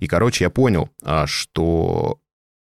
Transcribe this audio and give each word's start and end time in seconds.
И, 0.00 0.06
короче, 0.06 0.44
я 0.44 0.50
понял, 0.50 0.90
а, 1.02 1.26
что 1.26 2.18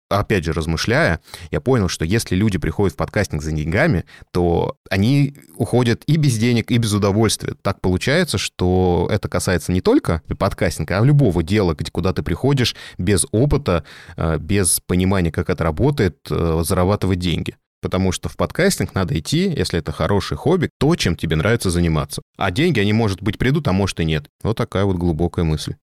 опять 0.10 0.44
же, 0.44 0.54
размышляя, 0.54 1.20
я 1.52 1.62
понял, 1.62 1.88
что 1.88 2.06
если 2.06 2.36
люди 2.36 2.58
приходят 2.58 2.94
в 2.94 2.98
подкастинг 2.98 3.42
за 3.42 3.52
деньгами, 3.52 4.06
то 4.32 4.78
они 4.90 5.36
уходят 5.56 6.04
и 6.06 6.18
без 6.18 6.38
денег, 6.38 6.72
и 6.72 6.78
без 6.78 6.94
удовольствия. 6.94 7.56
Так 7.62 7.82
получается, 7.82 8.38
что 8.38 9.08
это 9.12 9.28
касается 9.28 9.72
не 9.72 9.82
только 9.82 10.22
подкастинга, 10.38 11.00
а 11.00 11.06
любого 11.06 11.44
дела, 11.44 11.74
где 11.74 11.92
куда 11.92 12.14
ты 12.14 12.24
приходишь 12.24 12.76
без 12.98 13.26
опыта, 13.32 13.84
э, 14.18 14.38
без 14.38 14.80
понимания, 14.86 15.32
как 15.32 15.50
это 15.50 15.64
работает, 15.64 16.18
э, 16.30 16.62
зарабатывать 16.64 17.20
деньги. 17.20 17.56
Потому 17.82 18.12
что 18.12 18.30
в 18.30 18.38
подкастинг 18.38 18.96
надо 18.96 19.18
идти, 19.20 19.54
если 19.56 19.80
это 19.80 19.92
хороший 19.92 20.38
хобби, 20.38 20.70
то, 20.80 20.96
чем 20.96 21.16
тебе 21.16 21.36
нравится 21.36 21.70
заниматься. 21.70 22.22
А 22.38 22.50
деньги, 22.50 22.80
они, 22.80 22.94
может 22.94 23.22
быть, 23.22 23.38
придут, 23.38 23.68
а 23.68 23.74
может 23.74 24.00
и 24.00 24.06
нет. 24.06 24.28
Вот 24.42 24.58
такая 24.58 24.86
вот 24.86 24.98
глубокая 24.98 25.46
мысль. 25.46 25.76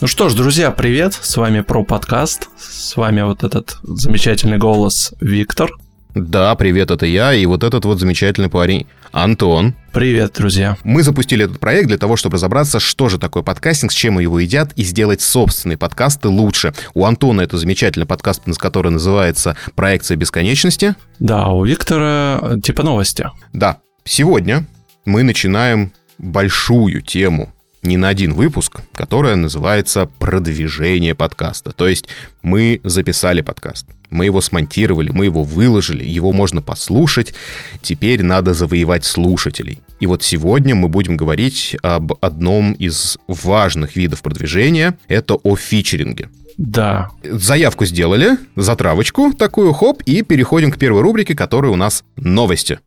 Ну 0.00 0.06
что 0.06 0.30
ж, 0.30 0.34
друзья, 0.34 0.70
привет! 0.70 1.12
С 1.12 1.36
вами 1.36 1.60
про 1.60 1.84
подкаст. 1.84 2.48
С 2.58 2.96
вами 2.96 3.20
вот 3.20 3.44
этот 3.44 3.76
замечательный 3.82 4.56
голос 4.56 5.12
Виктор. 5.20 5.70
Да, 6.14 6.54
привет, 6.54 6.90
это 6.90 7.04
я, 7.04 7.34
и 7.34 7.44
вот 7.44 7.62
этот 7.62 7.84
вот 7.84 8.00
замечательный 8.00 8.48
парень 8.48 8.86
Антон. 9.12 9.74
Привет, 9.92 10.32
друзья. 10.38 10.78
Мы 10.84 11.02
запустили 11.02 11.44
этот 11.44 11.60
проект 11.60 11.88
для 11.88 11.98
того, 11.98 12.16
чтобы 12.16 12.36
разобраться, 12.36 12.80
что 12.80 13.10
же 13.10 13.18
такое 13.18 13.42
подкастинг, 13.42 13.92
с 13.92 13.94
чем 13.94 14.18
его 14.18 14.40
едят, 14.40 14.72
и 14.74 14.84
сделать 14.84 15.20
собственные 15.20 15.76
подкасты 15.76 16.28
лучше. 16.28 16.72
У 16.94 17.04
Антона 17.04 17.42
это 17.42 17.58
замечательный 17.58 18.06
подкаст, 18.06 18.40
который 18.56 18.92
называется 18.92 19.54
«Проекция 19.74 20.16
бесконечности». 20.16 20.94
Да, 21.18 21.48
у 21.48 21.62
Виктора 21.62 22.58
типа 22.62 22.82
новости. 22.84 23.28
Да. 23.52 23.76
Сегодня 24.04 24.66
мы 25.04 25.24
начинаем 25.24 25.92
большую 26.16 27.02
тему 27.02 27.52
не 27.82 27.96
на 27.96 28.08
один 28.08 28.34
выпуск, 28.34 28.80
которая 28.94 29.36
называется 29.36 30.08
«Продвижение 30.18 31.14
подкаста». 31.14 31.72
То 31.72 31.88
есть 31.88 32.08
мы 32.42 32.80
записали 32.84 33.40
подкаст, 33.40 33.86
мы 34.10 34.26
его 34.26 34.40
смонтировали, 34.40 35.10
мы 35.10 35.26
его 35.26 35.42
выложили, 35.42 36.04
его 36.04 36.32
можно 36.32 36.62
послушать, 36.62 37.34
теперь 37.82 38.22
надо 38.22 38.54
завоевать 38.54 39.04
слушателей. 39.04 39.80
И 40.00 40.06
вот 40.06 40.22
сегодня 40.22 40.74
мы 40.74 40.88
будем 40.88 41.16
говорить 41.16 41.76
об 41.82 42.12
одном 42.20 42.72
из 42.72 43.18
важных 43.26 43.96
видов 43.96 44.22
продвижения, 44.22 44.98
это 45.08 45.34
о 45.34 45.56
фичеринге. 45.56 46.28
Да. 46.58 47.08
Заявку 47.22 47.86
сделали, 47.86 48.36
затравочку 48.56 49.32
такую, 49.32 49.72
хоп, 49.72 50.02
и 50.04 50.22
переходим 50.22 50.70
к 50.70 50.78
первой 50.78 51.00
рубрике, 51.00 51.34
которая 51.34 51.72
у 51.72 51.76
нас 51.76 52.04
«Новости». 52.16 52.80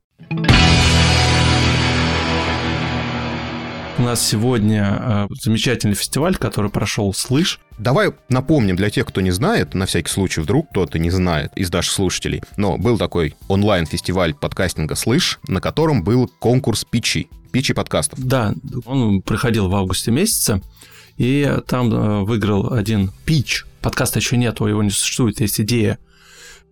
У 4.00 4.02
нас 4.02 4.26
сегодня 4.26 4.98
э, 5.00 5.28
замечательный 5.40 5.94
фестиваль, 5.94 6.36
который 6.36 6.72
прошел 6.72 7.14
«Слышь». 7.14 7.60
Давай 7.78 8.12
напомним 8.28 8.76
для 8.76 8.90
тех, 8.90 9.06
кто 9.06 9.22
не 9.22 9.30
знает, 9.30 9.76
на 9.76 9.86
всякий 9.86 10.10
случай, 10.10 10.42
вдруг 10.42 10.72
кто-то 10.72 10.98
не 10.98 11.12
знает 11.12 11.52
из 11.56 11.72
наших 11.72 11.94
слушателей, 11.94 12.42
но 12.58 12.78
был 12.80 12.98
такой 12.98 13.36
онлайн-фестиваль 13.50 14.34
подкастинга 14.34 14.96
«Слышь», 14.96 15.40
на 15.48 15.62
котором 15.62 16.04
был 16.04 16.28
конкурс 16.40 16.86
питчей, 16.86 17.30
питчей 17.52 17.76
подкастов. 17.76 18.20
Да, 18.20 18.56
он 18.86 19.22
проходил 19.22 19.70
в 19.70 19.76
августе 19.76 20.10
месяце, 20.10 20.62
и 21.18 21.56
там 21.68 21.94
э, 21.94 22.24
выиграл 22.24 22.74
один 22.74 23.12
питч. 23.26 23.64
Подкаста 23.80 24.18
еще 24.18 24.38
нету, 24.38 24.66
его 24.66 24.82
не 24.82 24.90
существует, 24.90 25.40
есть 25.40 25.62
идея 25.62 26.00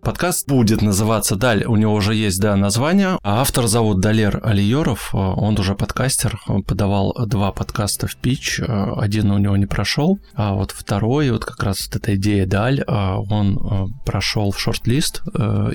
Подкаст 0.04 0.48
будет 0.48 0.82
называться 0.82 1.36
«Даль», 1.36 1.64
у 1.64 1.76
него 1.76 1.94
уже 1.94 2.12
есть, 2.16 2.40
да, 2.40 2.56
название. 2.56 3.20
А 3.22 3.40
автор 3.40 3.68
зовут 3.68 4.00
Далер 4.00 4.40
Алиеров, 4.42 5.14
он 5.14 5.56
уже 5.56 5.76
подкастер, 5.76 6.40
он 6.48 6.64
подавал 6.64 7.14
два 7.26 7.52
подкаста 7.52 8.08
в 8.08 8.16
пич, 8.16 8.60
один 8.60 9.30
у 9.30 9.38
него 9.38 9.56
не 9.56 9.66
прошел, 9.66 10.18
а 10.34 10.54
вот 10.54 10.72
второй, 10.72 11.30
вот 11.30 11.44
как 11.44 11.62
раз 11.62 11.86
вот 11.86 12.02
эта 12.02 12.16
идея 12.16 12.46
«Даль», 12.46 12.82
он 12.84 13.94
прошел 14.04 14.50
в 14.50 14.58
шорт-лист 14.58 15.22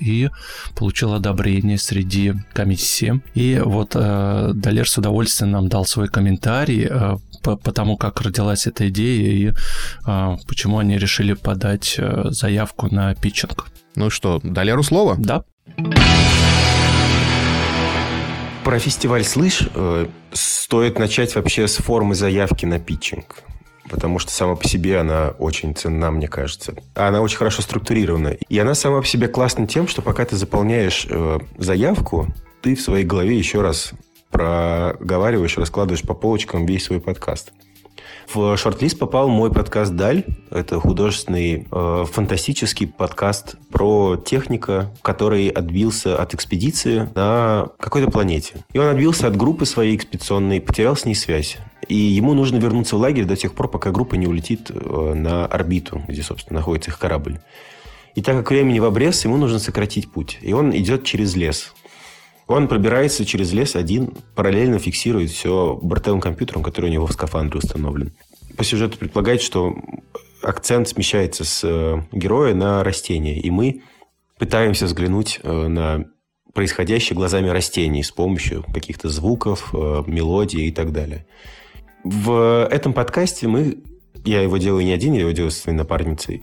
и 0.01 0.29
получил 0.75 1.13
одобрение 1.13 1.77
среди 1.77 2.33
комиссии. 2.51 3.21
И 3.33 3.61
вот 3.63 3.91
Далер 3.91 4.89
с 4.89 4.97
удовольствием 4.97 5.51
нам 5.51 5.69
дал 5.69 5.85
свой 5.85 6.09
комментарий 6.09 6.89
по 7.43 7.71
тому, 7.71 7.95
как 7.95 8.19
родилась 8.19 8.67
эта 8.67 8.89
идея 8.89 9.31
и 9.31 9.53
почему 10.47 10.79
они 10.79 10.97
решили 10.97 11.31
подать 11.31 11.97
заявку 12.25 12.93
на 12.93 13.15
питчинг. 13.15 13.67
Ну 13.97 14.11
что, 14.11 14.39
Далеру 14.43 14.83
слово? 14.83 15.15
Да. 15.17 15.43
Про 18.63 18.77
фестиваль 18.77 19.23
«Слышь» 19.23 19.67
э, 19.73 20.05
стоит 20.31 20.99
начать 20.99 21.33
вообще 21.33 21.67
с 21.67 21.77
формы 21.77 22.13
заявки 22.13 22.67
на 22.67 22.77
питчинг. 22.77 23.41
Потому 23.89 24.19
что 24.19 24.31
сама 24.31 24.53
по 24.53 24.67
себе 24.67 24.99
она 24.99 25.29
очень 25.39 25.73
ценна, 25.73 26.11
мне 26.11 26.27
кажется. 26.27 26.75
Она 26.93 27.21
очень 27.21 27.37
хорошо 27.37 27.63
структурирована. 27.63 28.27
И 28.27 28.59
она 28.59 28.75
сама 28.75 29.01
по 29.01 29.07
себе 29.07 29.27
классна 29.27 29.65
тем, 29.65 29.87
что 29.87 30.03
пока 30.03 30.25
ты 30.25 30.35
заполняешь 30.35 31.07
э, 31.09 31.39
заявку, 31.57 32.27
ты 32.61 32.75
в 32.75 32.81
своей 32.81 33.03
голове 33.03 33.35
еще 33.35 33.61
раз 33.61 33.93
проговариваешь, 34.29 35.57
раскладываешь 35.57 36.03
по 36.03 36.13
полочкам 36.13 36.67
весь 36.67 36.85
свой 36.85 36.99
подкаст. 36.99 37.51
В 38.33 38.57
шорт-лист 38.57 38.99
попал 38.99 39.29
мой 39.29 39.51
подкаст 39.53 39.93
«Даль». 39.93 40.25
Это 40.51 40.81
художественный, 40.81 41.65
э, 41.71 42.05
фантастический 42.11 42.85
подкаст 42.85 43.55
про 43.71 44.17
техника, 44.17 44.93
который 45.01 45.47
отбился 45.47 46.21
от 46.21 46.33
экспедиции 46.33 47.09
на 47.15 47.69
какой-то 47.79 48.11
планете. 48.11 48.65
И 48.73 48.79
он 48.79 48.87
отбился 48.87 49.27
от 49.27 49.37
группы 49.37 49.65
своей 49.65 49.95
экспедиционной, 49.95 50.59
потерял 50.59 50.97
с 50.97 51.05
ней 51.05 51.15
связь. 51.15 51.57
И 51.87 51.95
ему 51.95 52.33
нужно 52.33 52.57
вернуться 52.57 52.97
в 52.97 52.99
лагерь 52.99 53.23
до 53.23 53.37
тех 53.37 53.53
пор, 53.53 53.69
пока 53.69 53.91
группа 53.91 54.15
не 54.15 54.27
улетит 54.27 54.71
э, 54.71 55.13
на 55.13 55.45
орбиту, 55.45 56.01
где, 56.05 56.21
собственно, 56.21 56.59
находится 56.59 56.91
их 56.91 56.99
корабль. 56.99 57.39
И 58.15 58.21
так 58.21 58.35
как 58.35 58.51
времени 58.51 58.79
в 58.79 58.85
обрез, 58.85 59.23
ему 59.23 59.37
нужно 59.37 59.59
сократить 59.59 60.11
путь. 60.11 60.37
И 60.41 60.51
он 60.51 60.75
идет 60.75 61.05
через 61.05 61.35
лес. 61.37 61.73
Он 62.47 62.69
пробирается 62.69 63.25
через 63.25 63.51
лес 63.51 63.75
один, 63.75 64.13
параллельно 64.33 64.79
фиксирует 64.79 65.29
все 65.29 65.77
бортовым 65.81 66.21
компьютером, 66.21 66.63
который 66.63 66.89
у 66.89 66.93
него 66.93 67.05
в 67.05 67.11
скафандре 67.11 67.59
установлен. 67.59 68.13
По 68.55 68.63
сюжету 68.63 68.97
предполагает, 68.97 69.41
что 69.41 69.75
акцент 70.41 70.87
смещается 70.87 71.43
с 71.43 71.61
э, 71.63 72.01
героя 72.11 72.53
на 72.55 72.83
растение, 72.83 73.37
и 73.37 73.51
мы 73.51 73.81
пытаемся 74.39 74.85
взглянуть 74.85 75.39
э, 75.43 75.67
на 75.67 76.05
происходящее 76.53 77.15
глазами 77.15 77.49
растений 77.49 78.01
с 78.01 78.11
помощью 78.11 78.63
каких-то 78.73 79.09
звуков, 79.09 79.69
э, 79.73 80.03
мелодий 80.07 80.67
и 80.67 80.71
так 80.71 80.93
далее. 80.93 81.27
В 82.03 82.67
этом 82.71 82.93
подкасте 82.93 83.47
мы, 83.47 83.79
я 84.23 84.41
его 84.41 84.57
делаю 84.57 84.85
не 84.85 84.93
один, 84.93 85.13
я 85.13 85.21
его 85.21 85.31
делаю 85.31 85.51
со 85.51 85.61
своей 85.61 85.77
напарницей, 85.77 86.41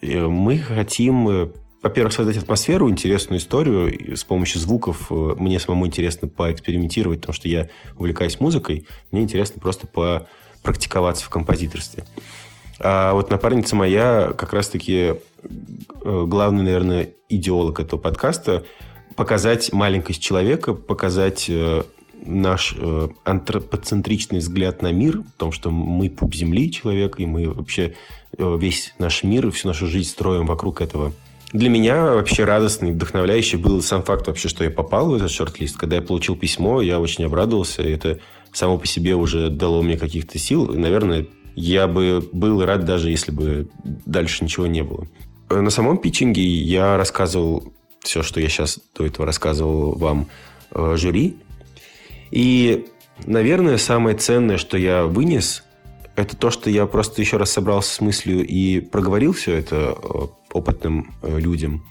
мы 0.00 0.58
хотим 0.58 1.52
во-первых, 1.82 2.12
создать 2.12 2.36
атмосферу, 2.36 2.88
интересную 2.88 3.40
историю. 3.40 4.16
с 4.16 4.24
помощью 4.24 4.60
звуков 4.60 5.10
э, 5.10 5.34
мне 5.36 5.58
самому 5.58 5.86
интересно 5.86 6.28
поэкспериментировать, 6.28 7.20
потому 7.20 7.34
что 7.34 7.48
я 7.48 7.68
увлекаюсь 7.96 8.38
музыкой. 8.38 8.86
Мне 9.10 9.22
интересно 9.22 9.60
просто 9.60 9.86
попрактиковаться 9.88 11.24
в 11.24 11.28
композиторстве. 11.28 12.04
А 12.78 13.12
вот 13.14 13.30
напарница 13.30 13.74
моя 13.74 14.32
как 14.36 14.52
раз-таки 14.52 14.94
э, 14.94 15.14
главный, 16.02 16.62
наверное, 16.62 17.10
идеолог 17.28 17.80
этого 17.80 17.98
подкаста 17.98 18.64
показать 19.16 19.72
маленькость 19.72 20.22
человека, 20.22 20.74
показать 20.74 21.46
э, 21.48 21.82
наш 22.24 22.76
антропоцентричный 23.24 24.38
взгляд 24.38 24.80
на 24.80 24.92
мир, 24.92 25.22
в 25.22 25.32
том, 25.38 25.50
что 25.50 25.72
мы 25.72 26.08
пуп 26.08 26.32
земли 26.36 26.70
человек, 26.70 27.18
и 27.18 27.26
мы 27.26 27.52
вообще 27.52 27.96
весь 28.38 28.94
наш 29.00 29.24
мир, 29.24 29.50
всю 29.50 29.66
нашу 29.66 29.88
жизнь 29.88 30.08
строим 30.08 30.46
вокруг 30.46 30.80
этого 30.80 31.12
для 31.52 31.68
меня 31.68 32.14
вообще 32.14 32.44
радостный, 32.44 32.92
вдохновляющий 32.92 33.58
был 33.58 33.82
сам 33.82 34.02
факт 34.02 34.26
вообще, 34.26 34.48
что 34.48 34.64
я 34.64 34.70
попал 34.70 35.10
в 35.10 35.14
этот 35.14 35.30
шорт-лист. 35.30 35.76
Когда 35.76 35.96
я 35.96 36.02
получил 36.02 36.34
письмо, 36.34 36.80
я 36.80 36.98
очень 36.98 37.24
обрадовался. 37.24 37.82
Это 37.82 38.20
само 38.52 38.78
по 38.78 38.86
себе 38.86 39.14
уже 39.14 39.50
дало 39.50 39.82
мне 39.82 39.98
каких-то 39.98 40.38
сил. 40.38 40.72
И, 40.72 40.78
наверное, 40.78 41.26
я 41.54 41.86
бы 41.86 42.26
был 42.32 42.64
рад 42.64 42.84
даже, 42.84 43.10
если 43.10 43.32
бы 43.32 43.68
дальше 43.84 44.44
ничего 44.44 44.66
не 44.66 44.82
было. 44.82 45.06
На 45.50 45.70
самом 45.70 45.98
питчинге 45.98 46.42
я 46.42 46.96
рассказывал 46.96 47.72
все, 48.00 48.22
что 48.22 48.40
я 48.40 48.48
сейчас 48.48 48.80
до 48.96 49.04
этого 49.04 49.26
рассказывал 49.26 49.92
вам 49.92 50.28
э, 50.70 50.94
жюри. 50.96 51.36
И, 52.30 52.86
наверное, 53.26 53.76
самое 53.76 54.16
ценное, 54.16 54.56
что 54.56 54.78
я 54.78 55.04
вынес, 55.04 55.64
это 56.16 56.36
то, 56.36 56.50
что 56.50 56.70
я 56.70 56.86
просто 56.86 57.20
еще 57.20 57.36
раз 57.36 57.50
собрался 57.52 57.94
с 57.94 58.00
мыслью 58.00 58.46
и 58.46 58.80
проговорил 58.80 59.32
все 59.32 59.54
это 59.54 59.96
э, 60.02 60.26
опытным 60.52 61.14
э, 61.22 61.38
людям. 61.38 61.84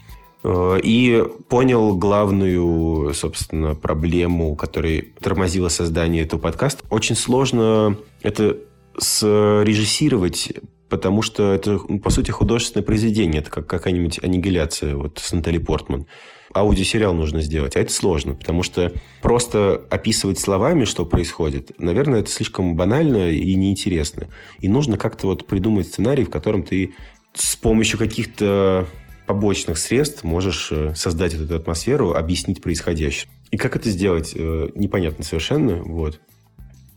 Э, 0.43 0.79
и 0.81 1.23
понял 1.49 1.95
главную, 1.95 3.13
собственно, 3.13 3.75
проблему, 3.75 4.55
которая 4.55 5.03
тормозила 5.19 5.69
создание 5.69 6.23
этого 6.23 6.39
подкаста. 6.39 6.83
Очень 6.89 7.15
сложно 7.15 7.97
это 8.21 8.57
срежиссировать, 8.97 10.53
потому 10.89 11.21
что 11.21 11.53
это, 11.53 11.79
ну, 11.87 11.99
по 11.99 12.09
сути, 12.09 12.31
художественное 12.31 12.85
произведение. 12.85 13.41
Это 13.41 13.49
как 13.49 13.67
какая-нибудь 13.67 14.19
аннигиляция 14.23 14.95
вот 14.95 15.19
с 15.19 15.31
Натали 15.31 15.57
Портман. 15.57 16.07
аудиосериал 16.53 17.13
нужно 17.13 17.41
сделать, 17.41 17.75
а 17.75 17.79
это 17.79 17.93
сложно, 17.93 18.35
потому 18.35 18.61
что 18.61 18.91
просто 19.21 19.81
описывать 19.89 20.37
словами, 20.37 20.83
что 20.83 21.05
происходит, 21.05 21.71
наверное, 21.77 22.19
это 22.19 22.29
слишком 22.29 22.75
банально 22.75 23.29
и 23.31 23.55
неинтересно. 23.55 24.27
И 24.59 24.67
нужно 24.67 24.97
как-то 24.97 25.27
вот 25.27 25.47
придумать 25.47 25.87
сценарий, 25.87 26.25
в 26.25 26.29
котором 26.29 26.63
ты 26.63 26.93
с 27.33 27.55
помощью 27.55 27.97
каких-то 27.97 28.87
побочных 29.25 29.77
средств 29.77 30.23
можешь 30.23 30.71
э, 30.71 30.93
создать 30.95 31.33
эту 31.33 31.55
атмосферу, 31.55 32.13
объяснить 32.13 32.61
происходящее. 32.61 33.31
И 33.49 33.57
как 33.57 33.75
это 33.75 33.89
сделать, 33.89 34.33
э, 34.35 34.69
непонятно 34.75 35.23
совершенно. 35.23 35.75
Вот. 35.77 36.19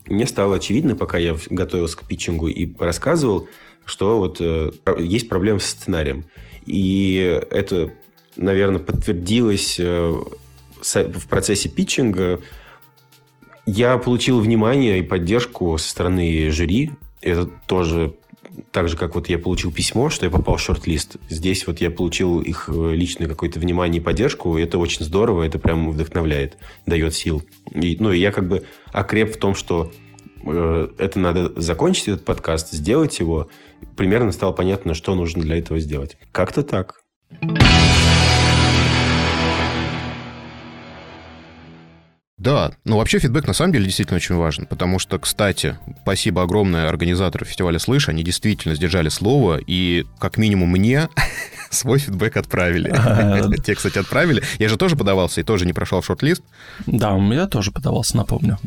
Мне 0.06 0.26
стало 0.26 0.56
очевидно, 0.56 0.96
пока 0.96 1.19
я 1.19 1.36
готовился 1.50 1.96
к 1.96 2.06
питчингу 2.06 2.48
и 2.48 2.75
рассказывал, 2.78 3.48
что 3.84 4.19
вот 4.19 4.38
э, 4.40 4.72
есть 4.98 5.28
проблема 5.28 5.60
с 5.60 5.66
сценарием. 5.66 6.25
И 6.66 7.40
это, 7.50 7.92
наверное, 8.36 8.81
подтвердилось 8.81 9.78
в 9.78 11.28
процессе 11.28 11.69
питчинга. 11.69 12.40
Я 13.64 13.96
получил 13.98 14.40
внимание 14.40 14.98
и 14.98 15.02
поддержку 15.02 15.78
со 15.78 15.88
стороны 15.88 16.50
жюри. 16.50 16.92
Это 17.20 17.46
тоже 17.46 18.14
так 18.70 18.88
же, 18.88 18.96
как 18.96 19.14
вот 19.14 19.28
я 19.28 19.38
получил 19.38 19.72
письмо, 19.72 20.10
что 20.10 20.26
я 20.26 20.30
попал 20.30 20.56
в 20.56 20.60
шорт-лист, 20.60 21.16
здесь 21.28 21.66
вот 21.66 21.80
я 21.80 21.90
получил 21.90 22.40
их 22.40 22.68
э, 22.68 22.94
личное 22.94 23.28
какое-то 23.28 23.60
внимание 23.60 24.00
и 24.00 24.04
поддержку, 24.04 24.56
и 24.58 24.62
это 24.62 24.78
очень 24.78 25.04
здорово, 25.04 25.42
это 25.42 25.58
прям 25.58 25.90
вдохновляет, 25.90 26.56
дает 26.86 27.14
сил. 27.14 27.42
И, 27.72 27.96
ну, 27.98 28.12
и 28.12 28.18
я 28.18 28.32
как 28.32 28.48
бы 28.48 28.64
окреп 28.92 29.34
в 29.34 29.38
том, 29.38 29.54
что 29.54 29.92
э, 30.44 30.88
это 30.98 31.18
надо 31.18 31.52
закончить, 31.60 32.08
этот 32.08 32.24
подкаст, 32.24 32.72
сделать 32.72 33.18
его. 33.18 33.48
Примерно 33.96 34.32
стало 34.32 34.52
понятно, 34.52 34.94
что 34.94 35.14
нужно 35.14 35.42
для 35.42 35.58
этого 35.58 35.78
сделать. 35.80 36.16
Как-то 36.32 36.62
так. 36.62 37.02
Да, 42.44 42.73
ну 42.85 42.99
вообще 42.99 43.19
фидбэк 43.20 43.46
на 43.46 43.55
самом 43.55 43.73
деле 43.73 43.87
действительно 43.87 44.17
очень 44.17 44.35
важен, 44.35 44.67
потому 44.67 44.99
что, 44.99 45.19
кстати, 45.19 45.79
спасибо 46.02 46.43
огромное 46.43 46.91
организатору 46.91 47.46
фестиваля 47.46 47.79
«Слышь», 47.79 48.11
они 48.11 48.23
действительно 48.23 48.75
сдержали 48.75 49.08
слово, 49.08 49.58
и 49.67 50.05
как 50.19 50.37
минимум 50.37 50.69
мне 50.69 51.08
свой 51.70 51.99
фидбэк 51.99 52.37
отправили. 52.37 52.94
Те, 53.64 53.75
кстати, 53.75 53.96
отправили. 53.96 54.43
Я 54.58 54.69
же 54.69 54.76
тоже 54.76 54.94
подавался 54.94 55.41
и 55.41 55.44
тоже 55.44 55.64
не 55.64 55.73
прошел 55.73 56.02
в 56.02 56.05
шорт-лист. 56.05 56.43
Да, 56.87 57.17
я 57.17 57.46
тоже 57.46 57.73
подавался, 57.73 58.19
напомню. 58.19 58.58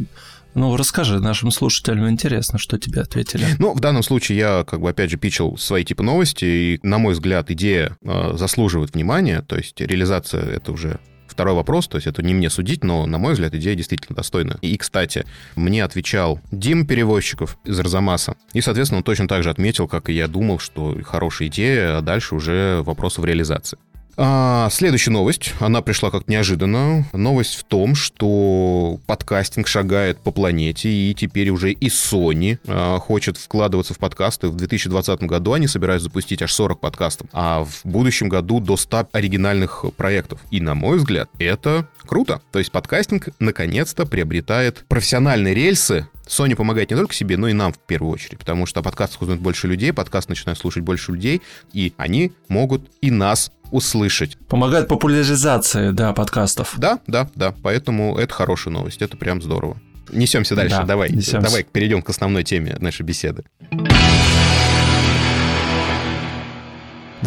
Ну, 0.56 0.76
расскажи 0.76 1.20
нашим 1.20 1.52
слушателям, 1.52 2.10
интересно, 2.10 2.58
что 2.58 2.80
тебе 2.80 3.02
ответили. 3.02 3.46
Ну, 3.60 3.76
в 3.76 3.80
данном 3.80 4.02
случае 4.02 4.40
я, 4.40 4.64
как 4.68 4.82
бы, 4.82 4.90
опять 4.90 5.12
же, 5.12 5.18
пичил 5.18 5.56
свои 5.56 5.84
типы 5.84 6.02
новости, 6.02 6.46
и, 6.46 6.80
на 6.82 6.98
мой 6.98 7.14
взгляд, 7.14 7.52
идея 7.52 7.96
э, 8.02 8.32
заслуживает 8.36 8.96
внимания, 8.96 9.44
то 9.44 9.56
есть 9.56 9.80
реализация— 9.80 10.42
это 10.56 10.72
уже 10.72 11.00
второй 11.38 11.54
вопрос, 11.54 11.88
то 11.88 11.98
есть 11.98 12.08
это 12.08 12.24
не 12.24 12.34
мне 12.34 12.50
судить, 12.50 12.84
но, 12.84 13.06
на 13.06 13.20
мой 13.20 13.34
взгляд, 13.34 13.54
идея 13.54 13.76
действительно 13.76 14.16
достойна. 14.16 14.58
И, 14.64 14.76
кстати, 14.76 15.24
мне 15.56 15.84
отвечал 15.84 16.40
Дим 16.50 16.88
Перевозчиков 16.88 17.60
из 17.64 17.80
Арзамаса. 17.80 18.36
И, 18.54 18.62
соответственно, 18.62 18.98
он 18.98 19.04
точно 19.04 19.28
так 19.28 19.44
же 19.44 19.52
отметил, 19.52 19.88
как 19.88 20.10
и 20.10 20.14
я 20.14 20.28
думал, 20.28 20.58
что 20.58 20.98
хорошая 21.04 21.50
идея, 21.50 22.00
а 22.00 22.02
дальше 22.02 22.34
уже 22.34 22.82
вопрос 22.82 23.20
в 23.20 23.26
реализации. 23.26 23.78
А, 24.20 24.70
следующая 24.72 25.12
новость, 25.12 25.54
она 25.60 25.84
пришла 25.84 26.10
как 26.10 26.28
неожиданно. 26.28 27.06
Новость 27.14 27.56
в 27.56 27.64
том, 27.64 27.94
что 27.94 29.00
подкастинг 29.06 29.68
шагает 29.68 30.18
по 30.18 30.32
планете, 30.32 30.90
и 30.90 31.14
теперь 31.14 31.52
уже 31.52 31.72
и 31.72 31.88
Sony 31.88 32.58
а, 32.68 32.98
хочет 32.98 33.38
вкладываться 33.38 33.94
в 33.94 34.00
подкасты. 34.00 34.48
В 34.48 34.56
2020 34.56 35.22
году 35.24 35.54
они 35.54 35.68
собираются 35.68 36.06
запустить 36.06 36.42
аж 36.42 36.52
40 36.52 36.80
подкастов, 36.80 37.28
а 37.32 37.64
в 37.64 37.82
будущем 37.84 38.28
году 38.28 38.60
до 38.60 38.76
100 38.76 39.10
оригинальных 39.12 39.86
проектов. 39.96 40.40
И, 40.50 40.60
на 40.62 40.74
мой 40.74 40.98
взгляд, 40.98 41.30
это 41.38 41.88
круто. 42.08 42.42
То 42.52 42.58
есть 42.58 42.72
подкастинг 42.72 43.30
наконец-то 43.40 44.08
приобретает 44.08 44.84
профессиональные 44.88 45.54
рельсы, 45.54 46.08
Sony 46.28 46.56
помогает 46.56 46.90
не 46.92 46.98
только 46.98 47.14
себе, 47.14 47.38
но 47.38 47.48
и 47.48 47.54
нам 47.54 47.74
в 47.74 47.80
первую 47.80 48.14
очередь, 48.14 48.38
потому 48.38 48.66
что 48.66 48.80
о 48.80 48.84
подкастах 48.84 49.22
узнают 49.22 49.42
больше 49.42 49.68
людей, 49.68 49.94
подкаст 49.94 50.30
начинают 50.30 50.60
слушать 50.60 50.84
больше 50.84 51.12
людей, 51.12 51.42
и 51.74 51.94
они 51.98 52.34
могут 52.48 52.90
и 53.02 53.12
нас 53.12 53.52
услышать. 53.72 54.38
Помогает 54.48 54.88
популяризации, 54.88 55.92
да, 55.92 56.14
подкастов. 56.14 56.76
Да, 56.78 57.00
да, 57.08 57.30
да. 57.36 57.54
Поэтому 57.64 58.18
это 58.18 58.34
хорошая 58.34 58.74
новость. 58.74 59.02
Это 59.02 59.18
прям 59.18 59.42
здорово. 59.42 59.78
Несемся 60.10 60.56
дальше. 60.56 60.78
Да, 60.78 60.84
давай, 60.84 61.10
несемся. 61.10 61.42
давай 61.42 61.64
перейдем 61.64 62.02
к 62.02 62.10
основной 62.10 62.44
теме 62.44 62.78
нашей 62.80 63.02
беседы. 63.04 63.44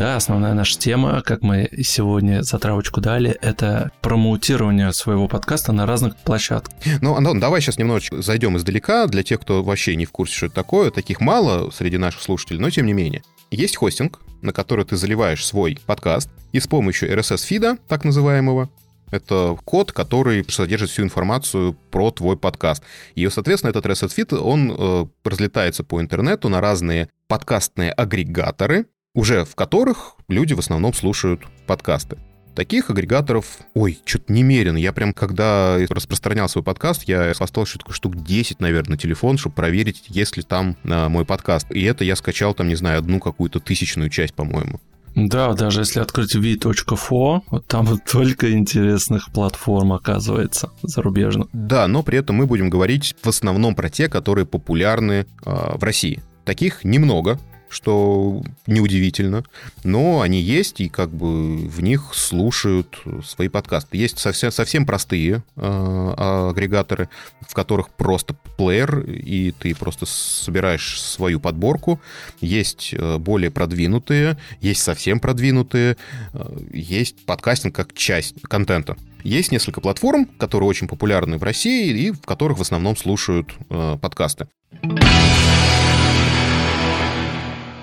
Да, 0.00 0.16
основная 0.16 0.54
наша 0.54 0.78
тема, 0.78 1.20
как 1.20 1.42
мы 1.42 1.68
сегодня 1.82 2.42
затравочку 2.42 3.02
дали, 3.02 3.32
это 3.42 3.90
промоутирование 4.00 4.94
своего 4.94 5.28
подкаста 5.28 5.72
на 5.72 5.84
разных 5.84 6.16
площадках. 6.16 6.74
Ну, 7.02 7.16
Антон, 7.16 7.38
давай 7.38 7.60
сейчас 7.60 7.76
немножечко 7.76 8.22
зайдем 8.22 8.56
издалека. 8.56 9.06
Для 9.08 9.22
тех, 9.22 9.40
кто 9.40 9.62
вообще 9.62 9.96
не 9.96 10.06
в 10.06 10.10
курсе, 10.10 10.34
что 10.34 10.46
это 10.46 10.54
такое, 10.54 10.90
таких 10.90 11.20
мало 11.20 11.70
среди 11.70 11.98
наших 11.98 12.22
слушателей, 12.22 12.60
но 12.60 12.70
тем 12.70 12.86
не 12.86 12.94
менее. 12.94 13.22
Есть 13.50 13.76
хостинг, 13.76 14.20
на 14.40 14.54
который 14.54 14.86
ты 14.86 14.96
заливаешь 14.96 15.44
свой 15.44 15.78
подкаст, 15.84 16.30
и 16.52 16.60
с 16.60 16.66
помощью 16.66 17.14
RSS-фида, 17.14 17.76
так 17.86 18.02
называемого, 18.04 18.70
это 19.10 19.54
код, 19.66 19.92
который 19.92 20.46
содержит 20.48 20.88
всю 20.88 21.02
информацию 21.02 21.76
про 21.90 22.10
твой 22.10 22.38
подкаст. 22.38 22.82
И, 23.16 23.28
соответственно, 23.28 23.68
этот 23.68 23.84
RSS-фид, 23.84 24.32
он 24.32 24.74
э, 24.74 25.06
разлетается 25.24 25.84
по 25.84 26.00
интернету 26.00 26.48
на 26.48 26.62
разные 26.62 27.10
подкастные 27.28 27.92
агрегаторы, 27.92 28.86
уже 29.14 29.44
в 29.44 29.54
которых 29.54 30.14
люди 30.28 30.54
в 30.54 30.58
основном 30.58 30.94
слушают 30.94 31.42
подкасты. 31.66 32.18
Таких 32.54 32.90
агрегаторов, 32.90 33.58
ой, 33.74 34.00
что-то 34.04 34.32
немерено. 34.32 34.76
Я 34.76 34.92
прям, 34.92 35.12
когда 35.12 35.78
распространял 35.88 36.48
свой 36.48 36.64
подкаст, 36.64 37.04
я 37.04 37.32
поставил 37.38 37.64
что-то 37.64 37.92
штук 37.92 38.22
10, 38.22 38.60
наверное, 38.60 38.92
на 38.92 38.98
телефон, 38.98 39.38
чтобы 39.38 39.54
проверить, 39.54 40.04
есть 40.08 40.36
ли 40.36 40.42
там 40.42 40.76
а, 40.84 41.08
мой 41.08 41.24
подкаст. 41.24 41.70
И 41.70 41.82
это 41.82 42.04
я 42.04 42.16
скачал 42.16 42.52
там, 42.52 42.68
не 42.68 42.74
знаю, 42.74 42.98
одну 42.98 43.20
какую-то 43.20 43.60
тысячную 43.60 44.10
часть, 44.10 44.34
по-моему. 44.34 44.80
Да, 45.14 45.52
даже 45.54 45.80
если 45.80 46.00
открыть 46.00 46.34
v.fo, 46.34 47.42
вот 47.48 47.66
там 47.66 47.86
вот 47.86 48.04
только 48.04 48.52
интересных 48.52 49.30
платформ 49.32 49.92
оказывается 49.92 50.70
зарубежных. 50.82 51.48
Да, 51.52 51.86
но 51.88 52.02
при 52.02 52.18
этом 52.18 52.36
мы 52.36 52.46
будем 52.46 52.68
говорить 52.68 53.16
в 53.22 53.28
основном 53.28 53.74
про 53.74 53.90
те, 53.90 54.08
которые 54.08 54.46
популярны 54.46 55.24
э, 55.24 55.26
в 55.44 55.82
России. 55.82 56.22
Таких 56.44 56.84
немного, 56.84 57.38
что 57.70 58.42
неудивительно, 58.66 59.44
но 59.84 60.20
они 60.20 60.40
есть, 60.40 60.80
и 60.80 60.88
как 60.88 61.10
бы 61.10 61.56
в 61.56 61.82
них 61.82 62.10
слушают 62.12 63.00
свои 63.24 63.48
подкасты. 63.48 63.96
Есть 63.96 64.18
совсем, 64.18 64.50
совсем 64.50 64.84
простые 64.84 65.42
э, 65.56 66.14
агрегаторы, 66.50 67.08
в 67.40 67.54
которых 67.54 67.88
просто 67.90 68.34
плеер, 68.56 69.00
и 69.00 69.52
ты 69.52 69.74
просто 69.74 70.04
собираешь 70.04 71.00
свою 71.00 71.40
подборку. 71.40 72.00
Есть 72.40 72.92
э, 72.92 73.18
более 73.18 73.50
продвинутые, 73.50 74.36
есть 74.60 74.82
совсем 74.82 75.20
продвинутые, 75.20 75.96
э, 76.32 76.58
есть 76.72 77.24
подкастинг 77.24 77.74
как 77.74 77.94
часть 77.94 78.42
контента. 78.42 78.96
Есть 79.22 79.52
несколько 79.52 79.80
платформ, 79.80 80.26
которые 80.38 80.68
очень 80.68 80.88
популярны 80.88 81.38
в 81.38 81.42
России 81.42 81.90
и 81.90 82.10
в 82.10 82.22
которых 82.22 82.58
в 82.58 82.62
основном 82.62 82.96
слушают 82.96 83.54
э, 83.68 83.96
подкасты. 84.00 84.48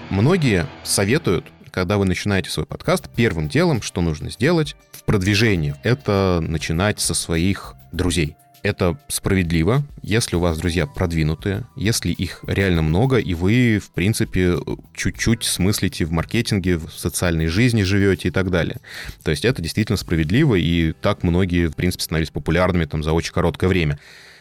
Многие 0.10 0.66
советуют, 0.84 1.46
когда 1.70 1.98
вы 1.98 2.06
начинаете 2.06 2.50
свой 2.50 2.66
подкаст, 2.66 3.10
первым 3.14 3.50
делом, 3.50 3.82
что 3.82 4.02
нужно 4.02 4.32
сделать 4.32 4.76
в 4.94 5.04
продвижении, 5.04 5.76
это 5.84 6.40
начинать 6.42 7.02
со 7.02 7.14
своих 7.14 7.76
друзей. 7.92 8.38
Это 8.64 8.98
справедливо, 9.10 9.84
если 10.02 10.38
у 10.38 10.40
вас 10.40 10.58
друзья 10.58 10.88
продвинутые, 10.88 11.66
если 11.76 12.12
их 12.12 12.40
реально 12.48 12.82
много, 12.82 13.18
и 13.18 13.34
вы, 13.34 13.80
в 13.80 13.92
принципе, 13.92 14.56
чуть-чуть 14.96 15.44
смыслите 15.44 16.06
в 16.06 16.12
маркетинге, 16.12 16.78
в 16.78 16.90
социальной 16.90 17.48
жизни 17.48 17.84
живете 17.84 18.30
и 18.30 18.32
так 18.32 18.50
далее. 18.50 18.78
То 19.24 19.32
есть 19.32 19.46
это 19.46 19.62
действительно 19.62 19.98
справедливо, 19.98 20.56
и 20.56 20.94
так 20.94 21.24
многие, 21.24 21.68
в 21.68 21.76
принципе, 21.76 22.04
становились 22.04 22.32
популярными 22.32 22.86
там 22.86 23.04
за 23.04 23.12
очень 23.12 23.34
короткое 23.34 23.68
время. 23.68 24.00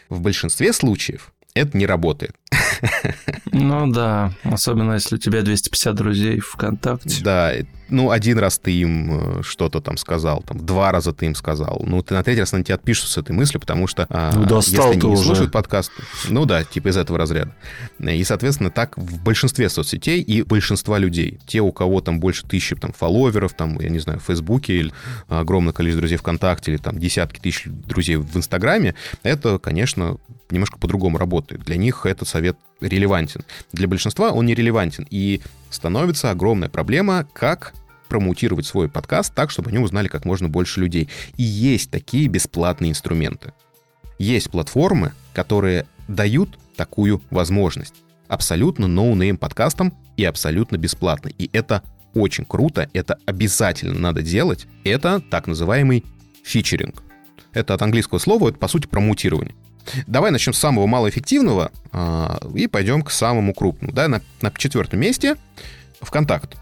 В 0.09 0.21
большинстве 0.21 0.73
случаев 0.73 1.33
это 1.57 1.77
не 1.77 1.85
работает. 1.85 2.35
Ну 3.51 3.91
да, 3.91 4.33
особенно 4.43 4.93
если 4.93 5.15
у 5.15 5.17
тебя 5.17 5.41
250 5.41 5.95
друзей 5.95 6.39
ВКонтакте. 6.39 7.23
Да, 7.23 7.53
ну, 7.89 8.11
один 8.11 8.37
раз 8.37 8.59
ты 8.59 8.71
им 8.71 9.39
э, 9.39 9.43
что-то 9.43 9.79
там 9.79 9.97
сказал, 9.97 10.43
там, 10.45 10.65
два 10.65 10.91
раза 10.91 11.13
ты 11.13 11.25
им 11.25 11.35
сказал. 11.35 11.81
Ну, 11.85 12.01
ты 12.01 12.13
на 12.13 12.23
третий 12.23 12.41
раз 12.41 12.51
на 12.51 12.63
тебя 12.63 12.75
отпишут 12.75 13.09
с 13.09 13.17
этой 13.17 13.31
мыслью, 13.31 13.61
потому 13.61 13.87
что 13.87 14.05
а, 14.09 14.33
ну, 14.33 14.57
если 14.57 14.77
они 14.77 15.07
не 15.07 15.17
слушают 15.17 15.51
подкаст, 15.51 15.91
ну 16.27 16.45
да, 16.45 16.63
типа 16.63 16.89
из 16.89 16.97
этого 16.97 17.17
разряда. 17.17 17.53
И, 17.99 18.23
соответственно, 18.23 18.71
так 18.71 18.97
в 18.97 19.23
большинстве 19.23 19.69
соцсетей 19.69 20.21
и 20.21 20.43
большинства 20.43 20.97
людей. 20.97 21.39
Те, 21.47 21.61
у 21.61 21.71
кого 21.71 22.01
там 22.01 22.19
больше 22.19 22.45
тысячи 22.45 22.75
там 22.75 22.91
фолловеров, 22.91 23.53
там, 23.53 23.79
я 23.79 23.89
не 23.89 23.99
знаю, 23.99 24.19
в 24.19 24.23
Фейсбуке 24.23 24.73
или 24.73 24.93
огромное 25.29 25.73
количество 25.73 26.01
друзей 26.01 26.17
ВКонтакте 26.17 26.71
или 26.71 26.77
там 26.77 26.99
десятки 26.99 27.39
тысяч 27.39 27.63
друзей 27.65 28.17
в 28.17 28.35
Инстаграме, 28.35 28.95
это, 29.23 29.59
конечно, 29.59 30.17
немножко 30.51 30.77
по-другому 30.77 31.17
работает. 31.17 31.61
Для 31.61 31.77
них 31.77 32.05
этот 32.05 32.27
совет 32.27 32.57
релевантен. 32.81 33.43
Для 33.71 33.87
большинства 33.87 34.31
он 34.31 34.45
не 34.45 34.55
релевантен. 34.55 35.07
И 35.09 35.41
становится 35.69 36.31
огромная 36.31 36.69
проблема, 36.69 37.27
как 37.33 37.73
промутировать 38.07 38.65
свой 38.65 38.89
подкаст 38.89 39.33
так, 39.33 39.51
чтобы 39.51 39.69
они 39.69 39.79
узнали 39.79 40.07
как 40.07 40.25
можно 40.25 40.49
больше 40.49 40.79
людей. 40.79 41.09
И 41.35 41.43
есть 41.43 41.91
такие 41.91 42.27
бесплатные 42.27 42.91
инструменты. 42.91 43.53
Есть 44.17 44.49
платформы, 44.49 45.13
которые 45.33 45.85
дают 46.07 46.57
такую 46.75 47.21
возможность. 47.29 47.95
Абсолютно 48.27 48.87
no 48.87 49.04
name 49.04 49.37
подкастам 49.37 49.93
и 50.15 50.23
абсолютно 50.23 50.77
бесплатно. 50.77 51.29
И 51.37 51.49
это 51.53 51.83
очень 52.13 52.45
круто, 52.45 52.89
это 52.93 53.19
обязательно 53.25 53.99
надо 53.99 54.21
делать. 54.21 54.67
Это 54.83 55.21
так 55.29 55.47
называемый 55.47 56.03
featuring. 56.43 57.03
Это 57.53 57.73
от 57.73 57.81
английского 57.81 58.19
слова, 58.19 58.49
это 58.49 58.57
по 58.57 58.67
сути 58.67 58.87
промоутирование. 58.87 59.55
Давай 60.07 60.31
начнем 60.31 60.53
с 60.53 60.59
самого 60.59 60.87
малоэффективного 60.87 61.71
э, 61.91 62.27
и 62.55 62.67
пойдем 62.67 63.01
к 63.01 63.11
самому 63.11 63.53
крупному. 63.53 63.93
Да, 63.93 64.07
на, 64.07 64.21
на 64.41 64.51
четвертом 64.51 64.99
месте 64.99 65.35
ВКонтакт. 66.01 66.57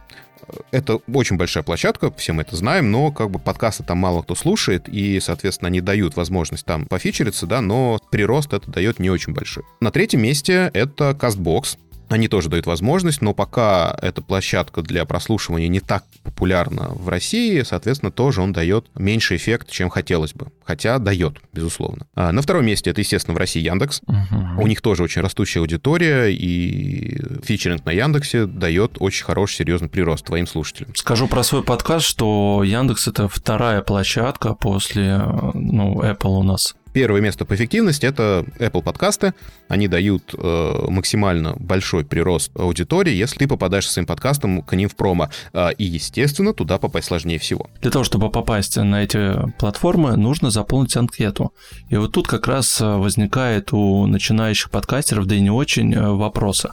Это 0.71 0.97
очень 1.11 1.37
большая 1.37 1.63
площадка, 1.63 2.11
все 2.11 2.33
мы 2.33 2.43
это 2.43 2.55
знаем, 2.55 2.91
но 2.91 3.11
как 3.11 3.31
бы 3.31 3.39
подкасты 3.39 3.83
там 3.83 3.97
мало 3.97 4.21
кто 4.21 4.35
слушает, 4.35 4.87
и, 4.87 5.19
соответственно, 5.19 5.67
они 5.67 5.81
дают 5.81 6.15
возможность 6.15 6.65
там 6.65 6.85
пофичериться, 6.85 7.47
да, 7.47 7.61
но 7.61 7.99
прирост 8.11 8.53
это 8.53 8.69
дает 8.69 8.99
не 8.99 9.09
очень 9.09 9.33
большой. 9.33 9.63
На 9.79 9.91
третьем 9.91 10.21
месте 10.21 10.69
это 10.73 11.17
CastBox. 11.19 11.77
Они 12.09 12.27
тоже 12.27 12.49
дают 12.49 12.65
возможность, 12.65 13.21
но 13.21 13.33
пока 13.33 13.97
эта 14.01 14.21
площадка 14.21 14.81
для 14.81 15.05
прослушивания 15.05 15.67
не 15.67 15.79
так 15.79 16.03
популярна 16.23 16.89
в 16.89 17.09
России, 17.09 17.61
соответственно, 17.63 18.11
тоже 18.11 18.41
он 18.41 18.53
дает 18.53 18.87
меньший 18.95 19.37
эффект, 19.37 19.69
чем 19.69 19.89
хотелось 19.89 20.33
бы. 20.33 20.47
Хотя 20.63 20.97
дает, 20.99 21.37
безусловно. 21.53 22.07
А 22.15 22.31
на 22.31 22.41
втором 22.41 22.65
месте 22.65 22.89
это, 22.89 23.01
естественно, 23.01 23.35
в 23.35 23.37
России 23.37 23.61
Яндекс. 23.61 24.01
Угу. 24.07 24.61
У 24.63 24.67
них 24.67 24.81
тоже 24.81 25.03
очень 25.03 25.21
растущая 25.21 25.59
аудитория, 25.59 26.27
и 26.27 27.17
фичеринг 27.43 27.85
на 27.85 27.91
Яндексе 27.91 28.45
дает 28.45 28.97
очень 28.99 29.25
хороший, 29.25 29.55
серьезный 29.55 29.89
прирост 29.89 30.25
твоим 30.25 30.47
слушателям. 30.47 30.93
Скажу 30.95 31.27
про 31.27 31.43
свой 31.43 31.63
подкаст, 31.63 32.05
что 32.05 32.63
Яндекс— 32.63 33.07
это 33.09 33.27
вторая 33.27 33.81
площадка 33.81 34.53
после 34.53 35.17
ну, 35.53 36.01
Apple 36.01 36.39
у 36.39 36.43
нас 36.43 36.75
Первое 36.95 37.19
место 37.19 37.43
по 37.43 37.55
эффективности— 37.55 38.05
это 38.07 38.45
Apple 38.57 38.81
подкасты. 38.81 39.33
Они 39.67 39.89
дают 39.89 40.33
э, 40.33 40.73
максимально 40.87 41.53
большой 41.59 42.05
прирост 42.05 42.51
аудитории, 42.55 43.11
если 43.11 43.39
ты 43.39 43.47
попадаешь 43.49 43.89
своим 43.89 44.05
подкастом 44.05 44.61
к 44.61 44.73
ним 44.77 44.87
в 44.87 44.95
промо. 44.95 45.29
Э, 45.51 45.73
и, 45.77 45.83
естественно, 45.83 46.53
туда 46.53 46.77
попасть 46.77 47.07
сложнее 47.07 47.37
всего. 47.37 47.69
Для 47.81 47.91
того, 47.91 48.05
чтобы 48.05 48.31
попасть 48.31 48.77
на 48.77 49.03
эти 49.03 49.33
платформы, 49.59 50.15
нужно 50.15 50.51
заполнить 50.51 50.95
анкету. 50.95 51.51
И 51.89 51.97
вот 51.97 52.13
тут 52.13 52.29
как 52.29 52.47
раз 52.47 52.79
э, 52.79 52.85
возникает 52.85 53.73
у 53.73 54.07
начинающих 54.07 54.69
подкастеров, 54.69 55.25
да 55.25 55.35
и 55.35 55.41
не 55.41 55.51
очень, 55.51 55.93
э, 55.93 56.11
вопросы. 56.11 56.69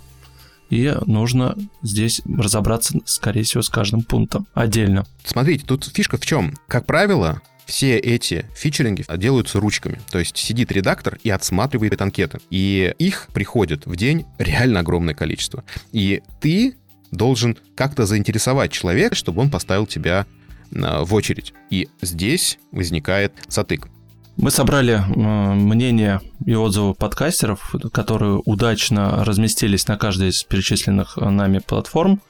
И 0.71 0.95
нужно 1.05 1.57
здесь 1.83 2.23
разобраться, 2.39 2.99
скорее 3.07 3.43
всего, 3.43 3.63
с 3.63 3.69
каждым 3.69 4.03
пунктом 4.03 4.47
отдельно. 4.55 5.05
Смотрите, 5.25 5.65
тут 5.67 5.85
фишка 5.93 6.17
в 6.17 6.25
чем? 6.25 6.55
Как 6.69 6.87
правило, 6.87 7.43
все 7.67 7.99
эти 7.99 8.47
фичеринги 8.55 9.05
делаются 9.17 9.61
ручками. 9.61 10.01
То 10.11 10.19
есть 10.19 10.37
сидит 10.37 10.73
редактор 10.73 11.19
и 11.23 11.31
отсматривает 11.31 12.01
анкеты. 12.01 12.41
И 12.51 12.95
их 12.99 13.29
приходит 13.33 13.87
в 13.87 13.97
день 13.97 14.27
реально 14.39 14.81
огромное 14.81 15.15
количество. 15.15 15.65
И 15.93 16.23
ты 16.41 16.77
должен 17.11 17.57
как-то 17.75 18.07
заинтересовать 18.07 18.73
человека, 18.73 19.15
чтобы 19.15 19.43
он 19.43 19.51
поставил 19.51 19.87
тебя 19.87 20.27
а, 20.75 21.05
в 21.05 21.15
очередь. 21.15 21.53
И 21.71 21.89
здесь 22.01 22.59
возникает 22.73 23.33
затык. 23.49 23.89
Мы 24.37 24.51
собрали 24.51 25.05
мнения 25.15 26.23
и 26.47 26.55
отзывы 26.55 26.95
подкастеров, 26.95 27.75
которые 27.93 28.41
удачно 28.45 29.25
разместились 29.25 29.87
на 29.89 29.99
каждой 29.99 30.31
из 30.31 30.43
перечисленных 30.43 31.19
нами 31.19 31.59
платформ, 31.59 32.21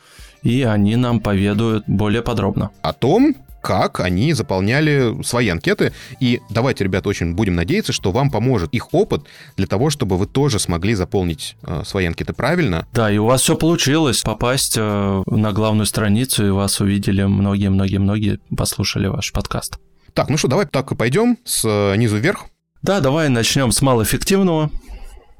и 0.43 0.63
они 0.63 0.97
нам 0.97 1.21
поведают 1.21 1.85
более 1.87 2.23
подробно. 2.23 2.71
О 2.83 2.93
том, 2.93 3.37
как 3.63 4.01
они 4.01 4.35
заполняли 4.35 5.23
свои 5.23 5.49
анкеты. 5.49 5.93
И 6.21 6.41
давайте, 6.51 6.85
ребята, 6.85 7.09
очень 7.09 7.35
будем 7.35 7.55
надеяться, 7.55 7.93
что 7.93 8.13
вам 8.13 8.31
поможет 8.31 8.75
их 8.75 8.93
опыт 8.93 9.23
для 9.57 9.67
того, 9.67 9.89
чтобы 9.89 10.19
вы 10.19 10.27
тоже 10.27 10.59
смогли 10.59 10.95
заполнить 10.95 11.57
э, 11.63 11.83
свои 11.87 12.07
анкеты 12.07 12.33
правильно. 12.33 12.87
Да, 12.93 13.11
и 13.11 13.19
у 13.19 13.27
вас 13.27 13.43
все 13.43 13.57
получилось 13.57 14.23
попасть 14.23 14.75
э, 14.77 15.23
на 15.27 15.53
главную 15.53 15.87
страницу, 15.87 16.47
и 16.47 16.51
вас 16.51 16.81
увидели 16.81 17.23
многие-многие-многие, 17.23 18.41
послушали 18.55 19.07
ваш 19.07 19.33
подкаст. 19.33 19.79
Так, 20.13 20.29
ну 20.29 20.37
что, 20.37 20.49
давай 20.49 20.67
так 20.67 20.93
и 20.93 20.95
пойдем 20.95 21.39
с 21.45 21.65
э, 21.65 21.97
низу 21.97 22.19
вверх. 22.19 22.47
Да, 22.83 23.01
давай 23.01 23.29
начнем 23.29 23.71
с 23.71 23.81
малоэффективного. 23.81 24.71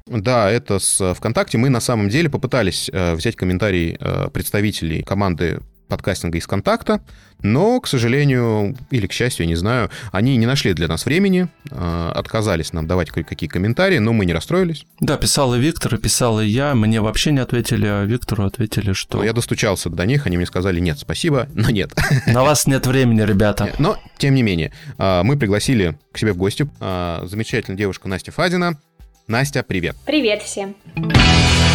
Да, 0.05 0.49
это 0.49 0.79
с 0.79 1.13
ВКонтакте. 1.13 1.57
Мы 1.57 1.69
на 1.69 1.79
самом 1.79 2.09
деле 2.09 2.29
попытались 2.29 2.89
э, 2.91 3.15
взять 3.15 3.35
комментарий 3.35 3.95
э, 3.99 4.29
представителей 4.31 5.01
команды 5.03 5.61
подкастинга 5.87 6.37
из 6.37 6.47
контакта, 6.47 7.01
но, 7.41 7.79
к 7.81 7.87
сожалению, 7.87 8.75
или 8.89 9.05
к 9.05 9.11
счастью, 9.11 9.45
я 9.45 9.49
не 9.49 9.55
знаю, 9.55 9.89
они 10.11 10.37
не 10.37 10.45
нашли 10.45 10.73
для 10.73 10.87
нас 10.87 11.05
времени, 11.05 11.49
э, 11.69 12.11
отказались 12.15 12.73
нам 12.73 12.87
давать 12.87 13.11
кое-какие 13.11 13.49
комментарии, 13.49 13.97
но 13.99 14.13
мы 14.13 14.25
не 14.25 14.33
расстроились. 14.33 14.85
Да, 14.99 15.17
писал 15.17 15.53
и 15.55 15.59
Виктор, 15.59 15.95
и 15.95 15.97
писал 15.97 16.39
и 16.39 16.45
я, 16.45 16.73
мне 16.73 17.01
вообще 17.01 17.31
не 17.31 17.39
ответили, 17.39 17.85
а 17.85 18.03
Виктору 18.05 18.45
ответили, 18.45 18.93
что... 18.93 19.17
Но 19.17 19.23
я 19.25 19.33
достучался 19.33 19.89
до 19.89 20.05
них, 20.05 20.25
они 20.25 20.37
мне 20.37 20.45
сказали 20.45 20.79
нет, 20.79 20.99
спасибо, 20.99 21.47
но 21.53 21.69
нет. 21.69 21.93
На 22.27 22.43
вас 22.43 22.65
нет 22.65 22.87
времени, 22.87 23.21
ребята. 23.21 23.73
Но, 23.77 23.97
тем 24.17 24.35
не 24.35 24.43
менее, 24.43 24.71
э, 24.97 25.23
мы 25.23 25.37
пригласили 25.37 25.97
к 26.11 26.17
себе 26.17 26.33
в 26.33 26.37
гости 26.37 26.69
э, 26.79 27.25
замечательную 27.25 27.77
девушку 27.77 28.07
Настя 28.07 28.31
Фадина. 28.31 28.79
Настя, 29.27 29.63
привет. 29.63 29.95
Привет 30.05 30.41
всем. 30.43 30.75
А, 30.95 31.72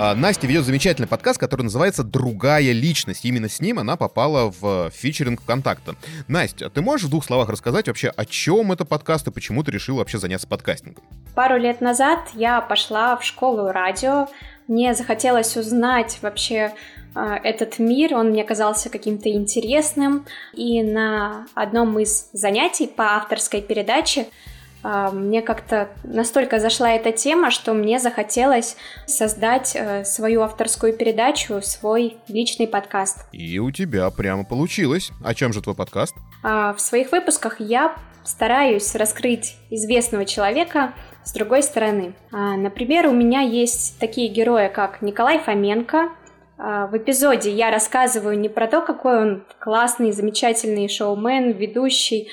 Настя 0.00 0.46
ведет 0.46 0.64
замечательный 0.64 1.06
подкаст, 1.06 1.38
который 1.38 1.60
называется 1.60 2.02
«Другая 2.02 2.72
личность». 2.72 3.26
Именно 3.26 3.50
с 3.50 3.60
ним 3.60 3.78
она 3.78 3.96
попала 3.96 4.50
в 4.50 4.90
фичеринг 4.94 5.42
ВКонтакта. 5.42 5.94
Настя, 6.26 6.70
ты 6.70 6.80
можешь 6.80 7.06
в 7.06 7.10
двух 7.10 7.22
словах 7.22 7.50
рассказать 7.50 7.86
вообще, 7.86 8.08
о 8.08 8.24
чем 8.24 8.72
это 8.72 8.86
подкаст 8.86 9.28
и 9.28 9.30
почему 9.30 9.62
ты 9.62 9.72
решила 9.72 9.98
вообще 9.98 10.16
заняться 10.16 10.48
подкастингом? 10.48 11.04
Пару 11.34 11.58
лет 11.58 11.82
назад 11.82 12.20
я 12.32 12.62
пошла 12.62 13.14
в 13.18 13.22
школу 13.22 13.72
радио. 13.72 14.28
Мне 14.68 14.94
захотелось 14.94 15.54
узнать 15.58 16.18
вообще 16.22 16.72
а, 17.14 17.36
этот 17.36 17.78
мир, 17.78 18.14
он 18.14 18.30
мне 18.30 18.42
казался 18.44 18.88
каким-то 18.88 19.30
интересным. 19.30 20.24
И 20.54 20.82
на 20.82 21.46
одном 21.54 21.98
из 21.98 22.30
занятий 22.32 22.86
по 22.86 23.16
авторской 23.16 23.60
передаче 23.60 24.22
а, 24.22 24.49
мне 24.82 25.42
как-то 25.42 25.88
настолько 26.04 26.58
зашла 26.58 26.92
эта 26.92 27.12
тема, 27.12 27.50
что 27.50 27.74
мне 27.74 27.98
захотелось 27.98 28.76
создать 29.06 29.76
э, 29.76 30.04
свою 30.04 30.42
авторскую 30.42 30.92
передачу, 30.94 31.60
свой 31.62 32.16
личный 32.28 32.66
подкаст. 32.66 33.26
И 33.32 33.58
у 33.58 33.70
тебя 33.70 34.10
прямо 34.10 34.44
получилось. 34.44 35.10
О 35.22 35.34
чем 35.34 35.52
же 35.52 35.60
твой 35.60 35.74
подкаст? 35.74 36.14
А, 36.42 36.72
в 36.72 36.80
своих 36.80 37.12
выпусках 37.12 37.60
я 37.60 37.94
стараюсь 38.24 38.94
раскрыть 38.94 39.56
известного 39.70 40.24
человека 40.24 40.94
с 41.24 41.32
другой 41.32 41.62
стороны. 41.62 42.14
А, 42.32 42.56
например, 42.56 43.06
у 43.06 43.12
меня 43.12 43.40
есть 43.40 43.98
такие 43.98 44.28
герои, 44.28 44.68
как 44.68 45.02
Николай 45.02 45.38
Фоменко. 45.38 46.10
В 46.56 46.90
эпизоде 46.92 47.50
я 47.50 47.70
рассказываю 47.70 48.38
не 48.38 48.50
про 48.50 48.66
то, 48.66 48.82
какой 48.82 49.18
он 49.18 49.44
классный, 49.60 50.12
замечательный 50.12 50.90
шоумен, 50.90 51.52
ведущий, 51.52 52.28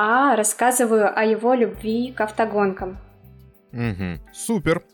а 0.00 0.36
рассказываю 0.36 1.12
о 1.12 1.24
его 1.24 1.54
любви 1.54 2.12
к 2.12 2.20
автогонкам. 2.20 2.98
Угу, 3.72 4.20
супер. 4.32 4.84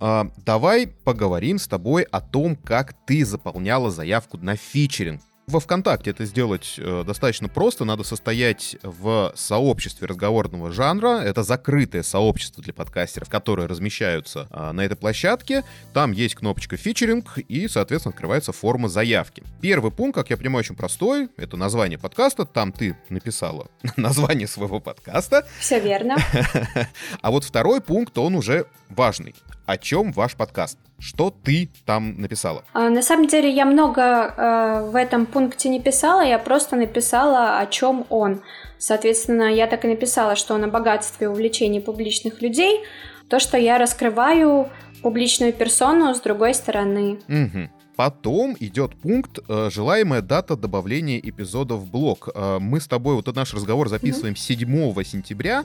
А, 0.00 0.26
давай 0.44 0.88
поговорим 0.88 1.58
с 1.58 1.68
тобой 1.68 2.02
о 2.02 2.20
том, 2.20 2.56
как 2.56 2.92
ты 3.06 3.24
заполняла 3.24 3.92
заявку 3.92 4.36
на 4.36 4.56
фичеринг. 4.56 5.22
Во 5.48 5.60
ВКонтакте 5.60 6.10
это 6.10 6.26
сделать 6.26 6.74
э, 6.76 7.04
достаточно 7.06 7.48
просто. 7.48 7.86
Надо 7.86 8.04
состоять 8.04 8.76
в 8.82 9.32
сообществе 9.34 10.06
разговорного 10.06 10.70
жанра. 10.70 11.20
Это 11.20 11.42
закрытое 11.42 12.02
сообщество 12.02 12.62
для 12.62 12.74
подкастеров, 12.74 13.30
которые 13.30 13.66
размещаются 13.66 14.46
э, 14.50 14.72
на 14.72 14.82
этой 14.82 14.94
площадке. 14.94 15.64
Там 15.94 16.12
есть 16.12 16.34
кнопочка 16.34 16.76
фичеринг 16.76 17.38
и, 17.38 17.66
соответственно, 17.66 18.12
открывается 18.12 18.52
форма 18.52 18.90
заявки. 18.90 19.42
Первый 19.62 19.90
пункт, 19.90 20.16
как 20.16 20.28
я 20.28 20.36
понимаю, 20.36 20.58
очень 20.58 20.76
простой. 20.76 21.30
Это 21.38 21.56
название 21.56 21.98
подкаста. 21.98 22.44
Там 22.44 22.70
ты 22.70 22.98
написала 23.08 23.68
название 23.96 24.46
своего 24.46 24.80
подкаста. 24.80 25.48
Все 25.60 25.80
верно. 25.80 26.16
А 27.22 27.30
вот 27.30 27.44
второй 27.44 27.80
пункт, 27.80 28.18
он 28.18 28.34
уже 28.34 28.66
важный. 28.90 29.34
О 29.68 29.76
чем 29.76 30.12
ваш 30.12 30.34
подкаст? 30.34 30.78
Что 30.98 31.30
ты 31.30 31.68
там 31.84 32.18
написала? 32.18 32.64
А, 32.72 32.88
на 32.88 33.02
самом 33.02 33.26
деле 33.26 33.50
я 33.50 33.66
много 33.66 34.00
э, 34.02 34.90
в 34.90 34.96
этом 34.96 35.26
пункте 35.26 35.68
не 35.68 35.78
писала, 35.78 36.22
я 36.22 36.38
просто 36.38 36.74
написала, 36.74 37.58
о 37.58 37.66
чем 37.66 38.06
он. 38.08 38.40
Соответственно, 38.78 39.52
я 39.52 39.66
так 39.66 39.84
и 39.84 39.88
написала, 39.88 40.36
что 40.36 40.54
он 40.54 40.64
о 40.64 40.68
богатстве 40.68 41.28
увлечении 41.28 41.80
публичных 41.80 42.40
людей, 42.40 42.80
то, 43.28 43.38
что 43.38 43.58
я 43.58 43.76
раскрываю 43.76 44.70
публичную 45.02 45.52
персону 45.52 46.14
с 46.14 46.20
другой 46.20 46.54
стороны. 46.54 47.18
Угу. 47.28 47.68
Потом 47.98 48.56
идет 48.60 48.94
пункт 48.94 49.40
э, 49.48 49.70
«Желаемая 49.72 50.22
дата 50.22 50.56
добавления 50.56 51.18
эпизода 51.18 51.74
в 51.74 51.90
блог». 51.90 52.28
Э, 52.32 52.58
мы 52.60 52.80
с 52.80 52.86
тобой 52.86 53.16
вот 53.16 53.24
этот 53.24 53.34
наш 53.34 53.52
разговор 53.52 53.88
записываем 53.88 54.36
7 54.36 55.02
сентября, 55.02 55.64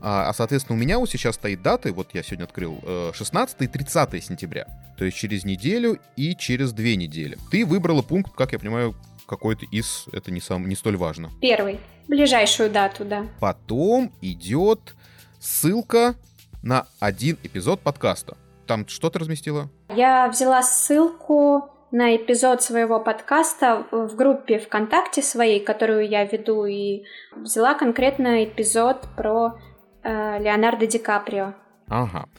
а, 0.00 0.28
а, 0.28 0.32
соответственно, 0.32 0.78
у 0.78 0.80
меня 0.80 1.00
вот 1.00 1.10
сейчас 1.10 1.34
стоит 1.34 1.60
даты, 1.60 1.92
вот 1.92 2.10
я 2.12 2.22
сегодня 2.22 2.44
открыл, 2.44 2.80
16 3.12 3.62
и 3.62 3.66
30 3.66 4.22
сентября. 4.22 4.68
То 4.96 5.04
есть 5.04 5.16
через 5.16 5.44
неделю 5.44 5.98
и 6.14 6.36
через 6.36 6.72
две 6.72 6.94
недели. 6.94 7.36
Ты 7.50 7.66
выбрала 7.66 8.02
пункт, 8.02 8.32
как 8.36 8.52
я 8.52 8.60
понимаю, 8.60 8.94
какой-то 9.26 9.66
из, 9.72 10.04
это 10.12 10.30
не, 10.30 10.40
сам, 10.40 10.68
не 10.68 10.76
столь 10.76 10.96
важно. 10.96 11.32
Первый, 11.40 11.80
ближайшую 12.06 12.70
дату, 12.70 13.04
да. 13.04 13.26
Потом 13.40 14.12
идет 14.20 14.94
ссылка 15.40 16.14
на 16.62 16.86
один 17.00 17.38
эпизод 17.42 17.80
подкаста. 17.80 18.36
Там 18.72 18.88
что 18.88 19.10
ты 19.10 19.18
разместила? 19.18 19.68
Я 19.90 20.30
взяла 20.30 20.62
ссылку 20.62 21.68
на 21.90 22.16
эпизод 22.16 22.62
своего 22.62 23.00
подкаста 23.00 23.84
в 23.90 24.16
группе 24.16 24.58
ВКонтакте 24.58 25.20
своей, 25.20 25.62
которую 25.62 26.08
я 26.08 26.24
веду, 26.24 26.64
и 26.64 27.02
взяла 27.36 27.74
конкретно 27.74 28.44
эпизод 28.44 29.08
про 29.14 29.58
э, 30.02 30.38
Леонардо 30.42 30.86
Ди 30.86 30.98
Каприо. 30.98 31.52
Ага. 31.86 32.30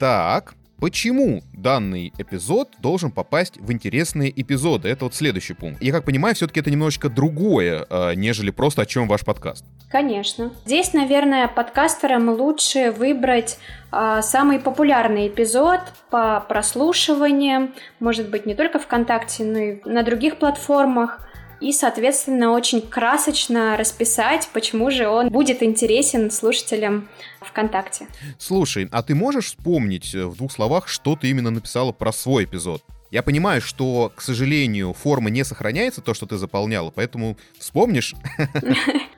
Так, 0.00 0.54
Почему 0.80 1.42
данный 1.52 2.12
эпизод 2.18 2.68
должен 2.78 3.10
попасть 3.10 3.56
в 3.56 3.72
интересные 3.72 4.30
эпизоды? 4.40 4.88
Это 4.88 5.06
вот 5.06 5.14
следующий 5.14 5.54
пункт. 5.54 5.82
Я 5.82 5.90
как 5.92 6.04
понимаю, 6.04 6.36
все-таки 6.36 6.60
это 6.60 6.70
немножечко 6.70 7.08
другое, 7.08 7.84
э, 7.90 8.14
нежели 8.14 8.50
просто 8.50 8.82
о 8.82 8.86
чем 8.86 9.08
ваш 9.08 9.24
подкаст. 9.24 9.64
Конечно. 9.90 10.52
Здесь, 10.64 10.92
наверное, 10.92 11.48
подкастерам 11.48 12.28
лучше 12.28 12.92
выбрать 12.92 13.58
э, 13.90 14.20
самый 14.22 14.60
популярный 14.60 15.26
эпизод 15.26 15.80
по 16.10 16.44
прослушиваниям, 16.48 17.74
может 17.98 18.30
быть, 18.30 18.46
не 18.46 18.54
только 18.54 18.78
ВКонтакте, 18.78 19.44
но 19.44 19.58
и 19.58 19.80
на 19.84 20.04
других 20.04 20.38
платформах 20.38 21.28
и, 21.60 21.72
соответственно, 21.72 22.52
очень 22.52 22.80
красочно 22.80 23.76
расписать, 23.76 24.48
почему 24.52 24.90
же 24.90 25.08
он 25.08 25.28
будет 25.30 25.62
интересен 25.62 26.30
слушателям 26.30 27.08
ВКонтакте. 27.40 28.06
Слушай, 28.38 28.88
а 28.92 29.02
ты 29.02 29.14
можешь 29.14 29.46
вспомнить 29.46 30.14
э, 30.14 30.26
в 30.26 30.36
двух 30.36 30.52
словах, 30.52 30.88
что 30.88 31.16
ты 31.16 31.28
именно 31.28 31.50
написала 31.50 31.92
про 31.92 32.12
свой 32.12 32.44
эпизод? 32.44 32.82
Я 33.10 33.22
понимаю, 33.22 33.62
что, 33.62 34.12
к 34.14 34.20
сожалению, 34.20 34.92
форма 34.92 35.30
не 35.30 35.42
сохраняется, 35.42 36.02
то, 36.02 36.12
что 36.12 36.26
ты 36.26 36.36
заполняла, 36.36 36.90
поэтому 36.90 37.36
вспомнишь? 37.58 38.14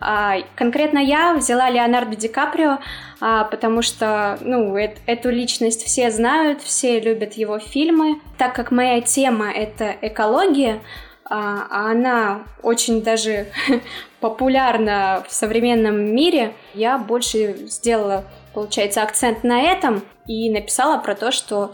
А, 0.02 0.38
конкретно 0.56 0.98
я 0.98 1.34
взяла 1.34 1.68
Леонардо 1.68 2.16
Ди 2.16 2.28
Каприо, 2.28 2.78
а, 3.20 3.44
потому 3.44 3.82
что, 3.82 4.38
ну, 4.40 4.74
эту 4.74 5.28
личность 5.28 5.84
все 5.84 6.10
знают, 6.10 6.62
все 6.62 7.00
любят 7.00 7.34
его 7.34 7.58
фильмы. 7.58 8.18
Так 8.38 8.54
как 8.54 8.70
моя 8.70 9.02
тема— 9.02 9.52
это 9.54 9.94
экология, 10.00 10.80
а, 11.30 11.66
а 11.70 11.90
она 11.92 12.42
очень 12.62 13.02
даже 13.02 13.46
популярна 14.20 15.24
в 15.28 15.32
современном 15.32 16.14
мире, 16.14 16.54
я 16.74 16.98
больше 16.98 17.68
сделала, 17.68 18.24
получается, 18.52 19.02
акцент 19.02 19.44
на 19.44 19.62
этом 19.62 20.02
и 20.26 20.50
написала 20.50 20.98
про 20.98 21.14
то, 21.14 21.30
что 21.30 21.72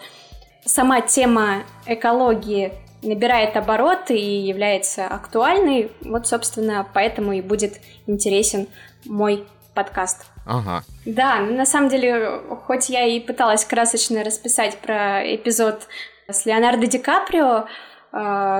сама 0.66 1.00
тема 1.00 1.62
экологии 1.86 2.74
набирает 3.02 3.56
обороты 3.56 4.16
и 4.16 4.40
является 4.40 5.06
актуальной. 5.06 5.90
Вот, 6.02 6.26
собственно, 6.26 6.86
поэтому 6.92 7.32
и 7.32 7.40
будет 7.40 7.80
интересен 8.06 8.68
мой 9.06 9.46
подкаст. 9.74 10.26
Ага. 10.44 10.84
Да, 11.06 11.40
на 11.40 11.64
самом 11.64 11.88
деле, 11.88 12.40
хоть 12.66 12.88
я 12.88 13.06
и 13.06 13.20
пыталась 13.20 13.64
красочно 13.64 14.22
расписать 14.22 14.76
про 14.78 15.22
эпизод 15.34 15.86
с 16.28 16.44
Леонардо 16.44 16.86
Ди 16.86 16.98
Каприо, 16.98 17.66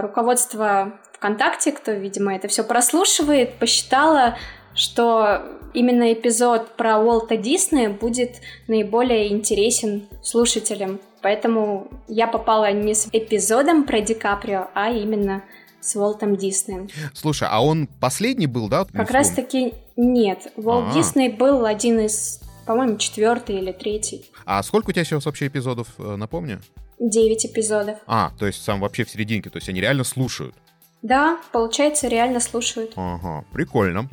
руководство 0.03 0.99
ВКонтакте, 1.15 1.73
кто, 1.73 1.93
видимо, 1.93 2.35
это 2.35 2.49
все 2.49 2.63
прослушивает, 2.63 3.55
посчитала, 3.59 4.37
что 4.75 5.43
именно 5.73 6.13
эпизод 6.13 6.77
про 6.77 6.99
Уолта 6.99 7.37
Диснея 7.37 7.91
будет 7.91 8.37
наиболее 8.69 9.33
интересен 9.33 10.09
слушателям. 10.23 11.01
Поэтому 11.23 11.89
я 12.09 12.27
попала 12.27 12.71
не 12.73 12.95
с 12.95 13.09
эпизодом 13.13 13.85
про 13.85 14.01
Ди 14.01 14.15
Каприо, 14.15 14.69
а 14.75 14.91
именно 14.91 15.43
с 15.81 15.97
Уолтом 15.97 16.37
Диснеем. 16.37 16.89
Слушай, 17.15 17.49
а 17.51 17.65
он 17.65 17.89
последний 18.01 18.47
был, 18.47 18.69
да? 18.69 18.87
Как 18.93 19.11
раз 19.11 19.31
таки 19.31 19.75
нет. 19.97 20.53
Уолт 20.57 20.87
А-а-а. 20.87 20.95
Дисней 20.95 21.31
был 21.31 21.65
один 21.65 22.01
из, 22.01 22.41
по-моему, 22.67 22.97
четвертый 22.99 23.57
или 23.59 23.73
третий. 23.73 24.31
А 24.45 24.62
сколько 24.62 24.90
у 24.90 24.92
тебя 24.92 25.05
сейчас 25.05 25.25
вообще 25.25 25.47
эпизодов, 25.47 25.88
э, 25.99 26.16
напомню? 26.16 26.61
9 26.98 27.46
эпизодов. 27.46 27.98
А, 28.06 28.32
то 28.38 28.46
есть 28.46 28.62
сам 28.62 28.80
вообще 28.80 29.04
в 29.04 29.11
серединке, 29.11 29.50
то 29.50 29.56
есть 29.56 29.68
они 29.68 29.80
реально 29.80 30.04
слушают? 30.04 30.54
Да, 31.02 31.38
получается, 31.52 32.09
реально 32.09 32.40
слушают. 32.40 32.92
Ага, 32.96 33.44
прикольно. 33.52 34.09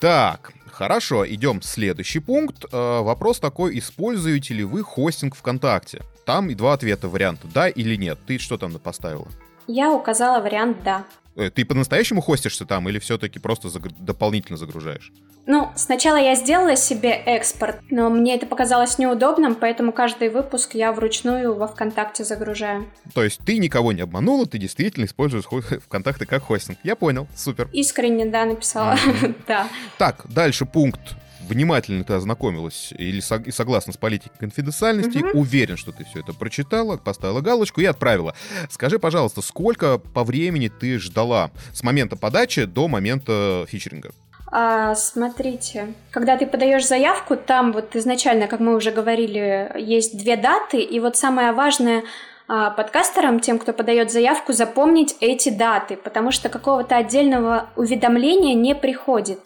Так, 0.00 0.52
хорошо, 0.66 1.26
идем 1.28 1.62
следующий 1.62 2.18
пункт. 2.18 2.64
Э, 2.72 3.00
вопрос 3.00 3.40
такой, 3.40 3.78
используете 3.78 4.54
ли 4.54 4.64
вы 4.64 4.82
хостинг 4.82 5.36
ВКонтакте? 5.36 6.02
Там 6.24 6.50
и 6.50 6.54
два 6.54 6.72
ответа 6.72 7.08
варианта, 7.08 7.46
да 7.52 7.68
или 7.68 7.96
нет. 7.96 8.18
Ты 8.26 8.38
что 8.38 8.58
там 8.58 8.72
поставила? 8.78 9.28
Я 9.66 9.92
указала 9.92 10.42
вариант 10.42 10.82
«да». 10.82 11.04
Э, 11.36 11.50
ты 11.50 11.64
по-настоящему 11.64 12.20
хостишься 12.20 12.64
там 12.64 12.88
или 12.88 12.98
все-таки 12.98 13.38
просто 13.38 13.68
загр... 13.68 13.90
дополнительно 13.98 14.56
загружаешь? 14.56 15.12
Ну, 15.46 15.70
сначала 15.76 16.16
я 16.16 16.36
сделала 16.36 16.74
себе 16.76 17.10
экспорт, 17.10 17.76
но 17.90 18.08
мне 18.08 18.34
это 18.34 18.46
показалось 18.46 18.98
неудобным, 18.98 19.54
поэтому 19.54 19.92
каждый 19.92 20.30
выпуск 20.30 20.74
я 20.74 20.92
вручную 20.92 21.54
во 21.54 21.68
ВКонтакте 21.68 22.24
загружаю. 22.24 22.86
То 23.12 23.22
есть 23.22 23.40
ты 23.44 23.58
никого 23.58 23.92
не 23.92 24.00
обманула, 24.00 24.46
ты 24.46 24.58
действительно 24.58 25.04
используешь 25.04 25.44
ВКонтакте 25.86 26.24
как 26.24 26.42
хостинг. 26.42 26.78
Я 26.82 26.96
понял, 26.96 27.26
супер. 27.36 27.68
Искренне, 27.72 28.26
да, 28.26 28.46
написала. 28.46 28.96
да. 29.46 29.68
Так, 29.98 30.24
дальше 30.28 30.64
пункт 30.64 31.16
внимательно 31.48 32.04
ты 32.04 32.14
ознакомилась 32.14 32.92
или 32.96 33.20
сог- 33.20 33.50
согласна 33.52 33.92
с 33.92 33.96
политикой 33.96 34.38
конфиденциальности, 34.38 35.18
угу. 35.18 35.40
уверен, 35.40 35.76
что 35.76 35.92
ты 35.92 36.04
все 36.04 36.20
это 36.20 36.32
прочитала, 36.32 36.96
поставила 36.96 37.40
галочку 37.40 37.80
и 37.80 37.84
отправила. 37.84 38.34
Скажи, 38.70 38.98
пожалуйста, 38.98 39.42
сколько 39.42 39.98
по 39.98 40.24
времени 40.24 40.68
ты 40.68 40.98
ждала 40.98 41.50
с 41.72 41.82
момента 41.82 42.16
подачи 42.16 42.64
до 42.64 42.88
момента 42.88 43.66
фичеринга? 43.68 44.12
А, 44.56 44.94
смотрите, 44.94 45.94
когда 46.10 46.36
ты 46.36 46.46
подаешь 46.46 46.86
заявку, 46.86 47.36
там 47.36 47.72
вот 47.72 47.96
изначально, 47.96 48.46
как 48.46 48.60
мы 48.60 48.76
уже 48.76 48.92
говорили, 48.92 49.72
есть 49.76 50.16
две 50.16 50.36
даты, 50.36 50.80
и 50.80 51.00
вот 51.00 51.16
самое 51.16 51.50
важное 51.52 52.04
а, 52.46 52.70
подкастерам, 52.70 53.40
тем, 53.40 53.58
кто 53.58 53.72
подает 53.72 54.12
заявку, 54.12 54.52
запомнить 54.52 55.16
эти 55.20 55.48
даты, 55.48 55.96
потому 55.96 56.30
что 56.30 56.48
какого-то 56.48 56.96
отдельного 56.96 57.70
уведомления 57.74 58.54
не 58.54 58.74
приходит. 58.74 59.40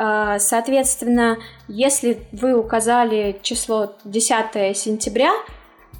А, 0.00 0.38
соответственно, 0.38 1.38
если 1.66 2.22
вы 2.30 2.56
указали 2.56 3.40
число 3.42 3.96
10 4.04 4.76
сентября 4.76 5.32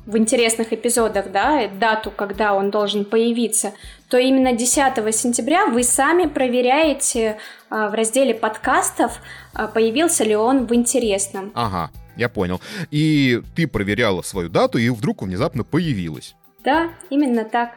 в 0.07 0.17
интересных 0.17 0.73
эпизодах, 0.73 1.33
да, 1.33 1.67
дату, 1.67 2.13
когда 2.13 2.55
он 2.55 2.71
должен 2.71 3.05
появиться, 3.05 3.73
то 4.09 4.17
именно 4.17 4.53
10 4.53 5.13
сентября 5.13 5.67
вы 5.67 5.83
сами 5.83 6.27
проверяете 6.27 7.39
а, 7.71 7.89
в 7.89 7.95
разделе 7.95 8.35
подкастов, 8.35 9.19
а, 9.53 9.67
появился 9.67 10.23
ли 10.23 10.37
он 10.37 10.67
в 10.67 10.75
интересном. 10.77 11.51
Ага, 11.55 11.91
я 12.17 12.29
понял. 12.29 12.61
И 12.93 13.43
ты 13.57 13.67
проверяла 13.67 14.23
свою 14.23 14.49
дату, 14.49 14.79
и 14.79 14.89
вдруг 14.91 15.23
внезапно 15.23 15.65
появилась. 15.65 16.37
Да, 16.65 16.91
именно 17.11 17.45
так. 17.45 17.73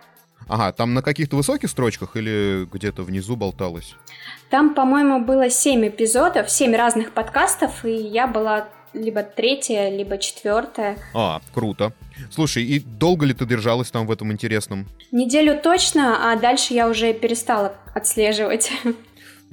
Ага, 0.52 0.74
там 0.74 0.94
на 0.94 1.02
каких-то 1.02 1.38
высоких 1.38 1.70
строчках 1.70 2.18
или 2.18 2.68
где-то 2.70 3.04
внизу 3.04 3.38
болталось? 3.38 3.96
Там, 4.50 4.76
по-моему, 4.76 5.24
было 5.24 5.50
семь 5.50 5.88
эпизодов, 5.88 6.50
семь 6.50 6.76
разных 6.76 7.14
подкастов, 7.14 7.86
и 7.86 7.94
я 7.94 8.28
была 8.28 8.68
либо 8.92 9.24
третья, 9.24 9.88
либо 9.88 10.18
четвертая. 10.18 10.98
А, 11.14 11.40
круто. 11.54 11.94
Слушай, 12.30 12.66
и 12.66 12.82
долго 12.82 13.26
ли 13.26 13.34
ты 13.34 13.46
держалась 13.46 13.92
там 13.92 14.06
в 14.06 14.12
этом 14.12 14.34
интересном? 14.34 14.88
Неделю 15.14 15.58
точно, 15.58 16.34
а 16.34 16.36
дальше 16.36 16.74
я 16.74 16.90
уже 16.90 17.14
перестала 17.14 17.74
отслеживать. 17.96 18.74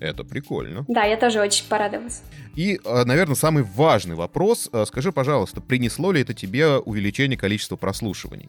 Это 0.01 0.25
прикольно. 0.25 0.85
Да, 0.89 1.05
я 1.05 1.17
тоже 1.17 1.41
очень 1.41 1.69
порадовалась. 1.69 2.23
И, 2.57 2.81
а, 2.85 3.05
наверное, 3.05 3.37
самый 3.37 3.63
важный 3.63 4.17
вопрос. 4.17 4.69
А, 4.73 4.85
скажи, 4.85 5.13
пожалуйста, 5.13 5.61
принесло 5.61 6.11
ли 6.11 6.23
это 6.23 6.35
тебе 6.35 6.79
увеличение 6.79 7.39
количества 7.39 7.77
прослушиваний? 7.77 8.49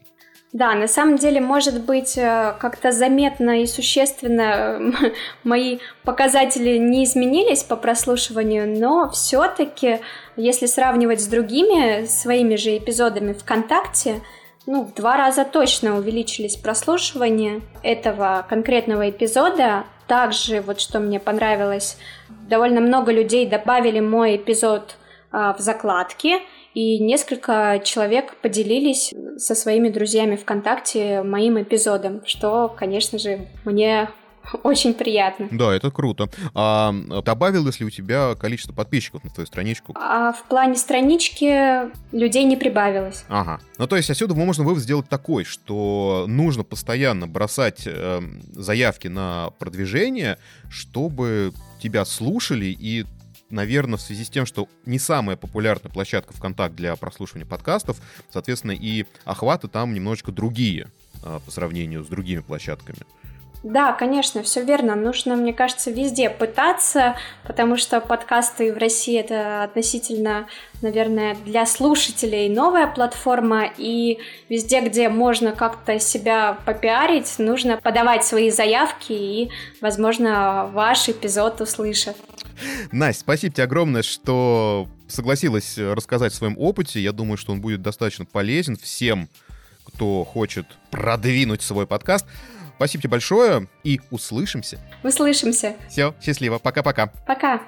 Да, 0.52 0.74
на 0.74 0.88
самом 0.88 1.18
деле, 1.18 1.40
может 1.42 1.80
быть, 1.86 2.18
э, 2.18 2.56
как-то 2.60 2.92
заметно 2.92 3.62
и 3.62 3.68
существенно 3.68 4.94
мои 5.44 5.78
показатели 6.04 6.78
не 6.78 7.04
изменились 7.04 7.62
по 7.62 7.76
прослушиванию, 7.76 8.68
но 8.68 9.10
все-таки, 9.12 10.00
если 10.36 10.66
сравнивать 10.66 11.22
с 11.22 11.28
другими 11.28 12.06
своими 12.06 12.56
же 12.56 12.76
эпизодами 12.78 13.34
ВКонтакте, 13.34 14.22
ну, 14.66 14.84
в 14.84 14.94
два 14.96 15.18
раза 15.18 15.46
точно 15.46 15.98
увеличились 15.98 16.56
прослушивания 16.56 17.62
этого 17.84 18.46
конкретного 18.50 19.10
эпизода. 19.10 19.84
Также, 20.08 20.62
вот 20.62 20.80
что 20.80 21.00
мне 21.00 21.20
понравилось, 21.20 21.98
довольно 22.48 22.82
много 22.82 23.12
людей 23.12 23.46
добавили 23.46 24.00
мой 24.00 24.36
эпизод 24.36 24.96
а, 25.32 25.54
в 25.54 25.60
закладки, 25.60 26.38
и 26.80 26.98
несколько 27.00 27.82
человек 27.84 28.38
поделились 28.38 29.14
со 29.38 29.54
своими 29.54 29.90
друзьями 29.90 30.38
ВКонтакте 30.38 31.24
моим 31.24 31.62
эпизодом, 31.62 32.22
что, 32.26 32.70
конечно 32.70 33.20
же, 33.20 33.50
мне 33.66 34.10
очень 34.64 34.94
приятно. 34.94 35.50
Да, 35.52 35.76
это 35.76 35.92
круто. 35.92 36.30
А 36.56 36.94
добавилось 37.26 37.82
ли 37.82 37.86
у 37.86 37.90
тебя 37.90 38.34
количество 38.36 38.72
подписчиков 38.72 39.26
на 39.26 39.30
твою 39.30 39.46
страничку? 39.46 39.94
А 40.00 40.32
в 40.32 40.44
плане 40.44 40.76
странички 40.76 41.92
людей 42.16 42.46
не 42.46 42.56
прибавилось. 42.56 43.26
Ага. 43.28 43.60
Ну, 43.78 43.86
то 43.86 43.98
есть 43.98 44.10
отсюда 44.10 44.34
можно 44.34 44.64
вывод 44.64 44.82
сделать 44.82 45.10
такой, 45.10 45.44
что 45.44 46.24
нужно 46.30 46.64
постоянно 46.64 47.28
бросать 47.28 47.84
э, 47.88 48.22
заявки 48.54 49.10
на 49.10 49.50
продвижение, 49.60 50.38
чтобы 50.70 51.52
тебя 51.82 52.06
слушали 52.06 52.68
и 52.68 53.06
наверное, 53.50 53.98
в 53.98 54.02
связи 54.02 54.24
с 54.24 54.30
тем, 54.30 54.46
что 54.46 54.68
не 54.86 55.00
самая 55.00 55.38
популярная 55.38 55.92
площадка 55.92 56.34
ВКонтакт 56.34 56.76
для 56.76 56.96
прослушивания 56.96 57.46
подкастов, 57.46 57.98
соответственно, 58.30 58.72
и 58.72 59.06
охваты 59.26 59.68
там 59.68 59.94
немножечко 59.94 60.32
другие 60.32 60.88
а, 61.24 61.40
по 61.40 61.52
сравнению 61.52 62.04
с 62.04 62.08
другими 62.08 62.42
площадками. 62.42 63.00
Да, 63.62 63.92
конечно, 63.92 64.42
все 64.42 64.64
верно. 64.64 64.96
Нужно, 64.96 65.36
мне 65.36 65.52
кажется, 65.52 65.92
везде 65.92 66.30
пытаться, 66.30 67.18
потому 67.46 67.76
что 67.76 68.00
подкасты 68.00 68.74
в 68.74 68.78
России 68.78 69.20
это 69.20 69.64
относительно, 69.64 70.48
наверное, 70.82 71.36
для 71.46 71.66
слушателей 71.66 72.48
новая 72.48 72.88
платформа, 72.88 73.66
и 73.78 74.20
везде, 74.48 74.80
где 74.80 75.10
можно 75.10 75.52
как-то 75.52 76.00
себя 76.00 76.58
попиарить, 76.66 77.38
нужно 77.38 77.76
подавать 77.76 78.24
свои 78.24 78.50
заявки, 78.50 79.12
и, 79.12 79.52
возможно, 79.82 80.70
ваш 80.72 81.10
эпизод 81.10 81.60
услышат. 81.60 82.16
Настя, 82.92 83.22
спасибо 83.22 83.54
тебе 83.54 83.64
огромное, 83.64 84.04
что 84.04 84.88
согласилась 85.08 85.78
рассказать 85.78 86.34
о 86.34 86.36
своем 86.36 86.56
опыте. 86.58 87.02
Я 87.02 87.12
думаю, 87.12 87.38
что 87.38 87.52
он 87.52 87.62
будет 87.62 87.82
достаточно 87.82 88.26
полезен 88.26 88.78
всем, 88.78 89.30
кто 89.86 90.24
хочет 90.24 90.66
продвинуть 90.92 91.62
свой 91.62 91.88
подкаст. 91.88 92.26
Спасибо 92.76 93.02
тебе 93.02 93.12
большое 93.12 93.68
и 93.84 94.00
услышимся. 94.10 94.80
Услышимся. 95.04 95.76
Все, 95.90 96.16
счастливо. 96.22 96.60
Пока-пока. 96.60 97.08
Пока. 97.28 97.62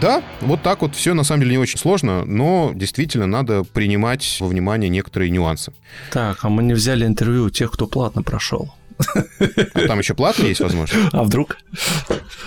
Да, 0.00 0.22
вот 0.42 0.62
так 0.62 0.82
вот 0.82 0.94
все 0.94 1.12
на 1.14 1.24
самом 1.24 1.40
деле 1.40 1.52
не 1.52 1.58
очень 1.58 1.78
сложно, 1.78 2.24
но 2.24 2.72
действительно 2.74 3.26
надо 3.26 3.64
принимать 3.64 4.36
во 4.40 4.46
внимание 4.46 4.88
некоторые 4.88 5.30
нюансы. 5.30 5.72
Так, 6.12 6.44
а 6.44 6.48
мы 6.48 6.62
не 6.62 6.74
взяли 6.74 7.04
интервью 7.04 7.46
у 7.46 7.50
тех, 7.50 7.72
кто 7.72 7.88
платно 7.88 8.22
прошел. 8.22 8.72
А 9.74 9.86
там 9.86 9.98
еще 9.98 10.14
платно 10.14 10.44
есть, 10.44 10.60
возможно? 10.60 11.08
А 11.12 11.22
вдруг? 11.22 11.58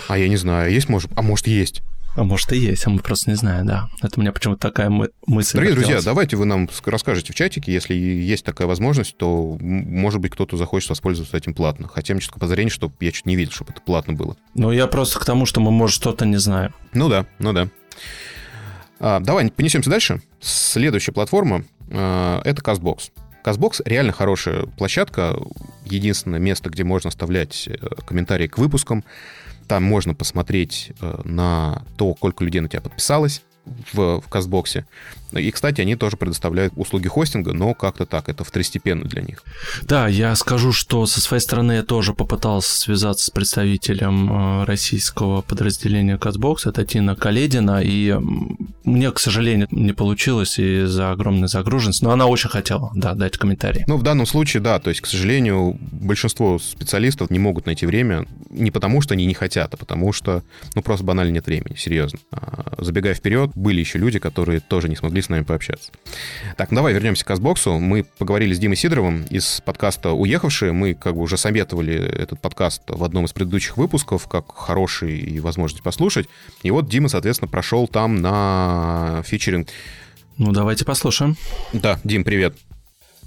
А 0.07 0.17
я 0.17 0.27
не 0.27 0.37
знаю, 0.37 0.71
есть, 0.71 0.89
может, 0.89 1.11
а 1.15 1.21
может 1.21 1.47
есть. 1.47 1.81
А 2.13 2.23
может 2.23 2.51
и 2.51 2.57
есть, 2.57 2.85
а 2.85 2.89
мы 2.89 2.99
просто 2.99 3.29
не 3.29 3.37
знаем, 3.37 3.65
да. 3.65 3.87
Это 4.01 4.19
у 4.19 4.21
меня 4.21 4.33
почему-то 4.33 4.59
такая 4.59 4.89
мы- 4.89 5.11
мысль. 5.27 5.53
Дорогие 5.53 5.75
родилась. 5.75 5.93
друзья, 5.93 6.11
давайте 6.11 6.35
вы 6.35 6.43
нам 6.45 6.69
расскажете 6.85 7.31
в 7.31 7.35
чатике, 7.35 7.71
если 7.71 7.93
есть 7.93 8.43
такая 8.43 8.67
возможность, 8.67 9.15
то, 9.15 9.57
может 9.61 10.19
быть, 10.19 10.33
кто-то 10.33 10.57
захочет 10.57 10.89
воспользоваться 10.89 11.37
этим 11.37 11.53
платно. 11.53 11.87
Хотя 11.87 12.13
мне 12.13 12.21
что-то 12.21 12.39
подозрение, 12.39 12.69
что 12.69 12.91
я 12.99 13.11
чуть 13.13 13.25
не 13.25 13.37
видел, 13.37 13.53
чтобы 13.53 13.71
это 13.71 13.81
платно 13.81 14.11
было. 14.13 14.35
Ну, 14.55 14.71
я 14.73 14.87
просто 14.87 15.19
к 15.19 15.25
тому, 15.25 15.45
что 15.45 15.61
мы, 15.61 15.71
может, 15.71 15.95
что-то 15.95 16.25
не 16.25 16.37
знаем. 16.37 16.73
Ну 16.93 17.07
да, 17.07 17.25
ну 17.39 17.53
да. 17.53 17.69
А, 18.99 19.21
давай 19.21 19.49
понесемся 19.49 19.89
дальше. 19.89 20.21
Следующая 20.41 21.13
платформа 21.13 21.63
а, 21.89 22.41
это 22.43 22.61
CastBox. 22.61 23.11
CastBox 23.43 23.81
реально 23.85 24.11
хорошая 24.11 24.63
площадка, 24.77 25.35
единственное 25.85 26.39
место, 26.39 26.69
где 26.69 26.83
можно 26.83 27.09
оставлять 27.09 27.67
э, 27.67 27.75
комментарии 28.05 28.47
к 28.47 28.57
выпускам. 28.57 29.03
Там 29.67 29.83
можно 29.83 30.13
посмотреть 30.13 30.91
э, 31.01 31.21
на 31.23 31.83
то, 31.97 32.15
сколько 32.15 32.43
людей 32.43 32.61
на 32.61 32.69
тебя 32.69 32.81
подписалось 32.81 33.41
в, 33.65 34.21
в 34.21 34.29
Кастбоксе. 34.29 34.85
И, 35.39 35.51
кстати, 35.51 35.81
они 35.81 35.95
тоже 35.95 36.17
предоставляют 36.17 36.73
услуги 36.75 37.07
хостинга, 37.07 37.53
но 37.53 37.73
как-то 37.73 38.05
так, 38.05 38.29
это 38.29 38.43
второстепенно 38.43 39.05
для 39.05 39.21
них. 39.21 39.43
Да, 39.83 40.07
я 40.07 40.35
скажу, 40.35 40.71
что 40.71 41.05
со 41.05 41.21
своей 41.21 41.41
стороны 41.41 41.73
я 41.73 41.83
тоже 41.83 42.13
попытался 42.13 42.79
связаться 42.79 43.25
с 43.25 43.29
представителем 43.29 44.61
э, 44.61 44.63
российского 44.65 45.41
подразделения 45.41 46.17
Казбокс, 46.17 46.65
это 46.65 46.85
Тина 46.85 47.15
Каледина, 47.15 47.81
и 47.83 48.15
мне, 48.83 49.11
к 49.11 49.19
сожалению, 49.19 49.67
не 49.71 49.93
получилось 49.93 50.59
из-за 50.59 51.11
огромной 51.11 51.47
загруженности, 51.47 52.03
но 52.03 52.11
она 52.11 52.27
очень 52.27 52.49
хотела, 52.49 52.91
да, 52.95 53.13
дать 53.13 53.37
комментарий. 53.37 53.83
Ну, 53.87 53.97
в 53.97 54.03
данном 54.03 54.25
случае, 54.25 54.61
да, 54.61 54.79
то 54.79 54.89
есть, 54.89 55.01
к 55.01 55.05
сожалению, 55.05 55.77
большинство 55.91 56.59
специалистов 56.59 57.29
не 57.29 57.39
могут 57.39 57.65
найти 57.65 57.85
время 57.85 58.25
не 58.49 58.71
потому, 58.71 59.01
что 59.01 59.13
они 59.13 59.25
не 59.25 59.33
хотят, 59.33 59.73
а 59.73 59.77
потому 59.77 60.13
что, 60.13 60.43
ну, 60.75 60.81
просто 60.81 61.05
банально 61.05 61.31
нет 61.31 61.45
времени, 61.45 61.75
серьезно. 61.77 62.19
А, 62.31 62.73
Забегая 62.77 63.13
вперед, 63.13 63.51
были 63.55 63.79
еще 63.79 63.99
люди, 63.99 64.19
которые 64.19 64.59
тоже 64.59 64.89
не 64.89 64.95
смогли 64.95 65.20
с 65.21 65.29
нами 65.29 65.43
пообщаться. 65.43 65.91
Так, 66.57 66.71
ну 66.71 66.77
давай 66.77 66.93
вернемся 66.93 67.23
к 67.23 67.27
Казбоксу. 67.27 67.79
Мы 67.79 68.03
поговорили 68.03 68.53
с 68.53 68.59
Димой 68.59 68.75
Сидоровым 68.75 69.23
из 69.29 69.61
подкаста 69.65 70.11
«Уехавшие». 70.11 70.71
Мы 70.71 70.93
как 70.93 71.15
бы 71.15 71.21
уже 71.21 71.37
советовали 71.37 71.95
этот 71.95 72.39
подкаст 72.41 72.83
в 72.87 73.03
одном 73.03 73.25
из 73.25 73.33
предыдущих 73.33 73.77
выпусков, 73.77 74.27
как 74.27 74.55
хороший 74.55 75.17
и 75.19 75.39
возможность 75.39 75.83
послушать. 75.83 76.27
И 76.63 76.71
вот 76.71 76.87
Дима, 76.87 77.09
соответственно, 77.09 77.49
прошел 77.49 77.87
там 77.87 78.21
на 78.21 79.23
фичеринг. 79.25 79.69
Ну, 80.37 80.51
давайте 80.51 80.85
послушаем. 80.85 81.35
Да, 81.73 81.99
Дим, 82.03 82.23
привет. 82.23 82.55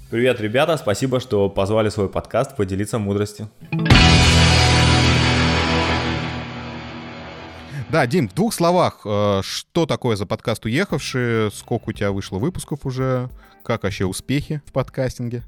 Привет, 0.09 0.39
ребята, 0.39 0.77
спасибо, 0.77 1.19
что 1.19 1.49
позвали 1.49 1.89
свой 1.89 2.09
подкаст 2.09 2.55
поделиться 2.55 2.99
мудростью. 2.99 3.49
Да, 7.95 8.05
Дим, 8.07 8.27
в 8.27 8.33
двух 8.33 8.53
словах, 8.53 9.03
э, 9.05 9.39
что 9.41 9.85
такое 9.85 10.17
за 10.17 10.25
подкаст 10.25 10.65
«Уехавшие», 10.65 11.49
сколько 11.49 11.91
у 11.91 11.93
тебя 11.93 12.11
вышло 12.11 12.39
выпусков 12.39 12.85
уже, 12.85 13.29
как 13.63 13.83
вообще 13.83 14.03
успехи 14.03 14.61
в 14.65 14.73
подкастинге? 14.73 15.43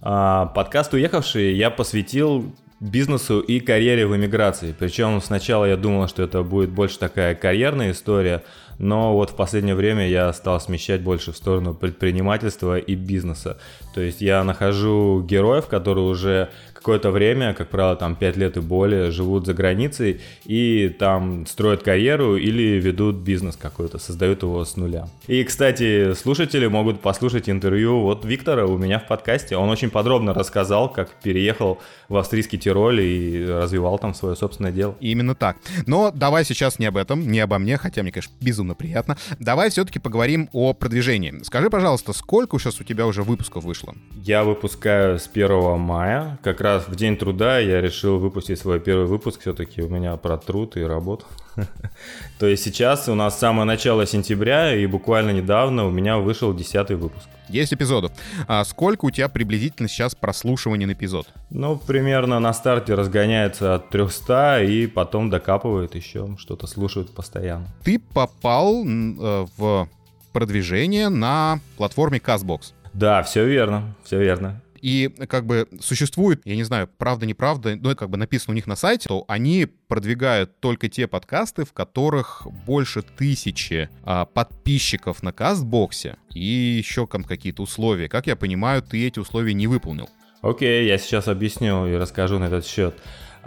А, 0.00 0.46
подкаст 0.46 0.94
«Уехавшие» 0.94 1.58
я 1.58 1.70
посвятил 1.70 2.54
бизнесу 2.78 3.40
и 3.40 3.58
карьере 3.58 4.06
в 4.06 4.14
эмиграции. 4.14 4.76
Причем 4.78 5.20
сначала 5.20 5.64
я 5.64 5.76
думал, 5.76 6.06
что 6.06 6.22
это 6.22 6.44
будет 6.44 6.70
больше 6.70 7.00
такая 7.00 7.34
карьерная 7.34 7.90
история, 7.90 8.44
но 8.78 9.14
вот 9.14 9.30
в 9.30 9.34
последнее 9.34 9.74
время 9.74 10.08
я 10.08 10.32
стал 10.34 10.60
смещать 10.60 11.00
больше 11.00 11.32
в 11.32 11.36
сторону 11.36 11.74
предпринимательства 11.74 12.78
и 12.78 12.94
бизнеса. 12.94 13.58
То 13.92 14.00
есть 14.00 14.20
я 14.20 14.44
нахожу 14.44 15.20
героев, 15.22 15.66
которые 15.66 16.06
уже 16.06 16.50
какое-то 16.76 17.10
время, 17.10 17.54
как 17.54 17.68
правило, 17.68 17.96
там 17.96 18.14
5 18.14 18.36
лет 18.36 18.56
и 18.56 18.60
более, 18.60 19.10
живут 19.10 19.46
за 19.46 19.54
границей 19.54 20.20
и 20.44 20.88
там 20.88 21.46
строят 21.46 21.82
карьеру 21.82 22.36
или 22.36 22.80
ведут 22.80 23.16
бизнес 23.16 23.56
какой-то, 23.56 23.98
создают 23.98 24.42
его 24.42 24.64
с 24.64 24.76
нуля. 24.76 25.08
И, 25.26 25.42
кстати, 25.44 26.14
слушатели 26.14 26.66
могут 26.66 27.00
послушать 27.00 27.48
интервью 27.48 28.00
вот 28.00 28.24
Виктора 28.24 28.66
у 28.66 28.78
меня 28.78 28.98
в 28.98 29.06
подкасте. 29.06 29.56
Он 29.56 29.68
очень 29.68 29.90
подробно 29.90 30.34
рассказал, 30.34 30.92
как 30.92 31.10
переехал 31.22 31.80
в 32.08 32.16
австрийский 32.16 32.58
Тироль 32.58 33.00
и 33.00 33.46
развивал 33.46 33.98
там 33.98 34.14
свое 34.14 34.36
собственное 34.36 34.72
дело. 34.72 34.94
Именно 35.00 35.34
так. 35.34 35.56
Но 35.86 36.10
давай 36.10 36.44
сейчас 36.44 36.78
не 36.78 36.86
об 36.86 36.96
этом, 36.96 37.26
не 37.26 37.40
обо 37.40 37.58
мне, 37.58 37.76
хотя 37.76 38.02
мне, 38.02 38.12
конечно, 38.12 38.32
безумно 38.40 38.74
приятно. 38.74 39.16
Давай 39.40 39.70
все-таки 39.70 39.98
поговорим 39.98 40.48
о 40.52 40.72
продвижении. 40.74 41.34
Скажи, 41.42 41.70
пожалуйста, 41.70 42.12
сколько 42.12 42.58
сейчас 42.58 42.80
у 42.80 42.84
тебя 42.84 43.06
уже 43.06 43.22
выпусков 43.22 43.64
вышло? 43.64 43.94
Я 44.22 44.44
выпускаю 44.44 45.18
с 45.18 45.28
1 45.32 45.78
мая. 45.78 46.38
Как 46.42 46.60
раз 46.60 46.75
в 46.78 46.94
день 46.96 47.16
труда 47.16 47.58
я 47.58 47.80
решил 47.80 48.18
выпустить 48.18 48.58
свой 48.58 48.80
первый 48.80 49.06
выпуск. 49.06 49.40
Все-таки 49.40 49.82
у 49.82 49.88
меня 49.88 50.16
про 50.16 50.36
труд 50.36 50.76
и 50.76 50.82
работу. 50.82 51.26
То 52.38 52.46
есть 52.46 52.64
сейчас 52.64 53.08
у 53.08 53.14
нас 53.14 53.38
самое 53.38 53.64
начало 53.64 54.06
сентября, 54.06 54.74
и 54.74 54.86
буквально 54.86 55.30
недавно 55.30 55.86
у 55.86 55.90
меня 55.90 56.18
вышел 56.18 56.54
10 56.54 56.90
выпуск. 56.90 57.26
10 57.48 57.74
эпизодов. 57.74 58.12
А 58.48 58.64
сколько 58.64 59.04
у 59.04 59.10
тебя 59.10 59.28
приблизительно 59.28 59.88
сейчас 59.88 60.14
прослушиваний 60.14 60.86
на 60.86 60.92
эпизод? 60.92 61.28
Ну, 61.50 61.76
примерно 61.76 62.40
на 62.40 62.52
старте 62.52 62.94
разгоняется 62.94 63.76
от 63.76 63.88
300, 63.90 64.64
и 64.64 64.86
потом 64.86 65.30
докапывает 65.30 65.94
еще, 65.94 66.36
что-то 66.38 66.66
слушают 66.66 67.14
постоянно. 67.14 67.68
Ты 67.84 67.98
попал 67.98 68.84
э, 68.84 69.46
в 69.56 69.88
продвижение 70.32 71.08
на 71.08 71.60
платформе 71.76 72.18
CastBox. 72.18 72.72
Да, 72.92 73.22
все 73.22 73.44
верно, 73.44 73.94
все 74.04 74.18
верно. 74.18 74.60
И 74.86 75.12
как 75.28 75.46
бы 75.46 75.66
существует, 75.80 76.42
я 76.44 76.54
не 76.54 76.62
знаю, 76.62 76.88
правда, 76.96 77.26
неправда, 77.26 77.74
но 77.74 77.96
как 77.96 78.08
бы 78.08 78.16
написано 78.16 78.52
у 78.52 78.54
них 78.54 78.68
на 78.68 78.76
сайте, 78.76 79.08
то 79.08 79.24
они 79.26 79.66
продвигают 79.88 80.60
только 80.60 80.88
те 80.88 81.08
подкасты, 81.08 81.64
в 81.64 81.72
которых 81.72 82.46
больше 82.64 83.02
тысячи 83.02 83.88
а, 84.04 84.26
подписчиков 84.26 85.24
на 85.24 85.32
кастбоксе 85.32 86.18
и 86.32 86.38
еще 86.40 87.08
там 87.08 87.24
какие-то 87.24 87.64
условия. 87.64 88.08
Как 88.08 88.28
я 88.28 88.36
понимаю, 88.36 88.80
ты 88.80 89.04
эти 89.04 89.18
условия 89.18 89.54
не 89.54 89.66
выполнил. 89.66 90.08
Окей, 90.40 90.86
я 90.86 90.98
сейчас 90.98 91.26
объясню 91.26 91.88
и 91.88 91.96
расскажу 91.96 92.38
на 92.38 92.44
этот 92.44 92.64
счет. 92.64 92.94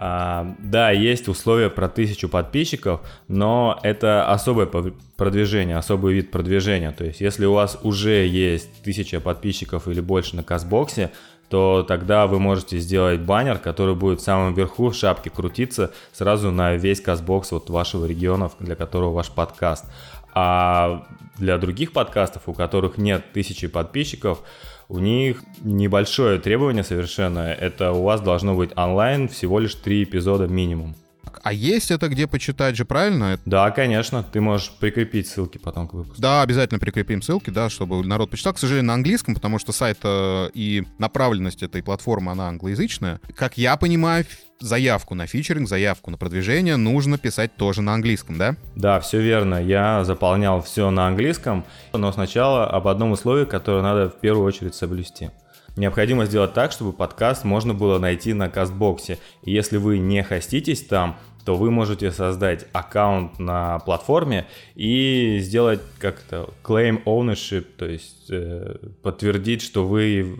А, 0.01 0.55
да, 0.59 0.91
есть 0.91 1.27
условия 1.27 1.69
про 1.69 1.89
тысячу 1.89 2.29
подписчиков, 2.29 3.01
но 3.27 3.77
это 3.83 4.31
особое 4.31 4.65
продвижение, 4.65 5.75
особый 5.75 6.13
вид 6.13 6.31
продвижения. 6.31 6.93
То 6.93 7.03
есть, 7.03 7.19
если 7.19 7.45
у 7.45 7.51
вас 7.51 7.77
уже 7.83 8.25
есть 8.25 8.81
тысяча 8.81 9.19
подписчиков 9.19 9.89
или 9.89 9.99
больше 9.99 10.37
на 10.37 10.43
Казбоксе, 10.43 11.11
то 11.49 11.83
тогда 11.87 12.27
вы 12.27 12.39
можете 12.39 12.77
сделать 12.77 13.21
баннер, 13.21 13.57
который 13.57 13.95
будет 13.95 14.19
в 14.21 14.23
самом 14.23 14.53
верху 14.53 14.89
в 14.89 14.95
шапке 14.95 15.29
крутиться 15.29 15.91
сразу 16.13 16.51
на 16.51 16.75
весь 16.75 17.01
кастбокс 17.01 17.51
вот 17.51 17.69
вашего 17.69 18.05
региона, 18.05 18.51
для 18.59 18.75
которого 18.75 19.13
ваш 19.13 19.29
подкаст. 19.31 19.85
А 20.33 21.05
для 21.37 21.57
других 21.57 21.91
подкастов, 21.91 22.43
у 22.45 22.53
которых 22.53 22.97
нет 22.97 23.33
тысячи 23.33 23.67
подписчиков, 23.67 24.41
у 24.87 24.99
них 24.99 25.43
небольшое 25.61 26.39
требование 26.39 26.83
совершенно. 26.83 27.39
Это 27.39 27.91
у 27.93 28.03
вас 28.03 28.21
должно 28.21 28.55
быть 28.55 28.71
онлайн 28.77 29.27
всего 29.27 29.59
лишь 29.59 29.75
три 29.75 30.03
эпизода 30.03 30.47
минимум. 30.47 30.95
А 31.43 31.53
есть 31.53 31.91
это 31.91 32.07
где 32.09 32.27
почитать 32.27 32.75
же, 32.75 32.85
правильно? 32.85 33.39
Да, 33.45 33.71
конечно. 33.71 34.23
Ты 34.23 34.41
можешь 34.41 34.71
прикрепить 34.79 35.27
ссылки 35.27 35.57
потом 35.57 35.87
к 35.87 35.93
выпуску. 35.93 36.21
Да, 36.21 36.41
обязательно 36.41 36.79
прикрепим 36.79 37.21
ссылки, 37.21 37.49
да, 37.49 37.69
чтобы 37.69 38.05
народ 38.05 38.31
почитал. 38.31 38.53
К 38.53 38.59
сожалению, 38.59 38.87
на 38.87 38.93
английском, 38.95 39.35
потому 39.35 39.59
что 39.59 39.71
сайт 39.71 39.99
э, 40.03 40.49
и 40.53 40.85
направленность 40.97 41.63
этой 41.63 41.83
платформы, 41.83 42.31
она 42.31 42.47
англоязычная. 42.49 43.19
Как 43.35 43.57
я 43.57 43.77
понимаю, 43.77 44.25
заявку 44.59 45.15
на 45.15 45.27
фичеринг, 45.27 45.67
заявку 45.67 46.11
на 46.11 46.17
продвижение 46.17 46.75
нужно 46.75 47.17
писать 47.17 47.55
тоже 47.55 47.81
на 47.81 47.93
английском, 47.93 48.37
да? 48.37 48.55
Да, 48.75 48.99
все 48.99 49.21
верно. 49.21 49.63
Я 49.63 50.03
заполнял 50.03 50.61
все 50.61 50.89
на 50.91 51.07
английском, 51.07 51.65
но 51.93 52.11
сначала 52.11 52.67
об 52.67 52.87
одном 52.87 53.11
условии, 53.11 53.45
которое 53.45 53.81
надо 53.81 54.09
в 54.09 54.19
первую 54.19 54.45
очередь 54.45 54.75
соблюсти. 54.75 55.31
Необходимо 55.79 56.25
сделать 56.25 56.53
так, 56.53 56.73
чтобы 56.73 56.91
подкаст 56.91 57.45
можно 57.45 57.73
было 57.73 57.99
найти 57.99 58.33
на 58.33 58.49
Кастбоксе. 58.49 59.17
И 59.43 59.53
если 59.53 59.77
вы 59.77 59.97
не 59.97 60.21
хоститесь 60.23 60.85
там, 60.85 61.17
то 61.45 61.55
вы 61.55 61.71
можете 61.71 62.11
создать 62.11 62.67
аккаунт 62.73 63.39
на 63.39 63.79
платформе 63.79 64.45
и 64.75 65.37
сделать 65.39 65.79
как-то 65.97 66.49
claim 66.65 67.01
ownership, 67.05 67.65
то 67.77 67.85
есть 67.85 68.29
э, 68.29 68.75
подтвердить, 69.01 69.61
что 69.61 69.87
вы, 69.87 70.39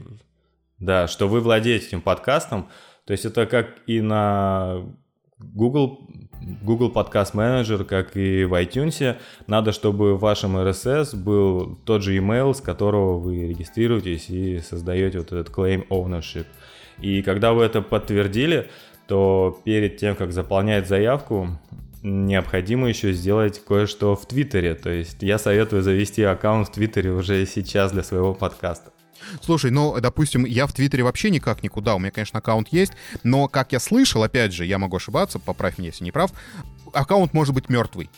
да, 0.77 1.07
что 1.07 1.29
вы 1.29 1.39
владеете 1.39 1.87
этим 1.87 2.01
подкастом. 2.01 2.67
То 3.05 3.13
есть 3.13 3.23
это 3.23 3.45
как 3.45 3.77
и 3.87 4.01
на 4.01 4.83
Google, 5.37 6.05
Google 6.41 6.91
Podcast 6.91 7.33
Manager, 7.33 7.83
как 7.83 8.15
и 8.15 8.45
в 8.45 8.53
iTunes. 8.53 9.17
Надо, 9.47 9.71
чтобы 9.71 10.15
в 10.15 10.19
вашем 10.19 10.57
RSS 10.57 11.15
был 11.15 11.77
тот 11.85 12.03
же 12.03 12.17
email, 12.17 12.53
с 12.53 12.61
которого 12.61 13.17
вы 13.17 13.47
регистрируетесь 13.47 14.29
и 14.29 14.59
создаете 14.59 15.19
вот 15.19 15.31
этот 15.31 15.49
claim 15.49 15.87
ownership. 15.89 16.45
И 16.99 17.21
когда 17.21 17.53
вы 17.53 17.63
это 17.63 17.81
подтвердили, 17.81 18.69
то 19.07 19.59
перед 19.63 19.97
тем, 19.97 20.15
как 20.15 20.31
заполнять 20.31 20.87
заявку, 20.87 21.49
необходимо 22.03 22.87
еще 22.87 23.11
сделать 23.11 23.61
кое-что 23.65 24.15
в 24.15 24.25
Твиттере. 24.27 24.75
То 24.75 24.89
есть 24.89 25.21
я 25.21 25.37
советую 25.37 25.81
завести 25.81 26.23
аккаунт 26.23 26.67
в 26.67 26.71
Твиттере 26.71 27.11
уже 27.11 27.45
сейчас 27.45 27.91
для 27.91 28.03
своего 28.03 28.33
подкаста. 28.33 28.91
Слушай, 29.41 29.71
ну, 29.71 29.99
допустим, 29.99 30.45
я 30.45 30.67
в 30.67 30.73
Твиттере 30.73 31.03
вообще 31.03 31.29
никак 31.29 31.63
никуда, 31.63 31.95
у 31.95 31.99
меня, 31.99 32.11
конечно, 32.11 32.39
аккаунт 32.39 32.69
есть, 32.71 32.93
но, 33.23 33.47
как 33.47 33.71
я 33.71 33.79
слышал, 33.79 34.23
опять 34.23 34.53
же, 34.53 34.65
я 34.65 34.77
могу 34.77 34.97
ошибаться, 34.97 35.39
поправь 35.39 35.77
меня, 35.77 35.89
если 35.89 36.03
не 36.03 36.11
прав, 36.11 36.31
аккаунт 36.93 37.33
может 37.33 37.53
быть 37.53 37.69
мертвый. 37.69 38.09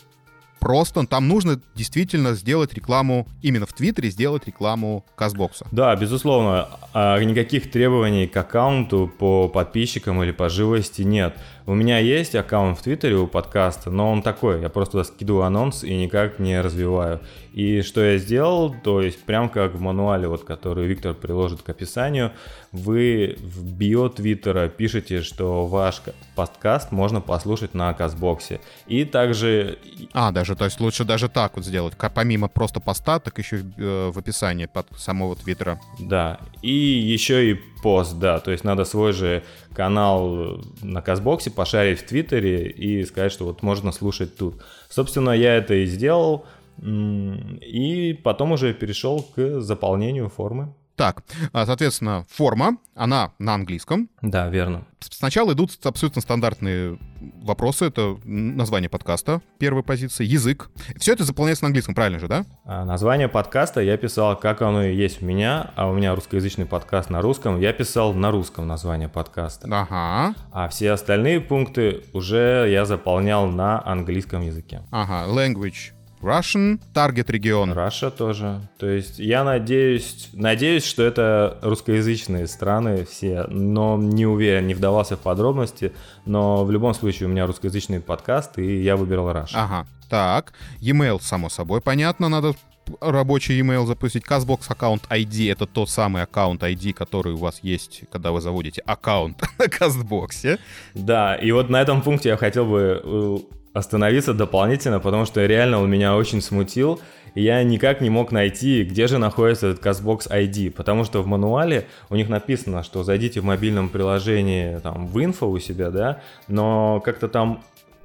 Просто 0.62 1.04
там 1.08 1.26
нужно 1.26 1.60
действительно 1.74 2.34
сделать 2.34 2.72
рекламу, 2.72 3.26
именно 3.42 3.66
в 3.66 3.72
Твиттере 3.72 4.10
сделать 4.10 4.46
рекламу 4.46 5.04
Казбокса. 5.16 5.66
Да, 5.72 5.96
безусловно. 5.96 6.68
А 6.94 7.18
никаких 7.18 7.68
требований 7.68 8.28
к 8.28 8.36
аккаунту 8.36 9.12
по 9.18 9.48
подписчикам 9.48 10.22
или 10.22 10.30
по 10.30 10.48
живости 10.48 11.02
нет. 11.02 11.36
У 11.64 11.74
меня 11.74 11.98
есть 11.98 12.34
аккаунт 12.34 12.78
в 12.78 12.82
Твиттере 12.82 13.16
у 13.16 13.28
подкаста, 13.28 13.90
но 13.90 14.10
он 14.10 14.22
такой, 14.22 14.60
я 14.60 14.68
просто 14.68 15.04
скидываю 15.04 15.44
анонс 15.44 15.84
и 15.84 15.94
никак 15.94 16.40
не 16.40 16.60
развиваю. 16.60 17.20
И 17.52 17.82
что 17.82 18.02
я 18.02 18.18
сделал, 18.18 18.74
то 18.82 19.00
есть 19.00 19.22
прям 19.22 19.48
как 19.48 19.74
в 19.74 19.80
мануале, 19.80 20.26
вот, 20.26 20.42
который 20.42 20.86
Виктор 20.86 21.14
приложит 21.14 21.62
к 21.62 21.68
описанию, 21.68 22.32
вы 22.72 23.36
в 23.38 23.72
био 23.74 24.08
Твиттера 24.08 24.68
пишете, 24.68 25.22
что 25.22 25.66
ваш 25.66 26.02
подкаст 26.34 26.90
можно 26.90 27.20
послушать 27.20 27.74
на 27.74 27.92
Казбоксе. 27.92 28.60
И 28.88 29.04
также... 29.04 29.78
А, 30.14 30.32
даже, 30.32 30.56
то 30.56 30.64
есть 30.64 30.80
лучше 30.80 31.04
даже 31.04 31.28
так 31.28 31.56
вот 31.56 31.64
сделать, 31.64 31.94
помимо 32.14 32.48
просто 32.48 32.80
поста, 32.80 33.20
так 33.20 33.38
еще 33.38 33.62
э, 33.76 34.10
в 34.12 34.18
описании 34.18 34.66
под 34.66 34.86
самого 34.96 35.36
Твиттера. 35.36 35.78
Да, 36.00 36.40
и 36.62 36.72
еще 36.72 37.50
и 37.50 37.60
пост, 37.82 38.18
да, 38.18 38.38
то 38.40 38.50
есть 38.50 38.64
надо 38.64 38.84
свой 38.84 39.12
же 39.12 39.42
канал 39.74 40.60
на 40.82 41.02
Казбоксе 41.02 41.50
пошарить 41.50 42.00
в 42.00 42.06
Твиттере 42.06 42.68
и 42.68 43.04
сказать, 43.04 43.32
что 43.32 43.44
вот 43.44 43.62
можно 43.62 43.92
слушать 43.92 44.36
тут. 44.36 44.62
Собственно, 44.88 45.30
я 45.30 45.56
это 45.56 45.74
и 45.74 45.86
сделал, 45.86 46.46
и 46.80 48.18
потом 48.22 48.52
уже 48.52 48.74
перешел 48.74 49.26
к 49.34 49.60
заполнению 49.60 50.28
формы. 50.28 50.74
Так, 50.96 51.22
а, 51.52 51.64
соответственно, 51.64 52.26
форма, 52.30 52.76
она 52.94 53.32
на 53.38 53.54
английском. 53.54 54.10
Да, 54.20 54.48
верно. 54.48 54.84
Сначала 55.00 55.52
идут 55.52 55.72
абсолютно 55.84 56.20
стандартные 56.20 56.98
вопросы. 57.42 57.86
Это 57.86 58.18
название 58.24 58.88
подкаста, 58.88 59.40
первая 59.58 59.82
позиция, 59.82 60.26
язык. 60.26 60.70
Все 60.98 61.14
это 61.14 61.24
заполняется 61.24 61.64
на 61.64 61.68
английском, 61.68 61.94
правильно 61.94 62.18
же, 62.18 62.28
да? 62.28 62.44
А 62.64 62.84
название 62.84 63.28
подкаста 63.28 63.80
я 63.80 63.96
писал, 63.96 64.38
как 64.38 64.62
оно 64.62 64.84
и 64.84 64.94
есть 64.94 65.22
у 65.22 65.26
меня, 65.26 65.72
а 65.76 65.88
у 65.88 65.94
меня 65.94 66.14
русскоязычный 66.14 66.66
подкаст 66.66 67.10
на 67.10 67.22
русском. 67.22 67.58
Я 67.58 67.72
писал 67.72 68.12
на 68.12 68.30
русском 68.30 68.66
название 68.66 69.08
подкаста. 69.08 69.68
Ага. 69.70 70.34
А 70.52 70.68
все 70.68 70.92
остальные 70.92 71.40
пункты 71.40 72.04
уже 72.12 72.68
я 72.70 72.84
заполнял 72.84 73.46
на 73.46 73.84
английском 73.84 74.42
языке. 74.42 74.82
Ага, 74.90 75.30
language 75.32 75.92
Russian, 76.22 76.80
таргет 76.94 77.28
регион. 77.30 77.72
Russia 77.72 78.10
тоже. 78.10 78.60
То 78.78 78.86
есть 78.86 79.18
я 79.18 79.42
надеюсь, 79.42 80.28
надеюсь, 80.32 80.84
что 80.84 81.02
это 81.02 81.58
русскоязычные 81.62 82.46
страны 82.46 83.04
все, 83.04 83.44
но 83.48 83.96
не 83.96 84.24
уверен, 84.24 84.66
не 84.66 84.74
вдавался 84.74 85.16
в 85.16 85.20
подробности. 85.20 85.92
Но 86.24 86.64
в 86.64 86.70
любом 86.70 86.94
случае 86.94 87.28
у 87.28 87.32
меня 87.32 87.46
русскоязычный 87.46 88.00
подкаст, 88.00 88.58
и 88.58 88.82
я 88.82 88.96
выбирал 88.96 89.28
Russia. 89.30 89.54
Ага, 89.54 89.86
так. 90.08 90.52
E-mail, 90.80 91.20
само 91.20 91.48
собой, 91.48 91.80
понятно, 91.80 92.28
надо 92.28 92.54
рабочий 93.00 93.60
email 93.60 93.86
запустить. 93.86 94.24
Казбокс 94.24 94.70
аккаунт 94.70 95.04
ID— 95.08 95.52
это 95.52 95.66
тот 95.66 95.90
самый 95.90 96.22
аккаунт 96.22 96.62
ID, 96.62 96.92
который 96.92 97.32
у 97.32 97.38
вас 97.38 97.60
есть, 97.62 98.02
когда 98.10 98.32
вы 98.32 98.40
заводите 98.40 98.82
аккаунт 98.82 99.42
на 99.58 99.68
Казбоксе. 99.68 100.58
Да, 100.94 101.34
и 101.34 101.50
вот 101.52 101.70
на 101.70 101.80
этом 101.80 102.02
пункте 102.02 102.30
я 102.30 102.36
хотел 102.36 102.66
бы 102.66 103.00
э, 103.02 103.38
остановиться 103.72 104.34
дополнительно, 104.34 105.00
потому 105.00 105.24
что 105.24 105.44
реально 105.44 105.80
он 105.80 105.90
меня 105.90 106.16
очень 106.16 106.42
смутил. 106.42 107.00
И 107.34 107.42
я 107.42 107.62
никак 107.62 108.02
не 108.02 108.10
мог 108.10 108.30
найти, 108.30 108.84
где 108.84 109.06
же 109.06 109.16
находится 109.16 109.68
этот 109.68 109.84
CastBox 109.84 110.30
ID, 110.30 110.70
потому 110.70 111.04
что 111.04 111.22
в 111.22 111.26
мануале 111.26 111.86
у 112.10 112.16
них 112.16 112.28
написано, 112.28 112.82
что 112.82 113.04
зайдите 113.04 113.40
в 113.40 113.44
мобильном 113.44 113.88
приложении 113.88 114.78
там 114.80 115.06
в 115.06 115.24
инфо 115.24 115.48
у 115.48 115.58
себя, 115.58 115.90
да, 115.90 116.20
но 116.46 117.00
как-то 117.00 117.28
там 117.28 117.62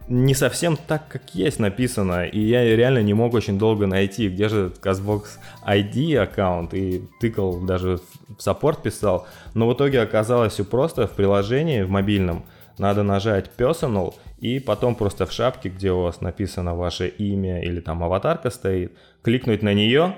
не 0.08 0.34
совсем 0.34 0.78
так, 0.78 1.10
как 1.10 1.36
есть 1.36 1.60
написано, 1.60 2.26
и 2.26 2.40
я 2.40 2.64
реально 2.76 3.04
не 3.04 3.14
мог 3.14 3.34
очень 3.34 3.60
долго 3.60 3.88
найти, 3.88 4.30
где 4.30 4.48
же 4.48 4.68
этот 4.68 4.86
CastBox 4.86 5.24
ID 5.68 6.16
аккаунт, 6.18 6.74
и 6.74 7.04
тыкал, 7.20 7.60
даже 7.60 8.00
в 8.38 8.42
саппорт 8.42 8.84
писал, 8.84 9.28
но 9.54 9.68
в 9.68 9.74
итоге 9.74 10.02
оказалось 10.02 10.54
все 10.54 10.64
просто 10.64 11.08
в 11.08 11.12
приложении, 11.12 11.82
в 11.82 11.90
мобильном, 11.90 12.46
надо 12.80 13.04
нажать 13.04 13.52
Personal, 13.58 14.14
и 14.40 14.60
потом 14.60 14.96
просто 14.96 15.26
в 15.26 15.32
шапке, 15.32 15.70
где 15.70 15.92
у 15.92 16.02
вас 16.02 16.22
написано 16.22 16.76
ваше 16.76 17.08
имя 17.08 17.64
или 17.64 17.80
там 17.80 18.04
аватарка 18.04 18.50
стоит, 18.50 18.94
кликнуть 19.22 19.64
на 19.64 19.74
нее, 19.74 20.16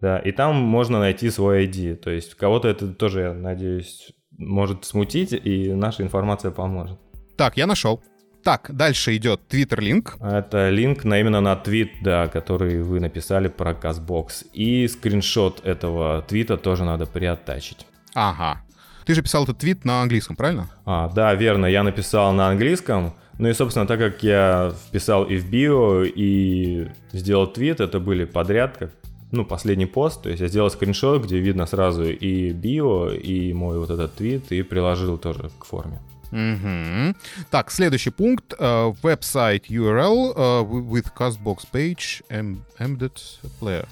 да, 0.00 0.18
и 0.18 0.32
там 0.32 0.56
можно 0.56 0.98
найти 0.98 1.30
свой 1.30 1.66
ID. 1.66 1.96
То 1.96 2.10
есть 2.10 2.34
кого-то 2.34 2.68
это 2.68 2.88
тоже, 2.88 3.20
я 3.20 3.32
надеюсь, 3.32 4.12
может 4.36 4.84
смутить, 4.84 5.32
и 5.32 5.72
наша 5.72 6.02
информация 6.02 6.50
поможет. 6.50 6.98
Так, 7.36 7.56
я 7.56 7.66
нашел. 7.66 8.02
Так, 8.42 8.70
дальше 8.74 9.14
идет 9.16 9.40
Twitter 9.50 9.80
линк. 9.80 10.16
Это 10.20 10.70
линк 10.70 11.04
на 11.04 11.20
именно 11.20 11.40
на 11.40 11.56
твит, 11.56 11.90
да, 12.02 12.28
который 12.28 12.82
вы 12.82 13.00
написали 13.00 13.48
про 13.48 13.74
Казбокс. 13.74 14.44
И 14.54 14.88
скриншот 14.88 15.64
этого 15.66 16.22
твита 16.22 16.56
тоже 16.56 16.84
надо 16.84 17.06
приоттачить. 17.06 17.86
Ага. 18.14 18.62
Ты 19.10 19.14
же 19.14 19.22
писал 19.22 19.42
этот 19.42 19.58
твит 19.58 19.84
на 19.84 20.02
английском, 20.02 20.36
правильно? 20.36 20.70
А, 20.84 21.08
да, 21.08 21.34
верно. 21.34 21.66
Я 21.66 21.82
написал 21.82 22.32
на 22.32 22.46
английском. 22.46 23.12
Ну 23.38 23.48
и, 23.48 23.52
собственно, 23.54 23.84
так 23.84 23.98
как 23.98 24.22
я 24.22 24.72
вписал 24.86 25.24
и 25.24 25.36
в 25.36 25.50
био, 25.50 26.04
и 26.04 26.86
сделал 27.10 27.48
твит, 27.48 27.80
это 27.80 27.98
были 27.98 28.24
подряд, 28.24 28.76
как 28.76 28.92
ну, 29.32 29.44
последний 29.44 29.86
пост, 29.86 30.22
то 30.22 30.28
есть 30.28 30.40
я 30.40 30.46
сделал 30.46 30.70
скриншот, 30.70 31.24
где 31.24 31.40
видно 31.40 31.66
сразу 31.66 32.04
и 32.04 32.52
био, 32.52 33.08
и 33.08 33.52
мой 33.52 33.80
вот 33.80 33.90
этот 33.90 34.14
твит, 34.14 34.52
и 34.52 34.62
приложил 34.62 35.18
тоже 35.18 35.50
к 35.58 35.64
форме. 35.64 35.98
Угу. 36.30 37.16
Так, 37.50 37.72
следующий 37.72 38.10
пункт. 38.10 38.54
Uh, 38.60 38.94
website 39.02 39.64
URL 39.68 40.36
uh, 40.36 40.62
with 40.62 41.12
Castbox 41.16 41.66
page 41.72 42.22
embedded 42.30 43.20
player. 43.58 43.88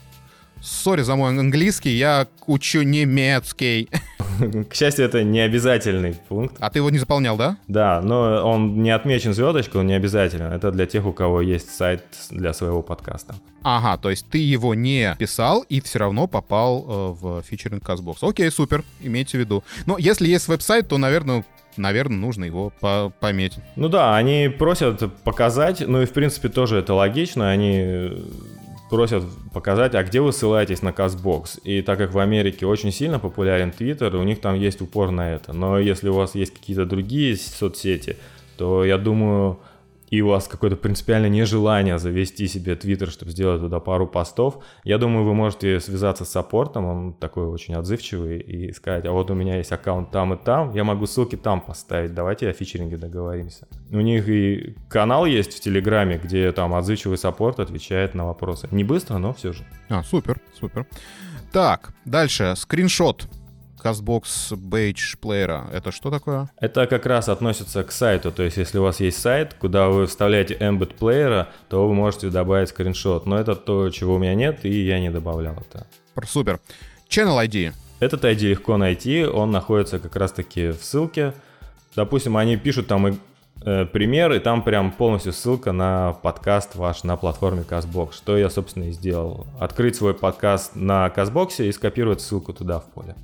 Sorry 0.61 1.03
за 1.03 1.15
мой 1.17 1.31
английский, 1.31 1.97
я 1.97 2.27
учу 2.47 2.83
немецкий. 2.83 3.89
К 4.69 4.75
счастью, 4.75 5.05
это 5.05 5.23
не 5.23 5.41
обязательный 5.41 6.15
пункт. 6.29 6.57
А 6.59 6.71
ты 6.71 6.81
его 6.81 6.91
не 6.91 6.99
заполнял, 6.99 7.37
да? 7.37 7.57
Да, 7.69 8.01
но 8.03 8.43
он 8.45 8.83
не 8.83 8.91
отмечен 8.91 9.35
звездочкой, 9.35 9.81
он 9.81 9.87
не 9.87 9.95
обязателен. 9.95 10.53
Это 10.53 10.71
для 10.71 10.87
тех, 10.87 11.07
у 11.07 11.13
кого 11.13 11.41
есть 11.41 11.75
сайт 11.75 12.05
для 12.31 12.53
своего 12.53 12.83
подкаста. 12.83 13.35
Ага, 13.63 14.01
то 14.01 14.11
есть 14.11 14.29
ты 14.31 14.39
его 14.39 14.75
не 14.75 15.15
писал 15.19 15.65
и 15.69 15.81
все 15.81 15.99
равно 15.99 16.27
попал 16.27 16.85
э, 16.87 17.15
в 17.21 17.43
featuring 17.43 17.85
Castbox. 17.85 18.23
Окей, 18.23 18.51
супер, 18.51 18.85
имейте 19.01 19.39
в 19.39 19.41
виду. 19.41 19.65
Но 19.87 19.99
если 19.99 20.29
есть 20.29 20.49
веб-сайт, 20.49 20.89
то, 20.89 20.99
наверное, 20.99 21.45
наверное, 21.77 22.19
нужно 22.19 22.45
его 22.45 22.73
по 22.81 23.13
пометить. 23.21 23.61
Ну 23.77 23.89
да, 23.89 24.17
они 24.17 24.49
просят 24.49 25.13
показать, 25.23 25.83
ну 25.87 26.03
и 26.03 26.07
в 26.07 26.13
принципе 26.13 26.49
тоже 26.49 26.79
это 26.79 26.95
логично, 26.95 27.51
они 27.51 28.13
просят 28.91 29.25
показать, 29.53 29.95
а 29.95 30.03
где 30.03 30.21
вы 30.21 30.33
ссылаетесь 30.33 30.83
на 30.83 30.93
Казбокс. 30.93 31.61
И 31.65 31.83
так 31.83 31.99
как 31.99 32.13
в 32.13 32.19
Америке 32.19 32.67
очень 32.67 32.93
сильно 32.93 33.19
популярен 33.19 33.71
Твиттер, 33.71 34.17
у 34.17 34.23
них 34.23 34.41
там 34.41 34.55
есть 34.55 34.81
упор 34.81 35.11
на 35.11 35.33
это. 35.33 35.53
Но 35.53 35.79
если 35.79 36.09
у 36.09 36.15
вас 36.15 36.35
есть 36.35 36.55
какие-то 36.55 36.87
другие 36.87 37.37
соцсети, 37.37 38.17
то 38.57 38.85
я 38.85 38.99
думаю, 38.99 39.59
и 40.11 40.21
у 40.21 40.29
вас 40.29 40.49
какое-то 40.49 40.77
принципиальное 40.77 41.29
нежелание 41.29 41.99
завести 41.99 42.49
себе 42.49 42.75
Твиттер, 42.77 43.11
чтобы 43.11 43.33
сделать 43.33 43.61
туда 43.61 43.81
пару 43.81 44.07
постов, 44.07 44.63
я 44.85 44.99
думаю, 44.99 45.25
вы 45.25 45.35
можете 45.35 45.81
связаться 45.81 46.25
с 46.25 46.31
саппортом, 46.31 46.85
он 46.87 47.13
такой 47.13 47.47
очень 47.47 47.75
отзывчивый, 47.75 48.39
и 48.39 48.73
сказать, 48.73 49.05
а 49.07 49.13
вот 49.13 49.31
у 49.31 49.35
меня 49.35 49.57
есть 49.57 49.73
аккаунт 49.73 50.11
там 50.11 50.35
и 50.35 50.37
там, 50.37 50.75
я 50.75 50.85
могу 50.85 51.07
ссылки 51.07 51.37
там 51.37 51.61
поставить, 51.61 52.15
давайте 52.15 52.49
о 52.49 52.53
фичеринге 52.53 52.97
договоримся. 52.97 53.67
У 53.91 54.01
них 54.01 54.29
и 54.29 54.77
канал 54.89 55.27
есть 55.27 55.55
в 55.55 55.61
Телеграме, 55.61 56.21
где 56.23 56.53
там 56.53 56.75
отзывчивый 56.75 57.19
саппорт 57.19 57.61
отвечает 57.61 58.15
на 58.15 58.27
вопросы. 58.27 58.69
Не 58.71 58.85
быстро, 58.85 59.19
но 59.19 59.33
все 59.33 59.53
же. 59.53 59.65
А, 59.89 60.03
супер, 60.03 60.41
супер. 60.59 60.87
Так, 61.53 61.95
дальше, 62.05 62.55
скриншот 62.57 63.27
CastBox 63.83 64.53
Badge 64.53 65.19
плеера. 65.21 65.69
Это 65.73 65.93
что 65.93 66.11
такое? 66.11 66.51
Это 66.61 66.87
как 66.87 67.07
раз 67.07 67.29
относится 67.29 67.83
к 67.85 67.93
сайту. 67.93 68.33
То 68.33 68.43
есть, 68.43 68.57
если 68.57 68.79
у 68.79 68.83
вас 68.83 69.01
есть 69.01 69.19
сайт, 69.19 69.55
куда 69.55 69.89
вы 69.89 70.07
вставляете 70.07 70.55
embed 70.55 70.95
плеера, 70.95 71.49
то 71.69 71.87
вы 71.87 71.95
можете 71.95 72.31
добавить 72.31 72.69
скриншот. 72.69 73.27
Но 73.27 73.39
это 73.39 73.55
то, 73.55 73.91
чего 73.91 74.17
у 74.17 74.19
меня 74.19 74.35
нет, 74.35 74.65
и 74.65 74.85
я 74.85 75.01
не 75.01 75.11
добавлял 75.11 75.55
это. 75.55 75.87
Супер. 76.27 76.61
Channel 77.09 77.47
ID. 77.47 77.73
Этот 78.01 78.25
ID 78.25 78.51
легко 78.51 78.77
найти, 78.77 79.25
он 79.25 79.51
находится 79.51 79.99
как 79.99 80.15
раз-таки 80.17 80.69
в 80.69 80.85
ссылке. 80.85 81.35
Допустим, 81.97 82.37
они 82.37 82.57
пишут 82.57 82.87
там 82.87 83.19
э, 83.63 83.85
пример, 83.87 84.33
и 84.33 84.39
там 84.39 84.63
прям 84.63 84.93
полностью 84.93 85.33
ссылка 85.33 85.73
на 85.73 86.15
подкаст 86.23 86.77
ваш 86.77 87.05
на 87.05 87.17
платформе 87.17 87.63
CastBox, 87.69 88.13
что 88.15 88.37
я, 88.37 88.51
собственно, 88.51 88.85
и 88.85 88.93
сделал. 88.93 89.47
Открыть 89.59 89.97
свой 89.97 90.15
подкаст 90.15 90.75
на 90.75 91.07
CastBox 91.09 91.67
и 91.67 91.73
скопировать 91.73 92.21
ссылку 92.21 92.53
туда 92.53 92.81
в 92.81 92.87
поле. 92.87 93.15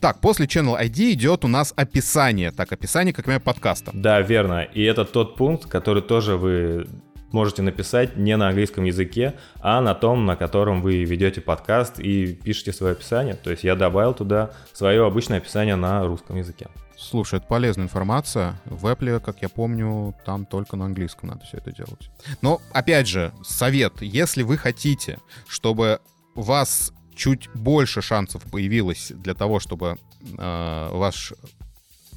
Так, 0.00 0.20
после 0.20 0.46
Channel 0.46 0.80
ID 0.80 1.12
идет 1.12 1.44
у 1.44 1.48
нас 1.48 1.72
описание. 1.76 2.52
Так, 2.52 2.72
описание, 2.72 3.12
как 3.12 3.26
например, 3.26 3.40
подкаста. 3.40 3.90
Да, 3.94 4.20
верно. 4.20 4.62
И 4.62 4.82
это 4.82 5.04
тот 5.04 5.36
пункт, 5.36 5.66
который 5.66 6.02
тоже 6.02 6.36
вы 6.36 6.86
можете 7.32 7.62
написать 7.62 8.16
не 8.16 8.36
на 8.36 8.48
английском 8.48 8.84
языке, 8.84 9.34
а 9.60 9.80
на 9.80 9.94
том, 9.94 10.26
на 10.26 10.36
котором 10.36 10.82
вы 10.82 11.04
ведете 11.04 11.40
подкаст 11.40 11.98
и 11.98 12.34
пишете 12.34 12.72
свое 12.72 12.92
описание. 12.92 13.34
То 13.34 13.50
есть 13.50 13.64
я 13.64 13.74
добавил 13.74 14.14
туда 14.14 14.50
свое 14.72 15.04
обычное 15.06 15.38
описание 15.38 15.76
на 15.76 16.04
русском 16.04 16.36
языке. 16.36 16.68
Слушай, 17.02 17.40
это 17.40 17.48
полезная 17.48 17.86
информация. 17.86 18.60
В 18.64 18.86
Apple, 18.86 19.18
как 19.20 19.42
я 19.42 19.48
помню, 19.48 20.14
там 20.24 20.46
только 20.46 20.76
на 20.76 20.84
английском 20.84 21.28
надо 21.30 21.44
все 21.44 21.56
это 21.56 21.72
делать. 21.72 22.10
Но, 22.42 22.62
опять 22.72 23.08
же, 23.08 23.32
совет. 23.42 24.00
Если 24.00 24.42
вы 24.42 24.56
хотите, 24.56 25.18
чтобы 25.48 26.00
вас 26.34 26.92
чуть 27.14 27.50
больше 27.54 28.02
шансов 28.02 28.42
появилось 28.44 29.10
для 29.10 29.34
того, 29.34 29.58
чтобы 29.58 29.98
э, 30.38 30.88
ваш 30.92 31.34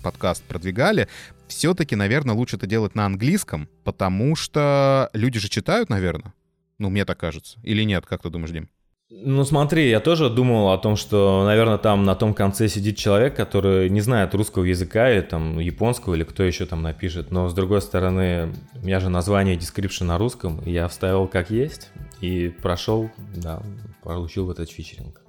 подкаст 0.03 0.43
продвигали, 0.43 1.07
все-таки, 1.47 1.95
наверное, 1.95 2.35
лучше 2.35 2.57
это 2.57 2.67
делать 2.67 2.93
на 2.93 3.05
английском, 3.05 3.67
потому 3.83 4.35
что 4.35 5.09
люди 5.13 5.39
же 5.39 5.49
читают, 5.49 5.89
наверное. 5.89 6.33
Ну, 6.77 6.89
мне 6.89 7.05
так 7.05 7.19
кажется. 7.19 7.59
Или 7.63 7.83
нет, 7.83 8.05
как 8.05 8.21
ты 8.21 8.29
думаешь, 8.29 8.51
Дим? 8.51 8.69
Ну 9.11 9.45
смотри, 9.45 9.87
я 9.87 9.99
тоже 9.99 10.31
думал 10.31 10.73
о 10.73 10.79
том, 10.79 10.95
что, 10.95 11.43
наверное, 11.45 11.77
там 11.77 12.05
на 12.05 12.15
том 12.15 12.33
конце 12.33 12.67
сидит 12.67 12.97
человек, 12.97 13.35
который 13.35 13.87
не 13.87 14.01
знает 14.01 14.33
русского 14.33 14.63
языка 14.63 15.11
или 15.11 15.21
там 15.21 15.59
японского, 15.59 16.15
или 16.15 16.23
кто 16.23 16.41
еще 16.41 16.65
там 16.65 16.81
напишет. 16.81 17.29
Но 17.29 17.47
с 17.47 17.53
другой 17.53 17.83
стороны, 17.83 18.51
у 18.73 18.83
меня 18.83 18.99
же 18.99 19.09
название 19.09 19.57
description 19.57 20.05
на 20.05 20.17
русском, 20.17 20.59
я 20.65 20.87
вставил 20.87 21.27
как 21.27 21.51
есть 21.51 21.91
и 22.19 22.49
прошел, 22.49 23.11
да, 23.35 23.61
получил 24.01 24.49
этот 24.49 24.71
фичеринг. 24.71 25.21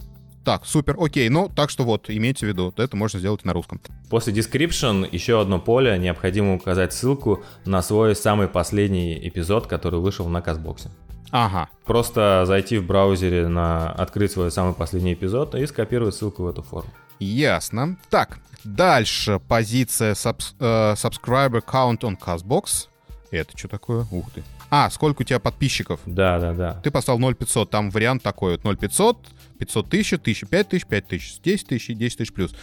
Так, 0.43 0.65
супер, 0.65 0.97
окей, 0.99 1.29
ну, 1.29 1.51
так 1.55 1.69
что 1.69 1.85
вот, 1.85 2.09
имейте 2.09 2.47
в 2.47 2.49
виду, 2.49 2.73
это 2.79 2.97
можно 2.97 3.19
сделать 3.19 3.45
на 3.45 3.53
русском. 3.53 3.83
После 4.09 4.33
description 4.33 5.07
еще 5.12 5.39
одно 5.39 5.59
поле, 5.59 5.99
необходимо 5.99 6.55
указать 6.55 6.95
ссылку 6.95 7.45
на 7.67 7.83
свой 7.83 8.17
самый 8.17 8.49
последний 8.49 9.19
эпизод, 9.29 9.67
который 9.67 10.01
вышел 10.01 10.27
на 10.29 10.41
Казбоксе. 10.41 10.89
Ага. 11.37 11.68
Просто 11.85 12.44
зайти 12.46 12.79
в 12.79 12.87
браузере 12.87 13.46
на 13.46 13.92
открыть 13.92 14.33
свой 14.33 14.51
самый 14.51 14.72
последний 14.72 15.12
эпизод 15.12 15.55
и 15.55 15.66
скопировать 15.66 16.14
ссылку 16.14 16.44
в 16.44 16.49
эту 16.49 16.62
форму. 16.62 16.88
Ясно. 17.18 17.99
Так, 18.09 18.38
дальше 18.64 19.38
позиция 19.46 20.14
subs, 20.14 20.55
э, 20.59 20.94
subscriber 20.94 21.62
count 21.62 22.01
on 22.01 22.16
CastBox. 22.18 22.88
Это 23.31 23.57
что 23.57 23.68
такое? 23.68 24.07
Ух 24.11 24.31
ты. 24.31 24.42
А, 24.70 24.88
сколько 24.88 25.20
у 25.20 25.25
тебя 25.25 25.38
подписчиков? 25.38 26.01
Да, 26.07 26.38
да, 26.38 26.55
да. 26.55 26.81
Ты 26.83 26.90
поставил 26.90 27.20
0500, 27.35 27.68
там 27.68 27.90
вариант 27.90 28.22
такой 28.22 28.53
вот 28.53 28.79
0500, 28.81 29.18
500 29.59 29.90
тысяч, 29.90 30.12
1000, 30.14 30.46
5 30.46 30.68
тысяч, 30.70 30.87
5 30.87 31.07
тысяч, 31.07 31.40
10 31.42 31.66
тысяч 31.66 31.90
и 31.90 31.94
10 31.94 32.16
тысяч 32.16 32.33
плюс. 32.33 32.55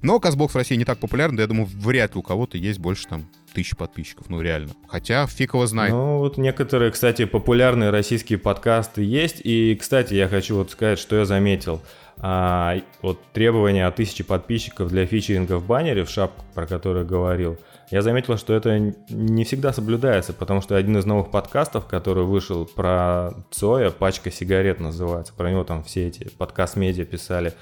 Но 0.00 0.18
Казбокс 0.18 0.54
в 0.54 0.56
России 0.56 0.76
не 0.76 0.86
так 0.86 0.98
популярен, 0.98 1.36
да 1.36 1.42
я 1.42 1.46
думаю, 1.46 1.66
вряд 1.66 2.14
ли 2.14 2.20
у 2.20 2.22
кого-то 2.22 2.56
есть 2.56 2.78
больше 2.78 3.06
там 3.06 3.26
тысячи 3.54 3.76
подписчиков, 3.76 4.28
ну 4.28 4.40
реально. 4.40 4.72
Хотя 4.88 5.26
фиг 5.26 5.54
его 5.54 5.66
знает. 5.66 5.92
Ну 5.92 6.18
вот 6.18 6.36
некоторые, 6.36 6.90
кстати, 6.90 7.24
популярные 7.24 7.90
российские 7.90 8.38
подкасты 8.38 9.02
есть. 9.02 9.40
И, 9.44 9.76
кстати, 9.80 10.14
я 10.14 10.28
хочу 10.28 10.56
вот 10.56 10.70
сказать, 10.70 10.98
что 10.98 11.16
я 11.16 11.24
заметил. 11.24 11.80
А, 12.18 12.76
вот 13.02 13.20
требования 13.32 13.86
о 13.86 13.90
тысяче 13.90 14.24
подписчиков 14.24 14.88
для 14.88 15.06
фичеринга 15.06 15.58
в 15.58 15.66
баннере, 15.66 16.04
в 16.04 16.10
шапку, 16.10 16.44
про 16.54 16.66
которую 16.66 17.06
говорил, 17.06 17.58
я 17.90 18.02
заметил, 18.02 18.38
что 18.38 18.54
это 18.54 18.78
не 19.08 19.44
всегда 19.44 19.72
соблюдается, 19.72 20.32
потому 20.32 20.60
что 20.60 20.76
один 20.76 20.96
из 20.96 21.04
новых 21.04 21.30
подкастов, 21.30 21.86
который 21.86 22.24
вышел 22.24 22.66
про 22.66 23.32
Цоя, 23.50 23.90
«Пачка 23.90 24.30
сигарет» 24.30 24.80
называется, 24.80 25.32
про 25.34 25.50
него 25.50 25.64
там 25.64 25.84
все 25.84 26.08
эти 26.08 26.28
подкаст-медиа 26.38 27.04
писали, 27.04 27.52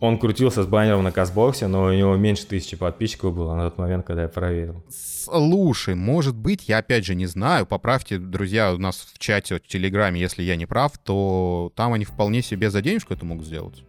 он 0.00 0.18
крутился 0.18 0.62
с 0.62 0.66
баннером 0.66 1.04
на 1.04 1.12
Казбоксе, 1.12 1.66
но 1.66 1.84
у 1.84 1.92
него 1.92 2.16
меньше 2.16 2.46
тысячи 2.46 2.76
подписчиков 2.76 3.34
было 3.34 3.54
на 3.54 3.70
тот 3.70 3.78
момент, 3.78 4.06
когда 4.06 4.22
я 4.22 4.28
проверил. 4.28 4.84
Слушай, 4.90 5.94
может 5.94 6.36
быть, 6.36 6.68
я 6.68 6.78
опять 6.78 7.04
же 7.04 7.14
не 7.14 7.26
знаю, 7.26 7.66
поправьте, 7.66 8.18
друзья, 8.18 8.72
у 8.72 8.78
нас 8.78 8.96
в 8.96 9.18
чате, 9.18 9.56
в 9.56 9.66
Телеграме, 9.66 10.20
если 10.20 10.42
я 10.42 10.56
не 10.56 10.66
прав, 10.66 10.96
то 10.98 11.72
там 11.74 11.92
они 11.92 12.04
вполне 12.04 12.42
себе 12.42 12.70
за 12.70 12.82
денежку 12.82 13.14
это 13.14 13.24
могут 13.24 13.46
сделать. 13.46 13.84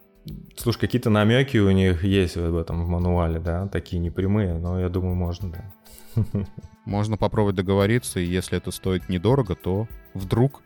Слушай, 0.57 0.79
какие-то 0.79 1.09
намеки 1.09 1.57
у 1.57 1.71
них 1.71 2.03
есть 2.03 2.35
в 2.35 2.57
этом 2.57 2.83
в 2.83 2.87
мануале, 2.89 3.39
да, 3.39 3.67
такие 3.67 3.99
непрямые, 3.99 4.55
но 4.55 4.79
я 4.79 4.89
думаю, 4.89 5.15
можно, 5.15 5.51
да. 5.51 6.23
Можно 6.87 7.17
попробовать 7.17 7.57
договориться, 7.57 8.21
и 8.21 8.25
если 8.25 8.57
это 8.57 8.71
стоит 8.71 9.09
недорого, 9.09 9.55
то 9.55 9.89
вдруг. 10.13 10.61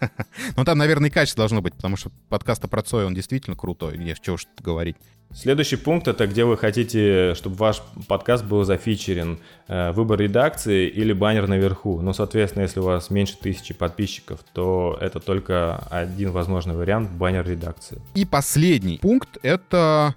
Но 0.56 0.64
там, 0.64 0.78
наверное, 0.78 1.10
и 1.10 1.12
качество 1.12 1.42
должно 1.42 1.60
быть, 1.60 1.74
потому 1.74 1.98
что 1.98 2.10
подкаст 2.30 2.64
о 2.64 2.82
Цой, 2.82 3.04
он 3.04 3.12
действительно 3.12 3.54
крутой, 3.54 3.98
не 3.98 4.14
чего 4.14 4.36
уж 4.36 4.46
говорить. 4.62 4.96
Следующий 5.34 5.76
пункт— 5.76 6.08
это 6.08 6.26
где 6.26 6.46
вы 6.46 6.56
хотите, 6.56 7.34
чтобы 7.34 7.56
ваш 7.56 7.82
подкаст 8.08 8.46
был 8.46 8.64
зафичерен. 8.64 9.40
Э, 9.66 9.92
выбор 9.92 10.18
редакции 10.18 10.88
или 10.88 11.12
баннер 11.12 11.46
наверху. 11.46 12.00
Ну, 12.00 12.14
соответственно, 12.14 12.62
если 12.62 12.80
у 12.80 12.84
вас 12.84 13.10
меньше 13.10 13.36
тысячи 13.36 13.74
подписчиков, 13.74 14.40
то 14.54 14.96
это 15.02 15.20
только 15.20 15.76
один 15.90 16.30
возможный 16.30 16.76
вариант— 16.76 17.10
баннер 17.12 17.46
редакции. 17.46 18.00
И 18.14 18.24
последний 18.24 18.96
пункт— 19.02 19.36
это... 19.42 20.14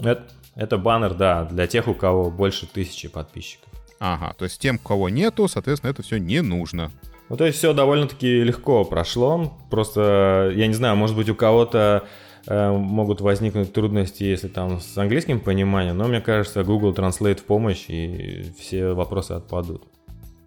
Это, 0.00 0.26
это 0.56 0.78
баннер, 0.78 1.14
да, 1.14 1.44
для 1.44 1.68
тех, 1.68 1.86
у 1.86 1.94
кого 1.94 2.28
больше 2.28 2.66
тысячи 2.66 3.06
подписчиков. 3.06 3.69
Ага, 4.00 4.34
то 4.38 4.46
есть 4.46 4.58
тем, 4.58 4.76
у 4.76 4.88
кого 4.88 5.10
нету, 5.10 5.46
соответственно, 5.46 5.90
это 5.90 6.02
все 6.02 6.18
не 6.18 6.40
нужно. 6.40 6.90
Ну, 7.28 7.36
то 7.36 7.44
есть 7.44 7.58
все 7.58 7.74
довольно-таки 7.74 8.42
легко 8.42 8.84
прошло. 8.84 9.52
Просто, 9.70 10.52
я 10.56 10.66
не 10.66 10.74
знаю, 10.74 10.96
может 10.96 11.14
быть, 11.14 11.28
у 11.28 11.34
кого-то 11.34 12.08
э, 12.46 12.70
могут 12.72 13.20
возникнуть 13.20 13.72
трудности, 13.74 14.24
если 14.24 14.48
там 14.48 14.80
с 14.80 14.96
английским 14.96 15.38
пониманием, 15.38 15.98
но 15.98 16.08
мне 16.08 16.22
кажется, 16.22 16.64
Google 16.64 16.94
Translate 16.94 17.40
в 17.40 17.44
помощь, 17.44 17.84
и 17.88 18.52
все 18.58 18.94
вопросы 18.94 19.32
отпадут. 19.32 19.84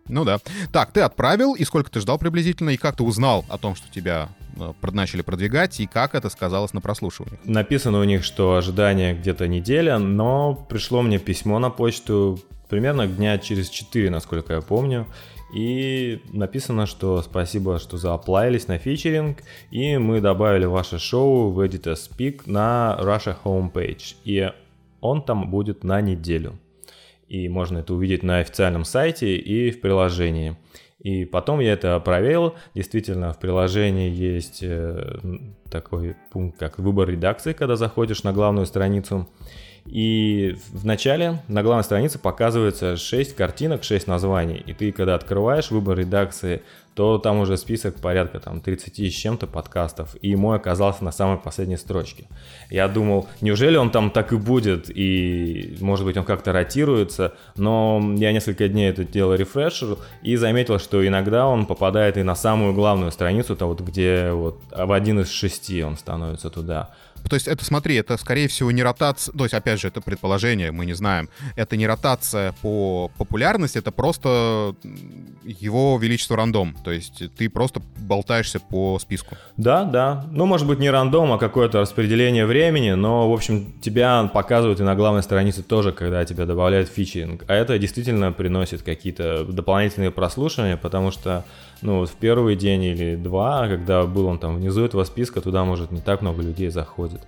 Ну 0.10 0.26
да. 0.26 0.40
Так, 0.74 0.92
ты 0.92 1.02
отправил, 1.02 1.54
и 1.54 1.64
сколько 1.64 1.92
ты 1.92 2.02
ждал 2.02 2.18
приблизительно, 2.18 2.72
и 2.72 2.78
как 2.78 2.98
ты 2.98 3.04
узнал 3.04 3.46
о 3.50 3.58
том, 3.58 3.76
что 3.76 3.90
тебя 3.90 4.30
начали 4.92 5.22
продвигать, 5.22 5.80
и 5.80 5.88
как 5.88 6.16
это 6.16 6.30
сказалось 6.30 6.74
на 6.74 6.82
прослушиваниях? 6.82 7.40
Написано 7.44 8.00
у 8.00 8.04
них, 8.04 8.24
что 8.24 8.56
ожидание 8.56 9.14
где-то 9.14 9.48
неделя, 9.48 9.98
но 9.98 10.56
пришло 10.70 11.02
мне 11.02 11.20
письмо 11.20 11.60
на 11.60 11.70
почту 11.70 12.40
примерно 12.70 13.08
дня 13.08 13.38
через 13.38 13.70
4, 13.70 14.10
насколько 14.10 14.54
я 14.54 14.62
помню, 14.62 15.08
и 15.54 16.20
написано, 16.32 16.88
что 16.88 17.22
спасибо, 17.22 17.78
что 17.78 17.98
зааплавились 17.98 18.68
на 18.68 18.80
фичеринг, 18.80 19.44
и 19.70 19.98
мы 19.98 20.20
добавили 20.20 20.66
ваше 20.66 20.98
шоу 20.98 21.52
в 21.52 21.60
Editor 21.60 21.94
Speak 21.94 22.42
на 22.48 22.98
Russia 23.00 23.36
Homepage. 23.44 24.16
И 24.24 24.52
он 25.00 25.22
там 25.22 25.52
будет 25.52 25.84
на 25.84 26.02
неделю. 26.02 26.58
И 27.28 27.48
можно 27.50 27.80
это 27.80 27.94
увидеть 27.94 28.24
на 28.24 28.40
официальном 28.40 28.84
сайте 28.84 29.38
и 29.38 29.70
в 29.70 29.80
приложении. 29.80 30.58
И 31.04 31.26
потом 31.26 31.60
я 31.60 31.74
это 31.74 32.00
проверил. 32.00 32.56
Действительно, 32.74 33.34
в 33.34 33.40
приложении 33.40 34.10
есть 34.10 34.60
э, 34.62 35.20
такой 35.70 36.16
пункт, 36.32 36.58
как 36.58 36.80
выбор 36.80 37.10
редакции, 37.10 37.52
когда 37.52 37.76
заходишь 37.76 38.24
на 38.24 38.32
главную 38.32 38.66
страницу. 38.66 39.28
И 39.86 40.56
в 40.72 40.86
начале 40.86 41.44
на 41.50 41.62
главной 41.62 41.84
странице 41.84 42.18
показывается 42.18 42.96
6 42.96 43.36
картинок, 43.36 43.84
6 43.84 44.08
названий. 44.08 44.64
И 44.66 44.74
ты, 44.74 44.94
когда 44.94 45.16
открываешь 45.16 45.72
выбор 45.72 46.00
редакции, 46.00 46.64
то 46.96 47.18
там 47.18 47.40
уже 47.40 47.58
список 47.58 47.96
порядка 48.00 48.40
там 48.40 48.62
30 48.62 49.00
с 49.00 49.16
чем-то 49.16 49.48
подкастов. 49.48 50.16
И 50.22 50.36
мой 50.36 50.58
оказался 50.58 51.04
на 51.04 51.12
самой 51.12 51.38
последней 51.38 51.78
строчке. 51.78 52.26
Я 52.70 52.88
думал, 52.88 53.28
неужели 53.42 53.78
он 53.78 53.90
там 53.90 54.12
так 54.12 54.34
и 54.34 54.38
будет, 54.38 54.90
и 54.90 55.78
может 55.80 56.06
быть 56.06 56.18
он 56.18 56.24
как-то 56.24 56.54
ротируется. 56.54 57.34
Но 57.56 58.02
я 58.16 58.32
несколько 58.32 58.68
дней 58.68 58.90
это 58.90 59.04
делал 59.04 59.36
рефрешер 59.36 59.98
и 60.22 60.36
заметил, 60.36 60.80
что 60.80 61.06
иногда 61.06 61.48
он 61.48 61.66
попадает 61.66 62.18
и 62.18 62.24
на 62.24 62.36
самую 62.36 62.74
главную 62.74 63.12
страницу, 63.12 63.56
то 63.56 63.68
вот 63.68 63.82
где 63.82 64.32
вот 64.32 64.62
в 64.72 64.92
один 64.92 65.20
из 65.22 65.32
шести 65.32 65.84
он 65.84 65.98
становится 65.98 66.50
туда. 66.50 66.92
То 67.30 67.36
есть 67.36 67.48
это, 67.48 67.64
смотри, 67.64 67.96
это 67.96 68.18
скорее 68.18 68.48
всего 68.48 68.72
не 68.72 68.84
ротация, 68.84 69.34
то 69.34 69.44
есть 69.44 69.54
опять 69.54 69.80
же 69.80 69.88
это 69.88 70.02
предположение, 70.02 70.72
мы 70.72 70.86
не 70.86 70.94
знаем. 70.94 71.30
Это 71.56 71.78
не 71.78 71.88
ротация 71.88 72.54
по 72.62 73.12
популярности, 73.18 73.78
это 73.78 73.92
просто 73.92 74.76
его 75.44 75.98
величество 75.98 76.38
рандом. 76.38 76.76
То 76.84 76.92
есть 76.92 77.24
ты 77.36 77.50
просто 77.50 77.82
болтаешься 77.98 78.60
по 78.60 79.00
списку. 79.00 79.38
Да, 79.58 79.84
да. 79.84 80.26
Ну, 80.32 80.46
может 80.46 80.68
быть, 80.68 80.80
не 80.80 80.90
рандом, 80.90 81.32
а 81.32 81.38
какое-то 81.38 81.82
распределение 81.82 82.46
времени, 82.46 82.92
но, 82.92 83.30
в 83.30 83.34
общем, 83.34 83.74
тебя 83.82 84.30
показывают 84.34 84.80
и 84.80 84.84
на 84.84 84.96
главной 84.96 85.24
странице 85.24 85.64
тоже, 85.64 85.92
когда 85.92 86.26
тебя 86.26 86.46
добавляют 86.46 86.90
фичинг. 86.90 87.44
А 87.48 87.54
это 87.54 87.78
действительно 87.80 88.32
приносит 88.32 88.82
какие-то 88.84 89.46
дополнительные 89.46 90.12
прослушивания, 90.12 90.78
потому 90.78 91.12
что 91.12 91.46
ну, 91.84 92.00
вот 92.00 92.10
в 92.10 92.16
первый 92.16 92.56
день 92.56 92.84
или 92.84 93.16
два, 93.16 93.68
когда 93.68 94.06
был 94.06 94.26
он 94.28 94.40
там 94.40 94.56
внизу 94.56 94.84
этого 94.84 95.04
списка, 95.04 95.42
туда, 95.42 95.66
может, 95.66 95.92
не 95.92 96.00
так 96.00 96.22
много 96.22 96.42
людей 96.42 96.70
заходит. 96.70 97.22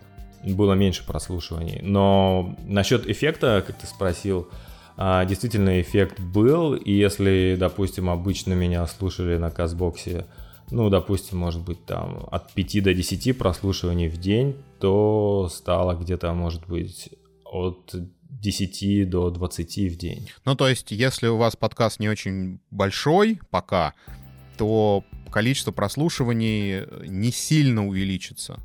Было 0.43 0.73
меньше 0.73 1.05
прослушиваний. 1.05 1.81
Но 1.81 2.55
насчет 2.65 3.07
эффекта, 3.07 3.63
как 3.67 3.75
ты 3.75 3.85
спросил, 3.85 4.47
а, 4.95 5.25
действительно 5.25 5.81
эффект 5.81 6.19
был. 6.21 6.73
И 6.73 6.93
если, 6.93 7.57
допустим, 7.59 8.09
обычно 8.09 8.53
меня 8.53 8.87
слушали 8.87 9.37
на 9.37 9.51
Казбоксе, 9.51 10.25
ну, 10.71 10.89
допустим, 10.89 11.37
может 11.37 11.61
быть, 11.61 11.85
там 11.85 12.27
от 12.31 12.53
5 12.53 12.81
до 12.81 12.93
10 12.93 13.37
прослушиваний 13.37 14.07
в 14.07 14.17
день, 14.17 14.55
то 14.79 15.49
стало 15.51 15.95
где-то, 15.95 16.33
может 16.33 16.65
быть, 16.65 17.09
от 17.43 17.93
10 18.45 19.09
до 19.09 19.29
20 19.29 19.91
в 19.91 19.97
день. 19.97 20.29
Ну, 20.45 20.55
то 20.55 20.67
есть, 20.67 20.91
если 20.91 21.27
у 21.27 21.37
вас 21.37 21.55
подкаст 21.55 21.99
не 21.99 22.09
очень 22.09 22.59
большой 22.71 23.39
пока, 23.49 23.93
то 24.57 25.03
количество 25.31 25.71
прослушиваний 25.71 26.85
не 27.07 27.31
сильно 27.31 27.87
увеличится. 27.87 28.59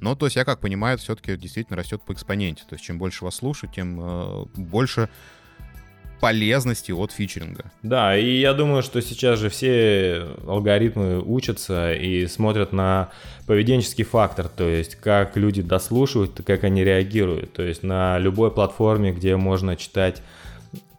Но, 0.00 0.16
то 0.16 0.26
есть, 0.26 0.36
я 0.36 0.44
как 0.44 0.60
понимаю, 0.60 0.98
все-таки 0.98 1.36
действительно 1.36 1.76
растет 1.76 2.02
по 2.02 2.12
экспоненте. 2.12 2.64
То 2.68 2.74
есть, 2.74 2.84
чем 2.84 2.98
больше 2.98 3.24
вас 3.24 3.36
слушают, 3.36 3.74
тем 3.74 4.00
э, 4.00 4.44
больше 4.56 5.08
полезности 6.22 6.92
от 6.92 7.10
фичеринга. 7.10 7.72
Да, 7.82 8.16
и 8.16 8.38
я 8.38 8.54
думаю, 8.54 8.84
что 8.84 9.02
сейчас 9.02 9.40
же 9.40 9.48
все 9.48 10.28
алгоритмы 10.46 11.20
учатся 11.20 11.92
и 11.92 12.28
смотрят 12.28 12.72
на 12.72 13.10
поведенческий 13.48 14.04
фактор, 14.04 14.48
то 14.48 14.68
есть 14.68 14.94
как 14.94 15.36
люди 15.36 15.62
дослушивают, 15.62 16.40
как 16.46 16.62
они 16.62 16.84
реагируют. 16.84 17.52
То 17.54 17.62
есть 17.62 17.82
на 17.82 18.20
любой 18.20 18.52
платформе, 18.52 19.10
где 19.10 19.34
можно 19.36 19.74
читать, 19.74 20.22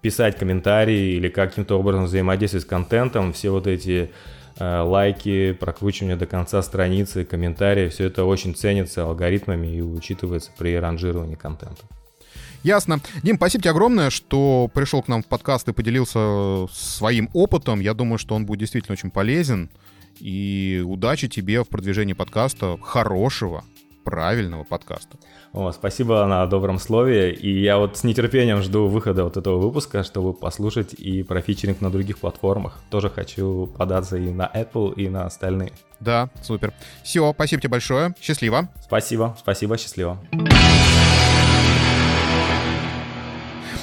писать 0.03 0.37
комментарии 0.37 1.15
или 1.15 1.29
каким-то 1.29 1.79
образом 1.79 2.03
взаимодействовать 2.03 2.65
с 2.65 2.69
контентом, 2.69 3.31
все 3.31 3.49
вот 3.51 3.67
эти 3.67 4.11
э, 4.57 4.79
лайки, 4.81 5.53
прокручивание 5.53 6.17
до 6.17 6.25
конца 6.25 6.61
страницы, 6.61 7.23
комментарии, 7.23 7.87
все 7.87 8.05
это 8.07 8.25
очень 8.25 8.53
ценится 8.53 9.03
алгоритмами 9.03 9.77
и 9.77 9.81
учитывается 9.81 10.51
при 10.57 10.75
ранжировании 10.75 11.35
контента. 11.35 11.83
Ясно. 12.63 12.99
Дим, 13.23 13.37
спасибо 13.37 13.61
тебе 13.61 13.71
огромное, 13.71 14.09
что 14.09 14.69
пришел 14.73 15.01
к 15.01 15.07
нам 15.07 15.23
в 15.23 15.27
подкаст 15.27 15.67
и 15.69 15.73
поделился 15.73 16.67
своим 16.71 17.29
опытом. 17.33 17.79
Я 17.79 17.93
думаю, 17.93 18.17
что 18.17 18.35
он 18.35 18.45
будет 18.45 18.59
действительно 18.59 18.93
очень 18.93 19.09
полезен. 19.09 19.69
И 20.19 20.83
удачи 20.85 21.27
тебе 21.27 21.63
в 21.63 21.67
продвижении 21.67 22.13
подкаста, 22.13 22.77
хорошего, 22.81 23.63
правильного 24.03 24.63
подкаста. 24.63 25.17
О, 25.53 25.71
спасибо 25.71 26.25
на 26.25 26.45
добром 26.47 26.79
слове. 26.79 27.31
И 27.31 27.61
я 27.61 27.77
вот 27.77 27.97
с 27.97 28.03
нетерпением 28.03 28.61
жду 28.61 28.87
выхода 28.87 29.23
вот 29.23 29.37
этого 29.37 29.59
выпуска, 29.59 30.03
чтобы 30.03 30.33
послушать 30.33 30.93
и 30.93 31.23
про 31.23 31.41
фичеринг 31.41 31.81
на 31.81 31.91
других 31.91 32.17
платформах. 32.19 32.79
Тоже 32.89 33.09
хочу 33.09 33.67
податься 33.77 34.17
и 34.17 34.31
на 34.31 34.49
Apple, 34.53 34.93
и 34.95 35.09
на 35.09 35.25
остальные. 35.25 35.73
Да, 35.99 36.29
супер. 36.41 36.73
Все, 37.03 37.31
спасибо 37.33 37.61
тебе 37.61 37.71
большое. 37.71 38.13
Счастливо. 38.19 38.69
Спасибо, 38.81 39.35
спасибо, 39.39 39.77
счастливо. 39.77 40.19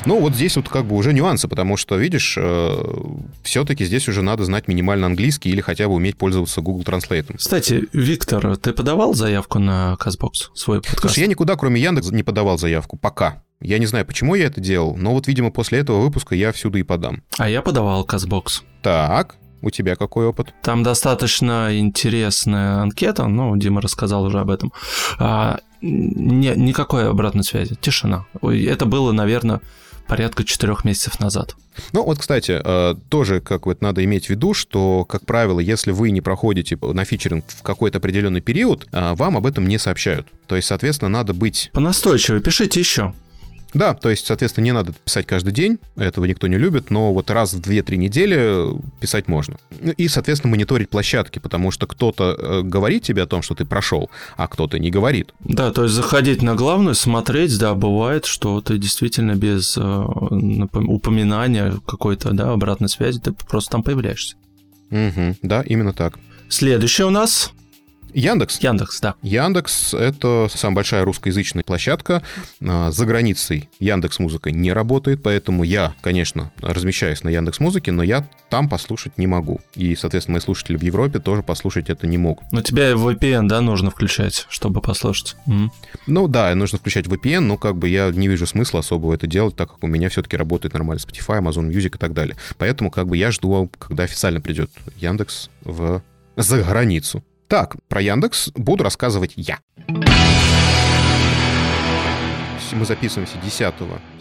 Ну, 0.07 0.19
вот 0.19 0.35
здесь 0.35 0.57
вот 0.57 0.69
как 0.69 0.87
бы 0.87 0.97
уже 0.97 1.13
нюансы, 1.13 1.47
потому 1.47 1.77
что, 1.77 1.97
видишь, 1.97 2.37
э, 2.39 2.83
все-таки 3.43 3.85
здесь 3.85 4.09
уже 4.09 4.23
надо 4.23 4.45
знать 4.45 4.67
минимально 4.67 5.07
английский 5.07 5.51
или 5.51 5.61
хотя 5.61 5.89
бы 5.89 5.95
уметь 5.95 6.17
пользоваться 6.17 6.63
Google 6.63 6.83
Translate. 6.83 7.37
Кстати, 7.37 7.85
Виктор, 7.93 8.57
ты 8.57 8.73
подавал 8.73 9.15
заявку 9.15 9.59
на 9.59 9.97
Казбокс, 9.97 10.51
свой 10.55 10.79
подкаст? 10.81 11.01
Слушай, 11.01 11.21
я 11.21 11.27
никуда, 11.27 11.57
кроме 11.57 11.81
Яндекс, 11.81 12.11
не 12.11 12.23
подавал 12.23 12.59
заявку 12.59 12.97
пока. 12.97 13.43
Я 13.61 13.79
не 13.79 13.87
знаю, 13.87 14.07
почему 14.07 14.35
я 14.35 14.47
это 14.47 14.61
делал, 14.61 14.97
но 14.97 15.13
вот, 15.13 15.27
видимо, 15.27 15.51
после 15.51 15.81
этого 15.81 16.01
выпуска 16.01 16.35
я 16.35 16.53
всюду 16.53 16.79
и 16.79 16.83
подам. 16.83 17.23
А 17.37 17.49
я 17.49 17.61
подавал 17.61 18.05
Казбокс. 18.05 18.63
Так, 18.83 19.37
у 19.61 19.71
тебя 19.71 19.97
какой 19.97 20.27
опыт? 20.27 20.55
Там 20.63 20.83
достаточно 20.83 21.79
интересная 21.79 22.81
анкета, 22.81 23.27
ну, 23.27 23.55
Дима 23.59 23.83
рассказал 23.83 24.25
уже 24.25 24.41
об 24.41 24.51
этом. 24.51 24.73
А, 25.19 25.59
не, 25.83 26.55
никакой 26.57 27.11
обратной 27.11 27.45
связи, 27.45 27.75
тишина. 27.75 28.25
Это 28.43 28.87
было, 28.87 29.13
наверное, 29.13 29.61
порядка 30.11 30.43
четырех 30.43 30.85
месяцев 30.85 31.21
назад. 31.21 31.55
Ну 31.93 32.03
вот, 32.05 32.19
кстати, 32.19 32.61
э, 32.63 32.95
тоже 33.09 33.41
как 33.41 33.67
вот 33.67 33.81
надо 33.81 34.05
иметь 34.05 34.27
в 34.27 34.31
виду, 34.31 34.55
что, 34.55 35.05
как 35.05 35.25
правило, 35.25 35.61
если 35.61 35.93
вы 35.93 36.11
не 36.11 36.21
проходите 36.21 36.77
на 36.83 37.05
фичеринг 37.05 37.45
в 37.47 37.63
какой-то 37.63 37.99
определенный 37.99 38.41
период, 38.41 38.89
э, 38.91 39.15
вам 39.15 39.37
об 39.37 39.47
этом 39.47 39.69
не 39.69 39.79
сообщают. 39.79 40.27
То 40.49 40.57
есть, 40.57 40.67
соответственно, 40.67 41.11
надо 41.11 41.33
быть... 41.33 41.71
Понастойчивее, 41.73 42.43
пишите 42.43 42.81
еще. 42.81 43.15
Да, 43.75 43.95
то 43.95 44.11
есть, 44.11 44.27
соответственно, 44.27 44.65
не 44.65 44.73
надо 44.73 44.93
писать 45.05 45.27
каждый 45.27 45.53
день, 45.53 45.79
этого 45.97 46.25
никто 46.25 46.47
не 46.47 46.57
любит, 46.57 46.91
но 46.91 47.13
вот 47.13 47.31
раз 47.31 47.53
в 47.53 47.61
2-3 47.61 47.97
недели 47.97 48.77
писать 49.01 49.29
можно. 49.29 49.57
И, 49.97 50.09
соответственно, 50.09 50.51
мониторить 50.51 50.91
площадки, 50.91 51.39
потому 51.39 51.71
что 51.71 51.87
кто-то 51.87 52.37
э, 52.39 52.63
говорит 52.63 53.03
тебе 53.05 53.23
о 53.23 53.27
том, 53.27 53.43
что 53.43 53.55
ты 53.55 53.65
прошел, 53.65 54.11
а 54.37 54.49
кто-то 54.49 54.79
не 54.79 54.91
говорит. 54.91 55.33
Да, 55.45 55.73
то 55.73 55.85
есть 55.85 55.95
заходить 55.95 56.43
на 56.43 56.55
главную, 56.55 56.95
смотреть, 56.95 57.59
да, 57.59 57.75
бывает, 57.75 58.25
что 58.25 58.61
ты 58.61 58.79
действительно 58.79 59.35
без 59.35 59.77
э, 59.77 59.81
упоминания 59.81 61.75
какой-то, 61.87 62.33
да, 62.33 62.53
обратной 62.53 62.89
связи, 62.89 63.21
ты 63.21 63.33
просто 63.33 63.73
там 63.73 63.83
появляешься. 63.83 64.37
Угу, 64.91 65.37
да, 65.43 65.63
именно 65.63 65.93
так. 65.93 66.19
Следующее 66.49 67.07
у 67.07 67.11
нас 67.11 67.53
Яндекс? 68.15 68.61
Яндекс, 68.61 69.01
да. 69.01 69.15
Яндекс— 69.23 69.95
это 69.95 70.49
самая 70.53 70.77
большая 70.77 71.05
русскоязычная 71.05 71.63
площадка. 71.63 72.23
А, 72.63 72.91
за 72.91 73.07
границей 73.07 73.69
Яндекс 73.79 74.19
Музыка 74.19 74.51
не 74.51 74.73
работает, 74.73 75.23
поэтому 75.23 75.65
я, 75.65 75.95
конечно, 76.01 76.53
размещаюсь 76.61 77.23
на 77.23 77.29
Яндекс 77.29 77.61
Музыке, 77.61 77.93
но 77.93 78.03
я 78.03 78.29
там 78.49 78.69
послушать 78.69 79.19
не 79.19 79.27
могу. 79.27 79.61
И, 79.75 79.95
соответственно, 79.97 80.35
мои 80.35 80.41
слушатели 80.41 80.77
в 80.77 80.83
Европе 80.83 81.19
тоже 81.19 81.43
послушать 81.43 81.91
это 81.91 82.07
не 82.07 82.19
могут. 82.19 82.45
Но 82.53 82.63
тебе 82.63 82.93
VPN, 82.93 83.47
да, 83.47 83.61
нужно 83.61 83.91
включать, 83.91 84.47
чтобы 84.49 84.81
послушать? 84.81 85.37
Mm. 85.47 85.69
Ну 86.07 86.29
да, 86.29 86.55
нужно 86.55 86.79
включать 86.79 87.07
VPN, 87.07 87.41
но 87.41 87.57
как 87.57 87.77
бы 87.77 87.89
я 87.89 88.11
не 88.11 88.29
вижу 88.29 88.47
смысла 88.47 88.81
особого 88.81 89.15
это 89.15 89.27
делать, 89.27 89.57
так 89.57 89.71
как 89.71 89.83
у 89.83 89.87
меня 89.87 90.09
все-таки 90.09 90.37
работает 90.37 90.75
нормально 90.75 91.01
Spotify, 91.01 91.41
Amazon 91.41 91.71
Music 91.71 91.95
и 91.95 91.99
так 91.99 92.13
далее. 92.13 92.37
Поэтому 92.59 92.91
как 92.91 93.09
бы 93.09 93.17
я 93.17 93.31
жду, 93.31 93.71
когда 93.79 94.05
официально 94.05 94.41
придет 94.41 94.71
Яндекс 94.97 95.51
в 95.63 96.03
за 96.37 96.63
границу. 96.63 97.23
Так, 97.51 97.75
про 97.89 98.01
Яндекс 98.01 98.53
буду 98.55 98.85
рассказывать 98.85 99.33
я 99.35 99.59
мы 102.73 102.85
записываемся 102.85 103.37
10 103.43 103.75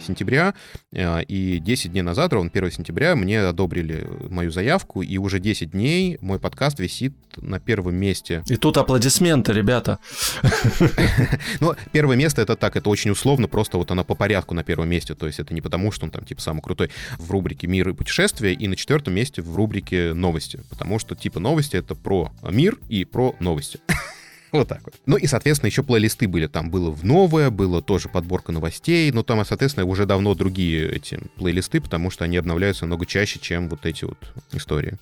сентября, 0.04 0.54
э, 0.92 1.22
и 1.24 1.58
10 1.58 1.92
дней 1.92 2.02
назад, 2.02 2.32
ровно 2.32 2.50
1 2.52 2.70
сентября, 2.70 3.16
мне 3.16 3.40
одобрили 3.40 4.06
мою 4.28 4.50
заявку, 4.50 5.02
и 5.02 5.18
уже 5.18 5.40
10 5.40 5.70
дней 5.70 6.18
мой 6.20 6.38
подкаст 6.38 6.78
висит 6.80 7.14
на 7.36 7.60
первом 7.60 7.94
месте. 7.94 8.42
И 8.46 8.56
тут 8.56 8.76
аплодисменты, 8.76 9.52
ребята. 9.52 9.98
Ну, 11.60 11.74
первое 11.92 12.16
место 12.16 12.42
это 12.42 12.56
так, 12.56 12.76
это 12.76 12.88
очень 12.88 13.10
условно, 13.10 13.48
просто 13.48 13.76
вот 13.76 13.90
она 13.90 14.04
по 14.04 14.14
порядку 14.14 14.54
на 14.54 14.64
первом 14.64 14.88
месте, 14.88 15.14
то 15.14 15.26
есть 15.26 15.38
это 15.40 15.52
не 15.52 15.60
потому, 15.60 15.92
что 15.92 16.06
он 16.06 16.10
там 16.10 16.24
типа 16.24 16.40
самый 16.40 16.62
крутой 16.62 16.90
в 17.18 17.30
рубрике 17.30 17.66
«Мир 17.66 17.88
и 17.90 17.92
путешествия», 17.92 18.52
и 18.52 18.68
на 18.68 18.76
четвертом 18.76 19.14
месте 19.14 19.42
в 19.42 19.54
рубрике 19.56 20.12
«Новости», 20.14 20.60
потому 20.70 20.98
что 20.98 21.14
типа 21.14 21.40
новости— 21.40 21.76
это 21.76 21.94
про 21.94 22.32
мир 22.42 22.78
и 22.88 23.04
про 23.04 23.34
новости. 23.40 23.80
Вот 24.60 24.68
так 24.68 24.82
вот. 24.84 24.94
Ну 25.06 25.16
и, 25.16 25.26
соответственно, 25.26 25.68
еще 25.68 25.82
плейлисты 25.82 26.26
были. 26.26 26.46
Там 26.46 26.70
было 26.70 26.90
в 26.90 27.04
новое, 27.04 27.50
было 27.50 27.80
тоже 27.82 28.08
подборка 28.08 28.52
новостей. 28.52 29.10
Но 29.12 29.22
там, 29.22 29.44
соответственно, 29.44 29.86
уже 29.86 30.06
давно 30.06 30.34
другие 30.34 30.90
эти 30.90 31.20
плейлисты, 31.36 31.80
потому 31.80 32.10
что 32.10 32.24
они 32.24 32.36
обновляются 32.36 32.84
намного 32.84 33.06
чаще, 33.06 33.38
чем 33.38 33.68
вот 33.68 33.86
эти 33.86 34.04
вот 34.04 34.18
истории. 34.52 34.98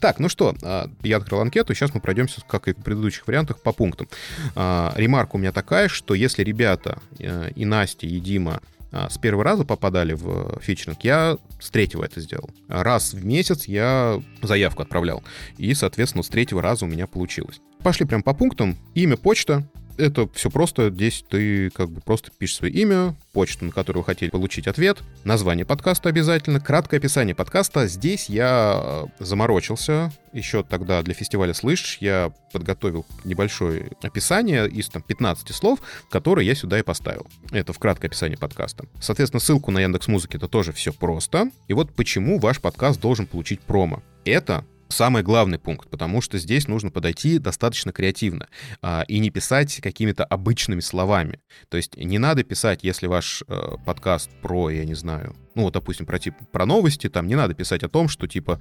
Так, 0.00 0.18
ну 0.18 0.28
что, 0.28 0.54
а, 0.62 0.90
я 1.02 1.18
открыл 1.18 1.40
анкету. 1.40 1.74
Сейчас 1.74 1.94
мы 1.94 2.00
пройдемся, 2.00 2.40
как 2.46 2.68
и 2.68 2.72
в 2.72 2.82
предыдущих 2.82 3.26
вариантах, 3.26 3.60
по 3.60 3.72
пунктам. 3.72 4.08
А, 4.54 4.92
ремарка 4.96 5.36
у 5.36 5.38
меня 5.38 5.52
такая, 5.52 5.88
что 5.88 6.14
если 6.14 6.42
ребята 6.42 6.98
э, 7.18 7.50
и 7.54 7.64
Настя, 7.64 8.06
и 8.06 8.20
Дима 8.20 8.60
а, 8.90 9.10
с 9.10 9.18
первого 9.18 9.44
раза 9.44 9.64
попадали 9.64 10.14
в 10.14 10.60
фичеринг, 10.60 11.02
я 11.02 11.36
с 11.60 11.70
третьего 11.70 12.04
это 12.04 12.20
сделал. 12.20 12.50
Раз 12.68 13.12
в 13.12 13.24
месяц 13.24 13.66
я 13.66 14.22
заявку 14.42 14.82
отправлял. 14.82 15.22
И, 15.58 15.74
соответственно, 15.74 16.22
с 16.22 16.28
третьего 16.28 16.62
раза 16.62 16.84
у 16.84 16.88
меня 16.88 17.06
получилось. 17.06 17.60
Пошли 17.82 18.06
прям 18.06 18.22
по 18.22 18.34
пунктам. 18.34 18.76
Имя, 18.94 19.16
почта, 19.16 19.64
это 19.98 20.28
все 20.32 20.50
просто. 20.50 20.90
Здесь 20.90 21.24
ты 21.28 21.70
как 21.70 21.90
бы 21.90 22.00
просто 22.00 22.30
пишешь 22.30 22.56
свое 22.56 22.72
имя, 22.72 23.16
почту, 23.32 23.66
на 23.66 23.72
которую 23.72 24.02
вы 24.02 24.06
хотели 24.06 24.30
получить 24.30 24.66
ответ, 24.66 24.98
название 25.24 25.66
подкаста 25.66 26.08
обязательно, 26.08 26.60
краткое 26.60 26.98
описание 26.98 27.34
подкаста. 27.34 27.86
Здесь 27.88 28.28
я 28.28 29.06
э, 29.20 29.24
заморочился. 29.24 30.12
Еще 30.32 30.62
тогда 30.62 31.02
для 31.02 31.14
фестиваля 31.14 31.52
«Слышь» 31.52 31.98
я 32.00 32.32
подготовил 32.52 33.06
небольшое 33.24 33.90
описание 34.02 34.68
из 34.68 34.88
там 34.88 35.02
15 35.02 35.54
слов, 35.54 35.80
которые 36.10 36.46
я 36.46 36.54
сюда 36.54 36.78
и 36.78 36.82
поставил. 36.82 37.26
Это 37.50 37.72
в 37.72 37.78
краткое 37.78 38.08
описание 38.08 38.38
подкаста. 38.38 38.84
Соответственно, 39.00 39.40
ссылку 39.40 39.70
на 39.70 39.80
Яндекс 39.80 40.08
Музыки 40.08 40.36
это 40.36 40.48
тоже 40.48 40.72
все 40.72 40.92
просто. 40.92 41.50
И 41.66 41.72
вот 41.72 41.94
почему 41.94 42.38
ваш 42.38 42.60
подкаст 42.60 43.00
должен 43.00 43.26
получить 43.26 43.60
промо. 43.60 44.02
Это 44.24 44.64
самый 44.88 45.22
главный 45.22 45.58
пункт, 45.58 45.88
потому 45.88 46.20
что 46.20 46.38
здесь 46.38 46.68
нужно 46.68 46.90
подойти 46.90 47.38
достаточно 47.38 47.92
креативно 47.92 48.48
а, 48.82 49.04
и 49.08 49.18
не 49.18 49.30
писать 49.30 49.80
какими-то 49.82 50.24
обычными 50.24 50.80
словами. 50.80 51.40
То 51.68 51.76
есть 51.76 51.96
не 51.96 52.18
надо 52.18 52.42
писать, 52.44 52.80
если 52.82 53.06
ваш 53.06 53.42
э, 53.46 53.76
подкаст 53.84 54.30
про, 54.42 54.70
я 54.70 54.84
не 54.84 54.94
знаю, 54.94 55.34
ну 55.58 55.64
вот, 55.64 55.74
допустим, 55.74 56.06
про, 56.06 56.20
тип, 56.20 56.34
про 56.52 56.66
новости, 56.66 57.08
там 57.08 57.26
не 57.26 57.34
надо 57.34 57.52
писать 57.52 57.82
о 57.82 57.88
том, 57.88 58.08
что 58.08 58.28
типа 58.28 58.60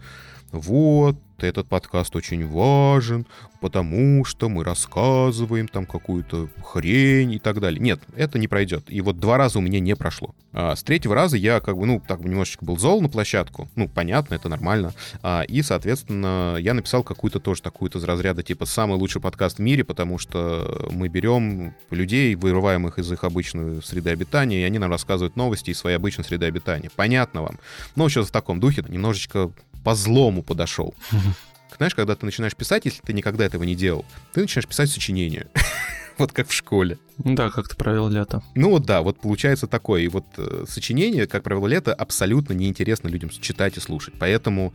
вот, 0.51 1.15
этот 1.37 1.67
подкаст 1.67 2.15
очень 2.15 2.47
важен, 2.47 3.27
потому 3.61 4.25
что 4.25 4.49
мы 4.49 4.63
рассказываем 4.63 5.67
там 5.67 5.85
какую-то 5.85 6.49
хрень 6.63 7.33
и 7.33 7.39
так 7.39 7.59
далее. 7.59 7.79
Нет, 7.79 7.99
это 8.15 8.39
не 8.39 8.47
пройдет. 8.47 8.85
И 8.87 9.01
вот 9.01 9.19
два 9.19 9.37
раза 9.37 9.59
у 9.59 9.61
меня 9.61 9.79
не 9.79 9.95
прошло. 9.95 10.33
А 10.53 10.75
с 10.75 10.83
третьего 10.83 11.13
раза 11.13 11.37
я 11.37 11.59
как 11.59 11.77
бы, 11.77 11.85
ну, 11.85 12.01
так 12.05 12.21
немножечко 12.21 12.65
был 12.65 12.77
зол 12.77 13.01
на 13.01 13.09
площадку. 13.09 13.69
Ну, 13.75 13.87
понятно, 13.87 14.35
это 14.35 14.49
нормально. 14.49 14.93
А, 15.21 15.43
и, 15.43 15.61
соответственно, 15.61 16.57
я 16.59 16.73
написал 16.73 17.03
какую-то 17.03 17.39
тоже 17.39 17.61
такую-то 17.61 17.99
из 17.99 18.03
разряда 18.03 18.41
типа 18.41 18.65
«самый 18.65 18.97
лучший 18.97 19.21
подкаст 19.21 19.57
в 19.57 19.61
мире», 19.61 19.83
потому 19.83 20.17
что 20.17 20.89
мы 20.91 21.07
берем 21.07 21.75
людей, 21.91 22.35
вырываем 22.35 22.87
их 22.87 22.97
из 22.99 23.11
их 23.11 23.23
обычной 23.23 23.83
среды 23.83 24.09
обитания, 24.09 24.61
и 24.61 24.63
они 24.63 24.79
нам 24.79 24.89
рассказывают 24.89 25.35
новости 25.35 25.71
из 25.71 25.77
своей 25.77 25.97
обычной 25.97 26.23
среды 26.23 26.45
обитания. 26.45 26.86
Понятно 26.95 27.41
вам. 27.43 27.59
Но 27.95 28.09
сейчас 28.09 28.27
в 28.27 28.31
таком 28.31 28.59
духе 28.59 28.83
немножечко 28.87 29.51
по-злому 29.83 30.43
подошел. 30.43 30.93
Знаешь, 31.77 31.95
когда 31.95 32.15
ты 32.15 32.25
начинаешь 32.25 32.55
писать, 32.55 32.85
если 32.85 33.01
ты 33.01 33.13
никогда 33.13 33.45
этого 33.45 33.63
не 33.63 33.75
делал, 33.75 34.05
ты 34.33 34.41
начинаешь 34.41 34.67
писать 34.67 34.89
сочинение. 34.89 35.47
вот 36.17 36.31
как 36.31 36.47
в 36.47 36.53
школе. 36.53 36.97
Да, 37.17 37.49
как 37.49 37.67
ты 37.67 37.75
провел 37.75 38.09
лето. 38.09 38.41
Ну 38.55 38.71
вот 38.71 38.85
да, 38.85 39.01
вот 39.01 39.19
получается 39.19 39.67
такое. 39.67 40.01
И 40.01 40.07
вот 40.07 40.25
э, 40.37 40.65
сочинение, 40.67 41.27
как 41.27 41.43
провел 41.43 41.67
лето, 41.67 41.93
абсолютно 41.93 42.53
неинтересно 42.53 43.07
людям 43.07 43.29
читать 43.29 43.77
и 43.77 43.79
слушать. 43.79 44.15
Поэтому 44.19 44.73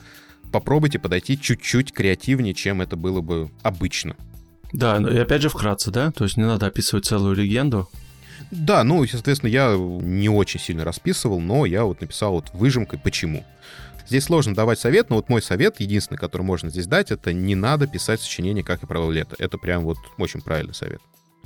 попробуйте 0.52 0.98
подойти 0.98 1.40
чуть-чуть 1.40 1.92
креативнее, 1.92 2.54
чем 2.54 2.80
это 2.80 2.96
было 2.96 3.20
бы 3.20 3.50
обычно. 3.62 4.16
Да, 4.72 4.96
и 4.96 5.18
опять 5.18 5.42
же 5.42 5.48
вкратце, 5.48 5.90
да? 5.90 6.12
То 6.12 6.24
есть 6.24 6.36
не 6.36 6.44
надо 6.44 6.66
описывать 6.66 7.04
целую 7.04 7.36
легенду. 7.36 7.88
Да, 8.52 8.84
ну, 8.84 9.04
соответственно, 9.06 9.48
я 9.48 9.74
не 9.76 10.28
очень 10.28 10.60
сильно 10.60 10.84
расписывал, 10.84 11.40
но 11.40 11.64
я 11.64 11.84
вот 11.84 12.02
написал 12.02 12.32
вот 12.32 12.50
выжимкой 12.52 12.98
почему. 12.98 13.44
Здесь 14.06 14.24
сложно 14.24 14.54
давать 14.54 14.78
совет, 14.78 15.08
но 15.08 15.16
вот 15.16 15.30
мой 15.30 15.40
совет, 15.40 15.80
единственный, 15.80 16.18
который 16.18 16.42
можно 16.42 16.68
здесь 16.68 16.86
дать, 16.86 17.10
это 17.10 17.32
не 17.32 17.54
надо 17.54 17.86
писать 17.86 18.20
сочинение, 18.20 18.62
как 18.62 18.82
я 18.82 18.88
провел 18.88 19.10
лето. 19.10 19.36
Это 19.38 19.56
прям 19.56 19.84
вот 19.84 19.96
очень 20.18 20.42
правильный 20.42 20.74
совет. 20.74 21.00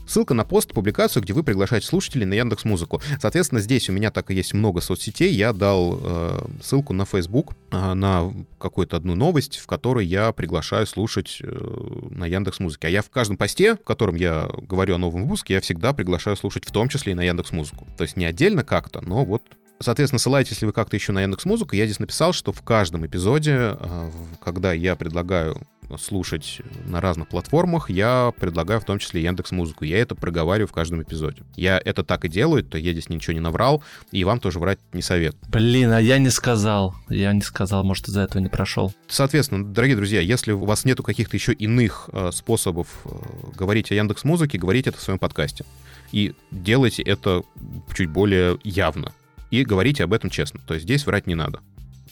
Ссылка 0.06 0.34
на 0.34 0.44
пост, 0.44 0.72
публикацию, 0.72 1.22
где 1.22 1.32
вы 1.32 1.42
приглашаете 1.42 1.86
слушателей 1.86 2.26
на 2.26 2.34
Яндекс 2.34 2.64
Музыку. 2.64 3.02
Соответственно, 3.20 3.60
здесь 3.60 3.88
у 3.88 3.92
меня 3.92 4.10
так 4.10 4.30
и 4.30 4.34
есть 4.34 4.54
много 4.54 4.80
соцсетей. 4.80 5.32
Я 5.32 5.52
дал 5.52 5.98
э, 6.00 6.38
ссылку 6.62 6.92
на 6.92 7.04
Facebook 7.04 7.54
э, 7.72 7.94
на 7.94 8.32
какую-то 8.58 8.96
одну 8.96 9.14
новость, 9.14 9.58
в 9.58 9.66
которой 9.66 10.06
я 10.06 10.32
приглашаю 10.32 10.86
слушать 10.86 11.38
э, 11.42 12.08
на 12.10 12.26
Яндекс 12.26 12.60
Музыке. 12.60 12.86
А 12.86 12.90
я 12.90 13.02
в 13.02 13.10
каждом 13.10 13.36
посте, 13.36 13.74
в 13.74 13.84
котором 13.84 14.14
я 14.14 14.48
говорю 14.68 14.94
о 14.94 14.98
новом 14.98 15.24
выпуске, 15.24 15.54
я 15.54 15.60
всегда 15.60 15.92
приглашаю 15.92 16.36
слушать 16.36 16.64
в 16.64 16.70
том 16.70 16.88
числе 16.88 17.12
и 17.12 17.14
на 17.16 17.22
Яндекс 17.22 17.50
Музыку. 17.52 17.86
То 17.96 18.02
есть 18.02 18.16
не 18.16 18.24
отдельно 18.24 18.62
как-то, 18.62 19.00
но 19.00 19.24
вот 19.24 19.42
Соответственно, 19.78 20.18
ссылайтесь, 20.18 20.52
если 20.52 20.66
вы 20.66 20.72
как-то 20.72 20.96
еще 20.96 21.12
на 21.12 21.20
Яндекс 21.20 21.44
Музыку. 21.44 21.76
Я 21.76 21.84
здесь 21.84 21.98
написал, 21.98 22.32
что 22.32 22.50
в 22.50 22.62
каждом 22.62 23.04
эпизоде, 23.04 23.76
э, 23.78 24.10
когда 24.42 24.72
я 24.72 24.96
предлагаю 24.96 25.60
слушать 25.98 26.60
на 26.86 27.00
разных 27.00 27.28
платформах, 27.28 27.90
я 27.90 28.32
предлагаю 28.38 28.80
в 28.80 28.84
том 28.84 28.98
числе 28.98 29.22
Яндекс 29.22 29.52
Музыку. 29.52 29.84
Я 29.84 29.98
это 29.98 30.14
проговариваю 30.14 30.68
в 30.68 30.72
каждом 30.72 31.02
эпизоде. 31.02 31.42
Я 31.56 31.80
это 31.84 32.04
так 32.04 32.24
и 32.24 32.28
делаю, 32.28 32.64
то 32.64 32.78
я 32.78 32.92
здесь 32.92 33.08
ничего 33.08 33.34
не 33.34 33.40
наврал, 33.40 33.82
и 34.10 34.24
вам 34.24 34.40
тоже 34.40 34.58
врать 34.58 34.78
не 34.92 35.02
совет. 35.02 35.36
Блин, 35.48 35.92
а 35.92 36.00
я 36.00 36.18
не 36.18 36.30
сказал. 36.30 36.94
Я 37.08 37.32
не 37.32 37.42
сказал, 37.42 37.84
может, 37.84 38.08
из-за 38.08 38.22
этого 38.22 38.42
не 38.42 38.48
прошел. 38.48 38.92
Соответственно, 39.08 39.64
дорогие 39.64 39.96
друзья, 39.96 40.20
если 40.20 40.52
у 40.52 40.64
вас 40.64 40.84
нету 40.84 41.02
каких-то 41.02 41.36
еще 41.36 41.52
иных 41.52 42.10
э, 42.12 42.30
способов 42.32 42.88
э, 43.04 43.08
говорить 43.54 43.90
о 43.92 43.94
Яндекс 43.94 44.24
Музыке, 44.24 44.58
говорите 44.58 44.90
это 44.90 44.98
в 44.98 45.02
своем 45.02 45.18
подкасте. 45.18 45.64
И 46.12 46.34
делайте 46.50 47.02
это 47.02 47.42
чуть 47.94 48.10
более 48.10 48.58
явно. 48.64 49.12
И 49.50 49.64
говорите 49.64 50.04
об 50.04 50.12
этом 50.12 50.30
честно. 50.30 50.60
То 50.66 50.74
есть 50.74 50.84
здесь 50.84 51.06
врать 51.06 51.26
не 51.26 51.34
надо. 51.34 51.60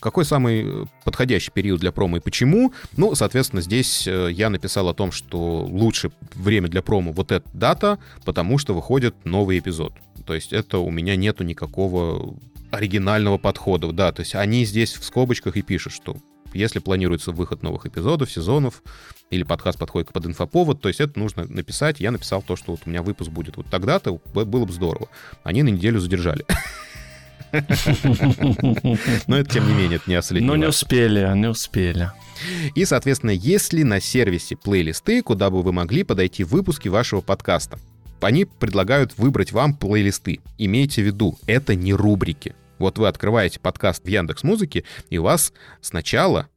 Какой 0.00 0.24
самый 0.24 0.64
э, 0.64 0.84
подходящий 1.04 1.50
период 1.50 1.80
для 1.80 1.92
промо 1.92 2.18
и 2.18 2.20
почему? 2.20 2.72
Ну, 2.96 3.14
соответственно, 3.14 3.62
здесь 3.62 4.06
э, 4.06 4.30
я 4.32 4.50
написал 4.50 4.88
о 4.88 4.94
том, 4.94 5.12
что 5.12 5.64
лучше 5.64 6.10
время 6.34 6.68
для 6.68 6.82
промо 6.82 7.12
вот 7.12 7.32
эта 7.32 7.48
дата, 7.52 7.98
потому 8.24 8.58
что 8.58 8.74
выходит 8.74 9.14
новый 9.24 9.58
эпизод. 9.58 9.92
То 10.26 10.34
есть 10.34 10.52
это 10.52 10.78
у 10.78 10.90
меня 10.90 11.16
нету 11.16 11.44
никакого 11.44 12.34
оригинального 12.70 13.38
подхода. 13.38 13.92
Да, 13.92 14.12
то 14.12 14.20
есть 14.20 14.34
они 14.34 14.64
здесь 14.64 14.94
в 14.94 15.04
скобочках 15.04 15.56
и 15.56 15.62
пишут, 15.62 15.92
что 15.92 16.16
если 16.52 16.78
планируется 16.78 17.32
выход 17.32 17.62
новых 17.62 17.86
эпизодов, 17.86 18.30
сезонов, 18.30 18.82
или 19.30 19.42
подкаст 19.42 19.78
подходит 19.78 20.12
под 20.12 20.26
инфоповод, 20.26 20.80
то 20.80 20.88
есть 20.88 21.00
это 21.00 21.18
нужно 21.18 21.46
написать. 21.48 22.00
Я 22.00 22.10
написал 22.10 22.42
то, 22.42 22.56
что 22.56 22.72
вот 22.72 22.82
у 22.86 22.90
меня 22.90 23.02
выпуск 23.02 23.30
будет 23.30 23.56
вот 23.56 23.66
тогда-то, 23.70 24.20
было 24.32 24.64
бы 24.64 24.72
здорово. 24.72 25.08
Они 25.42 25.62
на 25.62 25.68
неделю 25.68 25.98
задержали. 26.00 26.44
Но 29.26 29.36
это, 29.36 29.50
тем 29.50 29.68
не 29.68 29.74
менее, 29.74 29.96
это 29.96 30.10
не 30.10 30.16
абсолютно 30.16 30.48
Ну, 30.48 30.54
не 30.56 30.66
успели, 30.66 31.32
не 31.36 31.48
успели. 31.48 32.10
И, 32.74 32.84
соответственно, 32.84 33.30
есть 33.30 33.72
ли 33.72 33.84
на 33.84 34.00
сервисе 34.00 34.56
плейлисты, 34.56 35.22
куда 35.22 35.50
бы 35.50 35.62
вы 35.62 35.72
могли 35.72 36.02
подойти 36.02 36.44
выпуски 36.44 36.88
вашего 36.88 37.20
подкаста? 37.20 37.78
Они 38.20 38.44
предлагают 38.44 39.16
выбрать 39.18 39.52
вам 39.52 39.74
плейлисты. 39.74 40.40
Имейте 40.58 41.02
в 41.02 41.06
виду, 41.06 41.38
это 41.46 41.74
не 41.74 41.92
рубрики. 41.92 42.54
Вот 42.78 42.98
вы 42.98 43.06
открываете 43.06 43.60
подкаст 43.60 44.04
в 44.04 44.08
Яндекс 44.08 44.42
Музыке, 44.42 44.84
и 45.10 45.18
у 45.18 45.22
вас 45.22 45.52
сначала 45.80 46.48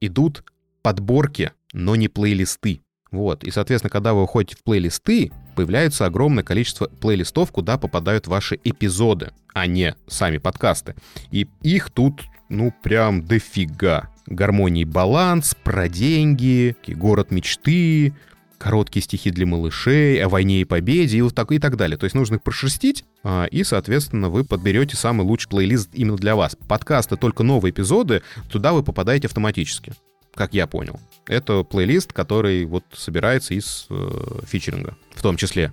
идут 0.00 0.44
подборки, 0.82 1.52
но 1.72 1.94
не 1.94 2.08
плейлисты. 2.08 2.80
Вот. 3.10 3.44
И, 3.44 3.50
соответственно, 3.50 3.90
когда 3.90 4.14
вы 4.14 4.22
уходите 4.22 4.56
в 4.56 4.64
плейлисты, 4.64 5.30
появляется 5.50 6.06
огромное 6.06 6.44
количество 6.44 6.86
плейлистов, 6.86 7.52
куда 7.52 7.78
попадают 7.78 8.26
ваши 8.26 8.58
эпизоды, 8.64 9.32
а 9.52 9.66
не 9.66 9.94
сами 10.06 10.38
подкасты. 10.38 10.94
И 11.30 11.48
их 11.62 11.90
тут, 11.90 12.22
ну, 12.48 12.72
прям 12.82 13.24
дофига. 13.24 14.08
Гармонии 14.26 14.84
баланс, 14.84 15.56
про 15.62 15.88
деньги, 15.88 16.76
город 16.86 17.30
мечты, 17.30 18.14
короткие 18.58 19.02
стихи 19.02 19.30
для 19.30 19.46
малышей, 19.46 20.22
о 20.22 20.28
войне 20.28 20.60
и 20.60 20.64
победе 20.64 21.18
и, 21.18 21.22
вот 21.22 21.34
так, 21.34 21.50
и 21.50 21.58
так 21.58 21.76
далее. 21.76 21.96
То 21.98 22.04
есть 22.04 22.14
нужно 22.14 22.36
их 22.36 22.42
прошерстить, 22.42 23.04
а, 23.24 23.46
и, 23.46 23.64
соответственно, 23.64 24.28
вы 24.28 24.44
подберете 24.44 24.96
самый 24.96 25.22
лучший 25.22 25.48
плейлист 25.48 25.88
именно 25.94 26.16
для 26.16 26.36
вас. 26.36 26.56
Подкасты, 26.68 27.16
только 27.16 27.42
новые 27.42 27.72
эпизоды, 27.72 28.22
туда 28.50 28.72
вы 28.72 28.82
попадаете 28.82 29.26
автоматически 29.26 29.94
как 30.34 30.54
я 30.54 30.66
понял. 30.66 30.98
Это 31.26 31.62
плейлист, 31.62 32.12
который 32.12 32.64
вот 32.64 32.84
собирается 32.92 33.54
из 33.54 33.86
э, 33.90 34.10
фичеринга, 34.46 34.96
в 35.14 35.22
том 35.22 35.36
числе. 35.36 35.72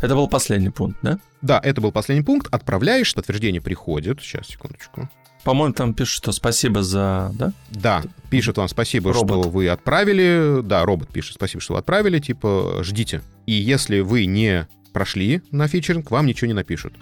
Это 0.00 0.14
был 0.14 0.28
последний 0.28 0.70
пункт, 0.70 0.98
да? 1.02 1.18
Да, 1.42 1.60
это 1.62 1.80
был 1.80 1.92
последний 1.92 2.24
пункт. 2.24 2.46
Отправляешь, 2.52 3.14
подтверждение 3.14 3.60
приходит. 3.60 4.20
Сейчас, 4.20 4.46
секундочку. 4.46 5.08
По-моему, 5.44 5.74
там 5.74 5.94
пишут, 5.94 6.14
что 6.14 6.32
спасибо 6.32 6.82
за... 6.82 7.32
Да? 7.34 7.52
Да, 7.70 8.02
пишет 8.30 8.58
вам 8.58 8.68
спасибо, 8.68 9.12
робот. 9.12 9.40
что 9.40 9.50
вы 9.50 9.68
отправили. 9.68 10.60
Да, 10.62 10.84
робот 10.84 11.08
пишет 11.08 11.34
спасибо, 11.34 11.60
что 11.60 11.74
вы 11.74 11.80
отправили. 11.80 12.18
Типа, 12.18 12.80
ждите. 12.82 13.22
И 13.46 13.52
если 13.52 14.00
вы 14.00 14.26
не 14.26 14.68
прошли 14.92 15.42
на 15.50 15.68
фичеринг, 15.68 16.10
вам 16.10 16.26
ничего 16.26 16.48
не 16.48 16.54
напишут. 16.54 16.94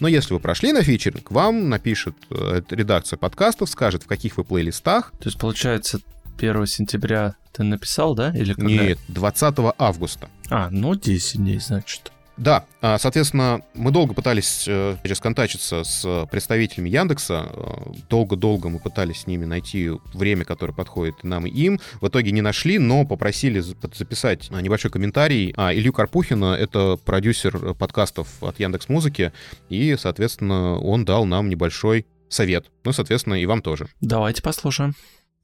Но 0.00 0.08
если 0.08 0.34
вы 0.34 0.40
прошли 0.40 0.72
на 0.72 0.82
фичеринг, 0.82 1.30
вам 1.30 1.68
напишет 1.68 2.16
э, 2.30 2.62
редакция 2.70 3.16
подкастов, 3.16 3.68
скажет, 3.68 4.02
в 4.02 4.06
каких 4.06 4.36
вы 4.36 4.44
плейлистах. 4.44 5.12
То 5.18 5.28
есть, 5.28 5.38
получается, 5.38 6.00
1 6.38 6.66
сентября 6.66 7.36
ты 7.52 7.62
написал, 7.62 8.14
да? 8.14 8.30
Или 8.36 8.52
когда? 8.54 8.68
Нет, 8.68 8.98
20 9.08 9.54
августа. 9.78 10.28
А, 10.50 10.68
ну 10.70 10.94
10 10.94 11.36
дней, 11.38 11.58
значит. 11.58 12.10
Да, 12.36 12.64
а, 12.82 12.98
соответственно, 12.98 13.62
мы 13.74 13.92
долго 13.92 14.12
пытались 14.12 14.64
э, 14.66 14.96
сконтачиться 15.14 15.84
с 15.84 16.26
представителями 16.32 16.88
Яндекса. 16.90 17.46
Э, 17.48 17.92
Долго-долго 18.10 18.68
мы 18.68 18.80
пытались 18.80 19.20
с 19.20 19.26
ними 19.28 19.44
найти 19.44 19.92
время, 20.12 20.44
которое 20.44 20.72
подходит 20.72 21.22
нам 21.22 21.46
и 21.46 21.50
им. 21.50 21.78
В 22.00 22.08
итоге 22.08 22.32
не 22.32 22.40
нашли, 22.42 22.80
но 22.80 23.06
попросили 23.06 23.60
за- 23.60 23.76
записать 23.94 24.48
а, 24.50 24.60
небольшой 24.60 24.90
комментарий. 24.90 25.54
А, 25.56 25.72
Илью 25.72 25.92
Карпухина— 25.92 26.54
это 26.60 26.96
продюсер 27.04 27.72
подкастов 27.74 28.26
от 28.42 28.58
Яндекс 28.58 28.88
Музыки, 28.88 29.32
и, 29.68 29.94
соответственно, 29.96 30.76
он 30.80 31.04
дал 31.04 31.26
нам 31.26 31.48
небольшой 31.48 32.04
совет. 32.28 32.66
Ну, 32.84 32.92
соответственно, 32.92 33.34
и 33.34 33.46
вам 33.46 33.62
тоже. 33.62 33.86
Давайте 34.00 34.42
послушаем. 34.42 34.94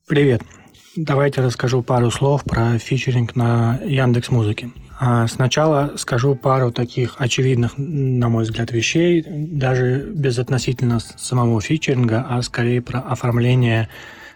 Привет. 0.08 0.42
Давайте 0.96 1.40
расскажу 1.40 1.82
пару 1.82 2.10
слов 2.10 2.42
про 2.44 2.78
фичеринг 2.78 3.36
на 3.36 3.78
Яндекс 3.84 4.30
Музыке. 4.30 4.70
А 4.98 5.26
Сначала 5.28 5.92
скажу 5.96 6.34
пару 6.34 6.72
таких 6.72 7.14
очевидных, 7.18 7.74
на 7.76 8.28
мой 8.28 8.42
взгляд, 8.44 8.72
вещей, 8.72 9.24
даже 9.26 10.10
безотносительно 10.12 10.98
с- 11.00 11.14
самого 11.16 11.60
фичеринга, 11.60 12.26
а 12.28 12.42
скорее 12.42 12.82
про 12.82 12.98
оформление 13.00 13.88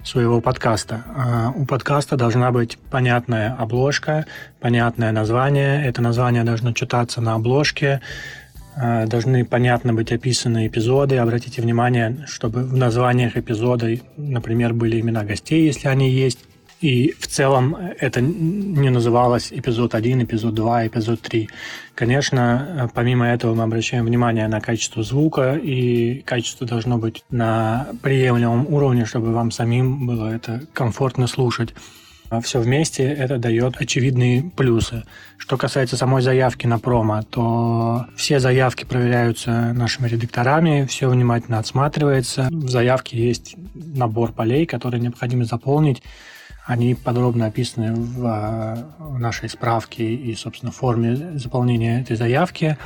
своего 0.04 0.40
подкаста. 0.40 1.02
А, 1.16 1.50
У 1.56 1.66
подкаста 1.66 2.16
должна 2.16 2.50
быть 2.52 2.78
понятная 2.90 3.54
обложка, 3.58 4.26
понятное 4.60 5.12
название. 5.12 5.84
Это 5.84 6.02
название 6.02 6.44
должно 6.44 6.72
читаться 6.72 7.20
на 7.20 7.34
обложке, 7.34 8.00
должны 8.76 9.44
понятно 9.44 9.94
быть 9.94 10.12
описаны 10.12 10.66
эпизоды. 10.66 11.16
Обратите 11.18 11.62
внимание, 11.62 12.24
чтобы 12.26 12.62
в 12.62 12.76
названиях 12.76 13.36
эпизода, 13.36 13.96
например, 14.16 14.72
были 14.74 15.00
имена 15.00 15.24
гостей, 15.24 15.64
если 15.64 15.88
они 15.88 16.10
есть. 16.10 16.38
И 16.80 17.14
в 17.18 17.28
целом 17.28 17.76
это 17.98 18.20
не 18.20 18.90
называлось 18.90 19.52
эпизод 19.52 19.94
1, 19.94 20.24
эпизод 20.24 20.54
2, 20.54 20.88
эпизод 20.88 21.20
3. 21.22 21.48
Конечно, 21.94 22.90
помимо 22.94 23.26
этого 23.26 23.54
мы 23.54 23.62
обращаем 23.62 24.04
внимание 24.04 24.48
на 24.48 24.60
качество 24.60 25.02
звука, 25.02 25.54
и 25.54 26.20
качество 26.26 26.66
должно 26.66 26.98
быть 26.98 27.24
на 27.30 27.86
приемлемом 28.02 28.66
уровне, 28.68 29.06
чтобы 29.06 29.32
вам 29.32 29.50
самим 29.50 30.06
было 30.06 30.34
это 30.34 30.62
комфортно 30.74 31.26
слушать. 31.26 31.74
Все 32.42 32.60
вместе 32.60 33.04
это 33.04 33.38
дает 33.38 33.80
очевидные 33.80 34.42
плюсы. 34.42 35.04
Что 35.36 35.56
касается 35.56 35.96
самой 35.96 36.22
заявки 36.22 36.66
на 36.66 36.78
промо, 36.78 37.22
то 37.22 38.06
все 38.16 38.40
заявки 38.40 38.84
проверяются 38.84 39.72
нашими 39.72 40.08
редакторами, 40.08 40.86
все 40.86 41.08
внимательно 41.08 41.58
отсматривается. 41.58 42.48
В 42.50 42.68
заявке 42.68 43.18
есть 43.18 43.56
набор 43.74 44.32
полей, 44.32 44.66
которые 44.66 45.00
необходимо 45.00 45.44
заполнить. 45.44 46.02
Они 46.66 46.94
подробно 46.94 47.46
описаны 47.46 47.94
в, 47.94 48.86
в 48.98 49.18
нашей 49.18 49.50
справке 49.50 50.14
и, 50.14 50.34
собственно, 50.34 50.72
форме 50.72 51.38
заполнения 51.38 52.00
этой 52.00 52.16
заявки. 52.16 52.78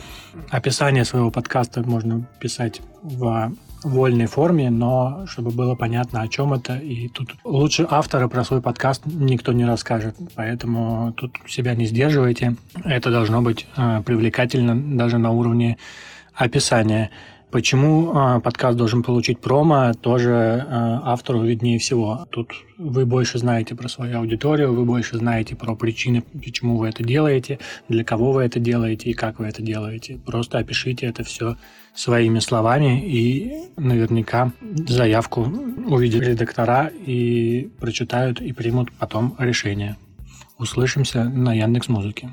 Описание 0.51 1.05
своего 1.05 1.31
подкаста 1.31 1.83
можно 1.83 2.27
писать 2.41 2.81
в 3.03 3.53
вольной 3.85 4.27
форме, 4.27 4.71
но 4.71 5.25
чтобы 5.27 5.51
было 5.51 5.75
понятно, 5.75 6.23
о 6.23 6.29
чем 6.29 6.53
это. 6.53 6.77
И 6.77 7.09
тут 7.09 7.37
лучше 7.45 7.87
автора 7.89 8.29
про 8.29 8.45
свой 8.45 8.61
подкаст 8.61 9.03
никто 9.07 9.53
не 9.53 9.65
расскажет. 9.65 10.17
Поэтому 10.35 11.13
тут 11.17 11.39
себя 11.47 11.75
не 11.75 11.87
сдерживайте. 11.87 12.57
Это 12.85 13.11
должно 13.11 13.43
быть 13.43 13.67
э, 13.77 14.03
привлекательно 14.05 14.97
даже 14.97 15.19
на 15.19 15.31
уровне 15.31 15.79
описания. 16.35 17.11
Почему 17.51 18.13
э, 18.13 18.41
подкаст 18.41 18.77
должен 18.77 19.03
получить 19.03 19.41
промо, 19.41 19.95
тоже 19.95 20.31
э, 20.31 20.65
автору 20.69 21.43
виднее 21.43 21.79
всего. 21.79 22.27
Тут 22.31 22.53
вы 22.77 23.07
больше 23.07 23.39
знаете 23.39 23.75
про 23.75 23.89
свою 23.89 24.19
аудиторию, 24.19 24.75
вы 24.75 24.85
больше 24.85 25.17
знаете 25.17 25.57
про 25.57 25.75
причины, 25.75 26.21
почему 26.21 26.77
вы 26.77 26.89
это 26.89 27.03
делаете, 27.03 27.59
для 27.89 28.05
кого 28.05 28.33
вы 28.33 28.45
это 28.45 28.61
делаете 28.61 29.09
и 29.09 29.15
как 29.15 29.39
вы 29.39 29.47
это 29.47 29.63
делаете. 29.63 30.19
Просто 30.27 30.59
опишите 30.59 31.07
это 31.07 31.25
все 31.25 31.57
своими 31.99 32.39
словами, 32.39 33.05
и 33.05 33.71
наверняка 33.77 34.53
заявку 34.87 35.43
увидят 35.43 36.23
редактора 36.23 36.93
и 37.07 37.71
прочитают 37.81 38.41
и 38.41 38.53
примут 38.53 38.93
потом 38.93 39.35
решение. 39.39 39.97
Услышимся 40.59 41.25
на 41.25 41.55
Яндекс 41.55 41.89
Музыке. 41.89 42.31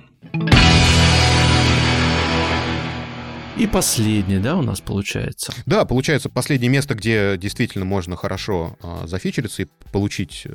И 3.57 3.68
последний, 3.68 4.39
да, 4.39 4.57
у 4.57 4.61
нас 4.61 4.82
получается. 4.82 5.53
Да, 5.66 5.86
получается, 5.86 6.30
последнее 6.30 6.70
место, 6.70 6.93
где 6.93 7.38
действительно 7.38 7.86
можно 7.86 8.18
хорошо 8.18 8.78
а, 8.82 9.07
зафичериться 9.07 9.61
и 9.61 9.68
получить 9.93 10.41
э, 10.43 10.53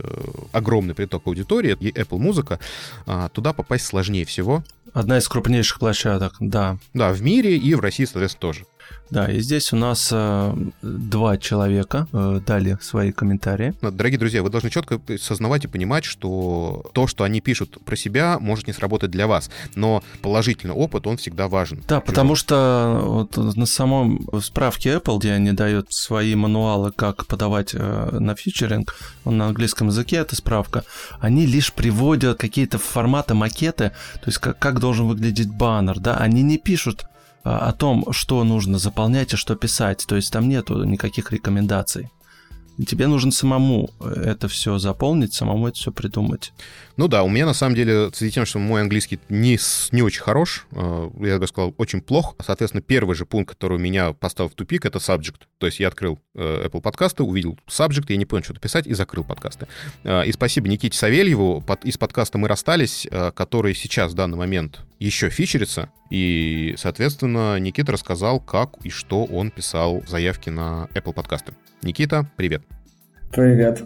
огромный 0.52 0.94
приток 0.94 1.26
аудитории, 1.26 1.74
и 1.80 1.90
Apple 1.92 2.18
Музыка, 2.18 2.60
а, 3.06 3.30
туда 3.30 3.54
попасть 3.54 3.86
сложнее 3.86 4.26
всего. 4.26 4.62
Одна 4.92 5.16
из 5.16 5.26
крупнейших 5.28 5.78
площадок, 5.78 6.34
да. 6.40 6.76
Да, 6.92 7.10
в 7.12 7.22
мире 7.22 7.56
и 7.56 7.74
в 7.74 7.80
России, 7.80 8.04
соответственно, 8.04 8.40
тоже. 8.40 8.66
Да, 9.10 9.30
и 9.30 9.40
здесь 9.40 9.72
у 9.72 9.76
нас 9.76 10.10
э, 10.12 10.54
два 10.82 11.36
человека 11.36 12.06
э, 12.12 12.40
дали 12.46 12.78
свои 12.80 13.10
комментарии. 13.10 13.74
Дорогие 13.82 14.18
друзья, 14.18 14.42
вы 14.42 14.50
должны 14.50 14.70
четко 14.70 15.00
сознавать 15.18 15.64
и 15.64 15.68
понимать, 15.68 16.04
что 16.04 16.88
то, 16.94 17.08
что 17.08 17.24
они 17.24 17.40
пишут 17.40 17.84
про 17.84 17.96
себя, 17.96 18.38
может 18.38 18.68
не 18.68 18.72
сработать 18.72 19.10
для 19.10 19.26
вас. 19.26 19.50
Но 19.74 20.02
положительный 20.22 20.74
опыт, 20.74 21.08
он 21.08 21.16
всегда 21.16 21.48
важен. 21.48 21.82
Да, 21.88 22.00
потому 22.00 22.36
что 22.36 23.00
вот 23.04 23.36
на 23.36 23.66
самом 23.66 24.28
справке 24.40 24.94
Apple, 24.94 25.18
где 25.18 25.32
они 25.32 25.52
дают 25.52 25.92
свои 25.92 26.36
мануалы, 26.36 26.92
как 26.92 27.26
подавать 27.26 27.70
э, 27.74 28.18
на 28.18 28.36
фичеринг, 28.36 28.94
он 29.24 29.38
на 29.38 29.48
английском 29.48 29.88
языке, 29.88 30.16
эта 30.16 30.36
справка, 30.36 30.84
они 31.18 31.46
лишь 31.46 31.72
приводят 31.72 32.38
какие-то 32.38 32.78
форматы, 32.78 33.34
макеты, 33.34 33.90
то 34.14 34.26
есть 34.26 34.38
как, 34.38 34.58
как 34.58 34.78
должен 34.78 35.08
выглядеть 35.08 35.50
баннер, 35.50 35.98
да, 35.98 36.16
они 36.16 36.42
не 36.42 36.58
пишут 36.58 37.06
о 37.42 37.72
том, 37.72 38.12
что 38.12 38.44
нужно 38.44 38.78
заполнять 38.78 39.32
и 39.32 39.36
что 39.36 39.56
писать, 39.56 40.04
то 40.06 40.16
есть 40.16 40.32
там 40.32 40.48
нету 40.48 40.84
никаких 40.84 41.32
рекомендаций. 41.32 42.08
Тебе 42.86 43.08
нужно 43.08 43.30
самому 43.30 43.90
это 44.00 44.48
все 44.48 44.78
заполнить, 44.78 45.34
самому 45.34 45.68
это 45.68 45.76
все 45.76 45.92
придумать. 45.92 46.54
Ну 46.96 47.08
да, 47.08 47.24
у 47.24 47.28
меня 47.28 47.44
на 47.44 47.52
самом 47.52 47.74
деле, 47.74 48.10
с 48.10 48.30
тем, 48.30 48.46
что 48.46 48.58
мой 48.58 48.80
английский 48.80 49.18
не, 49.28 49.58
не 49.92 50.02
очень 50.02 50.22
хорош, 50.22 50.66
э, 50.72 51.10
я 51.20 51.38
бы 51.38 51.46
сказал, 51.46 51.74
очень 51.76 52.00
плох. 52.00 52.36
Соответственно, 52.42 52.80
первый 52.80 53.16
же 53.16 53.26
пункт, 53.26 53.50
который 53.50 53.76
у 53.76 53.80
меня 53.80 54.14
поставил 54.14 54.48
в 54.48 54.54
тупик, 54.54 54.86
это 54.86 54.98
subject. 54.98 55.42
То 55.58 55.66
есть 55.66 55.78
я 55.78 55.88
открыл 55.88 56.18
э, 56.34 56.68
Apple 56.68 56.80
подкасты, 56.80 57.22
увидел 57.22 57.58
subject, 57.68 58.06
я 58.08 58.16
не 58.16 58.24
понял, 58.24 58.44
что-то 58.44 58.60
писать, 58.60 58.86
и 58.86 58.94
закрыл 58.94 59.24
подкасты. 59.24 59.66
Э, 60.04 60.24
И 60.24 60.32
спасибо 60.32 60.68
Никите 60.68 60.96
Савельеву 60.96 61.62
из 61.84 61.98
подкаста 61.98 62.38
«Мы 62.38 62.48
расстались», 62.48 63.06
э, 63.10 63.30
который 63.32 63.74
сейчас 63.74 64.12
в 64.12 64.14
данный 64.14 64.38
момент 64.38 64.80
еще 65.00 65.30
фичерится. 65.30 65.88
И, 66.10 66.74
соответственно, 66.76 67.58
Никита 67.58 67.92
рассказал, 67.92 68.38
как 68.38 68.76
и 68.84 68.90
что 68.90 69.24
он 69.24 69.50
писал 69.50 70.00
в 70.00 70.08
заявке 70.08 70.50
на 70.50 70.88
Apple 70.94 71.14
подкасты. 71.14 71.54
Никита, 71.82 72.26
привет. 72.36 72.62
Привет. 73.32 73.82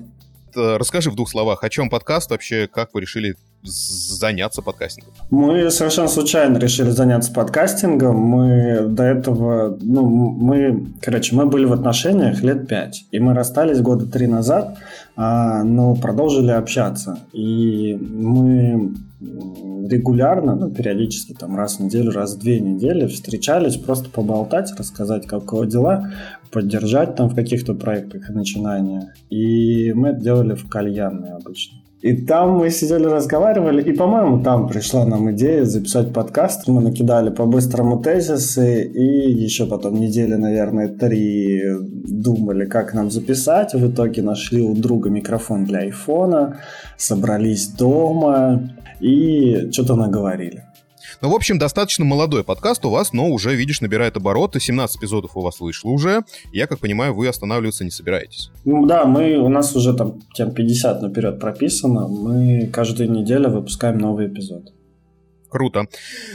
Э, 0.57 0.77
Расскажи 0.77 1.11
в 1.11 1.15
двух 1.15 1.31
словах, 1.31 1.63
о 1.63 1.71
чем 1.71 1.89
подкаст 1.89 2.31
вообще, 2.31 2.69
как 2.71 2.95
вы 2.95 3.01
решили 3.01 3.37
заняться 3.63 4.61
подкастингом? 4.61 5.15
Мы 5.31 5.71
совершенно 5.71 6.09
случайно 6.09 6.59
решили 6.59 6.91
заняться 6.91 7.33
подкастингом. 7.33 8.17
Мы 8.17 8.87
до 8.89 9.05
этого, 9.05 9.79
ну, 9.81 10.05
мы, 10.07 10.87
короче, 11.01 11.35
мы 11.35 11.47
были 11.47 11.65
в 11.65 11.73
отношениях 11.73 12.43
лет 12.43 12.69
пять. 12.69 13.05
И 13.11 13.19
мы 13.21 13.35
расстались 13.35 13.81
года 13.81 14.07
три 14.07 14.27
назад, 14.27 14.79
но 15.17 15.95
продолжили 15.95 16.51
общаться. 16.51 17.19
И 17.33 17.95
мы 17.95 18.95
регулярно, 19.21 20.55
ну, 20.55 20.71
периодически, 20.71 21.33
там, 21.33 21.57
раз 21.57 21.77
в 21.77 21.81
неделю, 21.81 22.11
раз 22.11 22.35
в 22.35 22.41
две 22.41 22.61
недели 22.61 23.07
встречались, 23.07 23.77
просто 23.77 24.11
поболтать, 24.11 24.73
рассказать, 24.77 25.27
как 25.27 25.45
кого 25.45 25.65
дела, 25.65 26.11
поддержать 26.51 27.17
там 27.17 27.29
в 27.29 27.35
каких-то 27.35 27.75
проектах 27.75 28.31
и 28.31 28.33
начинаниях. 28.33 29.05
И 29.31 29.93
мы 29.93 30.09
это 30.09 30.21
делали 30.21 30.55
в 30.55 30.69
кальянной 30.69 31.33
обычно. 31.33 31.79
И 32.05 32.13
там 32.13 32.59
мы 32.59 32.69
сидели, 32.69 33.07
разговаривали, 33.07 33.83
и, 33.83 33.97
по-моему, 33.97 34.43
там 34.43 34.69
пришла 34.69 35.07
нам 35.07 35.31
идея 35.33 35.65
записать 35.65 36.13
подкаст. 36.13 36.69
Мы 36.69 36.83
накидали 36.83 37.31
по-быстрому 37.31 38.03
тезисы, 38.03 38.85
и 38.85 39.33
еще 39.45 39.65
потом 39.65 39.95
недели, 39.95 40.35
наверное, 40.35 40.89
три 40.89 41.63
думали, 42.05 42.67
как 42.67 42.93
нам 42.93 43.11
записать. 43.11 43.73
В 43.73 43.91
итоге 43.91 44.21
нашли 44.21 44.61
у 44.61 44.75
друга 44.75 45.09
микрофон 45.09 45.65
для 45.65 45.79
айфона, 45.79 46.59
собрались 46.99 47.69
дома 47.69 48.61
и 49.01 49.71
что-то 49.73 49.97
наговорили. 49.97 50.65
Ну, 51.21 51.31
в 51.31 51.35
общем, 51.35 51.59
достаточно 51.59 52.05
молодой 52.05 52.45
подкаст 52.45 52.85
у 52.85 52.91
вас, 52.91 53.13
но 53.13 53.29
уже, 53.29 53.55
видишь, 53.55 53.81
набирает 53.81 54.17
обороты. 54.17 54.61
17 54.61 54.99
эпизодов 54.99 55.37
у 55.37 55.41
вас 55.41 55.61
вышло 55.61 55.91
уже. 55.91 56.23
Я, 56.53 56.67
как 56.67 56.81
понимаю, 56.81 57.15
вы 57.15 57.29
останавливаться 57.29 57.85
не 57.85 57.91
собираетесь. 57.91 58.51
Ну 58.65 58.87
да, 58.87 59.05
мы, 59.05 59.37
у 59.39 59.49
нас 59.49 59.75
уже 59.77 59.95
там 59.95 60.21
тем 60.35 60.53
50 60.53 61.03
наперед 61.03 61.39
прописано. 61.41 62.09
Мы 62.09 62.69
каждую 62.73 63.11
неделю 63.11 63.51
выпускаем 63.51 63.99
новый 63.99 64.27
эпизод. 64.27 64.73
Круто. 65.49 65.87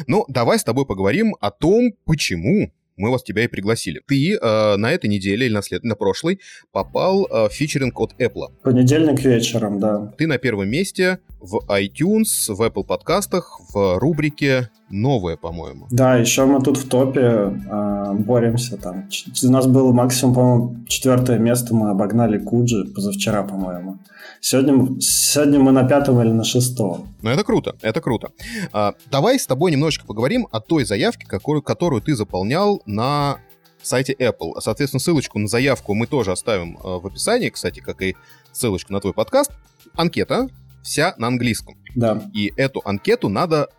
Ну, 0.08 0.26
давай 0.28 0.60
с 0.60 0.64
тобой 0.64 0.86
поговорим 0.86 1.36
о 1.42 1.52
том, 1.52 1.92
почему 2.06 2.72
мы 3.00 3.12
вас 3.12 3.24
тебя 3.24 3.46
и 3.46 3.48
пригласили. 3.48 4.02
Ты 4.06 4.36
э, 4.36 4.76
на 4.76 4.92
этой 4.92 5.10
неделе 5.10 5.46
или 5.48 5.54
на, 5.54 5.62
след... 5.62 5.84
на 5.84 5.96
прошлой 5.96 6.40
попал 6.72 7.26
э, 7.26 7.48
в 7.48 7.54
фичеринг 7.54 8.00
от 8.00 8.14
Apple. 8.20 8.52
Понедельник 8.62 9.24
вечером, 9.24 9.80
да. 9.80 10.14
Ты 10.18 10.28
на 10.28 10.38
первом 10.38 10.70
месте 10.70 11.20
в 11.40 11.60
iTunes, 11.68 12.54
в 12.54 12.62
Apple 12.62 12.84
подкастах, 12.84 13.60
в 13.74 13.98
рубрике 14.00 14.70
новое, 14.90 15.38
по-моему. 15.38 15.88
Да, 15.92 16.16
еще 16.16 16.46
мы 16.46 16.62
тут 16.62 16.78
в 16.78 16.88
топе 16.88 17.22
э, 17.22 18.14
боремся 18.14 18.78
там. 18.78 19.10
У 19.44 19.52
нас 19.52 19.68
было 19.68 19.92
максимум, 19.92 20.34
по-моему, 20.34 20.76
четвертое 20.88 21.38
место, 21.38 21.74
мы 21.74 21.92
обогнали 21.92 22.38
Куджи 22.38 22.86
позавчера, 22.86 23.44
по-моему. 23.44 24.00
Сегодня, 24.42 25.00
сегодня 25.02 25.60
мы 25.60 25.72
на 25.72 25.88
пятом 25.88 26.22
или 26.22 26.30
на 26.30 26.44
шестом. 26.44 27.08
Ну, 27.22 27.30
это 27.30 27.44
круто, 27.44 27.76
это 27.82 28.02
круто. 28.02 28.32
А, 28.72 28.94
давай 29.12 29.40
с 29.40 29.46
тобой 29.46 29.72
немножечко 29.72 30.06
поговорим 30.06 30.48
о 30.52 30.60
той 30.60 30.86
заявке, 30.86 31.28
которую, 31.28 31.62
которую 31.62 32.02
ты 32.02 32.16
заполнял 32.16 32.82
на 32.86 33.40
сайте 33.82 34.14
Apple. 34.14 34.60
Соответственно, 34.60 35.00
ссылочку 35.00 35.40
на 35.40 35.48
заявку 35.48 35.94
мы 35.94 36.08
тоже 36.08 36.32
оставим 36.32 36.78
э, 36.78 36.80
в 36.84 37.08
описании, 37.08 37.50
кстати, 37.50 37.80
как 37.80 38.02
и 38.02 38.16
ссылочку 38.52 38.94
на 38.94 39.00
твой 39.00 39.14
подкаст. 39.14 39.52
Анкета 39.96 40.50
вся 40.84 41.16
на 41.18 41.28
английском. 41.28 41.76
Да. 41.96 42.24
И 42.34 42.54
эту 42.56 42.82
анкету 42.86 43.30
надо 43.30 43.70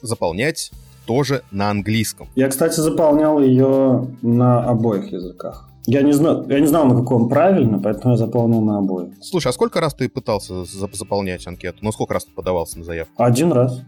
заполнять 0.00 0.70
тоже 1.06 1.42
на 1.50 1.70
английском. 1.70 2.28
Я, 2.34 2.48
кстати, 2.48 2.80
заполнял 2.80 3.40
ее 3.40 4.08
на 4.22 4.64
обоих 4.64 5.12
языках. 5.12 5.68
Я 5.84 6.02
не, 6.02 6.12
знал, 6.12 6.48
я 6.48 6.60
не 6.60 6.66
знал, 6.66 6.86
на 6.86 6.94
каком 6.94 7.28
правильно, 7.28 7.80
поэтому 7.80 8.12
я 8.12 8.16
заполнил 8.16 8.60
на 8.60 8.78
обоих. 8.78 9.14
Слушай, 9.20 9.48
а 9.48 9.52
сколько 9.52 9.80
раз 9.80 9.94
ты 9.94 10.08
пытался 10.08 10.64
заполнять 10.64 11.44
анкету? 11.46 11.78
Ну, 11.80 11.90
сколько 11.90 12.14
раз 12.14 12.24
ты 12.24 12.30
подавался 12.32 12.78
на 12.78 12.84
заявку? 12.84 13.20
Один 13.20 13.52
раз. 13.52 13.80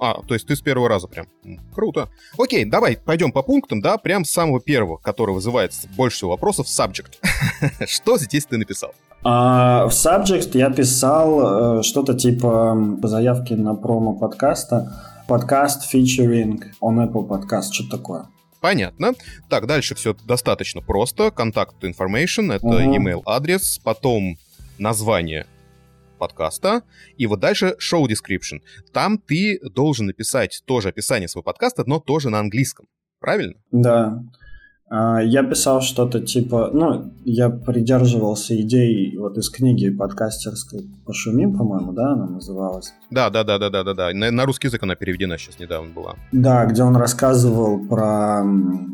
А, 0.00 0.20
то 0.26 0.34
есть 0.34 0.48
ты 0.48 0.56
с 0.56 0.60
первого 0.60 0.88
раза 0.88 1.06
прям. 1.06 1.28
Круто. 1.72 2.08
Окей, 2.36 2.64
давай 2.64 2.96
пойдем 2.96 3.30
по 3.30 3.42
пунктам, 3.42 3.80
да, 3.80 3.98
прям 3.98 4.24
с 4.24 4.30
самого 4.32 4.60
первого, 4.60 4.96
который 4.96 5.32
вызывает 5.32 5.72
больше 5.96 6.16
всего 6.16 6.32
вопросов, 6.32 6.66
subject. 6.66 7.18
Что 7.86 8.18
здесь 8.18 8.44
ты 8.46 8.58
написал? 8.58 8.92
А, 9.24 9.86
в 9.86 9.90
subject 9.90 10.50
я 10.54 10.70
писал 10.70 11.78
э, 11.78 11.82
что-то 11.82 12.14
типа 12.14 12.96
заявки 13.04 13.54
на 13.54 13.74
промо 13.74 14.14
подкаста. 14.14 14.92
Подкаст 15.28 15.94
featuring 15.94 16.60
on 16.80 17.06
Apple 17.06 17.28
Podcast, 17.28 17.72
что-то 17.72 17.98
такое. 17.98 18.26
Понятно. 18.60 19.12
Так, 19.48 19.66
дальше 19.66 19.94
все 19.94 20.14
достаточно 20.26 20.80
просто. 20.80 21.30
Контакт 21.30 21.84
information, 21.84 22.52
это 22.52 22.66
uh-huh. 22.66 22.96
email 22.96 23.22
адрес, 23.24 23.78
потом 23.84 24.36
название 24.78 25.46
подкаста, 26.18 26.82
и 27.16 27.26
вот 27.26 27.40
дальше 27.40 27.76
show 27.80 28.04
description. 28.04 28.60
Там 28.92 29.18
ты 29.18 29.60
должен 29.74 30.06
написать 30.06 30.62
тоже 30.66 30.88
описание 30.88 31.28
своего 31.28 31.44
подкаста, 31.44 31.84
но 31.86 32.00
тоже 32.00 32.30
на 32.30 32.40
английском. 32.40 32.86
Правильно? 33.20 33.54
Да. 33.70 34.20
А, 34.94 35.22
я 35.22 35.42
писал 35.42 35.80
что-то 35.80 36.20
типа, 36.20 36.70
ну, 36.74 37.10
я 37.24 37.48
придерживался 37.48 38.60
идей 38.60 39.16
вот 39.16 39.38
из 39.38 39.48
книги 39.48 39.88
подкастерской 39.88 40.82
«Пошумим», 41.06 41.56
по-моему, 41.56 41.92
да, 41.92 42.12
она 42.12 42.26
называлась? 42.26 42.92
Да, 43.10 43.30
да, 43.30 43.42
да, 43.42 43.58
да, 43.58 43.70
да, 43.70 43.84
да, 43.84 43.94
да. 43.94 44.12
На, 44.12 44.30
на 44.30 44.44
русский 44.44 44.66
язык 44.66 44.82
она 44.82 44.94
переведена 44.94 45.38
сейчас 45.38 45.58
недавно 45.58 45.94
была. 45.94 46.16
Да, 46.32 46.66
где 46.66 46.82
он 46.82 46.94
рассказывал 46.96 47.86
про 47.86 48.44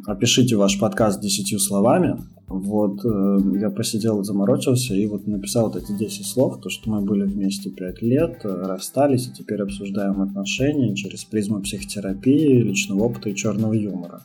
«Опишите 0.07 0.55
ваш 0.55 0.79
подкаст 0.79 1.21
десятью 1.21 1.59
словами». 1.59 2.17
Вот 2.47 3.05
э, 3.05 3.59
я 3.61 3.71
посидел, 3.71 4.23
заморочился 4.23 4.95
и 4.95 5.05
вот 5.09 5.27
написал 5.27 5.65
вот 5.69 5.83
эти 5.83 5.93
10 5.93 6.25
слов, 6.25 6.61
то, 6.63 6.71
что 6.71 6.89
мы 6.91 7.01
были 7.01 7.25
вместе 7.25 7.71
5 7.71 8.03
лет, 8.03 8.41
э, 8.45 8.49
расстались 8.49 9.27
и 9.27 9.33
теперь 9.33 9.61
обсуждаем 9.63 10.23
отношения 10.23 10.95
через 10.95 11.25
призму 11.25 11.61
психотерапии, 11.61 12.63
личного 12.63 13.03
опыта 13.03 13.31
и 13.31 13.35
черного 13.35 13.73
юмора. 13.73 14.23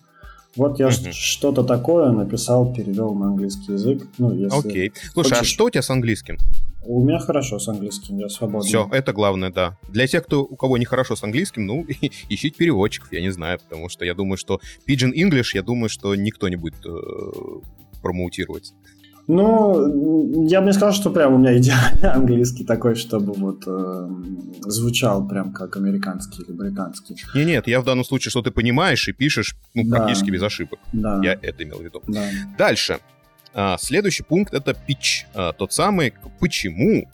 Вот 0.56 0.80
я 0.80 0.88
угу. 0.88 1.12
что-то 1.12 1.64
такое 1.64 2.12
написал, 2.12 2.74
перевел 2.74 3.14
на 3.14 3.28
английский 3.28 3.74
язык. 3.74 4.08
Ну, 4.18 4.34
если 4.34 4.60
Окей. 4.60 4.92
Слушай, 5.14 5.34
а 5.34 5.36
хочешь... 5.36 5.42
а 5.42 5.54
что 5.54 5.66
у 5.66 5.70
тебя 5.70 5.82
с 5.82 5.90
английским? 5.90 6.38
У 6.86 7.04
меня 7.04 7.20
хорошо 7.20 7.60
с 7.60 7.68
английским, 7.68 8.18
я 8.20 8.30
свободен. 8.30 8.68
Все, 8.68 8.90
это 8.92 9.14
главное, 9.14 9.52
да. 9.52 9.78
Для 9.90 10.06
тех, 10.06 10.26
кто, 10.26 10.44
у 10.44 10.56
кого 10.56 10.78
не 10.78 10.86
хорошо 10.86 11.16
с 11.16 11.24
английским, 11.24 11.66
ну, 11.66 11.86
ищите 12.30 12.56
переводчиков, 12.58 13.12
я 13.12 13.22
не 13.22 13.32
знаю, 13.32 13.60
потому 13.60 13.90
что 13.90 14.06
я 14.06 14.14
думаю, 14.14 14.38
что 14.38 14.60
Pigeon 14.88 15.14
English, 15.14 15.52
я 15.54 15.64
думаю, 15.64 15.90
что 15.90 16.14
никто 16.16 16.50
не 16.50 16.58
будет 16.58 16.86
э, 16.86 16.90
промоутировать. 18.02 18.74
Ну, 19.28 20.48
я 20.48 20.60
бы 20.60 20.68
не 20.68 20.74
сказал, 20.74 20.94
что 20.94 21.10
прям 21.10 21.34
у 21.34 21.38
меня 21.38 21.58
идеальный 21.58 22.10
английский 22.14 22.66
такой, 22.66 22.96
чтобы 22.96 23.34
вот 23.34 23.64
э, 23.66 24.10
звучал 24.62 25.28
прям 25.28 25.54
как 25.54 25.78
американский 25.78 26.44
или 26.44 26.52
британский. 26.52 27.16
Не, 27.34 27.46
нет, 27.46 27.68
я 27.68 27.80
в 27.80 27.86
данном 27.86 28.04
случае, 28.04 28.32
что 28.32 28.42
ты 28.42 28.52
понимаешь 28.52 29.08
и 29.08 29.14
пишешь 29.14 29.56
ну, 29.74 29.84
да. 29.86 29.98
практически 29.98 30.30
без 30.30 30.44
ошибок. 30.44 30.80
Да. 30.92 31.22
Я 31.24 31.34
это 31.42 31.64
имел 31.64 31.80
в 31.80 31.84
виду. 31.84 32.02
Да. 32.08 32.24
Дальше. 32.58 33.00
А, 33.54 33.78
следующий 33.80 34.24
пункт 34.24 34.54
это 34.54 34.72
pitch. 34.72 35.26
А, 35.34 35.54
тот 35.54 35.72
самый, 35.72 36.14
почему 36.40 37.08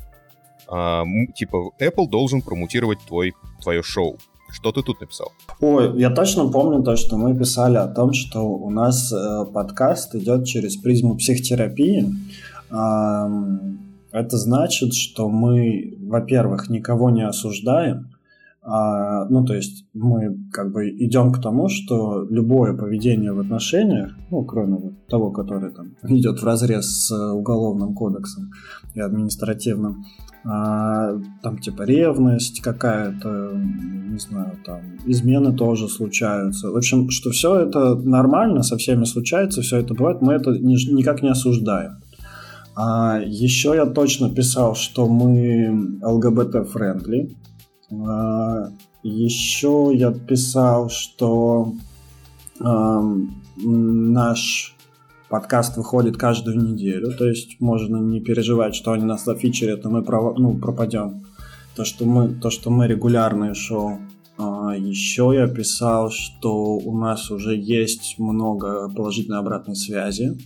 а, 0.68 1.04
типа 1.36 1.72
Apple 1.80 2.08
должен 2.10 2.42
промутировать 2.42 3.00
твой, 3.08 3.34
твое 3.62 3.84
шоу. 3.84 4.18
Что 4.52 4.72
ты 4.72 4.82
тут 4.82 5.02
написал? 5.02 5.32
Ой, 5.60 6.00
я 6.00 6.10
точно 6.10 6.50
помню 6.50 6.84
то, 6.84 6.96
что 6.96 7.18
мы 7.18 7.38
писали 7.38 7.78
о 7.78 7.88
том, 7.88 8.14
что 8.14 8.42
у 8.42 8.70
нас 8.70 9.12
э, 9.12 9.46
подкаст 9.54 10.16
идет 10.16 10.46
через 10.46 10.76
призму 10.78 11.16
психотерапии. 11.16 12.08
Э, 12.72 13.28
это 14.12 14.38
значит, 14.38 14.94
что 14.94 15.30
мы, 15.30 15.98
во-первых, 16.02 16.70
никого 16.70 17.10
не 17.12 17.26
осуждаем, 17.28 18.10
а, 18.62 19.26
ну, 19.26 19.46
то 19.46 19.56
есть 19.56 19.86
мы 19.94 20.38
как 20.52 20.72
бы 20.72 20.90
идем 20.90 21.32
к 21.32 21.42
тому, 21.42 21.70
что 21.70 22.28
любое 22.30 22.76
поведение 22.78 23.32
в 23.32 23.40
отношениях, 23.40 24.12
ну, 24.30 24.44
кроме 24.44 24.76
вот 24.76 25.08
того, 25.08 25.32
которое 25.32 25.72
там 25.72 25.96
идет 26.04 26.40
в 26.40 26.46
разрез 26.46 26.86
с 26.86 27.34
уголовным 27.34 27.94
кодексом 27.94 28.52
и 28.94 29.00
административным, 29.00 30.06
там 30.44 31.58
типа 31.62 31.84
ревность 31.84 32.62
какая-то, 32.62 33.52
не 33.54 34.20
знаю, 34.20 34.58
там 34.66 34.80
измены 35.06 35.54
тоже 35.54 35.90
случаются. 35.90 36.70
В 36.72 36.78
общем, 36.78 37.10
что 37.10 37.32
все 37.32 37.56
это 37.56 37.96
нормально, 37.96 38.64
со 38.64 38.78
всеми 38.78 39.04
случается, 39.04 39.62
все 39.62 39.78
это 39.78 39.94
бывает, 39.94 40.22
мы 40.22 40.34
это 40.34 40.52
ни, 40.52 40.76
никак 40.94 41.22
не 41.22 41.30
осуждаем. 41.30 41.98
А 42.76 43.20
еще 43.22 43.74
я 43.76 43.86
точно 43.86 44.34
писал, 44.34 44.76
что 44.76 45.08
мы 45.08 46.00
ЛГБТ-friendly, 46.02 47.36
а, 47.92 48.70
еще 49.04 49.92
я 49.94 50.12
писал, 50.12 50.90
что 50.90 51.74
э, 52.60 53.00
наш 53.58 54.76
подкаст 55.30 55.78
выходит 55.78 56.18
каждую 56.18 56.58
неделю, 56.58 57.14
то 57.16 57.28
есть 57.28 57.60
можно 57.60 57.98
не 57.98 58.20
переживать, 58.20 58.76
что 58.76 58.92
они 58.92 59.06
нас 59.06 59.26
зафичерят, 59.26 59.86
и 59.86 59.88
мы 59.88 60.04
пров... 60.04 60.38
ну, 60.38 60.58
пропадем. 60.58 61.26
То, 61.76 61.86
что 61.86 62.06
мы, 62.06 62.30
то, 62.30 62.50
что 62.50 62.70
мы 62.70 62.88
регулярные 62.88 63.54
шоу. 63.54 64.00
А, 64.38 64.76
еще 64.76 65.32
я 65.34 65.48
писал, 65.48 66.10
что 66.10 66.76
у 66.78 66.98
нас 66.98 67.32
уже 67.32 67.56
есть 67.56 68.16
много 68.18 68.90
положительной 68.90 69.40
обратной 69.40 69.76
связи 69.76 70.38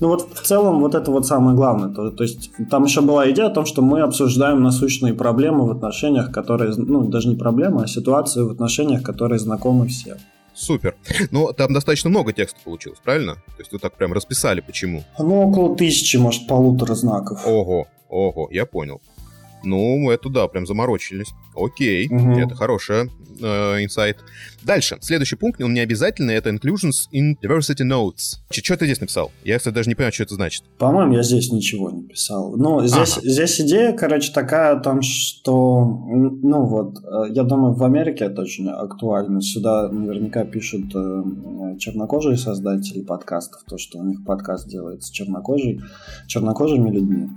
ну 0.00 0.08
вот 0.08 0.28
в 0.32 0.42
целом 0.42 0.80
вот 0.80 0.94
это 0.94 1.10
вот 1.10 1.26
самое 1.26 1.56
главное. 1.56 1.92
То, 1.92 2.10
то 2.10 2.22
есть 2.22 2.50
там 2.70 2.84
еще 2.84 3.00
была 3.00 3.30
идея 3.30 3.46
о 3.46 3.50
том, 3.50 3.66
что 3.66 3.82
мы 3.82 4.00
обсуждаем 4.00 4.62
насущные 4.62 5.12
проблемы 5.12 5.66
в 5.66 5.70
отношениях, 5.70 6.30
которые, 6.30 6.72
ну 6.76 7.08
даже 7.08 7.28
не 7.28 7.36
проблемы, 7.36 7.82
а 7.82 7.86
ситуации 7.86 8.42
в 8.42 8.50
отношениях, 8.50 9.02
которые 9.02 9.38
знакомы 9.38 9.88
всем. 9.88 10.18
Супер. 10.58 10.96
Ну, 11.30 11.52
там 11.52 11.72
достаточно 11.72 12.10
много 12.10 12.32
текста 12.32 12.58
получилось, 12.64 12.98
правильно? 13.02 13.34
То 13.34 13.60
есть 13.60 13.72
вы 13.72 13.78
так 13.78 13.94
прям 13.94 14.12
расписали, 14.12 14.60
почему? 14.60 15.04
Ну, 15.18 15.48
около 15.48 15.76
тысячи, 15.76 16.16
может, 16.16 16.48
полутора 16.48 16.94
знаков. 16.94 17.46
Ого, 17.46 17.86
ого, 18.08 18.48
я 18.50 18.66
понял. 18.66 19.00
Ну, 19.64 20.10
это 20.10 20.28
да, 20.28 20.48
прям 20.48 20.66
заморочились. 20.66 21.28
Окей, 21.54 22.08
угу. 22.08 22.38
это 22.38 22.54
хорошая 22.54 23.10
э, 23.40 23.84
инсайт. 23.84 24.18
Дальше, 24.62 24.98
следующий 25.00 25.36
пункт, 25.36 25.60
он 25.60 25.74
не 25.74 25.80
обязательный, 25.80 26.34
это 26.34 26.50
inclusions 26.50 27.08
in 27.12 27.36
diversity 27.42 27.84
notes. 27.84 28.38
Ч- 28.50 28.62
что 28.62 28.76
ты 28.76 28.86
здесь 28.86 29.00
написал? 29.00 29.32
Я, 29.44 29.58
кстати, 29.58 29.74
даже 29.74 29.88
не 29.88 29.94
понимаю, 29.94 30.12
что 30.12 30.24
это 30.24 30.34
значит. 30.34 30.64
По-моему, 30.78 31.14
я 31.14 31.22
здесь 31.22 31.50
ничего 31.52 31.90
не 31.90 32.02
писал. 32.04 32.56
Ну, 32.56 32.86
здесь, 32.86 33.16
ага. 33.18 33.28
здесь 33.28 33.60
идея, 33.60 33.92
короче, 33.92 34.32
такая 34.32 34.76
о 34.76 34.80
том, 34.80 35.02
что, 35.02 35.84
ну 35.84 36.64
вот, 36.66 36.98
э, 36.98 37.32
я 37.32 37.42
думаю, 37.42 37.74
в 37.74 37.82
Америке 37.84 38.24
это 38.24 38.42
очень 38.42 38.68
актуально. 38.68 39.40
Сюда 39.40 39.88
наверняка 39.88 40.44
пишут 40.44 40.94
э, 40.94 41.76
чернокожие 41.78 42.36
создатели 42.36 43.02
подкастов, 43.02 43.62
то, 43.64 43.78
что 43.78 43.98
у 43.98 44.04
них 44.04 44.24
подкаст 44.24 44.68
делается 44.68 45.12
чернокожий, 45.12 45.80
чернокожими 46.26 46.90
людьми 46.90 47.30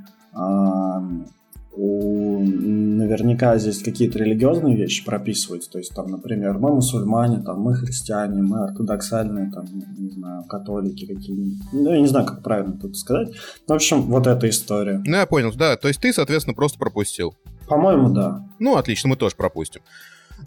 у, 1.74 2.39
наверняка 2.43 3.57
здесь 3.57 3.82
какие-то 3.82 4.19
религиозные 4.19 4.76
вещи 4.76 5.05
прописываются. 5.05 5.72
То 5.72 5.78
есть, 5.78 5.93
там, 5.93 6.11
например, 6.11 6.57
мы 6.57 6.74
мусульмане, 6.74 7.41
там, 7.43 7.61
мы 7.61 7.76
христиане, 7.76 8.41
мы 8.41 8.65
ортодоксальные, 8.65 9.51
там, 9.51 9.65
не 9.97 10.09
знаю, 10.09 10.43
католики 10.43 11.05
какие-нибудь. 11.05 11.59
Ну, 11.72 11.93
я 11.93 12.01
не 12.01 12.07
знаю, 12.07 12.26
как 12.26 12.43
правильно 12.43 12.78
тут 12.80 12.97
сказать. 12.97 13.30
В 13.67 13.74
общем, 13.74 14.03
вот 14.03 14.28
эта 14.28 14.49
история. 14.49 15.01
Ну, 15.05 15.15
я 15.15 15.26
понял, 15.26 15.53
да. 15.55 15.78
То 15.78 15.88
есть 15.88 16.01
ты, 16.01 16.11
соответственно, 16.13 16.53
просто 16.53 16.78
пропустил. 16.78 17.36
По-моему, 17.67 18.09
да. 18.09 18.45
Ну, 18.59 18.76
отлично, 18.76 19.09
мы 19.09 19.15
тоже 19.15 19.36
пропустим. 19.36 19.82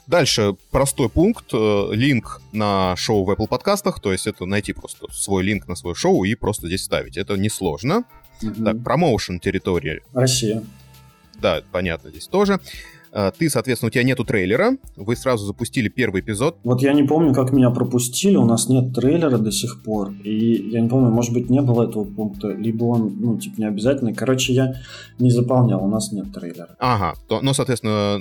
Дальше 0.07 0.57
простой 0.71 1.09
пункт, 1.09 1.47
э, 1.55 1.89
линк 1.93 2.43
на 2.53 2.95
шоу 2.97 3.25
в 3.25 3.31
Apple 3.31 3.49
подкастах, 3.49 4.01
то 4.01 4.13
есть 4.13 4.27
это 4.27 4.45
найти 4.45 4.73
просто 4.73 5.07
свой 5.13 5.45
линк 5.45 5.69
на 5.69 5.77
свое 5.77 5.95
шоу 5.95 6.25
и 6.25 6.35
просто 6.35 6.67
здесь 6.67 6.83
ставить. 6.83 7.17
Это 7.17 7.37
несложно. 7.37 8.05
Мгм. 8.43 8.65
Так, 8.65 8.83
промоушен 8.83 9.41
территории, 9.41 10.03
Россия. 10.13 10.63
Да, 11.41 11.63
понятно, 11.73 12.11
здесь 12.11 12.27
тоже. 12.27 12.61
Э, 13.17 13.31
Ты, 13.39 13.49
соответственно, 13.49 13.89
у 13.89 13.91
тебя 13.91 14.03
нету 14.03 14.25
трейлера, 14.25 14.77
вы 14.97 15.15
сразу 15.15 15.47
запустили 15.47 15.89
первый 15.89 16.21
эпизод. 16.21 16.57
Вот 16.65 16.83
я 16.83 16.93
не 16.93 17.05
помню, 17.05 17.33
как 17.33 17.53
меня 17.53 17.71
пропустили, 17.71 18.35
у 18.37 18.45
нас 18.45 18.69
нет 18.69 18.93
трейлера 18.93 19.39
до 19.39 19.53
сих 19.53 19.83
пор, 19.85 20.11
и 20.25 20.71
я 20.71 20.81
не 20.81 20.89
помню, 20.89 21.11
может 21.11 21.33
быть, 21.33 21.49
не 21.49 21.61
было 21.63 21.85
этого 21.89 22.05
пункта, 22.05 22.49
либо 22.49 22.85
он, 22.87 23.17
ну, 23.21 23.39
типа, 23.39 23.55
не 23.61 23.67
обязательный. 23.67 24.15
Короче, 24.15 24.53
я 24.53 24.75
не 25.21 25.31
заполнял, 25.31 25.85
у 25.85 25.89
нас 25.89 26.11
нет 26.11 26.33
трейлера. 26.33 26.71
Ага, 26.81 27.15
то, 27.29 27.41
ну, 27.41 27.55
соответственно, 27.55 28.21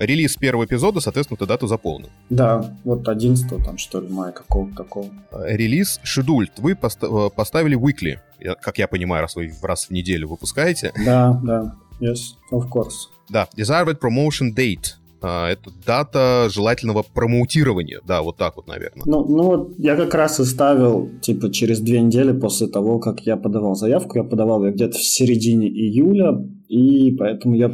релиз 0.00 0.34
первого 0.36 0.64
эпизода, 0.64 0.98
соответственно, 0.98 1.38
ты 1.38 1.46
дату 1.46 1.68
заполнил. 1.68 2.08
Да, 2.28 2.74
вот 2.82 3.08
11 3.08 3.64
там, 3.64 3.78
что 3.78 4.00
ли, 4.00 4.08
мая, 4.08 4.32
какого-то 4.32 4.74
такого. 4.74 5.06
Э, 5.30 5.56
Релиз 5.56 6.00
scheduled 6.04 6.50
вы 6.58 6.74
поста- 6.74 7.06
э, 7.06 7.30
поставили 7.30 7.78
weekly, 7.78 8.18
как 8.60 8.78
я 8.78 8.88
понимаю, 8.88 9.22
раз 9.22 9.36
вы 9.36 9.52
раз 9.62 9.84
в 9.86 9.90
неделю 9.92 10.26
выпускаете. 10.30 10.92
Да, 11.06 11.40
да, 11.44 11.76
yes, 12.02 12.34
of 12.52 12.68
course. 12.70 13.08
Да, 13.30 13.48
desired 13.56 13.98
promotion 14.00 14.54
date. 14.54 14.96
А, 15.22 15.48
Это 15.50 15.70
дата 15.86 16.48
желательного 16.50 17.02
промоутирования. 17.02 18.00
Да, 18.06 18.22
вот 18.22 18.36
так 18.36 18.56
вот, 18.56 18.66
наверное. 18.66 19.04
Ну, 19.06 19.24
ну 19.24 19.42
вот 19.44 19.74
я 19.78 19.94
как 19.96 20.14
раз 20.14 20.40
и 20.40 20.44
ставил, 20.44 21.10
типа, 21.20 21.52
через 21.52 21.80
две 21.80 22.00
недели 22.00 22.32
после 22.32 22.66
того, 22.66 22.98
как 22.98 23.20
я 23.20 23.36
подавал 23.36 23.76
заявку. 23.76 24.18
Я 24.18 24.24
подавал 24.24 24.64
ее 24.64 24.72
где-то 24.72 24.98
в 24.98 25.02
середине 25.02 25.68
июля, 25.68 26.44
и 26.68 27.12
поэтому 27.12 27.54
я 27.54 27.72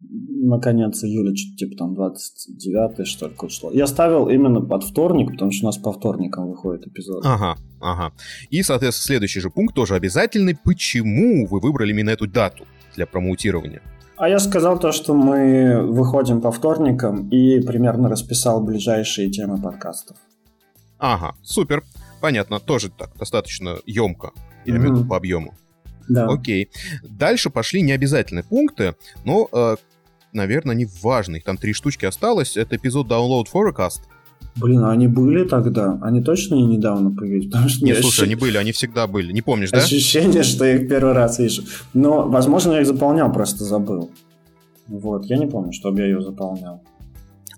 на 0.00 0.58
конец 0.58 1.02
июля, 1.04 1.34
что-то 1.34 1.56
типа 1.56 1.76
там 1.76 1.94
29 1.94 3.06
что 3.06 3.28
ли, 3.28 3.34
число. 3.48 3.72
Я 3.72 3.86
ставил 3.86 4.28
именно 4.28 4.60
под 4.60 4.84
вторник, 4.84 5.32
потому 5.32 5.52
что 5.52 5.66
у 5.66 5.68
нас 5.68 5.78
по 5.78 5.92
вторникам 5.92 6.48
выходит 6.48 6.86
эпизод. 6.86 7.24
Ага, 7.24 7.56
ага. 7.80 8.12
И, 8.50 8.62
соответственно, 8.62 9.06
следующий 9.06 9.40
же 9.40 9.50
пункт 9.50 9.74
тоже 9.74 9.94
обязательный. 9.94 10.56
Почему 10.64 11.46
вы 11.46 11.60
выбрали 11.60 11.90
именно 11.90 12.10
эту 12.10 12.26
дату 12.26 12.64
для 12.96 13.06
промоутирования? 13.06 13.82
А 14.16 14.28
я 14.28 14.38
сказал 14.38 14.78
то, 14.78 14.92
что 14.92 15.14
мы 15.14 15.82
выходим 15.82 16.40
по 16.40 16.50
вторникам 16.50 17.28
и 17.28 17.60
примерно 17.60 18.08
расписал 18.08 18.60
ближайшие 18.60 19.30
темы 19.30 19.60
подкастов. 19.60 20.16
Ага, 20.98 21.34
супер. 21.42 21.84
Понятно, 22.20 22.58
тоже 22.58 22.90
так, 22.90 23.14
достаточно 23.18 23.76
емко. 23.84 24.32
Я 24.64 24.76
имею 24.76 24.94
в 24.94 24.98
виду 24.98 25.08
по 25.08 25.16
объему. 25.16 25.54
Да. 26.08 26.26
Окей. 26.28 26.70
Дальше 27.02 27.50
пошли 27.50 27.82
необязательные 27.82 28.42
пункты, 28.42 28.94
но, 29.24 29.48
э, 29.52 29.76
наверное, 30.32 30.74
они 30.74 30.86
важные. 31.02 31.38
Их 31.38 31.44
Там 31.44 31.58
три 31.58 31.72
штучки 31.72 32.06
осталось. 32.06 32.56
Это 32.56 32.76
эпизод 32.76 33.08
Download 33.08 33.44
Forecast. 33.52 34.00
Блин, 34.56 34.84
а 34.84 34.90
они 34.90 35.06
были 35.06 35.44
тогда? 35.46 35.98
Они 36.02 36.22
точно 36.22 36.54
не 36.54 36.66
недавно 36.66 37.10
появились? 37.10 37.46
Потому 37.46 37.68
что 37.68 37.84
Не, 37.84 37.94
слушай, 37.94 38.22
ощущ- 38.22 38.24
они 38.24 38.34
были, 38.36 38.56
они 38.56 38.72
всегда 38.72 39.06
были. 39.06 39.32
Не 39.32 39.42
помнишь, 39.42 39.70
да? 39.70 39.78
Ощущение, 39.78 40.42
что 40.42 40.64
я 40.64 40.76
их 40.76 40.88
первый 40.88 41.12
раз 41.12 41.38
вижу. 41.38 41.62
Но, 41.94 42.26
возможно, 42.26 42.72
я 42.72 42.80
их 42.80 42.86
заполнял, 42.86 43.30
просто 43.32 43.64
забыл. 43.64 44.10
Вот, 44.88 45.26
я 45.26 45.36
не 45.36 45.46
помню, 45.46 45.72
чтобы 45.72 46.00
я 46.00 46.06
ее 46.06 46.22
заполнял. 46.22 46.80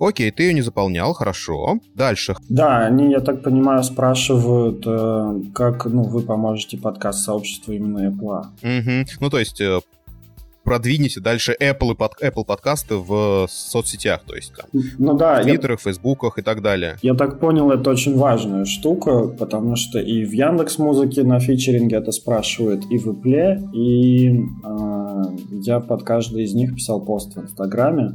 Окей, 0.01 0.31
ты 0.31 0.45
ее 0.45 0.55
не 0.55 0.63
заполнял, 0.63 1.13
хорошо. 1.13 1.79
Дальше. 1.95 2.37
Да, 2.49 2.87
они, 2.87 3.11
я 3.11 3.21
так 3.21 3.43
понимаю, 3.43 3.83
спрашивают, 3.83 4.85
э, 4.87 5.41
как 5.53 5.87
ну, 5.87 6.03
вы 6.03 6.23
поможете 6.23 6.79
подкаст 6.79 7.25
сообществу 7.25 7.73
именно 7.73 8.09
Apple. 8.09 8.45
Мгм. 8.63 9.07
Ну, 9.21 9.31
то 9.31 9.39
есть, 9.39 9.61
э, 9.61 9.81
продвинете 10.69 11.21
дальше 11.21 11.57
Apple, 11.59 11.93
и 11.93 11.95
под, 11.95 12.13
Apple 12.23 12.45
подкасты 12.45 12.97
в 12.97 13.47
соцсетях, 13.49 14.21
то 14.27 14.35
есть 14.35 14.53
там, 14.55 14.67
Ну 14.99 15.17
да, 15.17 15.37
в 15.43 15.47
я, 15.47 15.53
Твиттерах, 15.53 15.81
Фейсбуках 15.81 16.39
и 16.39 16.43
так 16.43 16.63
далее. 16.63 16.97
я 17.03 17.15
так 17.15 17.41
понял, 17.41 17.71
это 17.71 17.91
очень 17.91 18.17
важная 18.17 18.65
штука, 18.67 19.29
потому 19.29 19.77
что 19.77 19.99
и 19.99 20.25
в 20.25 20.33
Яндекс 20.33 20.79
Музыке 20.79 21.23
на 21.23 21.41
фичеринге 21.41 21.97
это 21.97 22.13
спрашивают, 22.13 22.85
и 22.91 22.99
в 22.99 23.09
Apple, 23.09 23.71
и 23.73 24.29
э, 24.31 25.23
я 25.63 25.81
под 25.81 26.03
каждый 26.03 26.45
из 26.45 26.55
них 26.55 26.75
писал 26.75 27.01
пост 27.05 27.35
в 27.35 27.41
Инстаграме. 27.41 28.13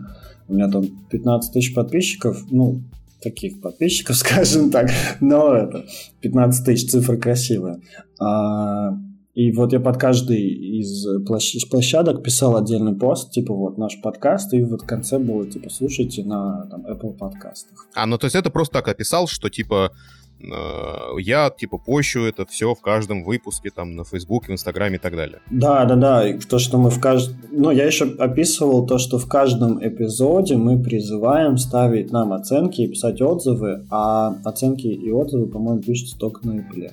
У 0.48 0.54
меня 0.54 0.70
там 0.70 0.84
15 1.10 1.54
тысяч 1.54 1.74
подписчиков, 1.74 2.44
ну, 2.52 2.82
таких 3.24 3.62
подписчиков, 3.62 4.16
скажем 4.18 4.70
так, 4.70 4.92
но 5.22 5.56
это 5.56 5.86
15 6.22 6.66
тысяч 6.66 6.92
цифры 6.92 7.18
красивые. 7.18 7.80
А, 8.20 8.92
и 9.34 9.52
вот 9.52 9.74
я 9.74 9.80
под 9.80 9.98
каждый 9.98 10.42
из 10.42 11.08
площ- 11.28 11.56
из 11.56 11.66
площадок 11.66 12.22
писал 12.22 12.56
отдельный 12.56 12.96
пост, 12.96 13.32
типа 13.32 13.54
вот 13.54 13.80
наш 13.80 14.00
подкаст, 14.00 14.54
и 14.54 14.62
вот 14.62 14.84
в 14.84 14.86
конце 14.86 15.18
было 15.18 15.50
типа 15.50 15.70
слушайте 15.72 16.24
на 16.24 16.68
там, 16.70 16.86
Apple 16.86 17.18
подкастах. 17.18 17.88
А, 17.96 18.06
ну, 18.06 18.20
то 18.20 18.26
есть 18.26 18.36
это 18.36 18.52
просто 18.52 18.74
так 18.74 18.88
описал, 18.90 19.28
что, 19.28 19.50
типа, 19.50 19.92
э, 20.40 21.20
я, 21.20 21.50
типа, 21.50 21.80
пощу 21.80 22.22
это 22.26 22.46
все 22.46 22.76
в 22.76 22.82
каждом 22.82 23.24
выпуске, 23.24 23.72
там, 23.72 23.96
на 23.96 24.04
Фейсбуке, 24.04 24.50
в 24.50 24.52
Инстаграме 24.52 24.98
и 24.98 25.00
так 25.00 25.16
далее. 25.16 25.40
Да, 25.50 25.86
да, 25.86 25.96
да. 25.96 26.30
И 26.30 26.38
то, 26.38 26.60
что 26.60 26.78
мы 26.78 26.92
в 26.92 27.00
каждом... 27.00 27.36
Ну, 27.52 27.72
я 27.72 27.86
еще 27.86 28.06
описывал 28.06 28.86
то, 28.86 29.00
что 29.00 29.18
в 29.18 29.28
каждом 29.28 29.84
эпизоде 29.84 30.58
мы 30.58 30.82
призываем 30.82 31.58
ставить 31.58 32.12
нам 32.12 32.34
оценки 32.34 32.82
и 32.82 32.88
писать 32.88 33.20
отзывы, 33.20 33.86
а 33.90 34.36
оценки 34.44 34.86
и 34.86 35.10
отзывы, 35.10 35.48
по-моему, 35.48 35.82
пишутся 35.82 36.20
только 36.20 36.46
на 36.46 36.60
Apple. 36.60 36.92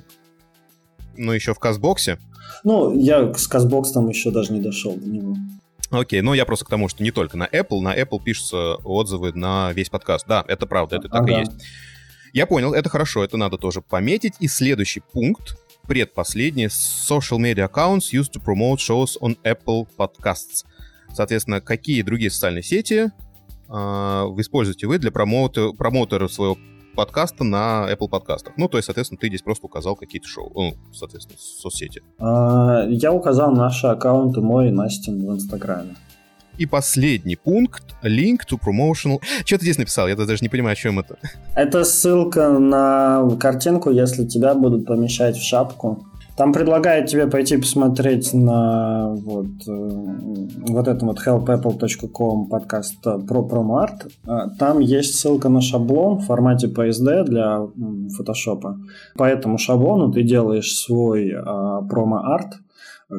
Ну, 1.18 1.32
еще 1.32 1.52
в 1.52 1.58
Казбоксе. 1.58 2.18
Ну, 2.64 2.98
я 2.98 3.32
с 3.34 3.46
Казбоксом 3.48 4.08
еще 4.08 4.30
даже 4.30 4.52
не 4.52 4.60
дошел 4.60 4.94
до 4.94 5.08
него. 5.08 5.36
Окей, 5.90 6.20
ну 6.20 6.34
я 6.34 6.44
просто 6.44 6.64
к 6.64 6.68
тому, 6.68 6.88
что 6.88 7.02
не 7.02 7.10
только 7.10 7.36
на 7.36 7.46
Apple, 7.46 7.80
на 7.80 7.96
Apple 7.96 8.22
пишутся 8.22 8.76
отзывы 8.76 9.32
на 9.32 9.72
весь 9.72 9.90
подкаст. 9.90 10.26
Да, 10.28 10.44
это 10.46 10.66
правда, 10.66 10.96
это 10.96 11.08
так 11.08 11.28
и 11.28 11.32
есть. 11.32 11.52
Я 12.32 12.46
понял, 12.46 12.72
это 12.74 12.88
хорошо, 12.88 13.24
это 13.24 13.36
надо 13.36 13.58
тоже 13.58 13.80
пометить. 13.80 14.34
И 14.38 14.46
следующий 14.46 15.00
пункт, 15.00 15.58
предпоследний, 15.88 16.66
social 16.66 17.38
media 17.38 17.68
accounts 17.68 18.12
used 18.12 18.32
to 18.32 18.40
promote 18.40 18.76
shows 18.76 19.18
on 19.20 19.36
Apple 19.42 19.88
Podcasts. 19.98 20.64
Соответственно, 21.12 21.60
какие 21.60 22.02
другие 22.02 22.30
социальные 22.30 22.62
сети 22.62 23.10
вы 23.66 24.42
используете 24.42 24.86
вы 24.86 24.98
для 24.98 25.10
промоута- 25.10 25.72
промоутера 25.72 26.28
своего 26.28 26.56
подкаста 27.00 27.44
на 27.44 27.88
Apple 27.90 28.10
подкастах? 28.10 28.52
Ну, 28.58 28.68
то 28.68 28.76
есть, 28.76 28.84
соответственно, 28.84 29.18
ты 29.18 29.28
здесь 29.28 29.40
просто 29.40 29.64
указал 29.64 29.96
какие-то 29.96 30.28
шоу, 30.28 30.52
ну, 30.54 30.74
соответственно, 30.92 31.38
соцсети. 31.38 32.02
А, 32.18 32.84
Я 32.90 33.10
указал 33.14 33.52
наши 33.52 33.86
аккаунты 33.86 34.42
мой 34.42 34.68
и 34.68 34.70
Настин 34.70 35.26
в 35.26 35.32
Инстаграме. 35.32 35.96
И 36.58 36.66
последний 36.66 37.36
пункт— 37.36 37.94
link 38.04 38.40
to 38.46 38.58
promotional... 38.58 39.18
Что 39.46 39.56
ты 39.56 39.62
здесь 39.62 39.78
написал? 39.78 40.08
Я 40.08 40.14
даже 40.14 40.42
не 40.42 40.50
понимаю, 40.50 40.74
о 40.74 40.76
чем 40.76 40.98
это. 40.98 41.16
Это 41.54 41.84
ссылка 41.84 42.50
на 42.58 43.26
картинку, 43.40 43.90
если 43.90 44.26
тебя 44.26 44.54
будут 44.54 44.84
помещать 44.84 45.38
в 45.38 45.42
шапку. 45.42 46.04
Там 46.36 46.52
предлагают 46.52 47.08
тебе 47.08 47.26
пойти 47.26 47.56
посмотреть 47.56 48.32
на 48.32 49.14
вот, 49.14 49.46
э, 49.66 49.90
вот 50.68 50.88
этом 50.88 51.08
вот 51.08 51.18
helpapple.com 51.26 52.48
подкаст 52.48 53.06
э, 53.06 53.18
про 53.18 53.42
промоарт. 53.42 54.06
А, 54.26 54.48
Там 54.48 54.78
есть 54.78 55.16
ссылка 55.16 55.48
на 55.48 55.60
шаблон 55.60 56.18
в 56.18 56.26
формате 56.26 56.68
PSD 56.68 57.24
для 57.24 57.66
фотошопа. 58.16 58.78
По 59.16 59.24
этому 59.24 59.58
шаблону 59.58 60.10
ты 60.12 60.22
делаешь 60.22 60.72
свой 60.74 61.32
а, 61.34 61.82
промо-арт, 61.82 62.54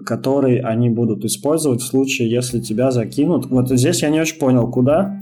который 0.06 0.60
они 0.60 0.90
будут 0.90 1.24
использовать 1.26 1.82
в 1.82 1.88
случае, 1.88 2.32
если 2.32 2.60
тебя 2.60 2.92
закинут. 2.92 3.48
Вот 3.48 3.70
здесь 3.70 4.02
я 4.02 4.10
не 4.10 4.22
очень 4.22 4.40
понял, 4.40 4.70
куда, 4.72 5.22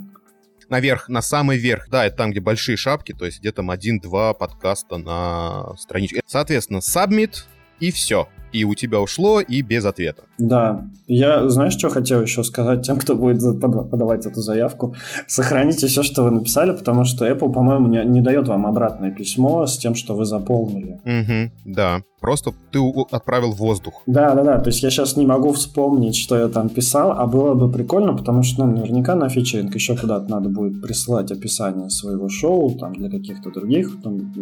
Наверх, 0.69 1.09
на 1.09 1.23
самый 1.23 1.57
верх. 1.57 1.89
Да, 1.89 2.05
это 2.05 2.17
там, 2.17 2.29
где 2.29 2.39
большие 2.39 2.77
шапки, 2.77 3.11
то 3.11 3.25
есть 3.25 3.39
где 3.39 3.51
там 3.51 3.71
один-два 3.71 4.35
подкаста 4.35 4.97
на 4.97 5.75
страничке. 5.77 6.21
Соответственно, 6.27 6.77
submit 6.77 7.45
и 7.79 7.91
все. 7.91 8.27
И 8.51 8.63
у 8.63 8.75
тебя 8.75 8.99
ушло, 8.99 9.41
и 9.41 9.61
без 9.61 9.85
ответа. 9.85 10.23
Да, 10.37 10.85
я, 11.07 11.49
знаешь, 11.49 11.73
что 11.73 11.89
хотел 11.89 12.21
еще 12.21 12.43
сказать 12.43 12.85
тем, 12.85 12.97
кто 12.97 13.15
будет 13.15 13.41
подавать 13.61 14.25
эту 14.25 14.41
заявку? 14.41 14.95
Сохраните 15.27 15.87
все, 15.87 16.03
что 16.03 16.23
вы 16.23 16.31
написали, 16.31 16.71
потому 16.71 17.05
что 17.05 17.25
Apple, 17.25 17.51
по-моему, 17.51 17.87
не, 17.87 18.03
не 18.05 18.21
дает 18.21 18.47
вам 18.47 18.65
обратное 18.65 19.11
письмо 19.11 19.65
с 19.65 19.77
тем, 19.77 19.95
что 19.95 20.15
вы 20.15 20.25
заполнили. 20.25 20.99
Угу, 21.05 21.51
да. 21.65 22.01
Просто 22.21 22.51
ты 22.71 22.79
отправил 23.11 23.51
воздух. 23.51 24.03
Да, 24.05 24.35
да, 24.35 24.43
да, 24.43 24.59
то 24.59 24.67
есть 24.67 24.83
я 24.83 24.89
сейчас 24.89 25.15
не 25.15 25.25
могу 25.25 25.53
вспомнить, 25.53 26.17
что 26.17 26.37
я 26.37 26.49
там 26.49 26.67
писал, 26.67 27.11
а 27.11 27.25
было 27.25 27.53
бы 27.53 27.71
прикольно, 27.71 28.13
потому 28.13 28.43
что, 28.43 28.65
ну, 28.65 28.75
наверняка 28.75 29.15
на 29.15 29.29
фичеринг 29.29 29.73
еще 29.73 29.95
куда-то 29.95 30.29
надо 30.29 30.49
будет 30.49 30.81
присылать 30.81 31.31
описание 31.31 31.89
своего 31.89 32.27
шоу, 32.27 32.77
там, 32.77 32.93
для 32.93 33.09
каких-то 33.09 33.51
других 33.51 34.01
там, 34.03 34.33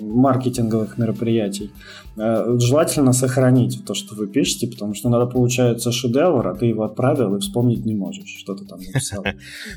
маркетинговых 0.00 0.98
мероприятий. 0.98 1.70
Э, 2.16 2.56
Желательно 2.58 3.12
сохранить 3.26 3.84
то, 3.84 3.94
что 3.94 4.14
вы 4.14 4.28
пишете, 4.28 4.68
потому 4.68 4.94
что 4.94 5.08
иногда 5.08 5.26
получается 5.26 5.90
шедевр, 5.90 6.46
а 6.46 6.54
ты 6.54 6.66
его 6.66 6.84
отправил 6.84 7.36
и 7.36 7.40
вспомнить 7.40 7.84
не 7.84 7.94
можешь, 7.94 8.28
что 8.38 8.54
ты 8.54 8.64
там 8.64 8.80
написал. 8.80 9.24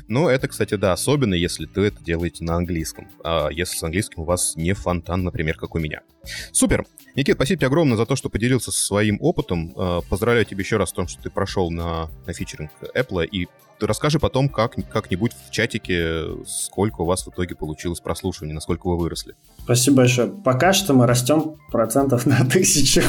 Ну, 0.08 0.28
это, 0.28 0.48
кстати, 0.48 0.74
да, 0.74 0.92
особенно 0.92 1.34
если 1.34 1.66
ты 1.66 1.82
это 1.82 2.02
делаете 2.02 2.44
на 2.44 2.56
английском. 2.56 3.08
А 3.24 3.48
если 3.48 3.76
с 3.76 3.82
английским 3.82 4.22
у 4.22 4.24
вас 4.24 4.56
не 4.56 4.72
фонтан, 4.72 5.24
например, 5.24 5.56
как 5.56 5.74
у 5.74 5.78
меня. 5.78 6.02
Супер. 6.52 6.86
Никит, 7.16 7.34
спасибо 7.34 7.58
тебе 7.58 7.66
огромное 7.66 7.96
за 7.96 8.06
то, 8.06 8.16
что 8.16 8.28
поделился 8.28 8.70
своим 8.70 9.18
опытом. 9.20 9.72
Э, 9.76 10.00
поздравляю 10.08 10.44
тебя 10.44 10.60
еще 10.60 10.76
раз 10.76 10.90
в 10.90 10.94
том, 10.94 11.08
что 11.08 11.20
ты 11.22 11.30
прошел 11.30 11.70
на, 11.70 12.08
на 12.26 12.32
фичеринг 12.32 12.70
Apple 12.94 13.26
и 13.26 13.48
расскажи 13.86 14.18
потом 14.18 14.48
как, 14.48 14.76
как-нибудь 14.88 15.32
в 15.32 15.50
чатике, 15.50 16.24
сколько 16.46 17.02
у 17.02 17.04
вас 17.04 17.26
в 17.26 17.30
итоге 17.30 17.54
получилось 17.54 18.00
прослушивания, 18.00 18.54
насколько 18.54 18.88
вы 18.88 18.96
выросли. 18.96 19.34
Спасибо 19.64 19.98
большое. 19.98 20.28
Пока 20.28 20.72
что 20.72 20.94
мы 20.94 21.06
растем 21.06 21.56
процентов 21.70 22.26
на 22.26 22.44
тысячу, 22.44 23.02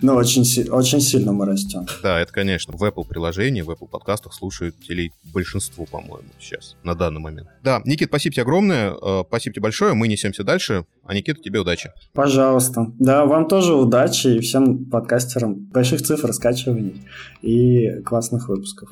но 0.00 0.14
очень, 0.14 0.42
очень 0.70 1.00
сильно 1.00 1.32
мы 1.32 1.46
растем. 1.46 1.86
Да, 2.02 2.20
это, 2.20 2.32
конечно, 2.32 2.76
в 2.76 2.82
Apple 2.82 3.06
приложении, 3.06 3.62
в 3.62 3.70
Apple 3.70 3.88
подкастах 3.88 4.34
слушателей 4.34 5.12
большинство, 5.32 5.84
по-моему, 5.84 6.28
сейчас, 6.40 6.76
на 6.82 6.94
данный 6.94 7.20
момент. 7.20 7.48
Да, 7.62 7.82
Никит, 7.84 8.08
спасибо 8.08 8.34
тебе 8.34 8.42
огромное, 8.42 8.92
э, 8.92 9.24
спасибо 9.28 9.54
тебе 9.54 9.62
большое, 9.62 9.94
мы 9.94 10.08
несемся 10.08 10.44
дальше, 10.44 10.84
а 11.04 11.14
Никита, 11.14 11.40
тебе 11.40 11.60
удачи. 11.60 11.90
Пожалуйста. 12.14 12.86
Да, 12.98 13.26
вам 13.26 13.48
тоже 13.48 13.74
удачи 13.74 14.28
и 14.28 14.40
всем 14.40 14.86
подкастерам 14.86 15.54
больших 15.54 16.02
цифр 16.02 16.32
скачиваний 16.32 17.02
и 17.42 18.00
классных 18.04 18.48
выпусков. 18.48 18.88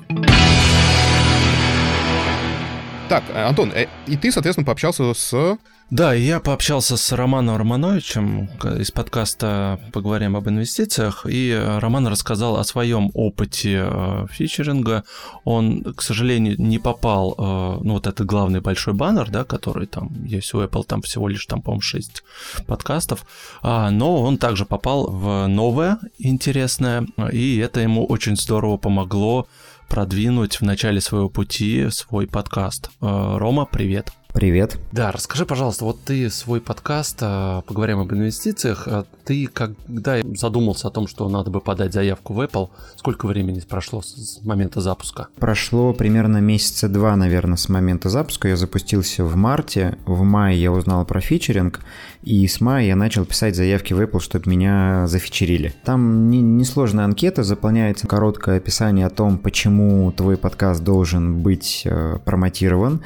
Так, 3.11 3.25
э, 3.31 3.43
Антон, 3.43 3.73
э, 3.75 3.89
и 4.07 4.17
ты, 4.17 4.31
соответственно, 4.31 4.65
пообщался 4.65 5.13
с... 5.15 5.59
Да, 5.91 6.15
я 6.15 6.39
пообщался 6.39 6.97
с 6.97 7.11
Романом 7.11 7.57
Романовичем 7.57 8.49
из 8.79 8.93
подкаста 8.93 9.81
«Поговорим 9.93 10.37
об 10.37 10.49
инвестициях», 10.49 11.27
и 11.29 11.61
Роман 11.81 12.07
рассказал 12.07 12.57
о 12.57 12.63
своем 12.63 13.11
опыте 13.15 13.83
э, 13.83 14.27
фичеринга. 14.31 15.03
Он, 15.43 15.83
к 15.83 16.03
сожалению, 16.03 16.55
не 16.61 16.79
попал, 16.79 17.35
ну, 17.83 17.95
вот 17.95 18.07
этот 18.07 18.25
главный 18.27 18.61
большой 18.61 18.95
баннер, 18.95 19.29
да, 19.29 19.43
который 19.43 19.89
там 19.89 20.25
есть 20.25 20.55
у 20.55 20.63
Apple, 20.63 20.85
там 20.85 21.03
всего 21.03 21.27
лишь, 21.27 21.45
там, 21.47 21.63
по-моему, 21.63 21.81
6 21.81 22.23
подкастов, 22.69 23.27
а, 23.61 23.91
но 23.91 24.23
он 24.23 24.39
также 24.39 24.65
попал 24.65 25.11
в 25.11 25.49
новое 25.49 25.99
интересное, 26.19 27.05
и 27.33 27.59
это 27.59 27.81
ему 27.81 28.07
очень 28.07 28.37
здорово 28.37 28.77
помогло 28.77 29.49
продвинуть 29.91 30.61
в 30.61 30.63
начале 30.63 31.01
своего 31.01 31.29
пути 31.29 31.91
свой 31.91 32.29
подкаст. 32.29 32.91
Э, 33.03 33.37
Рома, 33.37 33.67
привет. 33.67 34.13
Привет. 34.33 34.79
Да, 34.93 35.11
расскажи, 35.11 35.45
пожалуйста, 35.45 35.85
вот 35.85 36.01
ты 36.05 36.31
свой 36.31 36.61
подкаст 36.61 37.19
э, 37.21 37.63
«Поговорим 37.67 37.99
об 37.99 38.13
инвестициях», 38.13 38.87
э, 38.87 39.05
ты 39.25 39.47
когда 39.47 40.19
задумался 40.35 40.89
о 40.89 40.91
том, 40.91 41.09
что 41.09 41.29
надо 41.29 41.51
бы 41.51 41.61
подать 41.61 41.93
заявку 41.93 42.33
в 42.33 42.41
Apple, 42.41 42.71
сколько 42.97 43.27
времени 43.27 43.61
прошло 43.61 44.03
с 44.03 44.41
момента 44.45 44.81
запуска? 44.81 45.29
Прошло 45.39 45.93
примерно 45.93 46.39
месяца 46.39 46.89
два, 46.89 47.17
наверное, 47.17 47.57
с 47.57 47.69
момента 47.69 48.09
запуска. 48.09 48.49
Я 48.49 48.57
запустился 48.57 49.25
в 49.25 49.37
марте, 49.37 49.99
в 50.07 50.23
мае 50.23 50.61
я 50.61 50.73
узнал 50.73 51.05
про 51.05 51.21
фичеринг, 51.21 51.81
и 52.23 52.47
с 52.47 52.61
мая 52.61 52.87
я 52.87 52.97
начал 52.97 53.25
писать 53.25 53.57
заявки 53.57 53.95
в 53.95 54.01
Apple, 54.01 54.21
чтобы 54.21 54.51
меня 54.51 55.07
зафичерили. 55.07 55.75
Там 55.85 56.31
несложная 56.31 57.05
не 57.05 57.11
анкета, 57.11 57.43
заполняется 57.43 58.07
короткое 58.07 58.59
описание 58.59 59.07
о 59.07 59.11
том, 59.11 59.39
почему 59.39 60.13
твой 60.13 60.37
подкаст 60.37 60.83
должен 60.83 61.43
быть 61.43 61.83
э, 61.85 62.19
промотирован. 62.25 63.01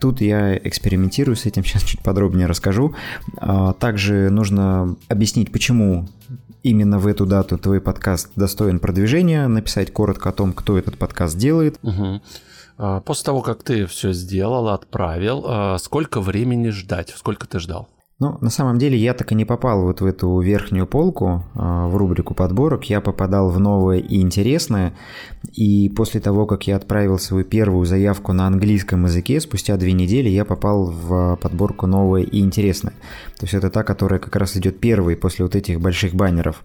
Тут 0.00 0.20
я 0.20 0.41
экспериментирую 0.62 1.36
с 1.36 1.46
этим, 1.46 1.64
сейчас 1.64 1.82
чуть 1.82 2.00
подробнее 2.02 2.46
расскажу. 2.46 2.94
А, 3.36 3.72
также 3.74 4.30
нужно 4.30 4.96
объяснить, 5.08 5.52
почему 5.52 6.08
именно 6.62 6.98
в 6.98 7.06
эту 7.06 7.26
дату 7.26 7.58
твой 7.58 7.80
подкаст 7.80 8.30
достоин 8.36 8.78
продвижения, 8.78 9.46
написать 9.48 9.92
коротко 9.92 10.28
о 10.28 10.32
том, 10.32 10.52
кто 10.52 10.78
этот 10.78 10.96
подкаст 10.96 11.36
делает. 11.36 11.78
Угу. 11.82 12.20
После 13.04 13.24
того, 13.24 13.42
как 13.42 13.62
ты 13.62 13.86
все 13.86 14.12
сделал, 14.12 14.68
отправил, 14.68 15.44
а, 15.46 15.78
сколько 15.78 16.20
времени 16.20 16.70
ждать? 16.70 17.12
Сколько 17.16 17.46
ты 17.46 17.58
ждал? 17.58 17.88
Ну, 18.22 18.38
на 18.40 18.50
самом 18.50 18.78
деле 18.78 18.96
я 18.96 19.14
так 19.14 19.32
и 19.32 19.34
не 19.34 19.44
попал 19.44 19.82
вот 19.82 20.00
в 20.00 20.06
эту 20.06 20.38
верхнюю 20.38 20.86
полку, 20.86 21.42
а, 21.56 21.88
в 21.88 21.96
рубрику 21.96 22.34
подборок. 22.34 22.84
Я 22.84 23.00
попадал 23.00 23.50
в 23.50 23.58
новое 23.58 23.98
и 23.98 24.20
интересное. 24.20 24.94
И 25.54 25.88
после 25.88 26.20
того, 26.20 26.46
как 26.46 26.68
я 26.68 26.76
отправил 26.76 27.18
свою 27.18 27.44
первую 27.44 27.84
заявку 27.84 28.32
на 28.32 28.46
английском 28.46 29.06
языке, 29.06 29.40
спустя 29.40 29.76
две 29.76 29.92
недели 29.92 30.28
я 30.28 30.44
попал 30.44 30.84
в 30.84 31.36
подборку 31.42 31.88
новое 31.88 32.22
и 32.22 32.38
интересное. 32.38 32.92
То 33.40 33.42
есть 33.46 33.54
это 33.54 33.70
та, 33.70 33.82
которая 33.82 34.20
как 34.20 34.36
раз 34.36 34.56
идет 34.56 34.78
первой 34.78 35.16
после 35.16 35.44
вот 35.44 35.56
этих 35.56 35.80
больших 35.80 36.14
баннеров 36.14 36.62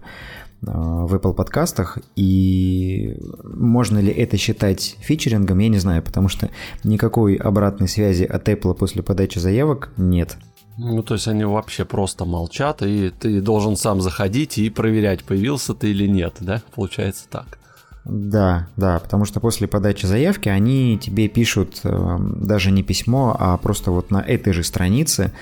а, 0.64 1.06
в 1.06 1.12
Apple 1.12 1.34
подкастах, 1.34 1.98
и 2.14 3.16
можно 3.42 3.98
ли 3.98 4.12
это 4.12 4.36
считать 4.36 4.96
фичерингом, 5.00 5.58
я 5.58 5.68
не 5.68 5.78
знаю, 5.78 6.04
потому 6.04 6.28
что 6.28 6.50
никакой 6.84 7.34
обратной 7.34 7.88
связи 7.88 8.22
от 8.22 8.48
Apple 8.48 8.74
после 8.74 9.02
подачи 9.02 9.40
заявок 9.40 9.90
нет. 9.96 10.38
Ну, 10.78 11.02
то 11.02 11.14
есть 11.14 11.26
они 11.26 11.44
вообще 11.44 11.84
просто 11.84 12.24
молчат, 12.24 12.82
и 12.82 13.10
ты 13.10 13.40
должен 13.40 13.76
сам 13.76 14.00
заходить 14.00 14.58
и 14.58 14.70
проверять, 14.70 15.24
появился 15.24 15.74
ты 15.74 15.90
или 15.90 16.06
нет, 16.06 16.36
да? 16.40 16.62
Получается 16.74 17.24
так. 17.28 17.58
Да, 18.04 18.68
да, 18.76 19.00
потому 19.00 19.24
что 19.26 19.40
после 19.40 19.66
подачи 19.66 20.06
заявки 20.06 20.48
они 20.48 20.98
тебе 20.98 21.28
пишут 21.28 21.80
э, 21.82 22.16
даже 22.36 22.70
не 22.70 22.82
письмо, 22.82 23.36
а 23.38 23.56
просто 23.58 23.90
вот 23.90 24.10
на 24.10 24.22
этой 24.22 24.54
же 24.54 24.62
странице 24.62 25.32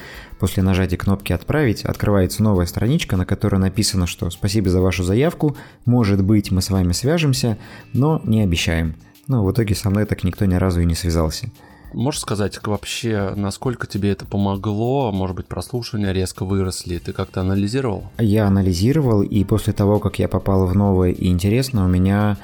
после 0.41 0.65
нажатия 0.65 0.97
кнопки 0.97 1.33
«Отправить» 1.33 1.85
открывается 1.85 2.43
новая 2.43 2.67
страничка, 2.67 3.17
на 3.17 3.25
которой 3.25 3.61
написано, 3.61 4.07
что 4.09 4.31
«Спасибо 4.31 4.69
за 4.71 4.81
вашу 4.81 5.05
заявку, 5.05 5.57
может 5.85 6.25
быть, 6.25 6.51
мы 6.51 6.61
с 6.61 6.71
вами 6.71 6.93
свяжемся, 6.93 7.57
но 7.93 8.21
не 8.25 8.43
обещаем». 8.43 8.97
Ну, 9.29 9.45
в 9.45 9.53
итоге 9.53 9.75
со 9.75 9.91
мной 9.91 10.05
так 10.07 10.25
никто 10.25 10.45
ни 10.45 10.55
разу 10.55 10.81
и 10.81 10.87
не 10.87 10.95
связался. 10.95 11.51
Можешь 11.93 12.21
сказать 12.21 12.59
вообще, 12.65 13.33
насколько 13.37 13.87
тебе 13.87 14.11
это 14.13 14.27
помогло? 14.27 15.13
Может 15.13 15.37
быть, 15.37 15.47
прослушивания 15.47 16.13
резко 16.13 16.45
выросли? 16.45 16.99
Ты 16.99 17.13
как-то 17.13 17.41
анализировал? 17.41 18.05
Я 18.19 18.47
анализировал, 18.47 19.23
и 19.23 19.45
после 19.45 19.73
того, 19.73 19.99
как 19.99 20.19
я 20.19 20.29
попал 20.29 20.67
в 20.67 20.75
новое 20.75 21.11
и 21.11 21.29
интересное, 21.29 21.85
у 21.85 21.89
меня 21.89 22.37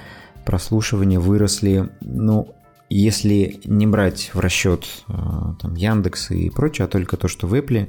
прослушивания 0.45 1.21
выросли, 1.21 1.91
ну, 2.01 2.55
если 2.89 3.61
не 3.65 3.87
брать 3.87 4.31
в 4.35 4.41
расчет 4.41 4.85
э, 5.09 5.13
там, 5.61 5.75
Яндекс 5.75 6.31
и 6.31 6.51
прочее, 6.51 6.87
а 6.87 6.89
только 6.89 7.17
то, 7.17 7.29
что 7.29 7.47
в 7.47 7.55
Apple, 7.55 7.89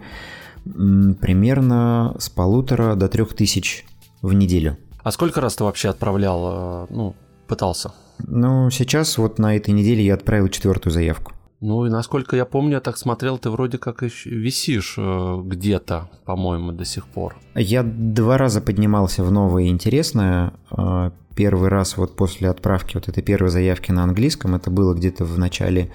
примерно 0.66 2.16
с 2.20 2.30
полутора 2.30 2.96
до 2.96 3.10
трех 3.10 3.34
тысяч 3.34 3.86
в 4.22 4.34
неделю. 4.34 4.78
А 5.04 5.12
сколько 5.12 5.42
раз 5.42 5.56
ты 5.56 5.66
вообще 5.66 5.90
отправлял, 5.90 6.86
э, 6.86 6.88
ну, 6.90 7.16
пытался? 7.48 7.94
Ну, 8.20 8.70
сейчас 8.70 9.18
вот 9.18 9.40
на 9.40 9.56
этой 9.58 9.72
неделе 9.72 10.06
я 10.06 10.14
отправил 10.14 10.48
четвертую 10.48 10.94
заявку. 10.94 11.34
Ну 11.66 11.86
и 11.86 11.90
насколько 11.90 12.36
я 12.36 12.44
помню, 12.44 12.74
я 12.74 12.80
так 12.82 12.98
смотрел, 12.98 13.38
ты 13.38 13.50
вроде 13.50 13.78
как 13.78 14.04
еще 14.04 14.30
висишь 14.30 14.96
э, 14.98 15.42
где-то, 15.46 16.10
по-моему, 16.26 16.74
до 16.74 16.84
сих 16.84 17.06
пор. 17.06 17.38
Я 17.56 17.84
два 17.84 18.38
раза 18.38 18.60
поднимался 18.60 19.24
в 19.24 19.32
новое 19.32 19.68
интересное. 19.68 20.52
Э, 20.78 21.12
первый 21.38 21.70
раз 21.70 21.96
вот 21.96 22.18
после 22.18 22.50
отправки 22.50 22.96
вот 22.96 23.08
этой 23.08 23.24
первой 23.24 23.50
заявки 23.50 23.94
на 23.94 24.04
английском, 24.04 24.56
это 24.56 24.70
было 24.70 24.94
где-то 24.94 25.24
в 25.24 25.40
начале 25.40 25.90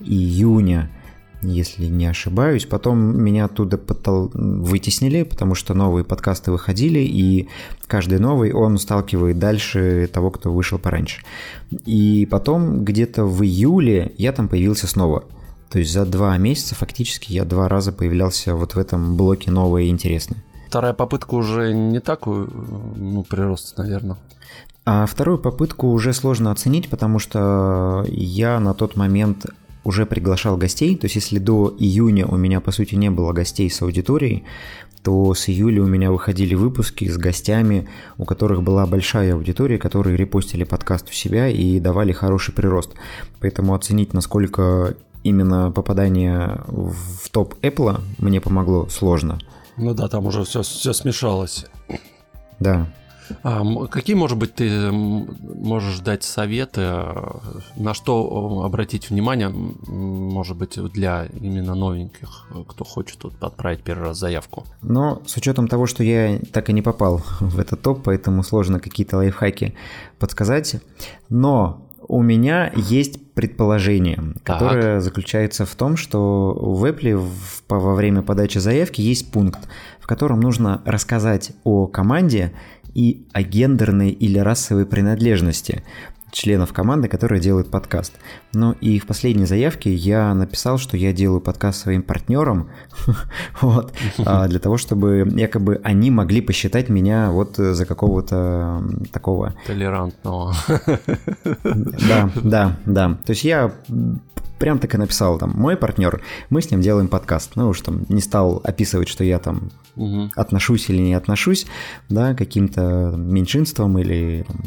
июня 0.00 0.90
если 1.42 1.86
не 1.86 2.06
ошибаюсь. 2.06 2.66
Потом 2.66 2.98
меня 3.22 3.44
оттуда 3.44 3.78
потол... 3.78 4.30
вытеснили, 4.34 5.22
потому 5.22 5.54
что 5.54 5.74
новые 5.74 6.04
подкасты 6.04 6.50
выходили, 6.50 7.00
и 7.00 7.48
каждый 7.86 8.18
новый, 8.18 8.52
он 8.52 8.78
сталкивает 8.78 9.38
дальше 9.38 10.08
того, 10.12 10.30
кто 10.30 10.52
вышел 10.52 10.78
пораньше. 10.78 11.22
И 11.84 12.26
потом 12.30 12.84
где-то 12.84 13.24
в 13.24 13.42
июле 13.42 14.12
я 14.16 14.32
там 14.32 14.48
появился 14.48 14.86
снова. 14.86 15.24
То 15.70 15.80
есть 15.80 15.92
за 15.92 16.06
два 16.06 16.36
месяца 16.38 16.74
фактически 16.74 17.32
я 17.32 17.44
два 17.44 17.68
раза 17.68 17.92
появлялся 17.92 18.54
вот 18.54 18.74
в 18.74 18.78
этом 18.78 19.16
блоке 19.16 19.50
новое 19.50 19.82
и 19.82 19.88
интересное. 19.88 20.42
Вторая 20.68 20.94
попытка 20.94 21.34
уже 21.34 21.72
не 21.72 22.00
такой 22.00 22.48
ну, 22.96 23.22
прирост, 23.22 23.76
наверное. 23.78 24.16
А 24.84 25.06
вторую 25.06 25.38
попытку 25.38 25.88
уже 25.88 26.12
сложно 26.12 26.52
оценить, 26.52 26.88
потому 26.88 27.18
что 27.18 28.04
я 28.08 28.60
на 28.60 28.72
тот 28.72 28.94
момент 28.94 29.46
уже 29.86 30.04
приглашал 30.04 30.56
гостей, 30.56 30.96
то 30.96 31.06
есть 31.06 31.14
если 31.14 31.38
до 31.38 31.74
июня 31.78 32.26
у 32.26 32.36
меня 32.36 32.60
по 32.60 32.72
сути 32.72 32.96
не 32.96 33.08
было 33.08 33.32
гостей 33.32 33.70
с 33.70 33.80
аудиторией, 33.82 34.42
то 35.02 35.32
с 35.34 35.48
июля 35.48 35.82
у 35.82 35.86
меня 35.86 36.10
выходили 36.10 36.56
выпуски 36.56 37.08
с 37.08 37.16
гостями, 37.16 37.88
у 38.18 38.24
которых 38.24 38.64
была 38.64 38.84
большая 38.86 39.34
аудитория, 39.34 39.78
которые 39.78 40.16
репостили 40.16 40.64
подкаст 40.64 41.08
у 41.08 41.12
себя 41.12 41.48
и 41.48 41.78
давали 41.78 42.10
хороший 42.10 42.52
прирост. 42.52 42.94
Поэтому 43.40 43.74
оценить, 43.74 44.12
насколько 44.12 44.96
именно 45.22 45.70
попадание 45.70 46.60
в 46.66 47.28
топ 47.30 47.54
Apple 47.62 48.00
мне 48.18 48.40
помогло 48.40 48.88
сложно. 48.88 49.38
Ну 49.76 49.94
да, 49.94 50.08
там 50.08 50.26
уже 50.26 50.42
все, 50.42 50.62
все 50.62 50.92
смешалось. 50.92 51.66
Да. 52.58 52.88
А 53.42 53.86
какие, 53.86 54.16
может 54.16 54.38
быть, 54.38 54.54
ты 54.54 54.90
можешь 54.90 55.98
дать 56.00 56.22
советы, 56.22 56.80
э, 56.82 57.14
на 57.76 57.94
что 57.94 58.62
обратить 58.64 59.10
внимание, 59.10 59.48
может 59.48 60.56
быть, 60.56 60.78
для 60.92 61.26
именно 61.40 61.74
новеньких, 61.74 62.48
кто 62.68 62.84
хочет 62.84 63.18
тут 63.18 63.42
отправить 63.42 63.82
первый 63.82 64.08
раз 64.08 64.18
заявку? 64.18 64.64
Но 64.82 65.22
с 65.26 65.36
учетом 65.36 65.68
того, 65.68 65.86
что 65.86 66.02
я 66.02 66.38
так 66.52 66.70
и 66.70 66.72
не 66.72 66.82
попал 66.82 67.22
в 67.40 67.58
этот 67.58 67.82
топ, 67.82 68.02
поэтому 68.04 68.42
сложно 68.42 68.80
какие-то 68.80 69.16
лайфхаки 69.16 69.74
подсказать. 70.18 70.76
Но 71.28 71.86
у 72.08 72.22
меня 72.22 72.72
есть 72.74 73.34
предположение, 73.34 74.34
которое 74.44 74.94
так. 74.94 75.02
заключается 75.02 75.66
в 75.66 75.74
том, 75.74 75.96
что 75.96 76.54
в 76.54 76.84
Apple 76.84 77.28
во 77.68 77.94
время 77.94 78.22
подачи 78.22 78.58
заявки 78.58 79.00
есть 79.00 79.30
пункт, 79.30 79.58
в 80.00 80.06
котором 80.06 80.40
нужно 80.40 80.82
рассказать 80.84 81.52
о 81.64 81.86
команде 81.86 82.52
и 82.96 83.26
о 83.34 83.42
гендерной 83.42 84.10
или 84.10 84.38
расовой 84.38 84.86
принадлежности 84.86 85.82
членов 86.32 86.72
команды, 86.72 87.08
которые 87.08 87.40
делают 87.40 87.70
подкаст. 87.70 88.14
Ну 88.54 88.72
и 88.72 88.98
в 88.98 89.06
последней 89.06 89.44
заявке 89.44 89.94
я 89.94 90.34
написал, 90.34 90.78
что 90.78 90.96
я 90.96 91.12
делаю 91.12 91.40
подкаст 91.40 91.80
своим 91.80 92.02
партнерам, 92.02 92.70
вот, 93.60 93.92
а, 94.24 94.48
для 94.48 94.58
того, 94.58 94.78
чтобы 94.78 95.30
якобы 95.36 95.80
они 95.84 96.10
могли 96.10 96.40
посчитать 96.40 96.88
меня 96.88 97.30
вот 97.30 97.56
за 97.56 97.84
какого-то 97.84 98.82
такого... 99.12 99.54
Толерантного. 99.66 100.54
Да, 101.64 102.30
да, 102.34 102.76
да. 102.86 103.18
То 103.24 103.30
есть 103.30 103.44
я 103.44 103.72
прям 104.58 104.78
так 104.78 104.94
и 104.94 104.98
написал 104.98 105.38
там, 105.38 105.52
мой 105.54 105.76
партнер, 105.76 106.22
мы 106.50 106.62
с 106.62 106.70
ним 106.70 106.80
делаем 106.80 107.08
подкаст. 107.08 107.52
Ну 107.56 107.68
уж 107.68 107.80
там 107.80 108.06
не 108.08 108.20
стал 108.20 108.60
описывать, 108.64 109.08
что 109.08 109.24
я 109.24 109.38
там 109.38 109.70
угу. 109.94 110.30
отношусь 110.34 110.88
или 110.88 110.98
не 110.98 111.14
отношусь, 111.14 111.66
да, 112.08 112.34
каким-то 112.34 113.14
меньшинством 113.16 113.98
или 113.98 114.44
там, 114.46 114.60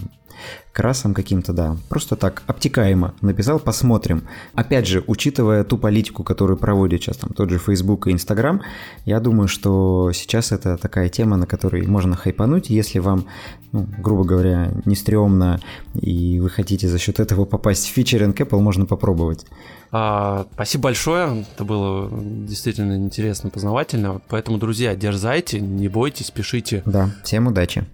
красом 0.79 1.13
каким-то, 1.13 1.51
да. 1.51 1.75
Просто 1.89 2.15
так, 2.15 2.41
обтекаемо 2.47 3.13
написал, 3.21 3.59
посмотрим. 3.59 4.23
Опять 4.53 4.87
же, 4.87 5.03
учитывая 5.07 5.65
ту 5.65 5.77
политику, 5.77 6.23
которую 6.23 6.55
проводит 6.55 7.01
сейчас 7.01 7.17
там 7.17 7.31
тот 7.33 7.49
же 7.49 7.57
Facebook 7.57 8.07
и 8.07 8.11
Instagram, 8.11 8.61
я 9.03 9.19
думаю, 9.19 9.49
что 9.49 10.13
сейчас 10.13 10.53
это 10.53 10.77
такая 10.77 11.09
тема, 11.09 11.35
на 11.35 11.45
которой 11.45 11.85
можно 11.85 12.15
хайпануть. 12.15 12.69
Если 12.69 12.99
вам, 12.99 13.25
ну, 13.73 13.87
грубо 13.97 14.23
говоря, 14.23 14.71
не 14.85 14.95
стрёмно, 14.95 15.59
и 16.01 16.39
вы 16.39 16.49
хотите 16.49 16.87
за 16.87 16.97
счет 16.97 17.19
этого 17.19 17.43
попасть 17.43 17.85
в 17.85 17.93
фичеринг 17.93 18.39
Apple, 18.39 18.59
можно 18.59 18.85
попробовать. 18.85 19.45
А, 19.91 20.45
спасибо 20.53 20.83
большое, 20.83 21.45
это 21.55 21.65
было 21.65 22.09
действительно 22.47 22.95
интересно, 22.95 23.49
познавательно. 23.49 24.21
Поэтому, 24.29 24.57
друзья, 24.59 24.95
дерзайте, 24.95 25.59
не 25.59 25.89
бойтесь, 25.89 26.31
пишите. 26.31 26.83
Да, 26.85 27.09
всем 27.25 27.47
удачи. 27.47 27.85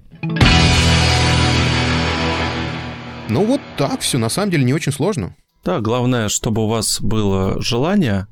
Ну 3.27 3.43
вот 3.43 3.59
так 3.75 4.01
все, 4.01 4.19
на 4.19 4.29
самом 4.29 4.51
деле 4.51 4.63
не 4.63 4.73
очень 4.73 4.91
сложно. 4.91 5.35
Да, 5.63 5.81
главное, 5.81 6.29
чтобы 6.29 6.63
у 6.63 6.67
вас 6.67 7.01
было 7.01 7.59
желание 7.59 8.27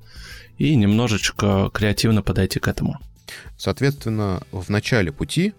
и 0.59 0.75
немножечко 0.75 1.71
креативно 1.73 2.21
подойти 2.21 2.59
к 2.59 2.67
этому. 2.67 2.99
Соответственно, 3.57 4.43
в 4.51 4.69
начале 4.69 5.11
пути, 5.11 5.55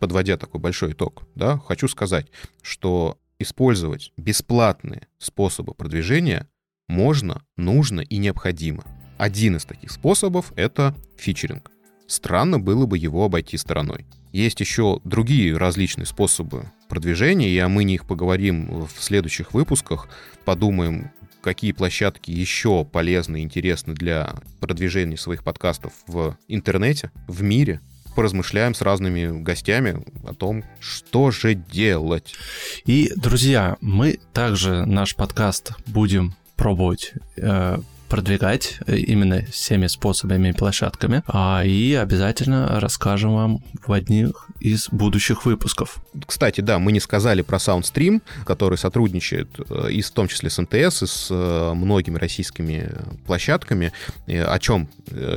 подводя 0.00 0.38
такой 0.38 0.60
большой 0.60 0.92
итог, 0.92 1.24
да, 1.34 1.58
хочу 1.58 1.86
сказать, 1.86 2.28
что 2.62 3.18
использовать 3.38 4.12
бесплатные 4.16 5.06
способы 5.18 5.74
продвижения 5.74 6.48
можно, 6.88 7.42
нужно 7.56 8.00
и 8.00 8.16
необходимо. 8.16 8.84
Один 9.18 9.56
из 9.56 9.66
таких 9.66 9.90
способов— 9.90 10.52
это 10.56 10.94
фичеринг. 11.18 11.70
Странно 12.06 12.58
было 12.58 12.86
бы 12.86 12.96
его 12.96 13.24
обойти 13.26 13.58
стороной. 13.58 14.06
Есть 14.32 14.60
еще 14.60 15.00
другие 15.04 15.56
различные 15.56 16.06
способы 16.06 16.70
продвижения, 16.88 17.48
и 17.48 17.62
мы 17.66 17.82
о 17.82 17.84
них 17.84 18.06
поговорим 18.06 18.86
в 18.86 19.02
следующих 19.02 19.54
выпусках. 19.54 20.08
Подумаем, 20.44 21.10
какие 21.40 21.72
площадки 21.72 22.30
еще 22.30 22.84
полезны 22.84 23.40
и 23.40 23.42
интересны 23.42 23.94
для 23.94 24.34
продвижения 24.60 25.16
своих 25.16 25.44
подкастов 25.44 25.92
в 26.06 26.36
интернете, 26.48 27.10
в 27.26 27.42
мире. 27.42 27.80
Поразмышляем 28.16 28.74
с 28.74 28.82
разными 28.82 29.42
гостями 29.42 30.04
о 30.26 30.34
том, 30.34 30.64
что 30.80 31.30
же 31.30 31.54
делать. 31.54 32.34
И, 32.84 33.12
друзья, 33.14 33.76
мы 33.80 34.18
также 34.32 34.84
наш 34.86 35.14
подкаст 35.14 35.72
будем 35.86 36.34
пробовать 36.56 37.12
э, 37.36 37.78
продвигать 38.08 38.78
э, 38.86 38.96
именно 38.96 39.44
всеми 39.44 39.86
способами 39.86 40.48
и 40.48 40.52
площадками. 40.52 41.22
А, 41.26 41.62
и 41.64 41.94
обязательно 41.94 42.80
расскажем 42.80 43.34
вам 43.34 43.64
в 43.86 43.92
одних 43.92 44.48
из 44.60 44.88
будущих 44.90 45.44
выпусков. 45.44 45.98
Кстати, 46.26 46.60
да, 46.60 46.78
мы 46.78 46.92
не 46.92 47.00
сказали 47.00 47.42
про 47.42 47.58
SoundStream, 47.58 48.22
который 48.44 48.78
сотрудничает 48.78 49.48
э, 49.70 49.92
и 49.92 50.02
в 50.02 50.10
том 50.10 50.28
числе 50.28 50.50
с 50.50 50.58
МТС, 50.58 51.02
и 51.02 51.06
с 51.06 51.28
э, 51.30 51.72
многими 51.74 52.18
российскими 52.18 52.90
площадками, 53.26 53.92
о 54.26 54.58
чем 54.58 54.88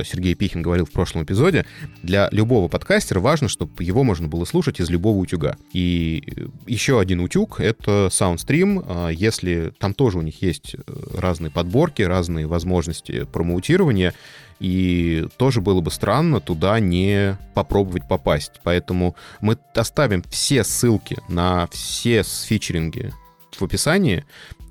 Сергей 0.04 0.34
Пихин 0.34 0.62
говорил 0.62 0.86
в 0.86 0.90
прошлом 0.90 1.24
эпизоде. 1.24 1.66
Для 2.02 2.28
любого 2.30 2.68
подкастера 2.68 3.20
важно, 3.20 3.48
чтобы 3.48 3.84
его 3.84 4.02
можно 4.02 4.28
было 4.28 4.44
слушать 4.44 4.80
из 4.80 4.90
любого 4.90 5.18
утюга. 5.18 5.56
И 5.72 6.22
еще 6.66 7.00
один 7.00 7.20
утюг— 7.20 7.60
это 7.60 8.08
SoundStream. 8.10 9.12
Если 9.12 9.72
там 9.78 9.94
тоже 9.94 10.18
у 10.18 10.22
них 10.22 10.42
есть 10.42 10.76
разные 11.14 11.50
подборки, 11.50 12.02
разные 12.02 12.46
возможности 12.46 12.61
возможности 12.62 13.24
промоутирования, 13.24 14.14
и 14.60 15.26
тоже 15.36 15.60
было 15.60 15.80
бы 15.80 15.90
странно 15.90 16.40
туда 16.40 16.78
не 16.78 17.36
попробовать 17.54 18.06
попасть. 18.08 18.52
Поэтому 18.62 19.16
мы 19.40 19.58
оставим 19.74 20.22
все 20.22 20.62
ссылки 20.62 21.18
на 21.28 21.66
все 21.72 22.22
фичеринги 22.22 23.12
в 23.50 23.62
описании, 23.62 24.24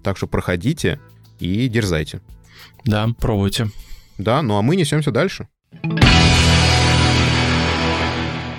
так 0.03 0.15
что 0.15 0.27
проходите 0.27 0.99
и 1.39 1.67
дерзайте. 1.67 2.21
Да, 2.85 3.09
пробуйте. 3.19 3.69
Да, 4.17 4.41
ну 4.41 4.57
а 4.57 4.61
мы 4.61 4.77
несемся 4.77 5.11
дальше. 5.11 5.47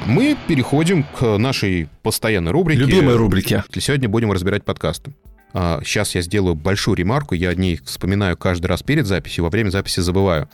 Мы 0.05 0.37
переходим 0.49 1.05
к 1.05 1.39
нашей 1.39 1.89
постоянной 2.03 2.53
рубрике. 2.53 2.81
Любимой 2.81 3.17
рубрике. 3.17 3.65
Сегодня 3.79 4.09
будем 4.09 4.33
разбирать 4.33 4.65
подкасты. 4.65 5.15
Сейчас 5.53 6.15
а, 6.15 6.19
я 6.19 6.23
сделаю 6.23 6.55
большую 6.55 6.97
ремарку, 6.97 7.35
я 7.35 7.51
о 7.51 7.55
ней 7.55 7.81
вспоминаю 7.85 8.37
каждый 8.37 8.67
раз 8.67 8.83
перед 8.83 9.07
записью, 9.07 9.45
во 9.45 9.51
время 9.51 9.71
записи 9.71 10.01
забываю. 10.01 10.49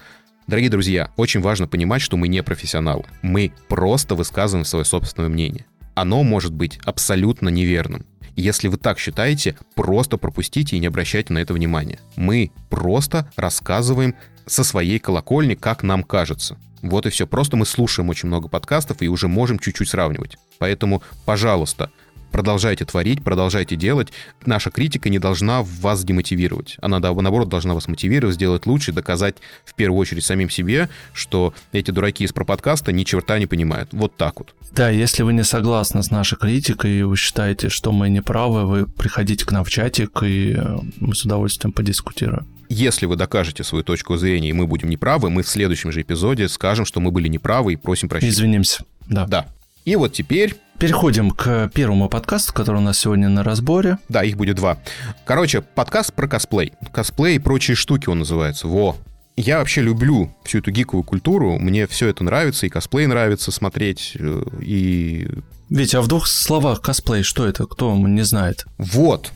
Дорогие 0.47 0.71
друзья, 0.71 1.13
очень 1.17 1.41
важно 1.41 1.69
понимать, 1.69 2.03
что 2.03 2.17
мы 2.17 2.27
не 2.27 2.43
профессионалы. 2.43 3.05
Мы 3.23 3.53
просто 3.69 4.15
высказываем 4.15 4.65
свое 4.65 4.85
собственное 4.85 5.29
мнение. 5.29 5.67
Оно 5.95 6.23
может 6.23 6.53
быть 6.53 6.79
абсолютно 6.85 7.49
неверным. 7.49 8.07
Если 8.35 8.69
вы 8.69 8.77
так 8.77 8.99
считаете, 8.99 9.57
просто 9.75 10.17
пропустите 10.17 10.77
и 10.77 10.79
не 10.79 10.87
обращайте 10.87 11.33
на 11.33 11.39
это 11.39 11.53
внимания. 11.53 11.99
Мы 12.17 12.53
просто 12.71 13.31
рассказываем 13.37 14.15
со 14.47 14.65
своей 14.65 14.99
колокольни, 15.01 15.55
как 15.55 15.83
нам 15.83 16.03
кажется. 16.03 16.57
Вот 16.83 17.07
и 17.07 17.11
все. 17.11 17.27
Просто 17.27 17.57
мы 17.57 17.67
слушаем 17.67 18.09
очень 18.09 18.29
много 18.29 18.49
подкастов 18.49 19.03
и 19.03 19.09
уже 19.09 19.29
можем 19.29 19.59
чуть-чуть 19.59 19.89
сравнивать. 19.89 20.39
Поэтому, 20.59 21.03
пожалуйста, 21.25 21.91
продолжайте 22.31 22.85
творить, 22.85 23.23
продолжайте 23.23 23.77
делать. 23.77 24.09
Наша 24.45 24.71
критика 24.71 25.09
не 25.09 25.19
должна 25.19 25.63
вас 25.63 26.05
демотивировать. 26.05 26.77
Она, 26.81 26.99
наоборот, 27.01 27.49
должна 27.49 27.75
вас 27.75 27.89
мотивировать, 27.89 28.35
сделать 28.35 28.67
лучше, 28.67 28.93
доказать 28.93 29.37
в 29.65 29.75
первую 29.75 29.99
очередь 29.99 30.25
самим 30.25 30.51
себе, 30.51 30.89
что 31.13 31.55
эти 31.73 31.91
дураки 31.91 32.25
из 32.25 32.33
проподкаста 32.33 32.93
ни 32.93 33.05
черта 33.05 33.39
не 33.39 33.47
понимают. 33.47 33.91
Вот 33.93 34.17
так 34.17 34.39
вот. 34.39 34.55
Да, 34.73 34.91
если 34.91 35.23
вы 35.23 35.33
не 35.33 35.45
согласны 35.45 36.03
с 36.03 36.11
нашей 36.11 36.37
критикой 36.39 36.99
и 36.99 37.03
вы 37.03 37.17
считаете, 37.17 37.69
что 37.69 37.93
мы 37.93 38.09
не 38.09 38.23
правы, 38.23 38.67
вы 38.67 38.87
приходите 38.87 39.45
к 39.45 39.53
нам 39.53 39.65
в 39.65 39.71
чатик, 39.71 40.23
и 40.23 40.55
э, 40.57 40.79
мы 41.01 41.15
с 41.15 41.25
удовольствием 41.25 41.73
подискутируем. 41.73 42.47
Если 42.69 43.07
вы 43.07 43.17
докажете 43.17 43.65
свою 43.65 43.83
точку 43.83 44.17
зрения, 44.19 44.51
и 44.51 44.53
мы 44.53 44.67
будем 44.67 44.91
неправы, 44.91 45.31
мы 45.31 45.43
в 45.43 45.49
следующем 45.49 45.91
же 45.91 46.03
эпизоде 46.03 46.49
скажем, 46.49 46.85
что 46.85 47.01
мы 47.01 47.11
были 47.11 47.29
неправы 47.29 47.73
и 47.73 47.77
просим 47.77 48.09
прощения. 48.09 48.31
Извинимся, 48.31 48.85
да. 49.09 49.27
Да. 49.27 49.47
И 49.85 49.97
вот 49.97 50.13
теперь 50.13 50.55
Переходим 50.79 51.33
к 51.33 51.69
первому 51.75 52.09
подкасту, 52.09 52.55
который 52.55 52.77
у 52.77 52.81
нас 52.81 53.01
сегодня 53.01 53.29
на 53.29 53.43
разборе. 53.43 53.99
Да, 54.09 54.23
их 54.23 54.37
будет 54.37 54.57
два. 54.57 54.79
Короче, 55.25 55.61
подкаст 55.61 56.13
про 56.15 56.29
косплей. 56.29 56.73
Косплей 56.93 57.35
и 57.35 57.39
прочие 57.41 57.75
штуки 57.75 58.09
он 58.09 58.21
называется. 58.21 58.69
Во. 58.69 58.97
Я 59.37 59.59
вообще 59.59 59.81
люблю 59.83 60.33
всю 60.45 60.59
эту 60.59 60.71
гиковую 60.71 61.03
культуру. 61.03 61.59
Мне 61.59 61.89
все 61.89 62.07
это 62.07 62.23
нравится, 62.23 62.67
и 62.67 62.69
косплей 62.69 63.07
нравится 63.07 63.51
смотреть, 63.51 64.17
э, 64.21 64.43
и... 64.61 65.29
Ведь, 65.69 65.97
а 65.97 66.01
в 66.01 66.07
двух 66.07 66.29
словах 66.29 66.81
косплей, 66.81 67.25
что 67.25 67.45
это? 67.45 67.67
Кто 67.67 67.97
не 67.97 68.23
знает? 68.23 68.65
Вот. 68.79 69.33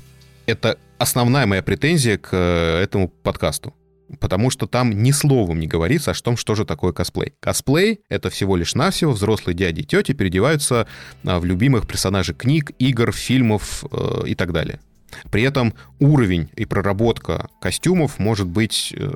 Это 0.47 0.79
основная 0.99 1.47
моя 1.47 1.63
претензия 1.65 2.19
к 2.19 2.29
э, 2.33 2.83
этому 2.85 3.09
подкасту 3.09 3.75
потому 4.21 4.51
что 4.51 4.67
там 4.67 5.03
ни 5.03 5.11
словом 5.11 5.61
не 5.61 5.67
говорится 5.67 6.11
о 6.11 6.15
том, 6.15 6.37
что 6.37 6.55
же 6.55 6.65
такое 6.65 6.93
косплей. 6.93 7.35
Косплей— 7.41 8.01
это 8.09 8.31
всего 8.31 8.57
лишь 8.57 8.75
навсего 8.75 9.13
взрослые 9.13 9.57
дяди 9.57 9.81
и 9.81 9.85
тети 9.85 10.13
переодеваются 10.13 10.87
а, 11.25 11.39
в 11.39 11.45
любимых 11.45 11.87
персонажей 11.87 12.35
книг, 12.35 12.73
игр, 12.79 13.13
фильмов 13.13 13.85
э, 13.91 14.23
и 14.27 14.35
так 14.35 14.53
далее. 14.53 14.81
При 15.31 15.43
этом 15.43 15.75
уровень 16.01 16.49
и 16.57 16.65
проработка 16.65 17.49
костюмов 17.61 18.19
может 18.19 18.47
быть 18.47 18.95
э, 18.97 19.11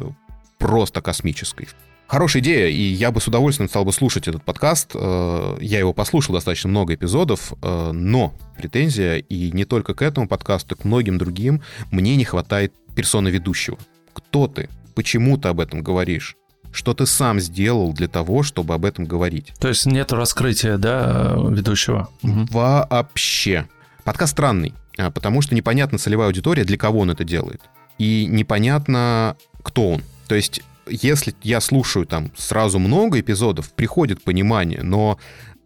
просто 0.59 1.01
космической. 1.01 1.68
Хорошая 2.09 2.40
идея, 2.40 2.68
и 2.68 2.80
я 2.80 3.11
бы 3.11 3.20
с 3.20 3.26
удовольствием 3.26 3.68
стал 3.68 3.84
бы 3.84 3.92
слушать 3.92 4.28
этот 4.28 4.44
подкаст. 4.44 4.92
Э, 4.94 5.57
я 5.61 5.80
его 5.80 5.92
послушал 5.92 6.34
достаточно 6.34 6.70
много 6.70 6.94
эпизодов, 6.94 7.53
э, 7.61 7.90
но 7.92 8.32
претензия, 8.57 9.16
и 9.16 9.51
не 9.51 9.64
только 9.64 9.92
к 9.92 10.03
этому 10.03 10.28
подкасту, 10.28 10.76
к 10.76 10.84
многим 10.84 11.18
другим, 11.18 11.62
мне 11.90 12.14
не 12.14 12.24
хватает 12.24 12.72
персоны 12.94 13.28
ведущего. 13.28 13.76
Кто 14.12 14.47
ты? 14.47 14.68
Почему 14.97 15.38
ты 15.38 15.49
об 15.49 15.61
этом 15.61 15.82
говоришь? 15.82 16.36
Что 16.73 16.93
ты 16.94 17.06
сам 17.06 17.39
сделал 17.39 17.93
для 17.93 18.09
того, 18.09 18.43
чтобы 18.43 18.74
об 18.74 18.85
этом 18.85 19.05
говорить? 19.05 19.52
То 19.60 19.68
есть 19.68 19.86
нет 19.86 20.10
раскрытия, 20.12 20.77
да, 20.78 21.36
ведущего? 21.36 22.09
Вообще. 22.23 23.68
Подкаст 24.02 24.32
странный, 24.32 24.74
а, 24.98 25.10
потому 25.10 25.43
что 25.43 25.55
непонятна 25.55 25.98
целевая 25.98 26.27
аудитория, 26.27 26.64
для 26.64 26.77
кого 26.77 27.01
он 27.01 27.10
это 27.10 27.23
делает. 27.23 27.62
и 27.98 28.27
непонятно, 28.27 29.36
кто 29.62 29.93
он. 29.93 30.02
То 30.28 30.35
есть 30.35 30.62
если 30.89 31.35
я 31.43 31.60
слушаю 31.60 32.06
там 32.06 32.31
сразу 32.36 32.78
много 32.78 33.18
эпизодов, 33.20 33.73
приходит 33.73 34.23
понимание, 34.23 34.82
но 34.82 35.18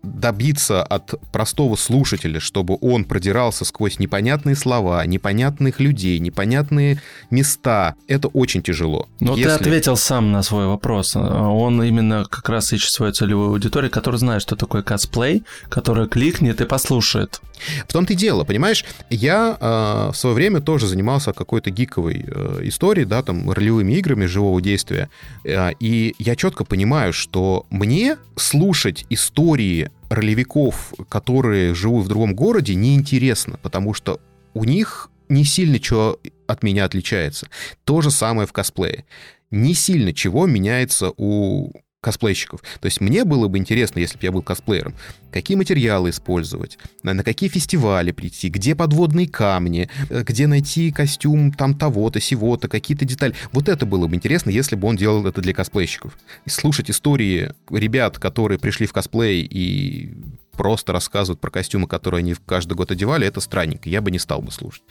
добиться 0.02 0.82
от 0.82 1.14
простого 1.32 1.77
слушателя, 1.77 2.40
чтобы 2.40 2.78
он 2.81 3.05
продирался 3.05 3.64
сквозь 3.64 3.98
непонятные 3.98 4.56
слова, 4.56 5.05
непонятных 5.05 5.81
людей, 5.81 6.18
непонятные 6.18 7.02
места, 7.31 7.94
это 8.09 8.28
очень 8.28 8.62
тяжело. 8.62 9.09
Но 9.20 9.36
Если... 9.36 9.44
ты 9.44 9.51
ответил 9.51 9.97
сам 9.97 10.32
на 10.32 10.43
свой 10.43 10.66
вопрос. 10.66 11.16
Он 11.16 11.82
именно 11.82 12.24
как 12.24 12.48
раз 12.48 12.72
ищет 12.72 12.93
свою 12.93 13.12
целевую 13.12 13.51
аудиторию, 13.51 13.90
которая 13.90 14.18
знает, 14.18 14.43
что 14.43 14.56
такое 14.56 14.82
косплей, 14.82 15.44
которая 15.68 16.06
кликнет 16.06 16.60
и 16.60 16.64
послушает. 16.64 17.40
В 17.86 17.93
том-то 17.93 18.14
и 18.14 18.16
дело, 18.16 18.44
понимаешь, 18.44 18.85
я 19.10 19.56
э, 19.60 20.12
в 20.12 20.16
свое 20.16 20.35
время 20.35 20.60
тоже 20.60 20.86
занимался 20.86 21.32
какой-то 21.32 21.70
гиковой 21.70 22.24
э, 22.27 22.60
историей, 22.62 23.05
да, 23.05 23.22
там, 23.22 23.51
ролевыми 23.51 23.93
играми 23.93 24.24
живого 24.27 24.60
действия, 24.62 25.10
э, 25.44 25.72
и 25.78 26.14
я 26.18 26.36
четко 26.36 26.64
понимаю, 26.64 27.12
что 27.12 27.66
мне 27.70 28.16
слушать 28.36 29.05
истории 29.10 29.90
ролевиков, 30.11 30.93
которые 31.09 31.74
живут 31.74 32.05
в 32.05 32.09
другом 32.09 32.35
городе, 32.35 32.74
неинтересно, 32.74 33.59
потому 33.62 33.95
что 33.95 34.20
у 34.53 34.65
них 34.65 35.11
не 35.28 35.45
сильно 35.45 35.78
чего 35.78 36.19
от 36.47 36.62
меня 36.62 36.85
отличается. 36.85 37.49
То 37.85 38.03
же 38.03 38.11
самое 38.11 38.47
в 38.47 38.53
косплее. 38.53 39.07
Не 39.51 39.73
сильно 39.74 40.12
чего 40.12 40.47
меняется 40.47 41.12
у 41.16 41.73
косплейщиков. 42.01 42.62
То 42.81 42.86
есть 42.86 43.01
мне 43.01 43.24
было 43.24 43.48
бы 43.48 43.59
интересно, 43.59 43.98
если 43.98 44.16
бы 44.16 44.24
я 44.24 44.32
был 44.32 44.43
косплеером, 44.43 44.94
какие 45.31 45.56
материалы 45.56 46.10
использовать, 46.10 46.78
на 47.02 47.22
какие 47.22 47.48
фестивали 47.51 48.12
прийти, 48.12 48.48
где 48.48 48.74
подводные 48.74 49.28
камни, 49.28 49.89
э, 50.09 50.22
где 50.22 50.47
найти 50.47 50.90
костюм 50.93 51.52
там 51.52 51.74
того-то, 51.74 52.20
сего-то, 52.20 52.68
какие-то 52.68 53.05
детали. 53.05 53.35
Вот 53.52 53.68
это 53.68 53.85
было 53.85 54.06
бы 54.06 54.16
интересно, 54.16 54.51
если 54.51 54.77
бы 54.77 54.89
он 54.89 54.97
делал 54.97 55.27
это 55.27 55.40
для 55.40 55.52
косплейщиков. 55.52 56.18
И 56.47 56.51
слушать 56.51 56.90
истории 56.90 57.52
ребят, 57.70 58.18
которые 58.18 58.59
пришли 58.59 58.86
в 58.86 58.93
косплей 58.93 59.43
и 59.43 60.14
просто 60.61 60.93
рассказывают 60.93 61.41
про 61.41 61.49
костюмы, 61.49 61.89
которые 61.89 62.19
они 62.19 62.35
каждый 62.45 62.74
год 62.74 62.91
одевали, 62.91 63.27
это 63.27 63.41
странненько, 63.41 63.89
я 63.89 64.03
бы 64.03 64.11
не 64.11 64.19
стал 64.19 64.43
бы 64.43 64.53
слушать. 64.53 64.82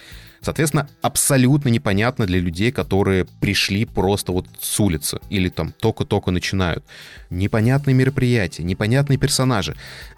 Соответственно, 0.42 0.90
абсолютно 1.04 1.70
непонятно 1.70 2.26
для 2.26 2.40
людей, 2.40 2.72
которые 2.72 3.26
пришли 3.40 3.86
просто 3.86 4.32
вот 4.32 4.48
с 4.60 4.80
улицы 4.80 5.20
или 5.30 5.48
там 5.48 5.72
только-только 5.80 6.32
начинают. 6.32 6.84
Непонятные 7.30 7.94
мероприятия, 7.94 8.64
непонятные 8.64 9.20
персонажи. 9.20 9.76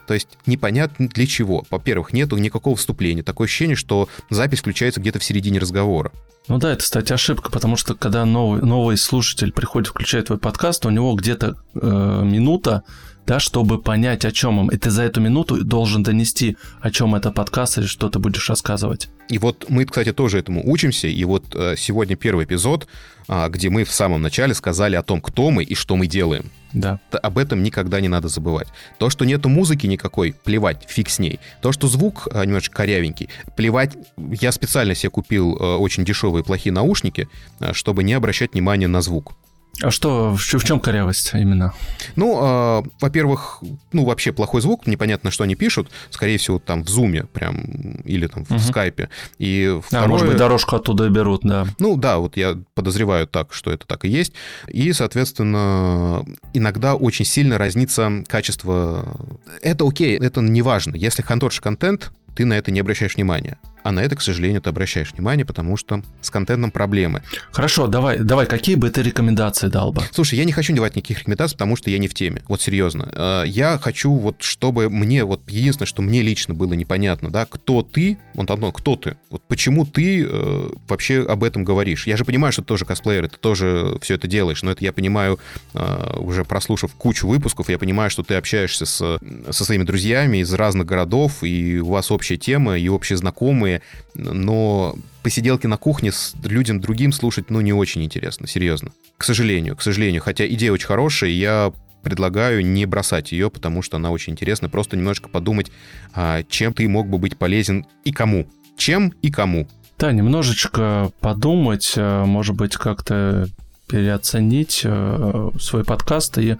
То 0.07 0.13
есть 0.13 0.29
непонятно 0.45 1.09
для 1.09 1.27
чего. 1.27 1.65
Во-первых, 1.69 2.13
нету 2.13 2.37
никакого 2.37 2.77
вступления. 2.77 3.21
Такое 3.21 3.47
ощущение, 3.47 3.75
что 3.75 4.07
запись 4.29 4.59
включается 4.59 5.01
где-то 5.01 5.19
в 5.19 5.23
середине 5.25 5.59
разговора. 5.59 6.13
Ну 6.47 6.59
да, 6.59 6.71
это, 6.71 6.81
кстати, 6.81 7.11
ошибка, 7.11 7.51
потому 7.51 7.75
что 7.75 7.93
когда 7.93 8.23
новый, 8.23 8.61
новый 8.61 8.95
слушатель 8.95 9.51
приходит, 9.51 9.89
включает 9.89 10.27
твой 10.27 10.39
подкаст, 10.39 10.85
у 10.85 10.89
него 10.89 11.13
где-то 11.13 11.57
э, 11.75 12.21
минута 12.23 12.83
да, 13.25 13.39
чтобы 13.39 13.81
понять, 13.81 14.25
о 14.25 14.31
чем 14.31 14.59
им. 14.59 14.67
И 14.69 14.77
ты 14.77 14.89
за 14.89 15.03
эту 15.03 15.21
минуту 15.21 15.63
должен 15.63 16.03
донести, 16.03 16.57
о 16.81 16.91
чем 16.91 17.15
это 17.15 17.31
подкаст 17.31 17.77
или 17.77 17.85
что 17.85 18.09
ты 18.09 18.19
будешь 18.19 18.49
рассказывать. 18.49 19.09
И 19.29 19.37
вот 19.37 19.65
мы, 19.69 19.85
кстати, 19.85 20.11
тоже 20.11 20.39
этому 20.39 20.61
учимся. 20.69 21.07
И 21.07 21.23
вот 21.23 21.55
э, 21.55 21.75
сегодня 21.77 22.15
первый 22.15 22.45
эпизод, 22.45 22.87
э, 23.27 23.47
где 23.49 23.69
мы 23.69 23.85
в 23.85 23.91
самом 23.91 24.21
начале 24.21 24.53
сказали 24.53 24.95
о 24.95 25.03
том, 25.03 25.21
кто 25.21 25.51
мы 25.51 25.63
и 25.63 25.75
что 25.75 25.95
мы 25.95 26.07
делаем. 26.07 26.51
Да. 26.73 26.99
Об 27.11 27.37
этом 27.37 27.63
никогда 27.63 28.01
не 28.01 28.07
надо 28.07 28.27
забывать. 28.27 28.67
То, 28.97 29.09
что 29.09 29.23
нету 29.25 29.49
музыки 29.49 29.87
никакой, 29.87 30.33
плевать, 30.43 30.85
фиг 30.87 31.09
с 31.09 31.19
ней. 31.19 31.39
То, 31.61 31.71
что 31.71 31.87
звук 31.87 32.27
э, 32.31 32.43
немножко 32.43 32.75
корявенький, 32.75 33.29
плевать. 33.55 33.95
Я 34.17 34.51
специально 34.51 34.95
себе 34.95 35.11
купил 35.11 35.55
э, 35.55 35.75
очень 35.75 36.03
дешевые 36.03 36.43
плохие 36.43 36.73
наушники, 36.73 37.29
чтобы 37.71 38.03
не 38.03 38.13
обращать 38.13 38.53
внимания 38.53 38.87
на 38.87 39.01
звук. 39.01 39.33
А 39.81 39.89
что, 39.89 40.35
в, 40.35 40.39
в 40.39 40.63
чем 40.63 40.79
корявость 40.79 41.31
именно? 41.33 41.73
Ну, 42.15 42.39
э, 42.41 42.83
во-первых, 42.99 43.63
ну, 43.93 44.05
вообще 44.05 44.31
плохой 44.31 44.61
звук, 44.61 44.85
непонятно, 44.85 45.31
что 45.31 45.43
они 45.43 45.55
пишут, 45.55 45.89
скорее 46.09 46.37
всего, 46.37 46.59
там 46.59 46.83
в 46.83 46.89
зуме 46.89 47.23
прям, 47.23 47.61
или 48.03 48.27
там 48.27 48.45
в 48.45 48.51
угу. 48.51 48.59
скайпе. 48.59 49.09
И 49.39 49.79
второе... 49.83 50.05
А, 50.05 50.09
может 50.09 50.27
быть, 50.27 50.37
дорожку 50.37 50.75
оттуда 50.75 51.09
берут, 51.09 51.41
да. 51.43 51.65
Ну, 51.79 51.95
да, 51.95 52.19
вот 52.19 52.37
я 52.37 52.57
подозреваю 52.75 53.27
так, 53.27 53.53
что 53.53 53.71
это 53.71 53.87
так 53.87 54.05
и 54.05 54.09
есть. 54.09 54.33
И, 54.67 54.93
соответственно, 54.93 56.25
иногда 56.53 56.95
очень 56.95 57.25
сильно 57.25 57.57
разнится 57.57 58.23
качество. 58.27 59.17
Это 59.61 59.87
окей, 59.87 60.17
это 60.17 60.41
не 60.41 60.61
важно. 60.61 60.95
Если 60.95 61.21
хороший 61.21 61.61
контент, 61.61 62.11
ты 62.35 62.45
на 62.45 62.53
это 62.53 62.71
не 62.71 62.79
обращаешь 62.79 63.15
внимания. 63.15 63.57
А 63.83 63.91
на 63.91 64.01
это, 64.01 64.15
к 64.15 64.21
сожалению, 64.21 64.61
ты 64.61 64.69
обращаешь 64.69 65.11
внимание, 65.13 65.45
потому 65.45 65.77
что 65.77 66.01
с 66.21 66.29
контентом 66.29 66.71
проблемы. 66.71 67.23
Хорошо, 67.51 67.87
давай, 67.87 68.19
давай, 68.19 68.45
какие 68.45 68.75
бы 68.75 68.89
ты 68.89 69.01
рекомендации 69.01 69.67
дал 69.67 69.91
бы? 69.91 70.03
Слушай, 70.11 70.39
я 70.39 70.45
не 70.45 70.51
хочу 70.51 70.73
давать 70.75 70.95
никаких 70.95 71.19
рекомендаций, 71.19 71.55
потому 71.55 71.75
что 71.75 71.89
я 71.89 71.97
не 71.97 72.07
в 72.07 72.13
теме. 72.13 72.43
Вот 72.47 72.61
серьезно. 72.61 73.09
Э, 73.13 73.43
я 73.47 73.77
хочу 73.77 74.13
вот, 74.13 74.41
чтобы 74.41 74.89
мне, 74.89 75.23
вот 75.23 75.41
единственное, 75.49 75.87
что 75.87 76.01
мне 76.01 76.21
лично 76.21 76.53
было 76.53 76.73
непонятно, 76.73 77.31
да, 77.31 77.45
кто 77.45 77.81
ты, 77.81 78.17
вот 78.33 78.49
Антон, 78.49 78.71
кто 78.71 78.95
ты? 78.95 79.17
Вот 79.29 79.41
почему 79.47 79.85
ты 79.85 80.25
э, 80.25 80.69
вообще 80.87 81.25
об 81.27 81.43
этом 81.43 81.63
говоришь? 81.63 82.07
Я 82.07 82.17
же 82.17 82.25
понимаю, 82.25 82.51
что 82.51 82.61
ты 82.61 82.67
тоже 82.67 82.85
косплеер, 82.85 83.29
ты 83.29 83.37
тоже 83.37 83.97
все 84.01 84.15
это 84.15 84.27
делаешь, 84.27 84.61
но 84.63 84.71
это 84.71 84.83
я 84.83 84.93
понимаю, 84.93 85.39
э, 85.73 86.17
уже 86.17 86.45
прослушав 86.45 86.93
кучу 86.95 87.27
выпусков, 87.27 87.69
я 87.69 87.79
понимаю, 87.79 88.09
что 88.09 88.23
ты 88.23 88.35
общаешься 88.35 88.85
с, 88.85 89.19
со 89.49 89.65
своими 89.65 89.83
друзьями 89.83 90.37
из 90.37 90.53
разных 90.53 90.85
городов, 90.85 91.43
и 91.43 91.79
у 91.79 91.89
вас 91.89 92.11
общая 92.11 92.37
тема, 92.37 92.77
и 92.77 92.87
общие 92.89 93.17
знакомые, 93.17 93.70
но 94.13 94.95
посиделки 95.23 95.67
на 95.67 95.77
кухне 95.77 96.11
с 96.11 96.33
людям 96.43 96.81
другим 96.81 97.11
слушать, 97.11 97.49
ну, 97.49 97.61
не 97.61 97.73
очень 97.73 98.03
интересно, 98.03 98.47
серьезно. 98.47 98.91
К 99.17 99.23
сожалению, 99.23 99.75
к 99.75 99.81
сожалению. 99.81 100.21
Хотя 100.21 100.45
идея 100.47 100.71
очень 100.71 100.87
хорошая, 100.87 101.29
я 101.29 101.71
предлагаю 102.01 102.65
не 102.65 102.85
бросать 102.85 103.31
ее, 103.31 103.49
потому 103.49 103.81
что 103.81 103.97
она 103.97 104.11
очень 104.11 104.33
интересна. 104.33 104.69
Просто 104.69 104.97
немножко 104.97 105.29
подумать, 105.29 105.71
а, 106.13 106.43
чем 106.49 106.73
ты 106.73 106.87
мог 106.89 107.07
бы 107.07 107.17
быть 107.17 107.37
полезен 107.37 107.85
и 108.03 108.11
кому. 108.11 108.47
Чем 108.77 109.13
и 109.21 109.31
кому. 109.31 109.67
Да, 109.99 110.11
немножечко 110.11 111.11
подумать, 111.19 111.93
э, 111.95 112.25
может 112.25 112.55
быть, 112.55 112.75
как-то 112.75 113.47
переоценить 113.87 114.81
э, 114.83 115.49
свой 115.59 115.83
подкаст 115.83 116.39
и 116.39 116.57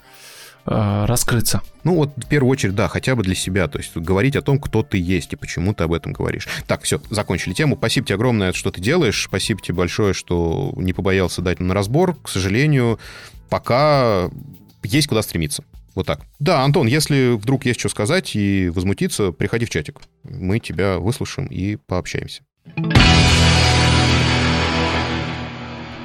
раскрыться. 0.66 1.62
Ну 1.84 1.96
вот 1.96 2.12
в 2.16 2.28
первую 2.28 2.52
очередь, 2.52 2.76
да, 2.76 2.88
хотя 2.88 3.16
бы 3.16 3.24
для 3.24 3.36
себя, 3.36 3.68
то 3.68 3.78
есть 3.78 3.96
говорить 3.96 4.36
о 4.36 4.42
том, 4.42 4.60
кто 4.60 4.84
ты 4.84 4.98
есть 4.98 5.34
и 5.34 5.36
почему 5.36 5.74
ты 5.74 5.84
об 5.84 5.94
этом 5.94 6.14
говоришь. 6.14 6.48
Так, 6.68 6.84
все, 6.84 7.02
закончили 7.10 7.54
тему. 7.54 7.76
Спасибо 7.78 8.08
тебе 8.08 8.16
огромное, 8.16 8.54
что 8.54 8.72
ты 8.72 8.82
делаешь. 8.82 9.24
Спасибо 9.28 9.62
тебе 9.62 9.76
большое, 9.76 10.14
что 10.14 10.74
не 10.76 10.94
побоялся 10.94 11.42
дать 11.42 11.60
на 11.60 11.74
разбор. 11.74 12.16
К 12.22 12.30
сожалению, 12.30 13.00
пока 13.50 14.30
есть 14.84 15.08
куда 15.08 15.22
стремиться. 15.22 15.64
Вот 15.96 16.08
так. 16.08 16.22
Да, 16.40 16.64
Антон, 16.64 16.88
если 16.88 17.34
вдруг 17.34 17.66
есть 17.66 17.80
что 17.80 17.90
сказать 17.90 18.36
и 18.36 18.70
возмутиться, 18.70 19.32
приходи 19.32 19.66
в 19.66 19.70
чатик. 19.70 20.00
Мы 20.24 20.60
тебя 20.60 21.00
выслушаем 21.00 21.48
и 21.48 21.76
пообщаемся. 21.76 22.44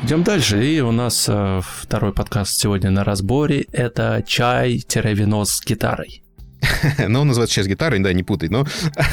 Идем 0.06 0.22
дальше. 0.22 0.64
И 0.64 0.80
у 0.80 0.92
нас 0.92 1.26
э, 1.28 1.60
второй 1.82 2.12
подкаст 2.12 2.60
сегодня 2.60 2.90
на 2.90 3.02
разборе. 3.02 3.66
Это 3.72 4.22
чай-вино 4.24 5.44
с 5.44 5.60
гитарой. 5.64 6.22
Ну, 7.08 7.22
он 7.22 7.26
называется 7.26 7.56
сейчас 7.56 7.66
гитарой, 7.66 7.98
да, 7.98 8.12
не 8.12 8.22
путай, 8.22 8.48
но 8.48 8.64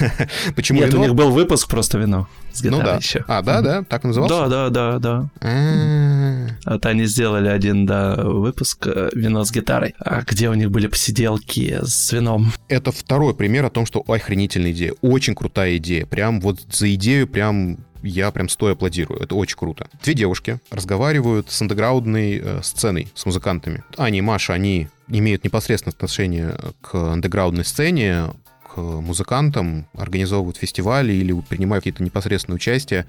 почему 0.56 0.82
Нет, 0.82 0.90
вино? 0.90 1.02
у 1.02 1.04
них 1.06 1.16
был 1.16 1.32
выпуск 1.32 1.68
просто 1.68 1.98
вино 1.98 2.28
с 2.52 2.62
гитарой 2.62 2.80
ну, 2.80 2.86
да. 2.86 2.98
еще. 2.98 3.26
А, 3.28 3.42
да, 3.42 3.62
да, 3.62 3.84
так 3.84 4.04
назывался? 4.04 4.48
Да, 4.48 4.48
да, 4.48 4.70
да, 4.70 5.00
да. 5.00 5.30
А. 5.42 6.48
Вот 6.66 6.86
они 6.86 7.06
сделали 7.06 7.48
один, 7.48 7.88
да, 7.88 8.16
выпуск 8.16 8.86
э, 8.86 9.10
«Вино 9.16 9.46
с 9.46 9.52
гитарой», 9.52 9.96
а 9.98 10.22
где 10.22 10.48
у 10.50 10.54
них 10.54 10.70
были 10.70 10.86
посиделки 10.86 11.80
с 11.82 12.12
вином. 12.12 12.54
Это 12.68 12.92
второй 12.92 13.34
пример 13.34 13.66
о 13.66 13.72
том, 13.72 13.88
что 13.88 14.04
охренительная 14.08 14.74
идея, 14.74 14.94
очень 15.02 15.34
крутая 15.34 15.78
идея, 15.78 16.06
прям 16.06 16.40
вот 16.40 16.60
за 16.70 16.94
идею 16.94 17.28
прям 17.28 17.80
я 18.04 18.32
прям 18.32 18.50
стоя 18.50 18.74
аплодирую. 18.74 19.22
Это 19.22 19.36
очень 19.36 19.58
круто. 19.58 19.90
Две 20.04 20.14
девушки 20.14 20.60
разговаривают 20.70 21.50
с 21.50 21.62
андеграундной 21.62 22.42
э, 22.44 22.60
сценой, 22.62 23.08
с 23.16 23.26
музыкантами. 23.26 23.84
Аня 23.98 24.20
и 24.20 24.22
Маша, 24.22 24.54
они 24.54 24.90
имеют 25.08 25.44
непосредственное 25.44 25.94
отношение 25.94 26.56
к 26.82 26.96
андеграундной 26.96 27.66
сцене, 27.66 28.28
к 28.74 28.78
музыкантам, 28.78 29.88
организовывают 29.94 30.58
фестивали 30.58 31.14
или 31.14 31.34
принимают 31.42 31.84
какие-то 31.84 32.04
непосредственные 32.04 32.56
участия. 32.56 33.06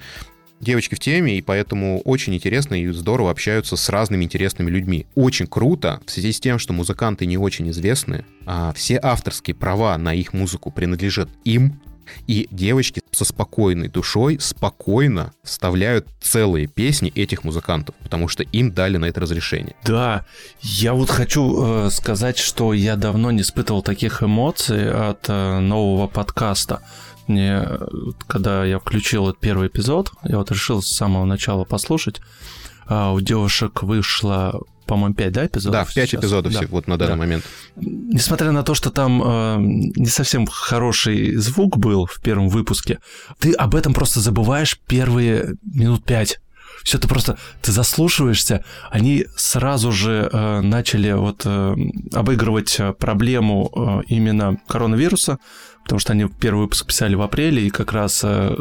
Девочки 0.61 0.95
в 0.95 1.01
теме, 1.01 1.37
и 1.37 1.43
поэтому 1.43 2.01
очень 2.03 2.35
интересно 2.35 2.75
и 2.81 2.89
здорово 2.89 3.31
общаются 3.31 3.77
с 3.77 3.89
разными 3.89 4.25
интересными 4.25 4.71
людьми. 4.71 5.07
Очень 5.15 5.47
круто 5.47 6.01
в 6.07 6.11
связи 6.11 6.33
с 6.33 6.41
тем, 6.41 6.59
что 6.59 6.73
музыканты 6.73 7.27
не 7.27 7.37
очень 7.37 7.69
известны, 7.71 8.25
а 8.47 8.73
все 8.73 8.99
авторские 9.03 9.57
права 9.57 9.99
на 9.99 10.15
их 10.15 10.33
музыку 10.33 10.71
принадлежат 10.71 11.29
им, 11.45 11.81
и 12.27 12.49
девочки 12.51 13.03
со 13.11 13.25
спокойной 13.25 13.89
душой 13.89 14.39
спокойно 14.41 15.33
вставляют 15.43 16.07
целые 16.21 16.67
песни 16.67 17.11
этих 17.15 17.45
музыкантов, 17.45 17.95
потому 18.03 18.29
что 18.29 18.43
им 18.43 18.73
дали 18.73 18.97
на 18.97 19.07
это 19.07 19.21
разрешение. 19.21 19.77
Да, 19.85 20.25
я 20.61 20.95
вот 20.95 21.11
хочу 21.11 21.87
э, 21.87 21.91
сказать, 21.91 22.39
что 22.39 22.73
я 22.73 22.97
давно 22.97 23.31
не 23.31 23.43
испытывал 23.43 23.83
таких 23.83 24.23
эмоций 24.23 24.91
от 24.91 25.27
э, 25.29 25.59
нового 25.61 26.07
подкаста. 26.07 26.83
Мне, 27.27 27.67
когда 28.27 28.65
я 28.65 28.79
включил 28.79 29.29
этот 29.29 29.41
первый 29.41 29.69
эпизод, 29.69 30.13
я 30.25 30.39
вот 30.39 30.51
решил 30.51 30.83
с 30.83 30.89
самого 30.89 31.25
начала 31.25 31.65
послушать, 31.65 32.21
а 32.87 33.13
у 33.13 33.21
девушек 33.21 33.83
вышло 33.83 34.61
по-моему, 34.85 35.15
5, 35.15 35.33
да, 35.33 35.47
эпизодов? 35.47 35.73
Да, 35.73 35.85
в 35.85 35.95
5 35.95 36.09
сейчас? 36.09 36.21
эпизодов 36.21 36.53
да. 36.53 36.61
вот 36.71 36.87
на 36.87 36.97
данный 36.97 37.13
да. 37.13 37.17
момент. 37.17 37.45
Несмотря 37.77 38.53
на 38.53 38.63
то, 38.63 38.75
что 38.75 38.91
там 38.91 39.23
э, 39.23 39.57
не 39.97 40.09
совсем 40.09 40.47
хороший 40.47 41.37
звук 41.37 41.79
был 41.79 42.07
в 42.07 42.21
первом 42.21 42.49
выпуске, 42.49 42.99
ты 43.39 43.53
об 43.53 43.75
этом 43.75 43.95
просто 43.95 44.21
забываешь 44.21 44.79
первые 44.87 45.55
минут 45.63 46.05
5 46.05 46.41
все 46.83 46.99
это 46.99 47.09
просто 47.09 47.39
ты 47.63 47.73
заслушиваешься. 47.73 48.65
Они 48.91 49.27
сразу 49.37 49.91
же 49.91 50.29
э, 50.31 50.61
начали 50.61 51.13
вот 51.13 51.43
э, 51.45 51.77
обыгрывать 52.13 52.79
проблему 52.99 53.71
э, 53.75 54.03
именно 54.09 54.59
коронавируса, 54.69 55.39
потому 55.85 56.01
что 56.01 56.13
они 56.13 56.27
первый 56.27 56.63
выпуск 56.63 56.87
писали 56.87 57.15
в 57.15 57.23
апреле, 57.23 57.67
и 57.67 57.71
как 57.71 57.93
раз 57.93 58.23
э, 58.25 58.57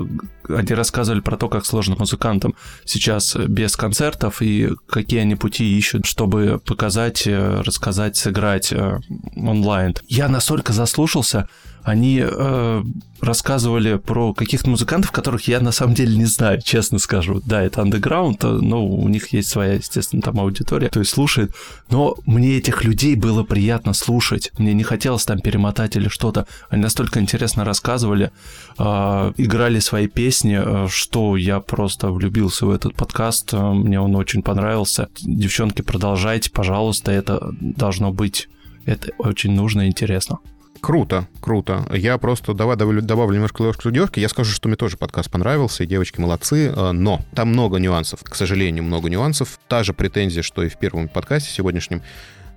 они 0.49 0.73
рассказывали 0.73 1.21
про 1.21 1.37
то, 1.37 1.49
как 1.49 1.65
сложно 1.65 1.95
музыкантам 1.97 2.53
сейчас 2.85 3.35
без 3.35 3.75
концертов 3.75 4.41
и 4.41 4.69
какие 4.87 5.21
они 5.21 5.35
пути 5.35 5.77
ищут, 5.77 6.05
чтобы 6.05 6.61
показать, 6.63 7.25
э, 7.25 7.61
рассказать, 7.61 8.17
сыграть 8.17 8.71
э, 8.71 8.99
онлайн. 9.35 9.95
Я 10.07 10.27
настолько 10.27 10.73
заслушался, 10.73 11.47
они 11.83 12.23
э, 12.23 12.83
рассказывали 13.21 13.97
про 13.97 14.33
каких-то 14.33 14.69
музыкантов, 14.69 15.11
которых 15.11 15.47
я 15.47 15.59
на 15.59 15.71
самом 15.71 15.95
деле 15.95 16.15
не 16.15 16.25
знаю, 16.25 16.61
честно 16.61 16.97
скажу. 16.97 17.41
Да, 17.45 17.61
это 17.61 17.81
андеграунд, 17.81 18.43
но 18.43 18.85
у 18.85 19.07
них 19.09 19.33
есть 19.33 19.49
своя, 19.49 19.73
естественно, 19.73 20.21
там 20.21 20.39
аудитория, 20.39 20.89
то 20.89 20.99
есть 20.99 21.11
слушает. 21.11 21.53
Но 21.89 22.15
мне 22.25 22.57
этих 22.57 22.83
людей 22.83 23.15
было 23.15 23.43
приятно 23.43 23.93
слушать. 23.93 24.51
Мне 24.57 24.73
не 24.73 24.83
хотелось 24.83 25.25
там 25.25 25.39
перемотать 25.39 25.95
или 25.95 26.07
что-то. 26.07 26.47
Они 26.69 26.81
настолько 26.81 27.19
интересно 27.19 27.65
рассказывали, 27.65 28.31
э, 28.77 29.33
играли 29.37 29.79
свои 29.79 30.07
песни, 30.07 30.59
э, 30.63 30.87
что 30.89 31.35
я 31.35 31.59
просто 31.59 32.11
влюбился 32.11 32.65
в 32.65 32.71
этот 32.71 32.95
подкаст. 32.95 33.53
Э, 33.53 33.71
мне 33.73 33.99
он 33.99 34.15
очень 34.15 34.41
понравился. 34.41 35.09
Девчонки, 35.21 35.81
продолжайте, 35.81 36.49
пожалуйста, 36.49 37.11
это 37.11 37.53
должно 37.59 38.11
быть 38.11 38.47
это 38.85 39.11
очень 39.17 39.53
нужно 39.53 39.83
и 39.83 39.87
интересно. 39.87 40.39
Круто, 40.83 41.29
круто. 41.39 41.85
Я 41.93 42.17
просто 42.17 42.53
давай 42.53 42.75
добавлю, 42.75 43.01
добавлю 43.01 43.35
немножко 43.35 43.61
ложку 43.61 43.89
девушки. 43.89 44.19
Я 44.19 44.27
скажу, 44.27 44.51
что 44.51 44.67
мне 44.67 44.75
тоже 44.75 44.97
подкаст 44.97 45.31
понравился, 45.31 45.85
и 45.85 45.87
девочки 45.87 46.19
молодцы, 46.19 46.73
э, 46.75 46.91
но 46.91 47.21
там 47.33 47.47
много 47.47 47.77
нюансов, 47.77 48.19
к 48.21 48.35
сожалению, 48.35 48.83
много 48.83 49.09
нюансов. 49.09 49.61
Та 49.69 49.83
же 49.83 49.93
претензия, 49.93 50.43
что 50.43 50.61
и 50.61 50.67
в 50.67 50.77
первом 50.77 51.07
подкасте 51.07 51.49
сегодняшнем. 51.49 52.01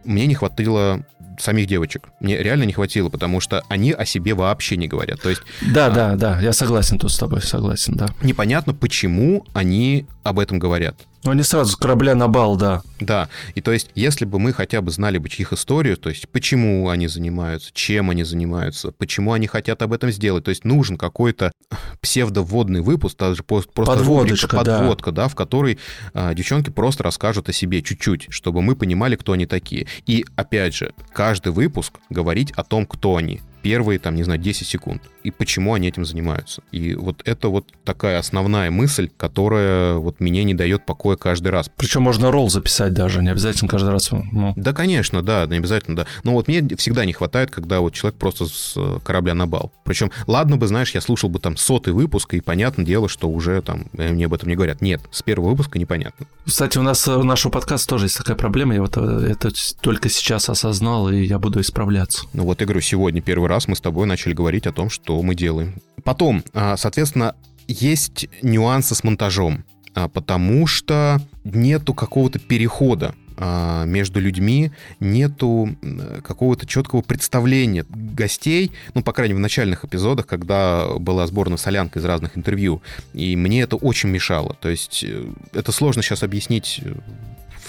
Мне 0.04 0.26
не 0.26 0.34
хватило 0.34 1.04
самих 1.38 1.68
девочек. 1.68 2.08
Мне 2.18 2.42
реально 2.42 2.64
не 2.64 2.72
хватило, 2.72 3.10
потому 3.10 3.38
что 3.38 3.62
они 3.68 3.92
о 3.92 4.04
себе 4.04 4.34
вообще 4.34 4.76
не 4.76 4.88
говорят. 4.88 5.20
То 5.20 5.30
есть, 5.30 5.42
да, 5.62 5.86
а, 5.86 5.90
да, 5.90 6.16
да, 6.16 6.40
я 6.40 6.52
согласен 6.52 6.98
тут 6.98 7.12
с 7.12 7.18
тобой, 7.18 7.42
согласен, 7.42 7.94
да. 7.94 8.08
Непонятно, 8.22 8.74
почему 8.74 9.46
они 9.54 10.04
об 10.28 10.38
этом 10.38 10.58
говорят. 10.58 10.96
Ну, 11.24 11.32
они 11.32 11.42
сразу 11.42 11.72
с 11.72 11.76
корабля 11.76 12.14
на 12.14 12.28
бал, 12.28 12.56
да. 12.56 12.82
Да, 13.00 13.28
и 13.54 13.60
то 13.60 13.72
есть, 13.72 13.90
если 13.94 14.24
бы 14.24 14.38
мы 14.38 14.52
хотя 14.52 14.80
бы 14.80 14.90
знали 14.92 15.18
бы 15.18 15.28
их 15.28 15.52
историю, 15.52 15.96
то 15.96 16.08
есть, 16.08 16.28
почему 16.28 16.88
они 16.88 17.08
занимаются, 17.08 17.70
чем 17.72 18.10
они 18.10 18.22
занимаются, 18.22 18.92
почему 18.92 19.32
они 19.32 19.48
хотят 19.48 19.82
об 19.82 19.92
этом 19.92 20.10
сделать, 20.12 20.44
то 20.44 20.50
есть, 20.50 20.64
нужен 20.64 20.96
какой-то 20.96 21.50
псевдоводный 22.00 22.80
выпуск, 22.80 23.18
даже 23.18 23.42
просто 23.42 23.72
подводочка, 23.72 24.56
рубрика, 24.56 24.56
подводка, 24.56 25.10
да. 25.10 25.22
да, 25.22 25.28
в 25.28 25.34
которой 25.34 25.78
а, 26.14 26.32
девчонки 26.32 26.70
просто 26.70 27.02
расскажут 27.02 27.48
о 27.48 27.52
себе 27.52 27.82
чуть-чуть, 27.82 28.26
чтобы 28.30 28.62
мы 28.62 28.76
понимали, 28.76 29.16
кто 29.16 29.32
они 29.32 29.46
такие. 29.46 29.88
И, 30.06 30.24
опять 30.36 30.74
же, 30.74 30.94
каждый 31.12 31.52
выпуск 31.52 31.94
говорить 32.08 32.52
о 32.52 32.62
том, 32.62 32.86
кто 32.86 33.16
они 33.16 33.40
первые, 33.62 33.98
там, 33.98 34.14
не 34.14 34.22
знаю, 34.22 34.40
10 34.40 34.66
секунд. 34.66 35.02
И 35.24 35.30
почему 35.30 35.74
они 35.74 35.88
этим 35.88 36.04
занимаются. 36.04 36.62
И 36.70 36.94
вот 36.94 37.22
это 37.24 37.48
вот 37.48 37.66
такая 37.84 38.18
основная 38.18 38.70
мысль, 38.70 39.10
которая 39.16 39.94
вот 39.94 40.20
мне 40.20 40.44
не 40.44 40.54
дает 40.54 40.86
покоя 40.86 41.16
каждый 41.16 41.48
раз. 41.48 41.70
Причем 41.76 42.02
можно 42.02 42.30
ролл 42.30 42.48
записать 42.48 42.94
даже, 42.94 43.22
не 43.22 43.30
обязательно 43.30 43.68
каждый 43.68 43.90
раз. 43.90 44.10
Ну. 44.12 44.52
Да, 44.56 44.72
конечно, 44.72 45.22
да, 45.22 45.46
не 45.46 45.56
обязательно, 45.56 45.96
да. 45.96 46.06
Но 46.22 46.32
вот 46.32 46.48
мне 46.48 46.62
всегда 46.76 47.04
не 47.04 47.12
хватает, 47.12 47.50
когда 47.50 47.80
вот 47.80 47.94
человек 47.94 48.18
просто 48.18 48.46
с 48.46 48.74
э, 48.76 48.98
корабля 49.02 49.34
на 49.34 49.46
бал. 49.46 49.72
Причем, 49.84 50.10
ладно 50.26 50.56
бы, 50.56 50.66
знаешь, 50.68 50.92
я 50.92 51.00
слушал 51.00 51.28
бы 51.28 51.40
там 51.40 51.56
сотый 51.56 51.92
выпуск, 51.92 52.34
и 52.34 52.40
понятное 52.40 52.84
дело, 52.84 53.08
что 53.08 53.28
уже 53.28 53.60
там 53.62 53.86
э, 53.96 54.12
мне 54.12 54.26
об 54.26 54.34
этом 54.34 54.48
не 54.48 54.54
говорят. 54.54 54.80
Нет, 54.80 55.00
с 55.10 55.22
первого 55.22 55.50
выпуска 55.50 55.78
непонятно. 55.78 56.26
Кстати, 56.44 56.78
у 56.78 56.82
нас 56.82 57.08
у 57.08 57.22
нашего 57.24 57.50
подкаста 57.50 57.88
тоже 57.88 58.06
есть 58.06 58.16
такая 58.16 58.36
проблема, 58.36 58.74
я 58.74 58.80
вот 58.80 58.96
э, 58.96 59.28
это 59.30 59.50
только 59.80 60.08
сейчас 60.08 60.48
осознал, 60.48 61.08
и 61.08 61.24
я 61.24 61.38
буду 61.38 61.60
исправляться. 61.60 62.26
Ну 62.32 62.44
вот 62.44 62.60
я 62.60 62.66
говорю, 62.66 62.80
сегодня 62.80 63.20
первый 63.20 63.48
раз 63.48 63.55
мы 63.66 63.76
с 63.76 63.80
тобой 63.80 64.06
начали 64.06 64.32
говорить 64.32 64.66
о 64.66 64.72
том, 64.72 64.90
что 64.90 65.20
мы 65.22 65.34
делаем. 65.34 65.74
Потом, 66.04 66.44
а, 66.52 66.76
соответственно, 66.76 67.34
есть 67.66 68.28
нюансы 68.42 68.94
с 68.94 69.02
монтажом, 69.02 69.64
а, 69.94 70.08
потому 70.08 70.66
что 70.66 71.20
нету 71.44 71.94
какого-то 71.94 72.38
перехода 72.38 73.14
а, 73.38 73.84
между 73.84 74.18
людьми 74.18 74.72
нету 74.98 75.76
какого-то 76.22 76.66
четкого 76.66 77.02
представления 77.02 77.84
гостей, 77.88 78.72
ну, 78.94 79.02
по 79.02 79.12
крайней 79.12 79.34
мере, 79.34 79.40
в 79.40 79.42
начальных 79.42 79.84
эпизодах, 79.84 80.26
когда 80.26 80.86
была 80.98 81.26
сборная 81.26 81.58
солянка 81.58 81.98
из 81.98 82.04
разных 82.06 82.38
интервью, 82.38 82.82
и 83.12 83.36
мне 83.36 83.62
это 83.62 83.76
очень 83.76 84.08
мешало. 84.08 84.56
То 84.60 84.70
есть 84.70 85.04
э, 85.06 85.26
это 85.52 85.70
сложно 85.70 86.02
сейчас 86.02 86.22
объяснить 86.22 86.80
э, 86.82 86.94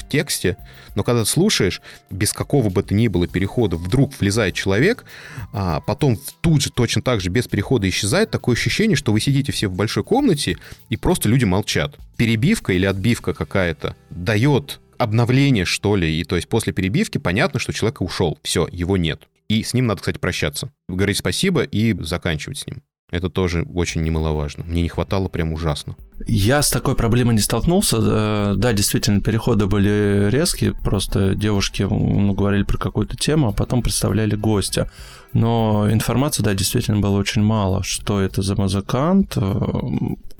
тексте, 0.08 0.58
но 0.96 1.04
когда 1.04 1.24
ты 1.24 1.30
слушаешь, 1.30 1.82
без 2.10 2.34
какого 2.34 2.70
бы 2.70 2.84
то 2.84 2.94
ни 2.94 3.08
было 3.08 3.28
перехода 3.28 3.78
вдруг 3.78 4.20
влезает 4.20 4.56
человек, 4.56 5.06
а 5.54 5.82
потом 5.82 6.18
тут 6.42 6.62
же 6.62 6.72
точно 6.72 7.02
так 7.02 7.22
же 7.22 7.30
без 7.30 7.48
перехода 7.48 7.88
исчезает, 7.90 8.32
такое 8.32 8.56
ощущение, 8.56 8.96
что 8.96 9.12
вы 9.12 9.20
сидите 9.20 9.52
все 9.52 9.68
в 9.68 9.74
большой 9.74 10.04
комнате, 10.04 10.58
и 10.90 10.98
просто 10.98 11.30
люди 11.30 11.46
молчат. 11.46 11.98
Перебивка 12.18 12.74
или 12.74 12.86
отбивка 12.86 13.34
какая-то 13.34 13.96
дает 14.10 14.80
обновление, 14.98 15.66
что 15.66 15.96
ли, 15.96 16.20
и 16.20 16.24
то 16.24 16.36
есть 16.36 16.48
после 16.48 16.74
перебивки 16.74 17.18
понятно, 17.18 17.60
что 17.60 17.74
человек 17.74 18.02
ушел, 18.02 18.38
все, 18.44 18.68
его 18.72 18.98
нет. 18.98 19.28
И 19.48 19.64
с 19.64 19.74
ним 19.74 19.88
надо, 19.88 20.02
кстати, 20.02 20.18
прощаться. 20.18 20.72
Говорить 20.90 21.18
спасибо 21.18 21.64
и 21.64 21.94
заканчивать 22.04 22.58
с 22.58 22.68
ним. 22.68 22.82
Это 23.10 23.30
тоже 23.30 23.66
очень 23.74 24.04
немаловажно. 24.04 24.66
Мне 24.66 24.82
не 24.82 24.90
хватало 24.90 25.30
прям 25.30 25.54
ужасно. 25.54 25.96
Я 26.28 26.62
с 26.62 26.70
такой 26.70 26.94
проблемой 26.96 27.36
не 27.36 27.42
столкнулся. 27.42 28.56
Да, 28.56 28.74
действительно, 28.74 29.22
переходы 29.22 29.66
были 29.66 30.28
резкие. 30.30 30.74
Просто 30.74 31.34
девушки 31.34 31.84
ну, 31.84 32.34
говорили 32.34 32.64
про 32.64 32.78
какую-то 32.78 33.16
тему, 33.16 33.48
а 33.48 33.52
потом 33.54 33.82
представляли 33.82 34.36
гостя. 34.36 34.92
Но 35.38 35.88
информации, 35.91 36.41
да, 36.41 36.55
действительно 36.55 36.99
было 36.99 37.15
очень 37.15 37.43
мало. 37.43 37.84
Что 37.84 38.19
это 38.19 38.41
за 38.41 38.55
музыкант, 38.55 39.34
э, 39.35 39.61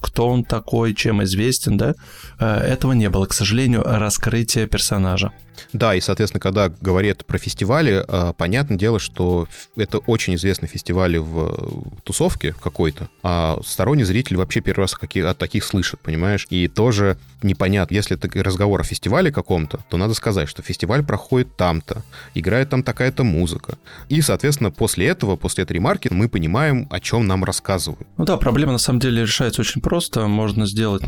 кто 0.02 0.28
он 0.28 0.44
такой, 0.44 0.96
чем 0.96 1.24
известен, 1.24 1.78
да? 1.78 1.94
Э, 2.40 2.58
этого 2.58 2.94
не 2.94 3.08
было, 3.08 3.28
к 3.28 3.34
сожалению, 3.34 3.84
раскрытия 3.86 4.66
персонажа. 4.66 5.32
Да, 5.74 5.96
и, 5.96 6.02
соответственно, 6.02 6.40
когда 6.40 6.70
говорят 6.70 7.26
про 7.26 7.38
фестивали, 7.38 8.04
а, 8.08 8.34
понятное 8.34 8.78
дело, 8.78 9.00
что 9.00 9.48
это 9.76 10.00
очень 10.00 10.36
известный 10.36 10.68
фестиваль 10.68 11.18
в 11.18 12.02
тусовке 12.04 12.54
какой-то, 12.54 13.10
а 13.24 13.60
сторонний 13.66 14.04
зритель 14.04 14.38
вообще 14.38 14.62
первый 14.62 14.82
раз 14.82 14.94
от 14.94 15.38
таких 15.38 15.64
слышит, 15.64 16.00
понимаешь? 16.00 16.46
И 16.50 16.68
тоже 16.68 17.18
непонятно, 17.42 17.94
если 17.94 18.18
это 18.18 18.30
разговор 18.44 18.82
о 18.82 18.84
фестивале 18.84 19.32
каком-то, 19.32 19.80
то 19.90 19.98
надо 19.98 20.14
сказать, 20.14 20.50
что 20.50 20.62
фестиваль 20.62 21.04
проходит 21.04 21.56
там-то, 21.56 22.04
играет 22.34 22.70
там 22.70 22.84
такая-то 22.84 23.24
музыка. 23.24 23.78
И, 24.10 24.22
соответственно, 24.22 24.72
после 24.88 25.08
этого, 25.08 25.36
после 25.36 25.66
этой 25.66 25.74
ремарки, 25.74 26.08
мы 26.10 26.30
понимаем, 26.30 26.88
о 26.90 27.02
чем 27.02 27.28
нам 27.28 27.44
рассказывают. 27.44 28.08
Ну 28.16 28.24
да, 28.24 28.38
проблема 28.38 28.72
на 28.72 28.78
самом 28.78 29.02
деле 29.02 29.24
решается 29.24 29.60
очень 29.60 29.82
просто. 29.82 30.28
Можно 30.28 30.66
сделать, 30.66 31.04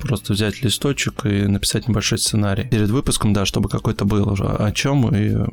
просто 0.00 0.32
взять 0.32 0.62
листочек 0.62 1.26
и 1.26 1.48
написать 1.48 1.88
небольшой 1.88 2.18
сценарий. 2.18 2.68
Перед 2.68 2.88
выпуском, 2.88 3.32
да, 3.32 3.44
чтобы 3.44 3.68
какой 3.68 3.94
это 3.94 4.04
было 4.04 4.30
уже, 4.30 4.44
о 4.44 4.70
чем, 4.70 5.12
и 5.12 5.44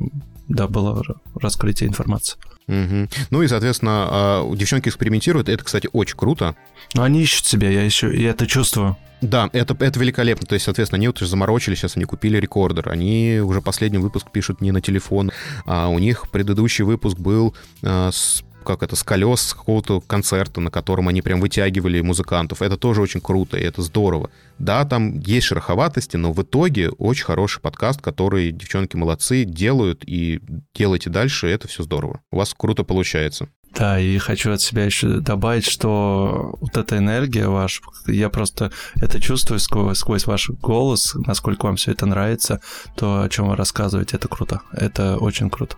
да, 0.46 0.68
было 0.68 1.02
раскрытие 1.34 1.88
информации. 1.88 2.38
Угу. 2.66 3.08
Ну 3.30 3.42
и, 3.42 3.48
соответственно, 3.48 4.08
а, 4.10 4.54
девчонки 4.54 4.88
экспериментируют, 4.88 5.48
это, 5.48 5.64
кстати, 5.64 5.88
очень 5.92 6.16
круто. 6.16 6.56
Но 6.94 7.02
они 7.02 7.22
ищут 7.22 7.44
себя, 7.46 7.68
я 7.70 7.82
еще, 7.82 8.14
я 8.16 8.30
это 8.30 8.46
чувствую. 8.46 8.96
Да, 9.20 9.48
это, 9.52 9.76
это 9.78 9.98
великолепно. 9.98 10.46
То 10.46 10.54
есть, 10.54 10.64
соответственно, 10.66 10.98
они 10.98 11.06
вот 11.06 11.20
уже 11.20 11.30
заморочили, 11.30 11.74
сейчас 11.74 11.96
они 11.96 12.04
купили 12.04 12.36
рекордер. 12.38 12.90
Они 12.90 13.40
уже 13.42 13.62
последний 13.62 13.98
выпуск 13.98 14.30
пишут 14.30 14.60
не 14.60 14.70
на 14.70 14.80
телефон, 14.82 15.30
а 15.64 15.88
у 15.88 15.98
них 15.98 16.30
предыдущий 16.30 16.84
выпуск 16.84 17.18
был 17.18 17.54
а, 17.82 18.10
с 18.10 18.44
как 18.64 18.82
это, 18.82 18.96
с 18.96 19.02
колес 19.02 19.40
с 19.40 19.54
какого-то 19.54 20.00
концерта, 20.00 20.60
на 20.60 20.70
котором 20.70 21.08
они 21.08 21.22
прям 21.22 21.40
вытягивали 21.40 22.00
музыкантов. 22.00 22.62
Это 22.62 22.76
тоже 22.76 23.00
очень 23.02 23.20
круто, 23.20 23.56
и 23.56 23.62
это 23.62 23.82
здорово. 23.82 24.30
Да, 24.58 24.84
там 24.84 25.18
есть 25.20 25.46
шероховатости, 25.46 26.16
но 26.16 26.32
в 26.32 26.42
итоге 26.42 26.90
очень 26.90 27.24
хороший 27.24 27.60
подкаст, 27.60 28.00
который 28.00 28.52
девчонки 28.52 28.96
молодцы, 28.96 29.44
делают, 29.44 30.02
и 30.06 30.40
делайте 30.74 31.10
дальше, 31.10 31.48
это 31.48 31.68
все 31.68 31.82
здорово. 31.82 32.20
У 32.30 32.36
вас 32.36 32.54
круто 32.56 32.84
получается. 32.84 33.48
Да, 33.76 33.98
и 33.98 34.18
хочу 34.18 34.52
от 34.52 34.60
себя 34.60 34.84
еще 34.84 35.18
добавить, 35.18 35.66
что 35.66 36.56
вот 36.60 36.76
эта 36.76 36.98
энергия 36.98 37.48
ваша, 37.48 37.82
я 38.06 38.28
просто 38.28 38.70
это 38.94 39.20
чувствую 39.20 39.58
сквозь, 39.58 39.98
сквозь 39.98 40.26
ваш 40.26 40.50
голос, 40.50 41.14
насколько 41.26 41.66
вам 41.66 41.74
все 41.76 41.90
это 41.90 42.06
нравится, 42.06 42.60
то, 42.96 43.22
о 43.22 43.28
чем 43.28 43.48
вы 43.48 43.56
рассказываете, 43.56 44.16
это 44.16 44.28
круто. 44.28 44.60
Это 44.72 45.16
очень 45.16 45.50
круто. 45.50 45.76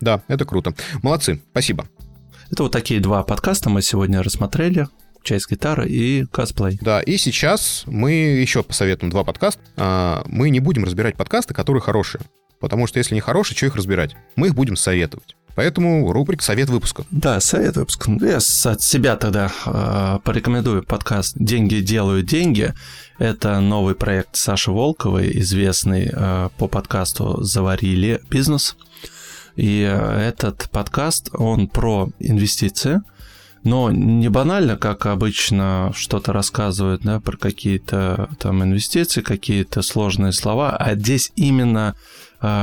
Да, 0.00 0.22
это 0.28 0.44
круто. 0.44 0.74
Молодцы, 1.02 1.40
спасибо. 1.50 1.86
Это 2.50 2.62
вот 2.64 2.72
такие 2.72 3.00
два 3.00 3.22
подкаста 3.22 3.68
мы 3.68 3.82
сегодня 3.82 4.22
рассмотрели 4.22 4.88
часть 5.22 5.50
гитары 5.50 5.88
и 5.88 6.24
косплей. 6.24 6.78
Да, 6.80 7.00
и 7.00 7.16
сейчас 7.18 7.82
мы 7.86 8.12
еще 8.12 8.62
посоветуем 8.62 9.10
два 9.10 9.24
подкаста. 9.24 9.60
А, 9.76 10.22
мы 10.26 10.50
не 10.50 10.60
будем 10.60 10.84
разбирать 10.84 11.16
подкасты, 11.16 11.52
которые 11.52 11.82
хорошие. 11.82 12.22
Потому 12.60 12.86
что 12.86 12.98
если 12.98 13.14
не 13.14 13.20
хорошие, 13.20 13.56
что 13.56 13.66
их 13.66 13.76
разбирать? 13.76 14.16
Мы 14.36 14.48
их 14.48 14.54
будем 14.54 14.76
советовать. 14.76 15.36
Поэтому 15.54 16.12
рубрика 16.12 16.42
«Совет 16.44 16.68
выпуска». 16.68 17.04
Да, 17.10 17.40
совет 17.40 17.76
выпуска. 17.76 18.10
Ну, 18.10 18.24
я 18.24 18.36
от 18.36 18.80
себя 18.80 19.16
тогда 19.16 19.50
э, 19.66 20.18
порекомендую 20.22 20.84
подкаст 20.84 21.34
«Деньги 21.36 21.80
делают 21.80 22.26
деньги». 22.26 22.74
Это 23.18 23.58
новый 23.58 23.96
проект 23.96 24.36
Саши 24.36 24.70
Волковой, 24.70 25.36
известный 25.40 26.10
э, 26.12 26.50
по 26.56 26.68
подкасту 26.68 27.42
«Заварили 27.42 28.20
бизнес». 28.30 28.76
И 29.58 29.82
э, 29.82 30.28
этот 30.28 30.70
подкаст, 30.70 31.30
он 31.34 31.68
про 31.68 32.08
инвестиции– 32.18 33.02
но 33.64 33.90
не 33.90 34.28
банально, 34.28 34.76
как 34.76 35.06
обычно 35.06 35.92
что-то 35.94 36.32
рассказывают, 36.32 37.02
да, 37.02 37.20
про 37.20 37.36
какие-то 37.36 38.30
там 38.38 38.62
инвестиции, 38.62 39.20
какие-то 39.20 39.82
сложные 39.82 40.32
слова, 40.32 40.76
а 40.76 40.94
здесь 40.94 41.32
именно 41.36 41.94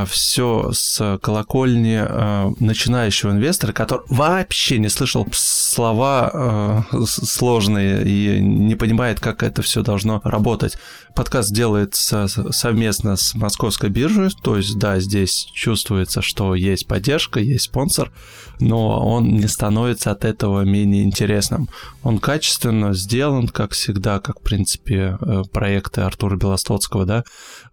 все 0.07 0.71
с 0.71 1.19
колокольни 1.21 1.99
а, 1.99 2.51
начинающего 2.59 3.31
инвестора, 3.31 3.73
который 3.73 4.03
вообще 4.07 4.79
не 4.79 4.87
слышал 4.87 5.27
слова 5.33 6.31
а, 6.33 6.83
сложные 7.05 8.05
и 8.05 8.41
не 8.41 8.75
понимает, 8.75 9.19
как 9.19 9.43
это 9.43 9.61
все 9.61 9.81
должно 9.81 10.21
работать. 10.23 10.77
Подкаст 11.13 11.53
делается 11.53 12.27
совместно 12.51 13.17
с 13.17 13.35
Московской 13.35 13.89
биржей, 13.89 14.29
то 14.41 14.57
есть, 14.57 14.77
да, 14.77 14.99
здесь 14.99 15.49
чувствуется, 15.53 16.21
что 16.21 16.55
есть 16.55 16.87
поддержка, 16.87 17.39
есть 17.39 17.65
спонсор, 17.65 18.11
но 18.59 19.05
он 19.05 19.35
не 19.37 19.47
становится 19.47 20.11
от 20.11 20.25
этого 20.25 20.61
менее 20.61 21.03
интересным. 21.03 21.69
Он 22.03 22.19
качественно 22.19 22.93
сделан, 22.93 23.47
как 23.47 23.71
всегда, 23.71 24.19
как, 24.19 24.39
в 24.39 24.43
принципе, 24.43 25.17
э, 25.19 25.43
проекты 25.51 26.01
Артура 26.01 26.37
Белостоцкого, 26.37 27.05
да, 27.05 27.23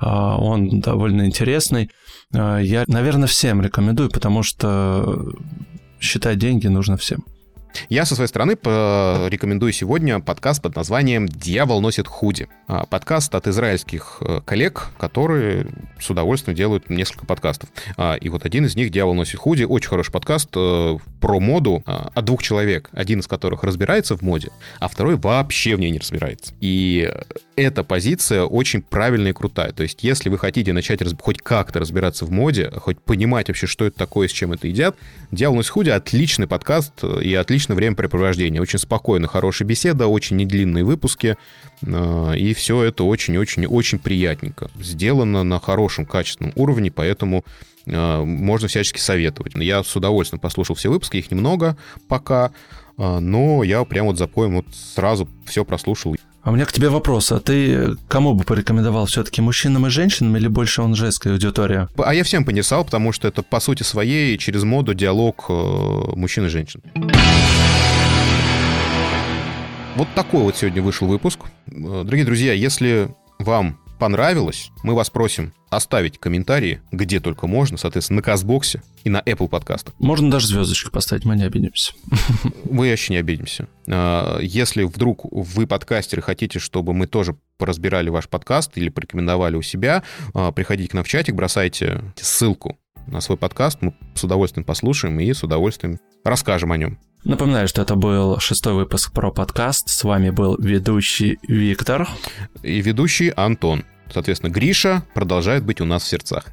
он 0.00 0.80
довольно 0.80 1.26
интересный. 1.26 1.90
А, 2.34 2.58
я, 2.58 2.84
наверное, 2.86 3.28
всем 3.28 3.62
рекомендую, 3.62 4.10
потому 4.10 4.42
что 4.42 5.32
считать 6.00 6.38
деньги 6.38 6.66
нужно 6.66 6.96
всем. 6.96 7.24
Я 7.88 8.04
со 8.04 8.14
своей 8.14 8.28
стороны 8.28 8.52
рекомендую 8.52 9.72
сегодня 9.72 10.20
подкаст 10.20 10.62
под 10.62 10.76
названием 10.76 11.28
«Дьявол 11.28 11.80
носит 11.80 12.06
худи». 12.06 12.48
А, 12.66 12.86
подкаст 12.86 13.34
от 13.34 13.46
израильских 13.48 14.18
э, 14.20 14.40
коллег, 14.44 14.88
которые 14.98 15.66
с 16.00 16.08
удовольствием 16.08 16.56
делают 16.56 16.90
несколько 16.90 17.26
подкастов. 17.26 17.68
А, 17.96 18.14
и 18.14 18.28
вот 18.28 18.44
один 18.44 18.66
из 18.66 18.76
них 18.76 18.90
«Дьявол 18.90 19.14
носит 19.14 19.38
худи» 19.38 19.64
очень 19.64 19.88
хороший 19.88 20.12
подкаст 20.12 20.48
э, 20.54 20.96
про 21.20 21.40
моду 21.40 21.82
а, 21.86 22.10
от 22.14 22.24
двух 22.24 22.42
человек, 22.42 22.88
один 22.92 23.20
из 23.20 23.26
которых 23.26 23.62
разбирается 23.64 24.16
в 24.16 24.22
моде, 24.22 24.50
а 24.78 24.88
второй 24.88 25.16
вообще 25.16 25.76
в 25.76 25.80
ней 25.80 25.90
не 25.90 25.98
разбирается. 25.98 26.54
И 26.60 27.12
эта 27.56 27.84
позиция 27.84 28.44
очень 28.44 28.82
правильная 28.82 29.32
и 29.32 29.34
крутая. 29.34 29.72
То 29.72 29.82
есть, 29.82 30.02
если 30.02 30.28
вы 30.28 30.38
хотите 30.38 30.72
начать 30.72 31.02
раз... 31.02 31.14
хоть 31.18 31.38
как-то 31.38 31.80
разбираться 31.80 32.24
в 32.24 32.30
моде, 32.30 32.70
хоть 32.76 33.00
понимать 33.00 33.48
вообще, 33.48 33.66
что 33.66 33.84
это 33.84 33.98
такое, 33.98 34.28
с 34.28 34.32
чем 34.32 34.52
это 34.52 34.66
едят, 34.68 34.96
«Дьявол 35.30 35.56
носит 35.56 35.70
худи»— 35.70 35.90
отличный 35.90 36.46
подкаст 36.46 36.92
э, 37.02 37.22
и 37.22 37.34
отличное 37.34 37.76
времяпрепровождение. 37.76 38.60
Очень 38.60 38.78
спокойно, 38.78 39.28
хорошая 39.28 39.66
беседа, 39.68 40.06
очень 40.06 40.36
недлинные 40.36 40.84
выпуски. 40.84 41.36
А, 41.86 42.32
и 42.32 42.54
все 42.54 42.82
это 42.82 43.04
очень-очень-очень 43.04 43.98
приятненько. 43.98 44.70
Сделано 44.80 45.42
на 45.42 45.60
хорошем, 45.60 46.06
качественном 46.06 46.52
уровне, 46.56 46.90
поэтому 46.90 47.44
а, 47.86 48.24
можно 48.24 48.68
всячески 48.68 48.98
советовать. 48.98 49.54
Я 49.56 49.82
с 49.82 49.94
удовольствием 49.96 50.40
послушал 50.40 50.76
все 50.76 50.90
выпуски, 50.90 51.16
их 51.16 51.30
немного 51.30 51.76
пока, 52.08 52.52
а, 52.96 53.20
но 53.20 53.62
я 53.62 53.84
прям 53.84 54.06
вот 54.06 54.18
запоем 54.18 54.56
вот 54.56 54.66
сразу 54.74 55.28
все 55.46 55.64
прослушал. 55.64 56.16
А 56.44 56.50
у 56.50 56.54
меня 56.54 56.66
к 56.66 56.72
тебе 56.72 56.88
вопрос. 56.88 57.30
А 57.30 57.38
ты 57.38 57.96
кому 58.08 58.34
бы 58.34 58.42
порекомендовал 58.42 59.06
все-таки 59.06 59.40
мужчинам 59.40 59.86
и 59.86 59.90
женщинам 59.90 60.36
или 60.36 60.48
больше 60.48 60.82
он 60.82 60.96
женская 60.96 61.32
аудитория? 61.32 61.88
А 61.96 62.14
я 62.14 62.24
всем 62.24 62.44
понесал, 62.44 62.84
потому 62.84 63.12
что 63.12 63.28
это 63.28 63.42
по 63.42 63.60
сути 63.60 63.84
своей 63.84 64.36
через 64.38 64.64
моду 64.64 64.92
диалог 64.92 65.46
э, 65.48 65.52
мужчин 66.16 66.46
и 66.46 66.48
женщин. 66.48 66.82
Вот 69.94 70.08
такой 70.16 70.42
вот 70.42 70.56
сегодня 70.56 70.82
вышел 70.82 71.06
выпуск. 71.06 71.38
Э, 71.68 72.02
дорогие 72.04 72.24
друзья, 72.24 72.52
если 72.54 73.14
вам 73.38 73.78
понравилось, 74.02 74.72
мы 74.82 74.96
вас 74.96 75.10
просим 75.10 75.52
оставить 75.70 76.18
комментарии, 76.18 76.82
где 76.90 77.20
только 77.20 77.46
можно, 77.46 77.76
соответственно, 77.76 78.16
на 78.16 78.22
Казбоксе 78.24 78.82
и 79.04 79.08
на 79.08 79.20
Apple 79.20 79.46
подкастах. 79.46 79.94
Можно 80.00 80.28
даже 80.28 80.48
звездочку 80.48 80.90
поставить, 80.90 81.24
мы 81.24 81.36
не 81.36 81.44
обидимся. 81.44 81.92
Мы 82.68 82.90
вообще 82.90 83.12
не 83.12 83.20
обидимся. 83.20 83.68
А, 83.88 84.40
если 84.40 84.82
вдруг 84.82 85.24
вы, 85.30 85.68
подкастеры, 85.68 86.20
хотите, 86.20 86.58
чтобы 86.58 86.94
мы 86.94 87.06
тоже 87.06 87.36
поразбирали 87.58 88.08
ваш 88.08 88.28
подкаст 88.28 88.76
или 88.76 88.88
порекомендовали 88.88 89.54
у 89.54 89.62
себя, 89.62 90.02
а, 90.34 90.50
приходите 90.50 90.90
к 90.90 90.94
нам 90.94 91.04
в 91.04 91.08
чатик, 91.08 91.36
бросайте 91.36 92.02
ссылку 92.16 92.80
на 93.06 93.20
свой 93.20 93.38
подкаст, 93.38 93.82
мы 93.82 93.94
с 94.16 94.24
удовольствием 94.24 94.64
послушаем 94.64 95.20
и 95.20 95.32
с 95.32 95.44
удовольствием 95.44 96.00
расскажем 96.24 96.72
о 96.72 96.76
нем. 96.76 96.98
Напоминаю, 97.24 97.68
что 97.68 97.82
это 97.82 97.94
был 97.94 98.40
шестой 98.40 98.74
выпуск 98.74 99.12
про 99.12 99.30
подкаст. 99.30 99.88
С 99.88 100.02
вами 100.02 100.30
был 100.30 100.56
ведущий 100.58 101.38
Виктор. 101.46 102.08
И 102.62 102.80
ведущий 102.80 103.32
Антон. 103.36 103.84
Соответственно, 104.12 104.50
Гриша 104.50 105.04
продолжает 105.14 105.64
быть 105.64 105.80
у 105.80 105.84
нас 105.84 106.02
в 106.02 106.08
сердцах. 106.08 106.46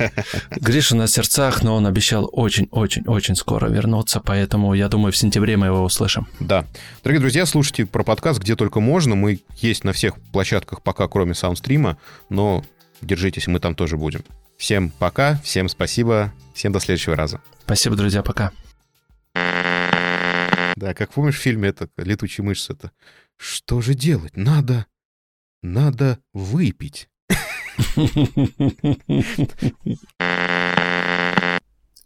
Гриша 0.50 0.94
на 0.94 1.08
сердцах, 1.08 1.62
но 1.62 1.74
он 1.74 1.86
обещал 1.86 2.28
очень-очень-очень 2.30 3.34
скоро 3.34 3.68
вернуться, 3.68 4.20
поэтому 4.20 4.74
я 4.74 4.88
думаю, 4.88 5.10
в 5.10 5.16
сентябре 5.16 5.56
мы 5.56 5.66
его 5.66 5.82
услышим. 5.82 6.28
Да. 6.38 6.66
Дорогие 7.02 7.20
друзья, 7.20 7.46
слушайте 7.46 7.86
про 7.86 8.04
подкаст 8.04 8.40
где 8.40 8.56
только 8.56 8.80
можно. 8.80 9.16
Мы 9.16 9.40
есть 9.56 9.84
на 9.84 9.92
всех 9.92 10.20
площадках 10.32 10.82
пока, 10.82 11.08
кроме 11.08 11.34
саундстрима, 11.34 11.96
но 12.28 12.62
держитесь, 13.00 13.46
мы 13.46 13.58
там 13.58 13.74
тоже 13.74 13.96
будем. 13.96 14.22
Всем 14.58 14.90
пока, 14.90 15.40
всем 15.42 15.70
спасибо, 15.70 16.32
всем 16.54 16.72
до 16.72 16.80
следующего 16.80 17.16
раза. 17.16 17.40
Спасибо, 17.64 17.96
друзья, 17.96 18.22
пока. 18.22 18.52
Да, 20.80 20.94
как 20.94 21.12
помнишь 21.12 21.36
в 21.36 21.42
фильме 21.42 21.68
это 21.68 21.90
«Летучие 21.98 22.42
мышцы» 22.42 22.72
это 22.72 22.90
«Что 23.36 23.82
же 23.82 23.94
делать? 23.94 24.34
Надо 24.34 24.86
надо 25.62 26.18
выпить. 26.32 27.08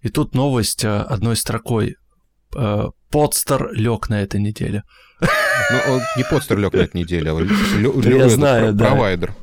И 0.03 0.09
тут 0.09 0.35
новость 0.35 0.85
э, 0.85 0.89
одной 0.89 1.37
строкой. 1.37 1.97
Э, 2.57 2.89
Подстер 3.11 3.73
лег 3.73 4.09
на 4.09 4.23
этой 4.23 4.41
неделе. 4.41 4.83
Ну, 5.21 6.01
не 6.17 6.25
подстер 6.29 6.59
лег 6.59 6.73
на 6.75 6.81
этой 6.81 6.97
неделе, 7.01 7.31
а 7.31 7.41
Я 8.09 8.29
знаю, 8.29 8.75
да. 8.75 8.87
провайдер. 8.87 9.35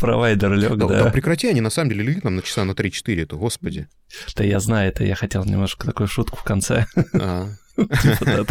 Провайдер 0.00 0.54
лег, 0.54 0.76
да. 0.76 0.86
Да, 0.86 1.10
прекрати, 1.10 1.46
они 1.46 1.60
на 1.60 1.68
самом 1.70 1.90
деле 1.90 2.04
легли 2.04 2.20
там 2.22 2.36
на 2.36 2.42
часа 2.42 2.64
на 2.64 2.72
3-4, 2.72 3.22
это 3.22 3.36
господи. 3.36 3.86
Да 4.34 4.44
я 4.44 4.60
знаю, 4.60 4.88
это 4.88 5.04
я 5.04 5.14
хотел 5.14 5.44
немножко 5.44 5.86
такую 5.86 6.08
шутку 6.08 6.38
в 6.38 6.42
конце. 6.42 6.86
Типа, 8.02 8.44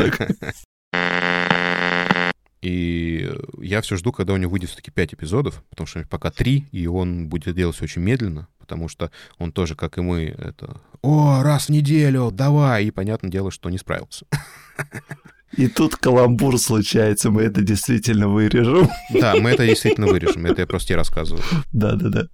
и 2.61 3.31
я 3.59 3.81
все 3.81 3.97
жду, 3.97 4.11
когда 4.11 4.33
у 4.33 4.37
него 4.37 4.51
выйдет 4.51 4.69
все-таки 4.69 4.91
5 4.91 5.13
эпизодов, 5.13 5.63
потому 5.69 5.87
что 5.87 6.05
пока 6.07 6.31
3, 6.31 6.67
и 6.71 6.87
он 6.87 7.29
будет 7.29 7.55
делать 7.55 7.81
очень 7.81 8.01
медленно, 8.01 8.47
потому 8.57 8.87
что 8.87 9.11
он 9.37 9.51
тоже, 9.51 9.75
как 9.75 9.97
и 9.97 10.01
мы, 10.01 10.35
это 10.37 10.81
«О, 11.01 11.43
раз 11.43 11.67
в 11.67 11.69
неделю, 11.69 12.31
давай!» 12.31 12.85
И 12.85 12.91
понятное 12.91 13.29
дело, 13.29 13.51
что 13.51 13.69
не 13.69 13.77
справился. 13.77 14.25
И 15.55 15.67
тут 15.67 15.95
каламбур 15.95 16.59
случается, 16.59 17.31
мы 17.31 17.43
это 17.43 17.61
действительно 17.61 18.27
вырежем. 18.27 18.89
Да, 19.13 19.35
мы 19.35 19.51
это 19.51 19.65
действительно 19.65 20.07
вырежем, 20.07 20.45
это 20.45 20.61
я 20.61 20.67
просто 20.67 20.89
тебе 20.89 20.97
рассказываю. 20.97 21.43
Да-да-да. 21.71 22.27